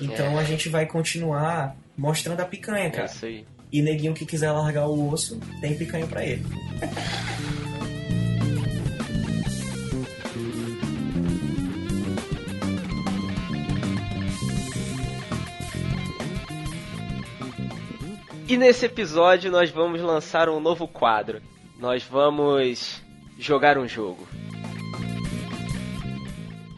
Então 0.00 0.38
a 0.38 0.44
gente 0.44 0.68
vai 0.68 0.86
continuar 0.86 1.76
mostrando 1.96 2.40
a 2.40 2.44
picanha, 2.44 2.86
É 2.86 2.90
cara. 2.90 3.04
isso 3.06 3.24
aí. 3.24 3.46
E 3.72 3.82
neguinho 3.82 4.14
que 4.14 4.24
quiser 4.26 4.50
largar 4.52 4.86
o 4.86 5.10
osso, 5.10 5.40
tem 5.60 5.76
picanha 5.76 6.06
pra 6.06 6.24
ele. 6.24 6.44
E 18.46 18.58
nesse 18.58 18.84
episódio 18.84 19.50
nós 19.50 19.70
vamos 19.70 20.02
lançar 20.02 20.50
um 20.50 20.60
novo 20.60 20.86
quadro. 20.86 21.40
Nós 21.78 22.04
vamos 22.04 23.02
jogar 23.38 23.78
um 23.78 23.88
jogo. 23.88 24.28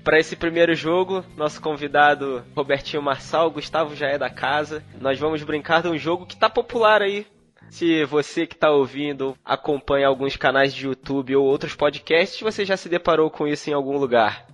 Para 0.04 0.20
esse 0.20 0.36
primeiro 0.36 0.76
jogo, 0.76 1.24
nosso 1.36 1.60
convidado 1.60 2.44
Robertinho 2.54 3.02
Marçal, 3.02 3.50
Gustavo 3.50 3.96
já 3.96 4.06
é 4.06 4.16
da 4.16 4.30
casa. 4.30 4.84
Nós 5.00 5.18
vamos 5.18 5.42
brincar 5.42 5.82
de 5.82 5.88
um 5.88 5.98
jogo 5.98 6.24
que 6.24 6.36
tá 6.36 6.48
popular 6.48 7.02
aí. 7.02 7.26
Se 7.68 8.04
você 8.04 8.46
que 8.46 8.54
está 8.54 8.70
ouvindo 8.70 9.36
acompanha 9.44 10.06
alguns 10.06 10.36
canais 10.36 10.72
de 10.72 10.86
YouTube 10.86 11.34
ou 11.34 11.44
outros 11.44 11.74
podcasts, 11.74 12.40
você 12.40 12.64
já 12.64 12.76
se 12.76 12.88
deparou 12.88 13.28
com 13.28 13.44
isso 13.44 13.68
em 13.68 13.72
algum 13.72 13.98
lugar. 13.98 14.46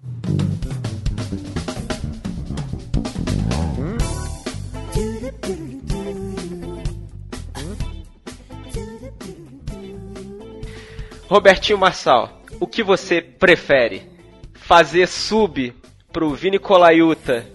Robertinho 11.33 11.79
Marçal, 11.79 12.29
o 12.61 12.67
que 12.67 12.83
você 12.83 13.23
prefere? 13.23 14.03
Fazer 14.53 15.09
sub 15.09 15.75
pro 16.13 16.35
Vini 16.35 16.59
Colaiuta 16.59 17.47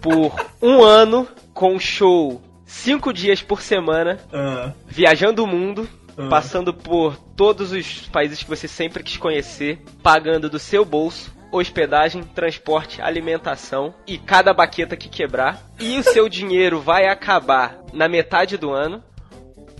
por 0.00 0.34
um 0.60 0.82
ano 0.82 1.28
com 1.54 1.78
show 1.78 2.42
cinco 2.66 3.12
dias 3.12 3.40
por 3.40 3.62
semana, 3.62 4.18
Ah, 4.32 4.72
viajando 4.88 5.44
o 5.44 5.46
mundo, 5.46 5.88
Ah. 6.18 6.26
passando 6.28 6.74
por 6.74 7.16
todos 7.36 7.70
os 7.70 8.08
países 8.08 8.42
que 8.42 8.48
você 8.48 8.66
sempre 8.66 9.04
quis 9.04 9.16
conhecer, 9.16 9.78
pagando 10.02 10.50
do 10.50 10.58
seu 10.58 10.84
bolso 10.84 11.32
hospedagem, 11.52 12.24
transporte, 12.24 13.00
alimentação 13.00 13.94
e 14.04 14.18
cada 14.18 14.52
baqueta 14.52 14.96
que 14.96 15.08
quebrar, 15.08 15.64
e 15.78 15.96
o 15.96 16.02
seu 16.02 16.28
dinheiro 16.28 16.80
vai 16.80 17.06
acabar 17.06 17.78
na 17.92 18.08
metade 18.08 18.56
do 18.56 18.72
ano, 18.72 19.00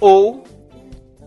ou 0.01 0.45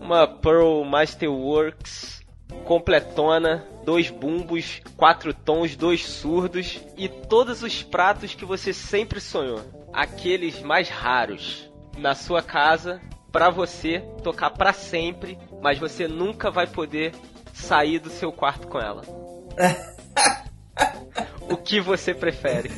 uma 0.00 0.26
Pearl 0.26 0.82
Masterworks 0.84 2.20
completona, 2.64 3.66
dois 3.84 4.10
bumbos, 4.10 4.80
quatro 4.96 5.32
tons, 5.32 5.76
dois 5.76 6.04
surdos 6.04 6.80
e 6.96 7.08
todos 7.08 7.62
os 7.62 7.82
pratos 7.82 8.34
que 8.34 8.44
você 8.44 8.72
sempre 8.72 9.20
sonhou, 9.20 9.62
aqueles 9.92 10.60
mais 10.60 10.88
raros, 10.88 11.70
na 11.96 12.14
sua 12.14 12.42
casa 12.42 13.00
pra 13.30 13.50
você 13.50 14.00
tocar 14.22 14.50
pra 14.50 14.72
sempre, 14.72 15.38
mas 15.62 15.78
você 15.78 16.08
nunca 16.08 16.50
vai 16.50 16.66
poder 16.66 17.12
sair 17.52 17.98
do 17.98 18.10
seu 18.10 18.32
quarto 18.32 18.66
com 18.66 18.78
ela. 18.78 19.02
o 21.48 21.56
que 21.56 21.80
você 21.80 22.14
prefere? 22.14 22.70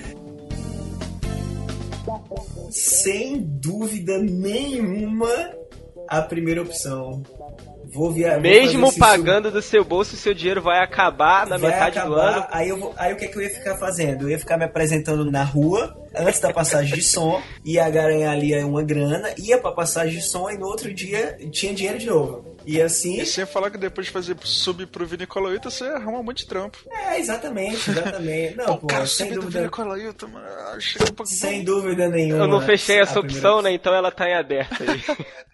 sem 2.70 3.40
dúvida 3.40 4.18
nenhuma, 4.18 5.28
a 6.08 6.22
primeira 6.22 6.62
opção. 6.62 7.22
Vou 7.92 8.10
via 8.10 8.32
vou 8.32 8.40
Mesmo 8.40 8.86
esse 8.86 8.98
pagando 8.98 9.50
do 9.50 9.60
seu 9.60 9.84
bolso, 9.84 10.16
seu 10.16 10.32
dinheiro 10.32 10.62
vai 10.62 10.82
acabar 10.82 11.46
na 11.46 11.58
vai 11.58 11.72
metade 11.72 11.96
do 11.96 12.00
acabar, 12.00 12.36
ano. 12.36 12.46
Aí, 12.50 12.68
eu 12.70 12.78
vou- 12.78 12.94
aí 12.96 13.12
o 13.12 13.16
que, 13.16 13.26
é 13.26 13.28
que 13.28 13.36
eu 13.36 13.42
ia 13.42 13.50
ficar 13.50 13.76
fazendo? 13.76 14.22
Eu 14.22 14.30
ia 14.30 14.38
ficar 14.38 14.56
me 14.56 14.64
apresentando 14.64 15.30
na 15.30 15.44
rua, 15.44 15.94
antes 16.16 16.40
da 16.40 16.50
passagem 16.54 16.94
de 16.94 17.02
som, 17.02 17.42
ia 17.62 17.88
garanhar 17.90 18.32
ali 18.32 18.54
uma 18.64 18.82
grana, 18.82 19.34
ia 19.36 19.58
pra 19.58 19.72
passagem 19.72 20.14
de 20.18 20.22
som 20.24 20.48
e 20.48 20.56
no 20.56 20.66
outro 20.68 20.92
dia 20.94 21.36
tinha 21.50 21.74
dinheiro 21.74 21.98
de 21.98 22.06
novo. 22.06 22.56
E 22.64 22.80
assim. 22.80 23.20
E 23.20 23.26
sem 23.26 23.44
falar 23.44 23.70
que 23.70 23.76
depois 23.76 24.06
de 24.06 24.12
fazer 24.12 24.36
sub 24.42 24.86
pro 24.86 25.04
Vini 25.04 25.26
Colaiuta, 25.26 25.68
você 25.68 25.84
arruma 25.84 26.20
um 26.20 26.22
monte 26.22 26.38
de 26.44 26.46
trampo. 26.46 26.78
É, 26.90 27.18
exatamente, 27.18 27.90
exatamente. 27.90 28.56
Não, 28.56 28.78
pô, 28.78 28.86
cara, 28.86 29.04
sem 29.06 29.26
subir 29.26 29.34
do 29.34 29.40
dúvida. 29.42 30.28
Mano. 30.28 30.80
Chega 30.80 31.04
um 31.20 31.26
Sem 31.26 31.62
dúvida 31.62 32.08
nenhuma. 32.08 32.44
Eu 32.44 32.48
não 32.48 32.60
fechei 32.62 33.00
essa 33.00 33.20
primeira 33.20 33.36
opção, 33.38 33.60
né? 33.60 33.72
Então 33.72 33.92
ela 33.94 34.10
tá 34.10 34.26
em 34.30 34.34
aberto 34.34 34.82
aí. 34.82 35.02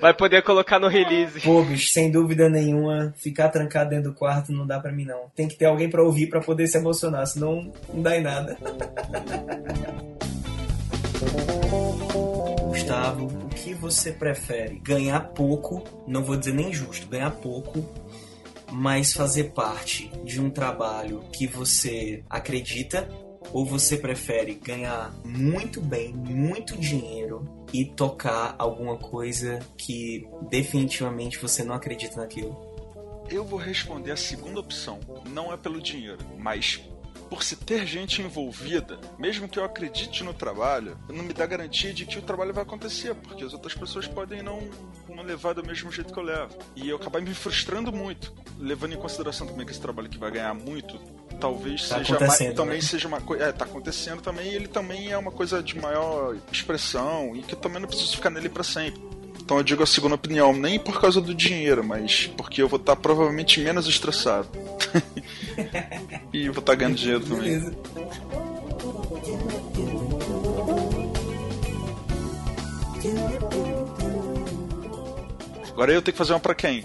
Vai 0.00 0.14
poder 0.14 0.42
colocar 0.42 0.78
no 0.78 0.88
release. 0.88 1.40
Pô, 1.40 1.62
bicho, 1.62 1.92
sem 1.92 2.10
dúvida 2.10 2.48
nenhuma, 2.48 3.12
ficar 3.16 3.50
trancado 3.50 3.90
dentro 3.90 4.10
do 4.12 4.16
quarto 4.16 4.50
não 4.52 4.66
dá 4.66 4.80
pra 4.80 4.90
mim, 4.90 5.04
não. 5.04 5.30
Tem 5.34 5.46
que 5.46 5.56
ter 5.56 5.66
alguém 5.66 5.90
pra 5.90 6.02
ouvir 6.02 6.28
pra 6.28 6.40
poder 6.40 6.66
se 6.66 6.78
emocionar, 6.78 7.26
senão 7.26 7.70
não 7.92 8.02
dá 8.02 8.16
em 8.16 8.22
nada. 8.22 8.56
Gustavo, 12.66 13.26
o 13.26 13.48
que 13.50 13.74
você 13.74 14.10
prefere? 14.10 14.80
Ganhar 14.82 15.20
pouco, 15.34 15.84
não 16.06 16.24
vou 16.24 16.36
dizer 16.36 16.54
nem 16.54 16.72
justo, 16.72 17.06
ganhar 17.08 17.30
pouco, 17.30 17.84
mas 18.72 19.12
fazer 19.12 19.52
parte 19.52 20.10
de 20.24 20.40
um 20.40 20.48
trabalho 20.48 21.22
que 21.32 21.46
você 21.46 22.24
acredita? 22.30 23.08
Ou 23.52 23.64
você 23.64 23.96
prefere 23.96 24.54
ganhar 24.54 25.12
muito 25.24 25.80
bem, 25.80 26.12
muito 26.12 26.76
dinheiro 26.76 27.44
e 27.72 27.84
tocar 27.84 28.54
alguma 28.58 28.96
coisa 28.96 29.58
que 29.76 30.28
definitivamente 30.48 31.38
você 31.38 31.64
não 31.64 31.74
acredita 31.74 32.20
naquilo? 32.20 32.56
Eu 33.28 33.44
vou 33.44 33.58
responder 33.58 34.12
a 34.12 34.16
segunda 34.16 34.60
opção. 34.60 34.98
Não 35.28 35.52
é 35.52 35.56
pelo 35.56 35.80
dinheiro, 35.80 36.18
mas 36.38 36.80
por 37.30 37.44
se 37.44 37.54
ter 37.54 37.86
gente 37.86 38.20
envolvida, 38.20 38.98
mesmo 39.16 39.48
que 39.48 39.56
eu 39.58 39.64
acredite 39.64 40.24
no 40.24 40.34
trabalho, 40.34 40.98
não 41.08 41.22
me 41.22 41.32
dá 41.32 41.46
garantia 41.46 41.94
de 41.94 42.04
que 42.04 42.18
o 42.18 42.22
trabalho 42.22 42.52
vai 42.52 42.64
acontecer, 42.64 43.14
porque 43.14 43.44
as 43.44 43.54
outras 43.54 43.72
pessoas 43.72 44.08
podem 44.08 44.42
não, 44.42 44.68
não 45.08 45.22
levar 45.22 45.54
do 45.54 45.64
mesmo 45.64 45.92
jeito 45.92 46.12
que 46.12 46.18
eu 46.18 46.24
levo. 46.24 46.58
E 46.74 46.88
eu 46.88 46.96
acabar 46.96 47.22
me 47.22 47.32
frustrando 47.32 47.92
muito, 47.92 48.34
levando 48.58 48.94
em 48.94 48.96
consideração 48.96 49.46
também 49.46 49.64
que 49.64 49.70
esse 49.70 49.80
trabalho 49.80 50.08
que 50.08 50.18
vai 50.18 50.32
ganhar 50.32 50.52
muito, 50.54 50.98
talvez 51.40 51.88
Tá 51.88 51.98
seja 51.98 52.18
mais, 52.18 52.54
também 52.54 52.76
né? 52.76 52.80
seja 52.80 53.06
uma 53.06 53.20
coisa. 53.20 53.44
É, 53.44 53.52
tá 53.52 53.64
acontecendo 53.64 54.20
também, 54.20 54.50
e 54.50 54.54
ele 54.56 54.66
também 54.66 55.12
é 55.12 55.16
uma 55.16 55.30
coisa 55.30 55.62
de 55.62 55.78
maior 55.78 56.36
expressão, 56.50 57.36
e 57.36 57.42
que 57.42 57.54
eu 57.54 57.58
também 57.58 57.80
não 57.80 57.88
preciso 57.88 58.16
ficar 58.16 58.30
nele 58.30 58.48
pra 58.48 58.64
sempre. 58.64 59.00
Então 59.50 59.58
eu 59.58 59.64
digo 59.64 59.82
a 59.82 59.86
segunda 59.86 60.14
opinião, 60.14 60.52
nem 60.52 60.78
por 60.78 61.00
causa 61.00 61.20
do 61.20 61.34
dinheiro, 61.34 61.82
mas 61.82 62.28
porque 62.36 62.62
eu 62.62 62.68
vou 62.68 62.78
estar 62.78 62.94
provavelmente 62.94 63.58
menos 63.58 63.88
estressado. 63.88 64.48
e 66.32 66.48
vou 66.48 66.60
estar 66.60 66.76
ganhando 66.76 66.94
dinheiro 66.94 67.24
também. 67.24 67.58
Beleza. 67.58 67.76
Agora 75.72 75.92
eu 75.94 76.00
tenho 76.00 76.12
que 76.12 76.18
fazer 76.18 76.32
uma 76.32 76.38
pra 76.38 76.54
quem? 76.54 76.82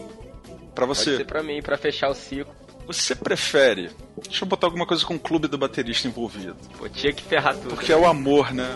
Pra 0.74 0.88
Pode 0.88 0.98
você. 0.98 1.18
ser 1.18 1.26
pra 1.28 1.44
mim, 1.44 1.62
pra 1.62 1.78
fechar 1.78 2.10
o 2.10 2.16
ciclo. 2.16 2.52
Você 2.88 3.14
prefere. 3.14 3.92
Deixa 4.24 4.44
eu 4.44 4.50
botar 4.50 4.66
alguma 4.66 4.88
coisa 4.88 5.06
com 5.06 5.14
o 5.14 5.20
clube 5.20 5.48
do 5.48 5.60
baterista 5.60 6.08
envolvido. 6.08 6.56
Pô, 6.80 6.90
tinha 6.90 7.14
que 7.14 7.22
ferrar 7.22 7.56
tudo. 7.56 7.76
Porque 7.76 7.94
é 7.94 7.96
o 7.96 8.08
amor, 8.08 8.52
né? 8.52 8.76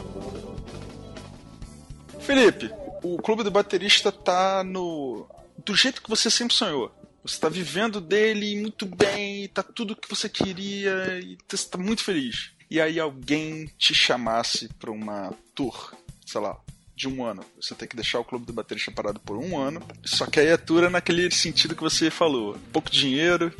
Felipe, 2.19 2.69
o 3.03 3.17
clube 3.17 3.43
do 3.43 3.51
baterista 3.51 4.11
tá 4.11 4.63
no. 4.63 5.27
do 5.65 5.76
jeito 5.76 6.01
que 6.01 6.09
você 6.09 6.30
sempre 6.30 6.55
sonhou. 6.55 6.91
Você 7.23 7.39
tá 7.39 7.49
vivendo 7.49 7.99
dele 7.99 8.59
muito 8.59 8.85
bem, 8.85 9.47
tá 9.49 9.61
tudo 9.61 9.95
que 9.95 10.09
você 10.09 10.30
queria 10.30 11.19
e 11.19 11.38
você 11.47 11.67
tá 11.67 11.77
muito 11.77 12.03
feliz. 12.03 12.51
E 12.71 12.80
aí 12.80 12.99
alguém 12.99 13.65
te 13.77 13.93
chamasse 13.93 14.69
pra 14.80 14.91
uma 14.91 15.34
tour, 15.53 15.93
sei 16.26 16.39
lá, 16.39 16.57
de 16.99 17.07
um 17.07 17.26
ano. 17.26 17.45
Você 17.61 17.73
tem 17.73 17.88
que 17.88 17.95
deixar 17.95 18.19
o 18.19 18.26
clube 18.26 18.45
do 18.45 18.51
baterista 18.51 18.91
parado 18.91 19.21
por 19.21 19.38
um 19.38 19.57
ano. 19.57 19.81
Só 20.03 20.26
que 20.26 20.38
aí 20.38 20.47
é 20.47 20.57
tour 20.57 20.84
é 20.84 20.89
naquele 20.89 21.31
sentido 21.31 21.73
que 21.73 21.81
você 21.81 22.11
falou. 22.11 22.57
Pouco 22.73 22.91
dinheiro. 22.91 23.53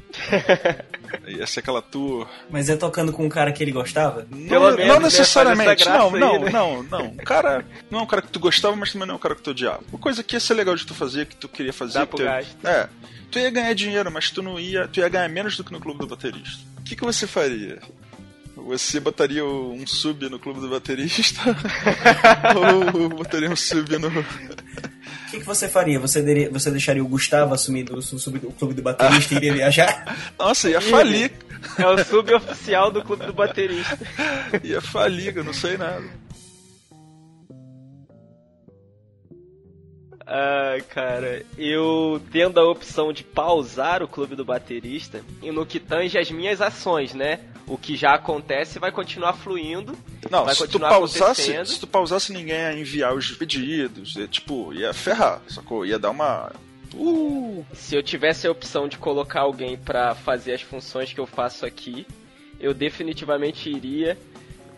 Ia 1.26 1.48
ser 1.48 1.62
aquela 1.62 1.82
tour 1.82 2.28
Mas 2.50 2.70
é 2.70 2.76
tocando 2.76 3.14
com 3.14 3.26
um 3.26 3.30
cara 3.30 3.54
que 3.54 3.64
ele 3.64 3.72
gostava? 3.72 4.24
Pelo 4.24 4.72
não, 4.72 4.78
menos, 4.78 4.88
não 4.88 4.96
né, 4.96 5.04
necessariamente, 5.04 5.66
faz 5.66 5.82
essa 5.82 5.98
não, 5.98 6.12
não, 6.12 6.34
aí, 6.34 6.40
né? 6.40 6.50
não, 6.52 6.84
não. 6.84 7.08
O 7.08 7.24
cara 7.24 7.66
não 7.90 8.00
é 8.00 8.02
um 8.04 8.06
cara 8.06 8.22
que 8.22 8.28
tu 8.28 8.42
gostava, 8.42 8.76
mas 8.76 8.92
também 8.92 9.08
não 9.08 9.14
é 9.14 9.18
um 9.18 9.22
cara 9.22 9.36
que 9.36 9.42
tu 9.42 9.52
odiava. 9.52 9.84
Uma 9.90 10.00
coisa 10.00 10.22
que 10.22 10.36
ia 10.36 10.40
ser 10.42 10.56
legal 10.56 10.76
de 10.76 10.86
tu 10.86 10.94
fazer, 10.94 11.26
que 11.26 11.38
tu 11.38 11.48
queria 11.48 11.72
fazer. 11.72 11.94
Dá 11.94 12.06
que 12.06 12.18
pro. 12.18 12.28
É. 12.28 12.90
Tu 13.32 13.40
ia 13.40 13.50
ganhar 13.50 13.74
dinheiro, 13.74 14.12
mas 14.12 14.30
tu 14.30 14.44
não 14.44 14.60
ia. 14.60 14.86
Tu 14.90 15.00
ia 15.00 15.08
ganhar 15.08 15.30
menos 15.30 15.56
do 15.56 15.64
que 15.64 15.72
no 15.72 15.80
clube 15.80 16.00
do 16.00 16.08
baterista. 16.08 16.62
O 16.80 16.84
que, 16.84 16.96
que 16.96 17.06
você 17.06 17.26
faria? 17.26 17.80
Você 18.68 19.00
botaria 19.00 19.44
um 19.46 19.86
sub 19.88 20.30
no 20.30 20.40
clube 20.40 20.60
do 20.60 20.70
baterista? 20.70 21.42
Ou 22.96 23.10
botaria 23.10 23.50
um 23.50 23.56
sub 23.56 23.98
no. 23.98 24.08
O 24.08 25.32
que, 25.32 25.40
que 25.40 25.46
você 25.46 25.68
faria? 25.70 26.00
Você, 26.00 26.22
deria- 26.22 26.50
você 26.50 26.72
deixaria 26.72 27.04
o 27.04 27.08
Gustavo 27.08 27.54
assumir 27.54 27.84
do, 27.84 28.02
sub 28.02 28.40
do 28.40 28.52
clube 28.52 28.74
do 28.74 28.82
baterista 28.82 29.34
e 29.34 29.38
iria 29.38 29.54
viajar? 29.54 30.18
Nossa, 30.38 30.70
ia 30.70 30.82
falir. 30.82 31.32
É 31.78 31.86
o 31.86 31.98
suboficial 32.04 32.92
do 32.92 33.04
clube 33.04 33.26
do 33.26 33.34
baterista. 33.34 33.98
Ia 34.64 34.82
falir, 34.82 35.36
eu 35.38 35.44
não 35.44 35.54
sei 35.54 35.78
nada. 35.78 36.04
Ai, 40.32 40.82
cara, 40.82 41.44
eu 41.58 42.22
tendo 42.32 42.60
a 42.60 42.70
opção 42.70 43.12
de 43.12 43.24
pausar 43.24 44.04
o 44.04 44.08
clube 44.08 44.36
do 44.36 44.46
baterista 44.46 45.22
e 45.42 45.52
no 45.52 45.66
que 45.66 45.80
tange 45.80 46.20
as 46.20 46.30
minhas 46.30 46.62
ações, 46.62 47.16
né? 47.16 47.40
O 47.66 47.80
que 47.80 47.96
já 47.96 48.14
acontece 48.14 48.78
vai 48.78 48.92
continuar 48.92 49.34
fluindo. 49.34 49.98
Não, 50.30 50.46
vai 50.46 50.54
se 50.54 50.60
tu 50.60 50.66
continuar 50.66 50.90
pausasse, 50.90 51.42
acontecendo. 51.42 51.66
se 51.66 51.80
tu 51.80 51.88
pausasse 51.88 52.32
ninguém 52.32 52.58
ia 52.58 52.74
enviar 52.74 53.16
os 53.16 53.32
pedidos, 53.32 54.16
ia, 54.16 54.28
tipo, 54.28 54.72
ia 54.72 54.94
ferrar, 54.94 55.42
sacou? 55.48 55.84
Ia 55.84 55.98
dar 55.98 56.12
uma 56.12 56.52
Uh, 56.96 57.64
Se 57.74 57.96
eu 57.96 58.02
tivesse 58.02 58.48
a 58.48 58.52
opção 58.52 58.88
de 58.88 58.98
colocar 58.98 59.42
alguém 59.42 59.78
pra 59.78 60.16
fazer 60.16 60.54
as 60.54 60.62
funções 60.62 61.14
que 61.14 61.20
eu 61.20 61.28
faço 61.28 61.66
aqui, 61.66 62.06
eu 62.60 62.74
definitivamente 62.74 63.70
iria, 63.70 64.18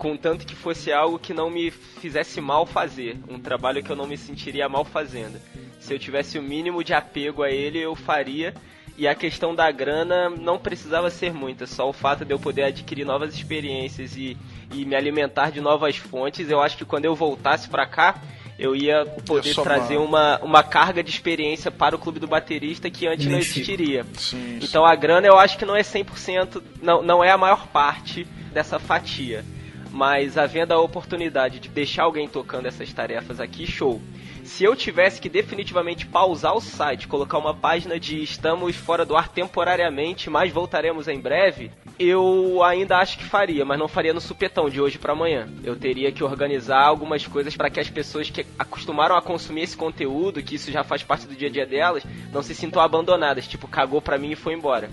contanto 0.02 0.48
que 0.48 0.56
fosse 0.56 0.92
algo 0.92 1.20
que 1.20 1.32
não 1.32 1.48
me 1.48 1.70
fizesse 1.70 2.42
mal 2.42 2.66
fazer, 2.66 3.20
um 3.30 3.40
trabalho 3.40 3.84
que 3.84 3.90
eu 3.92 3.96
não 3.96 4.08
me 4.08 4.18
sentiria 4.18 4.68
mal 4.68 4.84
fazendo. 4.84 5.40
Se 5.80 5.94
eu 5.94 6.00
tivesse 6.00 6.40
o 6.40 6.42
mínimo 6.42 6.84
de 6.84 6.92
apego 6.92 7.44
a 7.44 7.52
ele, 7.52 7.78
eu 7.78 7.96
faria. 7.96 8.52
E 8.98 9.08
a 9.08 9.14
questão 9.14 9.54
da 9.54 9.70
grana 9.70 10.28
não 10.28 10.58
precisava 10.58 11.12
ser 11.12 11.32
muita, 11.32 11.68
só 11.68 11.88
o 11.88 11.94
fato 11.94 12.26
de 12.26 12.34
eu 12.34 12.40
poder 12.40 12.64
adquirir 12.64 13.06
novas 13.06 13.36
experiências 13.36 14.18
e, 14.18 14.36
e 14.74 14.86
me 14.86 14.96
alimentar 14.96 15.52
de 15.52 15.62
novas 15.62 15.98
fontes, 15.98 16.50
eu 16.50 16.60
acho 16.60 16.78
que 16.78 16.86
quando 16.86 17.06
eu 17.06 17.14
voltasse 17.14 17.70
pra 17.70 17.86
cá, 17.86 18.20
eu 18.58 18.76
ia 18.76 19.06
poder 19.06 19.54
somar. 19.54 19.78
trazer 19.78 19.98
uma, 19.98 20.40
uma 20.40 20.64
carga 20.64 21.04
de 21.04 21.12
experiência 21.12 21.70
para 21.70 21.96
o 21.96 22.00
clube 22.00 22.20
do 22.20 22.28
baterista 22.28 22.90
que 22.90 23.06
antes 23.06 23.28
não 23.28 23.38
existiria. 23.38 24.04
sim, 24.18 24.58
Então 24.60 24.84
a 24.84 24.96
grana 24.96 25.28
eu 25.28 25.38
acho 25.38 25.60
que 25.60 25.66
não 25.66 25.76
é 25.76 25.82
100%, 25.82 26.60
não, 26.82 27.04
não 27.04 27.24
é 27.24 27.30
a 27.30 27.38
maior 27.38 27.68
parte 27.68 28.26
dessa 28.52 28.80
fatia. 28.80 29.46
Mas 29.92 30.38
havendo 30.38 30.72
a 30.72 30.80
oportunidade 30.80 31.60
de 31.60 31.70
deixar 31.70 32.04
alguém 32.04 32.28
tocando 32.28 32.66
essas 32.66 32.92
tarefas 32.94 33.40
aqui, 33.40 33.68
show. 33.68 34.02
Se 34.44 34.64
eu 34.64 34.76
tivesse 34.76 35.22
que 35.22 35.30
definitivamente 35.30 36.06
pausar 36.06 36.56
o 36.56 36.62
site, 36.62 37.08
colocar 37.08 37.38
uma 37.38 37.54
página 37.54 38.00
de 38.00 38.24
estamos 38.24 38.76
fora 38.76 39.06
do 39.06 39.16
ar 39.16 39.28
temporariamente, 39.28 40.30
mas 40.30 40.52
voltaremos 40.52 41.08
em 41.08 41.20
breve, 41.20 41.72
eu 42.00 42.64
ainda 42.64 42.98
acho 42.98 43.18
que 43.18 43.24
faria, 43.24 43.64
mas 43.64 43.78
não 43.78 43.88
faria 43.88 44.14
no 44.14 44.22
supetão 44.22 44.68
de 44.68 44.82
hoje 44.82 44.98
pra 44.98 45.14
amanhã. 45.14 45.48
Eu 45.64 45.76
teria 45.76 46.12
que 46.12 46.24
organizar 46.24 46.82
algumas 46.82 47.26
coisas 47.28 47.56
para 47.56 47.70
que 47.70 47.80
as 47.80 47.90
pessoas 47.90 48.30
que 48.30 48.46
acostumaram 48.58 49.16
a 49.16 49.22
consumir 49.22 49.62
esse 49.62 49.78
conteúdo, 49.78 50.42
que 50.42 50.56
isso 50.56 50.72
já 50.72 50.84
faz 50.84 51.04
parte 51.04 51.28
do 51.28 51.36
dia 51.36 51.50
a 51.50 51.52
dia 51.52 51.66
delas, 51.66 52.04
não 52.32 52.42
se 52.42 52.56
sintam 52.56 52.82
abandonadas, 52.82 53.48
tipo, 53.48 53.68
cagou 53.68 54.02
pra 54.02 54.18
mim 54.18 54.32
e 54.32 54.36
foi 54.36 54.54
embora. 54.54 54.90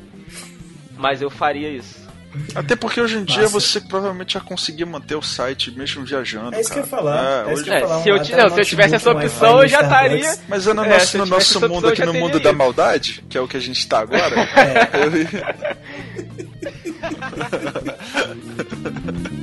Mas 0.96 1.22
eu 1.22 1.30
faria 1.30 1.70
isso. 1.70 2.07
Até 2.54 2.76
porque 2.76 3.00
hoje 3.00 3.16
em 3.16 3.24
dia 3.24 3.42
Massa. 3.42 3.48
você 3.60 3.80
provavelmente 3.80 4.34
já 4.34 4.40
conseguia 4.40 4.84
manter 4.84 5.14
o 5.14 5.22
site 5.22 5.70
mesmo 5.70 6.04
viajando. 6.04 6.54
É 6.54 6.60
isso 6.60 6.70
que 6.70 6.78
eu 6.78 6.82
ia 6.84 6.88
cara. 6.88 7.02
falar. 7.02 7.46
É, 7.48 7.50
É 7.50 7.54
hoje- 7.54 7.68
eu 7.70 7.74
É, 7.74 7.80
falar. 7.80 8.02
se 8.02 8.08
eu 8.10 8.16
não, 8.16 8.24
se 8.24 8.60
eu 8.60 8.64
tivesse 8.64 8.94
essa 8.96 9.10
opção, 9.10 9.62
eu 9.62 9.68
já 9.68 9.80
Starbucks. 9.82 10.20
estaria. 10.20 10.44
Mas 10.48 10.66
é 10.66 10.74
no 10.74 10.84
É, 10.84 10.88
nosso, 10.90 11.16
eu 11.16 11.24
no 11.24 11.30
nosso 11.30 11.60
mundo 11.60 11.72
opção, 11.72 11.88
eu 11.88 11.92
aqui, 11.94 12.04
no 12.04 12.14
mundo 12.14 12.38
da 12.40 12.52
maldade, 12.52 13.24
que 13.28 13.38
é 13.38 13.40
o 13.40 13.48
que 13.48 13.56
a 13.56 13.60
gente 13.60 13.86
tá 13.88 14.00
agora. 14.00 14.34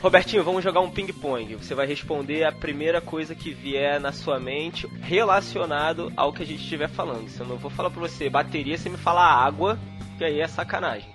Robertinho, 0.00 0.42
vamos 0.42 0.64
jogar 0.64 0.80
um 0.80 0.90
ping-pong. 0.90 1.56
Você 1.56 1.74
vai 1.74 1.86
responder 1.86 2.44
a 2.44 2.52
primeira 2.52 3.00
coisa 3.02 3.34
que 3.34 3.52
vier 3.52 4.00
na 4.00 4.12
sua 4.12 4.40
mente 4.40 4.86
relacionado 5.02 6.10
ao 6.16 6.32
que 6.32 6.42
a 6.42 6.46
gente 6.46 6.62
estiver 6.62 6.88
falando. 6.88 7.28
Se 7.28 7.40
eu 7.40 7.46
não 7.46 7.58
vou 7.58 7.70
falar 7.70 7.90
pra 7.90 8.00
você 8.00 8.30
bateria, 8.30 8.78
você 8.78 8.88
me 8.88 8.96
fala 8.96 9.20
água, 9.22 9.78
que 10.16 10.24
aí 10.24 10.40
é 10.40 10.48
sacanagem. 10.48 11.10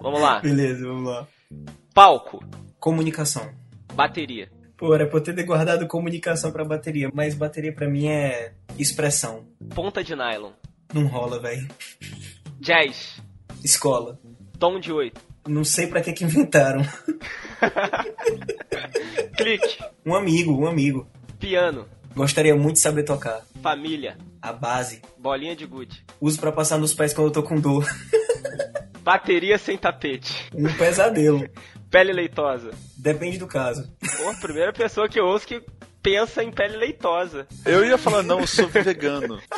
Vamos 0.00 0.20
lá. 0.20 0.38
Beleza, 0.40 0.86
vamos 0.86 1.04
lá. 1.10 1.26
Palco, 1.92 2.44
Comunicação. 2.78 3.50
bateria, 3.94 4.48
Pô, 4.76 4.94
era 4.94 5.06
pra 5.06 5.18
eu 5.18 5.22
ter 5.22 5.42
guardado 5.44 5.86
comunicação 5.86 6.50
pra 6.52 6.64
bateria, 6.64 7.10
mas 7.12 7.34
bateria 7.34 7.70
pra 7.74 7.86
mim 7.88 8.06
é 8.06 8.54
expressão. 8.78 9.46
ponta 9.74 10.02
de 10.02 10.14
nylon, 10.14 10.52
Não 10.94 11.06
rola, 11.06 11.38
velho. 11.40 11.68
jazz, 12.60 13.20
Escola. 13.64 14.18
tom 14.58 14.78
de 14.80 14.90
8, 14.92 15.20
Não 15.48 15.64
sei 15.64 15.86
pra 15.88 16.00
que 16.00 16.12
que 16.12 16.24
inventaram. 16.24 16.80
clique, 19.36 19.78
Um 20.04 20.14
amigo, 20.14 20.52
um 20.52 20.66
amigo. 20.66 21.06
piano, 21.38 21.86
Gostaria 22.14 22.56
muito 22.56 22.74
de 22.76 22.80
saber 22.82 23.04
tocar. 23.04 23.42
família, 23.62 24.16
A 24.42 24.52
base. 24.52 25.00
bolinha 25.18 25.54
de 25.54 25.64
gude, 25.66 26.04
Uso 26.20 26.40
pra 26.40 26.50
passar 26.52 26.78
nos 26.78 26.92
pés 26.94 27.12
quando 27.14 27.28
eu 27.28 27.32
tô 27.32 27.42
com 27.42 27.60
dor. 27.60 27.86
bateria 29.02 29.56
sem 29.58 29.76
tapete, 29.78 30.48
Um 30.54 30.72
pesadelo. 30.74 31.48
pele 31.90 32.12
leitosa. 32.12 32.70
Depende 32.96 33.38
do 33.38 33.46
caso. 33.46 33.90
Pô, 34.18 34.28
a 34.30 34.34
primeira 34.34 34.72
pessoa 34.72 35.08
que 35.08 35.18
eu 35.18 35.26
ouço 35.26 35.46
que 35.46 35.62
pensa 36.02 36.42
em 36.42 36.50
pele 36.50 36.76
leitosa. 36.76 37.46
Eu 37.64 37.84
ia 37.84 37.96
falar, 37.98 38.22
não, 38.22 38.40
eu 38.40 38.46
sou 38.46 38.66
vegano. 38.68 39.40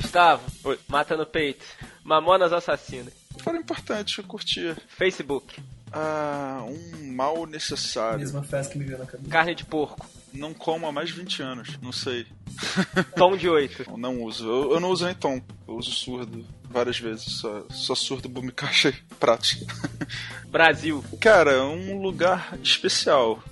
Gustavo, 0.00 0.44
Oi. 0.62 0.78
mata 0.86 1.16
no 1.16 1.26
peito. 1.26 1.64
Mamonas 2.04 2.52
assassinas. 2.52 3.12
Fora 3.42 3.58
importante, 3.58 4.18
eu 4.18 4.24
curtia. 4.24 4.76
Facebook. 4.86 5.60
Ah, 5.92 6.62
um 6.64 7.12
mal 7.12 7.46
necessário. 7.46 8.20
Mesma 8.20 8.44
frase 8.44 8.70
que 8.70 8.78
me 8.78 8.84
veio 8.84 8.98
na 8.98 9.06
cabeça. 9.06 9.28
Carne 9.28 9.54
de 9.56 9.64
porco. 9.64 10.06
Não 10.32 10.54
como 10.54 10.86
há 10.86 10.92
mais 10.92 11.08
de 11.08 11.16
20 11.16 11.42
anos, 11.42 11.78
não 11.82 11.90
sei. 11.90 12.26
Tom 13.16 13.36
de 13.36 13.48
8. 13.48 13.86
Eu 13.88 13.96
não 13.96 14.22
uso. 14.22 14.46
Eu, 14.46 14.72
eu 14.74 14.80
não 14.80 14.90
uso 14.90 15.04
nem 15.04 15.14
tom, 15.14 15.42
eu 15.66 15.74
uso 15.74 15.90
surdo. 15.90 16.46
várias 16.64 17.00
vezes. 17.00 17.24
Só, 17.24 17.64
só 17.70 17.94
surdo, 17.96 18.28
Bumicaixa 18.28 18.90
e 18.90 19.14
Prate. 19.16 19.66
Brasil. 20.48 21.04
Cara, 21.20 21.64
um 21.64 22.00
lugar 22.00 22.56
especial, 22.62 23.42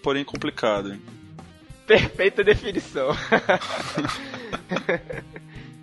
porém 0.00 0.24
complicado. 0.24 0.96
Perfeita 1.86 2.44
definição. 2.44 3.08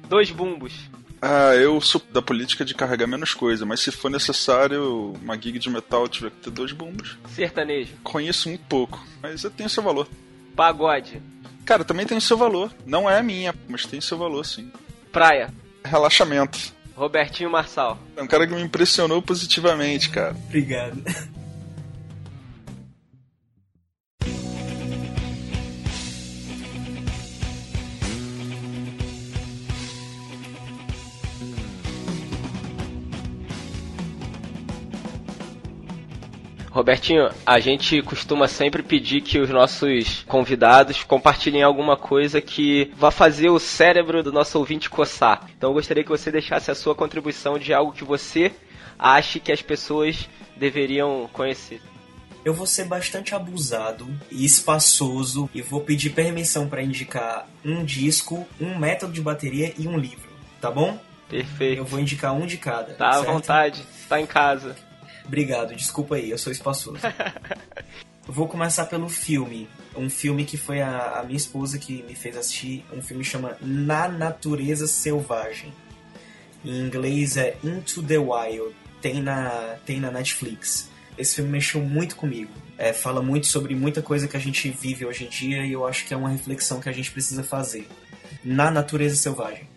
Dois 0.10 0.32
bumbos. 0.32 0.74
Ah, 1.22 1.54
eu 1.54 1.80
sou 1.82 2.02
da 2.12 2.22
política 2.22 2.66
de 2.66 2.74
carregar 2.74 3.06
menos 3.06 3.34
coisa, 3.34 3.66
mas 3.66 3.82
se 3.82 3.92
for 3.92 4.10
necessário 4.10 5.14
uma 5.22 5.40
gig 5.40 5.60
de 5.60 5.70
metal 5.70 6.08
tiver 6.08 6.32
que 6.32 6.38
ter 6.38 6.50
dois 6.50 6.72
bumbos, 6.72 7.18
Sertanejo. 7.36 7.94
conheço 8.04 8.48
muito 8.50 8.64
pouco, 8.68 9.06
mas 9.22 9.44
eu 9.44 9.52
tenho 9.52 9.70
seu 9.70 9.84
valor. 9.84 10.08
Pagode. 10.56 11.22
Cara, 11.66 11.84
também 11.84 12.06
tem 12.06 12.20
seu 12.20 12.38
valor. 12.38 12.74
Não 12.86 13.10
é 13.10 13.20
a 13.20 13.24
minha, 13.24 13.54
mas 13.68 13.86
tem 13.86 14.02
seu 14.02 14.18
valor, 14.18 14.46
sim. 14.46 14.72
Praia. 15.12 15.54
Relaxamento. 15.84 16.58
Robertinho 16.96 17.50
Marçal. 17.50 18.00
É 18.18 18.24
um 18.24 18.28
cara 18.28 18.48
que 18.48 18.54
me 18.54 18.62
impressionou 18.62 19.22
positivamente, 19.22 20.10
cara. 20.10 20.36
Obrigado. 20.48 21.04
Robertinho, 36.80 37.30
a 37.46 37.60
gente 37.60 38.02
costuma 38.02 38.48
sempre 38.48 38.82
pedir 38.82 39.20
que 39.20 39.38
os 39.38 39.50
nossos 39.50 40.24
convidados 40.26 41.04
compartilhem 41.04 41.62
alguma 41.62 41.98
coisa 41.98 42.40
que 42.40 42.90
vá 42.96 43.12
fazer 43.12 43.50
o 43.50 43.60
cérebro 43.60 44.24
do 44.24 44.32
nosso 44.32 44.58
ouvinte 44.58 44.90
coçar. 44.90 45.46
Então 45.58 45.72
eu 45.72 45.74
gostaria 45.74 46.06
que 46.06 46.10
você 46.10 46.32
deixasse 46.32 46.72
a 46.72 46.76
sua 46.76 46.96
contribuição 46.96 47.60
de 47.60 47.74
algo 47.74 47.92
que 47.92 48.06
você 48.06 48.54
ache 48.98 49.42
que 49.42 49.52
as 49.52 49.62
pessoas 49.62 50.30
deveriam 50.56 51.30
conhecer. 51.34 51.82
Eu 52.46 52.54
vou 52.54 52.66
ser 52.66 52.86
bastante 52.86 53.36
abusado 53.36 54.08
e 54.32 54.46
espaçoso 54.46 55.50
e 55.54 55.62
vou 55.62 55.82
pedir 55.82 56.12
permissão 56.12 56.70
para 56.70 56.82
indicar 56.82 57.46
um 57.64 57.84
disco, 57.84 58.48
um 58.60 58.80
método 58.80 59.12
de 59.12 59.20
bateria 59.20 59.74
e 59.78 59.86
um 59.86 59.98
livro, 59.98 60.30
tá 60.62 60.72
bom? 60.72 60.98
Perfeito. 61.28 61.80
Eu 61.80 61.86
vou 61.86 62.00
indicar 62.00 62.34
um 62.34 62.46
de 62.46 62.58
cada. 62.58 62.94
Tá 62.94 63.10
à 63.10 63.14
certo? 63.16 63.34
vontade, 63.34 63.84
tá 64.08 64.22
em 64.22 64.26
casa. 64.26 64.78
Obrigado, 65.30 65.76
desculpa 65.76 66.16
aí, 66.16 66.32
eu 66.32 66.40
sou 66.40 66.52
espaçoso. 66.52 66.98
Vou 68.28 68.48
começar 68.48 68.86
pelo 68.86 69.08
filme. 69.08 69.70
Um 69.96 70.10
filme 70.10 70.44
que 70.44 70.58
foi 70.58 70.82
a, 70.82 71.20
a 71.20 71.24
minha 71.24 71.38
esposa 71.38 71.78
que 71.78 72.02
me 72.02 72.16
fez 72.16 72.36
assistir. 72.36 72.84
Um 72.92 73.00
filme 73.00 73.24
chama 73.24 73.56
Na 73.62 74.08
Natureza 74.08 74.88
Selvagem. 74.88 75.72
Em 76.66 76.80
inglês 76.80 77.38
é 77.38 77.56
Into 77.64 78.02
the 78.02 78.18
Wild. 78.18 78.76
Tem 79.04 79.22
na, 79.22 79.76
tem 79.86 80.00
na 80.00 80.10
Netflix. 80.10 80.90
Esse 81.16 81.36
filme 81.36 81.52
mexeu 81.52 81.80
muito 81.80 82.16
comigo. 82.16 82.52
É, 82.76 82.92
fala 82.92 83.22
muito 83.22 83.46
sobre 83.46 83.76
muita 83.76 84.02
coisa 84.02 84.28
que 84.28 84.36
a 84.36 84.40
gente 84.40 84.68
vive 84.72 85.06
hoje 85.06 85.26
em 85.26 85.30
dia 85.30 85.64
e 85.64 85.74
eu 85.74 85.86
acho 85.86 86.08
que 86.08 86.14
é 86.16 86.18
uma 86.18 86.30
reflexão 86.30 86.80
que 86.80 86.90
a 86.90 86.92
gente 86.92 87.12
precisa 87.12 87.44
fazer. 87.44 87.88
Na 88.44 88.72
Natureza 88.72 89.16
Selvagem. 89.16 89.70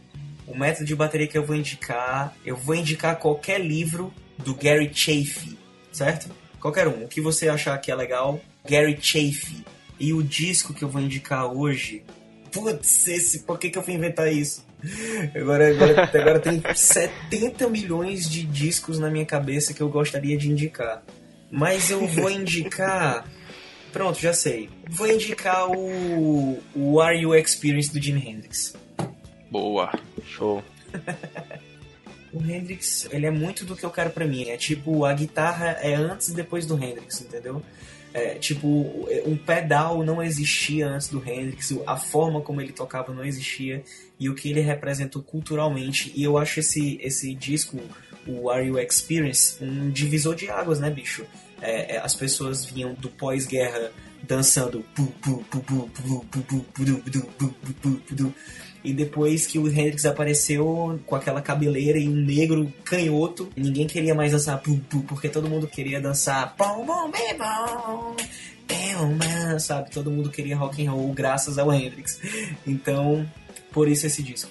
O 0.47 0.57
método 0.57 0.87
de 0.87 0.97
bateria 0.97 1.27
que 1.27 1.37
eu 1.37 1.45
vou 1.45 1.55
indicar, 1.55 2.35
eu 2.43 2.57
vou 2.57 2.75
indicar 2.75 3.19
qualquer 3.19 3.61
livro 3.61 4.15
do 4.39 4.55
Gary 4.55 4.91
Chaffee, 4.93 5.59
certo? 5.93 6.31
Qualquer 6.61 6.89
um, 6.89 7.05
o 7.05 7.09
que 7.09 7.21
você 7.21 7.49
achar 7.49 7.77
que 7.79 7.91
é 7.91 7.95
legal, 7.95 8.41
Gary 8.69 8.97
Chaffee. 9.01 9.65
E 9.99 10.13
o 10.13 10.23
disco 10.23 10.75
que 10.75 10.83
eu 10.83 10.89
vou 10.89 11.01
indicar 11.01 11.47
hoje, 11.47 12.03
putz, 12.51 13.07
esse, 13.07 13.41
por 13.41 13.59
que, 13.59 13.71
que 13.71 13.79
eu 13.79 13.83
fui 13.83 13.95
inventar 13.95 14.33
isso? 14.33 14.65
Agora, 15.35 15.71
agora, 15.71 16.11
agora 16.21 16.41
tem 16.41 16.61
70 16.75 17.69
milhões 17.69 18.29
de 18.29 18.43
discos 18.43 18.99
na 18.99 19.09
minha 19.11 19.25
cabeça 19.25 19.73
que 19.73 19.81
eu 19.81 19.89
gostaria 19.89 20.37
de 20.37 20.51
indicar. 20.51 21.03
Mas 21.51 21.91
eu 21.91 22.07
vou 22.07 22.31
indicar. 22.31 23.25
Pronto, 23.93 24.19
já 24.19 24.33
sei. 24.33 24.71
Vou 24.89 25.07
indicar 25.07 25.71
o, 25.71 26.59
o 26.75 27.01
Are 27.01 27.17
You 27.17 27.35
Experience 27.35 27.93
do 27.93 28.03
Jimi 28.03 28.27
Hendrix. 28.27 28.75
Boa. 29.51 29.93
Show. 30.25 30.65
O 32.33 32.43
Hendrix, 32.43 33.09
ele 33.11 33.27
é 33.27 33.31
muito 33.31 33.65
do 33.65 33.77
que 33.77 33.85
eu 33.85 33.91
quero 33.91 34.11
pra 34.11 34.27
mim. 34.27 34.49
É 34.49 34.57
tipo, 34.57 35.05
a 35.05 35.13
guitarra 35.13 35.79
é 35.81 35.95
antes 35.95 36.29
e 36.29 36.35
depois 36.35 36.67
do 36.67 36.83
Hendrix, 36.83 37.21
entendeu? 37.21 37.63
É, 38.15 38.35
tipo, 38.35 39.09
um 39.25 39.37
pedal 39.37 40.03
não 40.05 40.23
existia 40.23 40.87
antes 40.87 41.09
do 41.09 41.19
Hendrix, 41.19 41.75
a 41.87 41.97
forma 41.97 42.43
como 42.43 42.61
ele 42.61 42.73
tocava 42.73 43.13
não 43.13 43.25
existia 43.25 43.83
e 44.21 44.29
o 44.29 44.35
que 44.35 44.51
ele 44.51 44.61
representou 44.61 45.23
culturalmente. 45.23 46.13
E 46.15 46.23
eu 46.23 46.37
acho 46.37 46.61
esse, 46.61 46.99
esse 47.01 47.35
disco, 47.35 47.79
o 48.27 48.51
Are 48.51 48.67
You 48.67 48.79
Experience, 48.79 49.57
um 49.63 49.91
divisor 49.91 50.35
de 50.35 50.51
águas, 50.51 50.79
né, 50.79 50.91
bicho? 50.91 51.25
É, 51.61 51.97
é, 51.97 51.99
as 51.99 52.15
pessoas 52.15 52.65
vinham 52.65 52.93
do 52.95 53.09
pós-guerra 53.09 53.93
dançando 54.23 54.85
e 58.85 58.93
depois 58.93 59.47
que 59.47 59.59
o 59.59 59.69
Hendrix 59.69 60.05
apareceu 60.05 61.01
com 61.07 61.15
aquela 61.15 61.41
cabeleira 61.41 61.99
e 61.99 62.09
um 62.09 62.15
negro 62.15 62.73
canhoto, 62.85 63.49
ninguém 63.57 63.87
queria 63.87 64.15
mais 64.15 64.33
dançar 64.33 64.61
pum, 64.61 64.79
pum, 64.79 65.03
porque 65.03 65.29
todo 65.29 65.49
mundo 65.49 65.67
queria 65.69 66.01
dançar 66.01 66.55
bom 66.59 66.85
bom 66.85 67.11
bem 67.11 67.37
bom. 67.39 68.17
Sabe? 69.61 69.91
Todo 69.91 70.11
mundo 70.11 70.31
queria 70.31 70.57
rock 70.57 70.85
and 70.85 70.91
roll 70.91 71.13
graças 71.13 71.59
ao 71.59 71.73
Hendrix. 71.73 72.19
Então, 72.67 73.29
por 73.71 73.89
isso 73.89 74.07
esse 74.07 74.23
disco. 74.23 74.51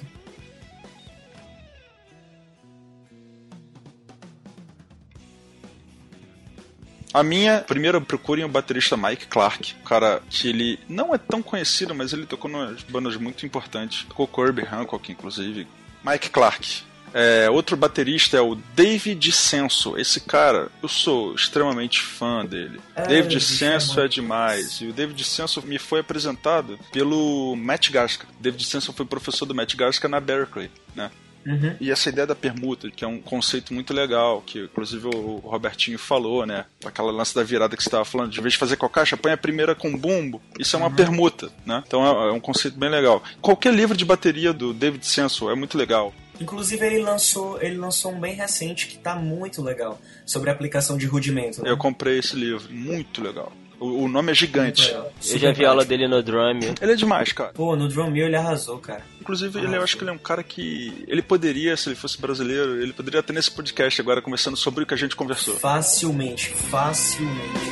A 7.14 7.24
minha, 7.24 7.60
primeiro 7.60 8.00
procurem 8.02 8.46
o 8.46 8.50
baterista 8.50 8.96
Mike 8.96 9.28
Clark, 9.28 9.76
um 9.82 9.84
cara 9.84 10.22
que 10.30 10.48
ele 10.48 10.80
não 10.88 11.14
é 11.14 11.18
tão 11.18 11.42
conhecido, 11.42 11.94
mas 11.94 12.14
ele 12.14 12.26
tocou 12.26 12.50
nas 12.50 12.82
bandas 12.84 13.18
muito 13.18 13.46
importantes. 13.46 14.06
Tocou 14.06 14.28
Kirby 14.28 14.62
Hancock, 14.62 15.12
inclusive. 15.12 15.68
Mike 16.04 16.30
Clark. 16.30 16.84
É, 17.14 17.50
outro 17.50 17.76
baterista 17.76 18.38
é 18.38 18.42
o 18.42 18.56
David 18.74 19.32
Senso. 19.32 19.98
Esse 19.98 20.22
cara, 20.22 20.70
eu 20.82 20.88
sou 20.88 21.36
extremamente 21.36 22.02
fã 22.02 22.46
dele. 22.46 22.80
É, 22.96 23.06
David 23.06 23.42
Senso 23.42 24.00
é 24.00 24.08
demais. 24.08 24.80
E 24.80 24.88
o 24.88 24.94
David 24.94 25.22
Senso 25.24 25.62
me 25.64 25.78
foi 25.78 26.00
apresentado 26.00 26.80
pelo 26.92 27.56
Matt 27.56 27.90
Garska. 27.90 28.26
David 28.40 28.64
Senso 28.64 28.94
foi 28.94 29.06
professor 29.06 29.46
do 29.46 29.54
Matt 29.54 29.76
Garska 29.76 30.08
na 30.08 30.20
Berkeley, 30.20 30.72
né? 30.96 31.12
Uhum. 31.46 31.76
E 31.80 31.92
essa 31.92 32.10
ideia 32.10 32.28
da 32.28 32.36
permuta, 32.36 32.90
que 32.92 33.04
é 33.04 33.08
um 33.08 33.20
conceito 33.20 33.74
muito 33.74 33.94
legal, 33.94 34.42
que 34.46 34.64
inclusive 34.64 35.08
o 35.08 35.38
Robertinho 35.38 35.98
falou, 35.98 36.46
né? 36.46 36.66
Aquela 36.86 37.12
lance 37.12 37.34
da 37.34 37.44
virada 37.44 37.76
que 37.76 37.84
você 37.84 37.90
estava 37.90 38.06
falando, 38.06 38.32
de 38.32 38.42
vez 38.42 38.54
de 38.54 38.60
fazer 38.60 38.78
com 38.78 38.86
a 38.86 38.90
caixa, 38.90 39.18
põe 39.18 39.32
a 39.32 39.38
primeira 39.38 39.76
com 39.76 39.96
bumbo. 39.98 40.42
Isso 40.60 40.76
é 40.76 40.80
uma 40.80 40.92
permuta, 40.92 41.50
né? 41.66 41.84
Então 41.86 42.06
é, 42.06 42.30
é 42.30 42.32
um 42.32 42.40
conceito 42.40 42.78
bem 42.78 42.90
legal. 42.90 43.24
Qualquer 43.42 43.74
livro 43.74 43.98
de 43.98 44.06
bateria 44.06 44.54
do 44.54 44.74
David 44.74 45.06
Senso 45.06 45.50
é 45.50 45.56
muito 45.56 45.78
legal. 45.78 46.14
Inclusive 46.40 46.84
ele 46.84 47.00
lançou, 47.00 47.62
ele 47.62 47.78
lançou 47.78 48.12
um 48.12 48.20
bem 48.20 48.34
recente 48.34 48.88
que 48.88 48.98
tá 48.98 49.16
muito 49.16 49.62
legal 49.62 50.00
sobre 50.26 50.50
a 50.50 50.54
aplicação 50.54 50.98
de 50.98 51.06
rudimento. 51.06 51.64
Né? 51.64 51.70
Eu 51.70 51.78
comprei 51.78 52.18
esse 52.18 52.36
livro, 52.36 52.74
muito 52.74 53.22
legal. 53.22 53.52
O, 53.82 54.04
o 54.04 54.08
nome 54.08 54.32
é 54.32 54.36
gigante. 54.36 54.92
Eu 54.92 55.12
Super 55.20 55.40
já 55.40 55.52
vi 55.52 55.66
aula 55.66 55.84
dele 55.84 56.08
no 56.08 56.22
drum. 56.22 56.60
Ele 56.80 56.92
é 56.92 56.96
demais, 56.96 57.34
cara. 57.34 57.52
Pô, 57.52 57.76
no 57.76 57.88
Drum 57.88 58.12
Mill 58.12 58.28
ele 58.28 58.36
arrasou, 58.36 58.78
cara. 58.78 59.02
Inclusive, 59.20 59.58
ele, 59.58 59.76
eu 59.76 59.82
acho 59.82 59.98
que 59.98 60.04
ele 60.04 60.12
é 60.12 60.14
um 60.14 60.20
cara 60.20 60.44
que. 60.44 61.04
Ele 61.08 61.24
poderia, 61.24 61.76
se 61.76 61.90
ele 61.90 61.96
fosse 61.96 62.22
brasileiro, 62.22 62.80
ele 62.80 62.94
poderia 62.94 63.24
ter 63.24 63.34
nesse 63.34 63.50
podcast 63.50 64.00
agora, 64.00 64.22
conversando 64.22 64.56
sobre 64.56 64.84
o 64.84 64.88
que 64.88 64.94
a 64.94 64.98
gente 64.98 65.16
conversou. 65.16 65.56
Facilmente, 65.56 66.50
facilmente. 66.50 67.72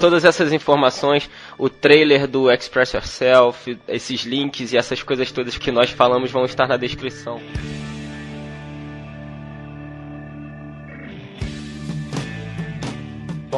Todas 0.00 0.24
essas 0.24 0.50
informações, 0.50 1.28
o 1.58 1.68
trailer 1.68 2.26
do 2.26 2.50
Express 2.50 2.94
Yourself, 2.94 3.78
esses 3.86 4.22
links 4.22 4.72
e 4.72 4.78
essas 4.78 5.02
coisas 5.02 5.30
todas 5.30 5.58
que 5.58 5.70
nós 5.70 5.90
falamos 5.90 6.30
vão 6.30 6.46
estar 6.46 6.66
na 6.66 6.78
descrição. 6.78 7.38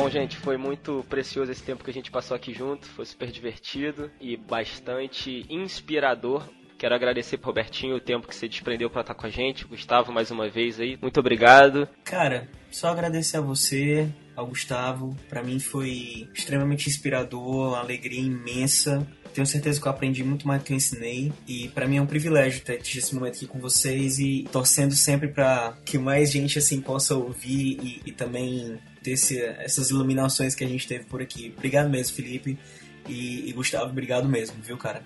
Bom, 0.08 0.12
gente, 0.12 0.38
foi 0.38 0.56
muito 0.56 1.04
precioso 1.06 1.52
esse 1.52 1.62
tempo 1.62 1.84
que 1.84 1.90
a 1.90 1.92
gente 1.92 2.10
passou 2.10 2.34
aqui 2.34 2.54
junto, 2.54 2.86
foi 2.86 3.04
super 3.04 3.30
divertido 3.30 4.10
e 4.18 4.38
bastante 4.38 5.44
inspirador. 5.50 6.48
Quero 6.78 6.94
agradecer 6.94 7.36
pro 7.36 7.48
Robertinho 7.48 7.96
o 7.96 8.00
tempo 8.00 8.26
que 8.26 8.34
você 8.34 8.48
desprendeu 8.48 8.88
para 8.88 9.02
estar 9.02 9.12
com 9.12 9.26
a 9.26 9.28
gente. 9.28 9.66
Gustavo, 9.66 10.10
mais 10.10 10.30
uma 10.30 10.48
vez 10.48 10.80
aí, 10.80 10.98
muito 11.02 11.20
obrigado. 11.20 11.86
Cara, 12.04 12.48
só 12.70 12.88
agradecer 12.88 13.36
a 13.36 13.42
você, 13.42 14.08
ao 14.34 14.46
Gustavo. 14.46 15.14
Pra 15.28 15.42
mim 15.42 15.60
foi 15.60 16.26
extremamente 16.32 16.88
inspirador, 16.88 17.68
uma 17.68 17.80
alegria 17.80 18.22
imensa. 18.22 19.06
Tenho 19.34 19.46
certeza 19.46 19.78
que 19.78 19.86
eu 19.86 19.92
aprendi 19.92 20.24
muito 20.24 20.48
mais 20.48 20.62
do 20.62 20.64
que 20.64 20.72
eu 20.72 20.76
ensinei. 20.78 21.30
E 21.46 21.68
pra 21.68 21.86
mim 21.86 21.98
é 21.98 22.02
um 22.02 22.06
privilégio 22.06 22.62
ter 22.62 22.78
tido 22.78 23.00
esse 23.00 23.14
momento 23.14 23.36
aqui 23.36 23.46
com 23.46 23.58
vocês 23.58 24.18
e 24.18 24.48
torcendo 24.50 24.94
sempre 24.94 25.28
pra 25.28 25.76
que 25.84 25.98
mais 25.98 26.32
gente 26.32 26.58
assim 26.58 26.80
possa 26.80 27.14
ouvir 27.14 27.78
e, 27.82 28.00
e 28.06 28.12
também 28.12 28.78
ter 29.02 29.12
essas 29.58 29.90
iluminações 29.90 30.54
que 30.54 30.64
a 30.64 30.68
gente 30.68 30.86
teve 30.86 31.04
por 31.04 31.20
aqui. 31.22 31.52
Obrigado 31.56 31.88
mesmo, 31.88 32.14
Felipe. 32.14 32.58
E, 33.08 33.48
e 33.48 33.52
Gustavo, 33.52 33.90
obrigado 33.90 34.28
mesmo, 34.28 34.56
viu, 34.62 34.76
cara? 34.76 35.02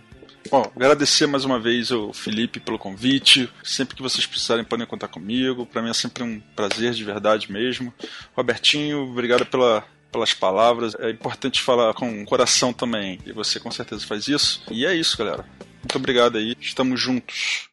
Bom, 0.50 0.70
agradecer 0.74 1.26
mais 1.26 1.44
uma 1.44 1.58
vez 1.58 1.92
ao 1.92 2.12
Felipe 2.12 2.58
pelo 2.58 2.78
convite. 2.78 3.48
Sempre 3.62 3.94
que 3.94 4.02
vocês 4.02 4.26
precisarem, 4.26 4.64
podem 4.64 4.86
contar 4.86 5.08
comigo. 5.08 5.64
Para 5.64 5.82
mim 5.82 5.90
é 5.90 5.94
sempre 5.94 6.22
um 6.22 6.40
prazer 6.56 6.92
de 6.92 7.04
verdade 7.04 7.50
mesmo. 7.50 7.92
Robertinho, 8.34 9.10
obrigado 9.10 9.46
pela, 9.46 9.84
pelas 10.10 10.34
palavras. 10.34 10.94
É 10.96 11.10
importante 11.10 11.62
falar 11.62 11.94
com 11.94 12.22
o 12.22 12.24
coração 12.24 12.72
também. 12.72 13.18
E 13.24 13.32
você 13.32 13.60
com 13.60 13.70
certeza 13.70 14.06
faz 14.06 14.28
isso. 14.28 14.62
E 14.70 14.84
é 14.84 14.94
isso, 14.94 15.16
galera. 15.16 15.44
Muito 15.80 15.96
obrigado 15.96 16.36
aí. 16.36 16.56
Estamos 16.60 17.00
juntos. 17.00 17.71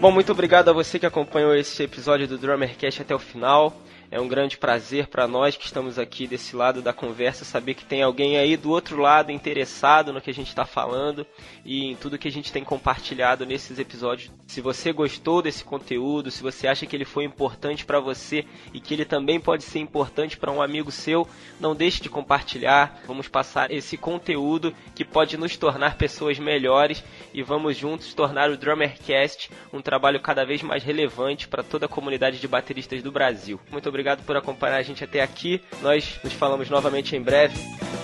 Bom, 0.00 0.12
muito 0.12 0.30
obrigado 0.30 0.68
a 0.68 0.72
você 0.72 0.96
que 0.96 1.06
acompanhou 1.06 1.52
esse 1.56 1.82
episódio 1.82 2.28
do 2.28 2.38
Drummercast 2.38 3.02
até 3.02 3.12
o 3.12 3.18
final. 3.18 3.76
É 4.10 4.18
um 4.18 4.26
grande 4.26 4.56
prazer 4.56 5.06
para 5.08 5.28
nós 5.28 5.54
que 5.54 5.66
estamos 5.66 5.98
aqui 5.98 6.26
desse 6.26 6.56
lado 6.56 6.80
da 6.80 6.94
conversa 6.94 7.44
saber 7.44 7.74
que 7.74 7.84
tem 7.84 8.02
alguém 8.02 8.38
aí 8.38 8.56
do 8.56 8.70
outro 8.70 8.96
lado 8.96 9.30
interessado 9.30 10.14
no 10.14 10.20
que 10.20 10.30
a 10.30 10.34
gente 10.34 10.48
está 10.48 10.64
falando 10.64 11.26
e 11.62 11.84
em 11.84 11.94
tudo 11.94 12.16
que 12.16 12.26
a 12.26 12.32
gente 12.32 12.50
tem 12.50 12.64
compartilhado 12.64 13.44
nesses 13.44 13.78
episódios. 13.78 14.32
Se 14.46 14.62
você 14.62 14.94
gostou 14.94 15.42
desse 15.42 15.62
conteúdo, 15.62 16.30
se 16.30 16.42
você 16.42 16.66
acha 16.66 16.86
que 16.86 16.96
ele 16.96 17.04
foi 17.04 17.24
importante 17.24 17.84
para 17.84 18.00
você 18.00 18.46
e 18.72 18.80
que 18.80 18.94
ele 18.94 19.04
também 19.04 19.38
pode 19.38 19.62
ser 19.62 19.78
importante 19.78 20.38
para 20.38 20.50
um 20.50 20.62
amigo 20.62 20.90
seu, 20.90 21.28
não 21.60 21.74
deixe 21.76 22.00
de 22.02 22.08
compartilhar. 22.08 23.02
Vamos 23.06 23.28
passar 23.28 23.70
esse 23.70 23.98
conteúdo 23.98 24.74
que 24.94 25.04
pode 25.04 25.36
nos 25.36 25.54
tornar 25.58 25.98
pessoas 25.98 26.38
melhores 26.38 27.04
e 27.34 27.42
vamos 27.42 27.76
juntos 27.76 28.14
tornar 28.14 28.48
o 28.48 28.56
Drummercast 28.56 29.50
um 29.70 29.82
trabalho 29.82 30.18
cada 30.18 30.46
vez 30.46 30.62
mais 30.62 30.82
relevante 30.82 31.46
para 31.46 31.62
toda 31.62 31.84
a 31.84 31.90
comunidade 31.90 32.40
de 32.40 32.48
bateristas 32.48 33.02
do 33.02 33.12
Brasil. 33.12 33.60
Muito 33.70 33.86
obrigado 33.86 33.97
obrigado 33.98 34.22
por 34.22 34.36
acompanhar 34.36 34.76
a 34.76 34.82
gente 34.82 35.02
até 35.02 35.20
aqui. 35.20 35.60
Nós 35.82 36.20
nos 36.22 36.32
falamos 36.32 36.70
novamente 36.70 37.16
em 37.16 37.20
breve. 37.20 37.58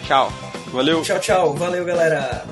Tchau. 0.07 0.29
Valeu. 0.73 1.03
Tchau, 1.03 1.21
tchau. 1.21 1.55
Valeu, 1.55 1.85
galera. 1.85 2.45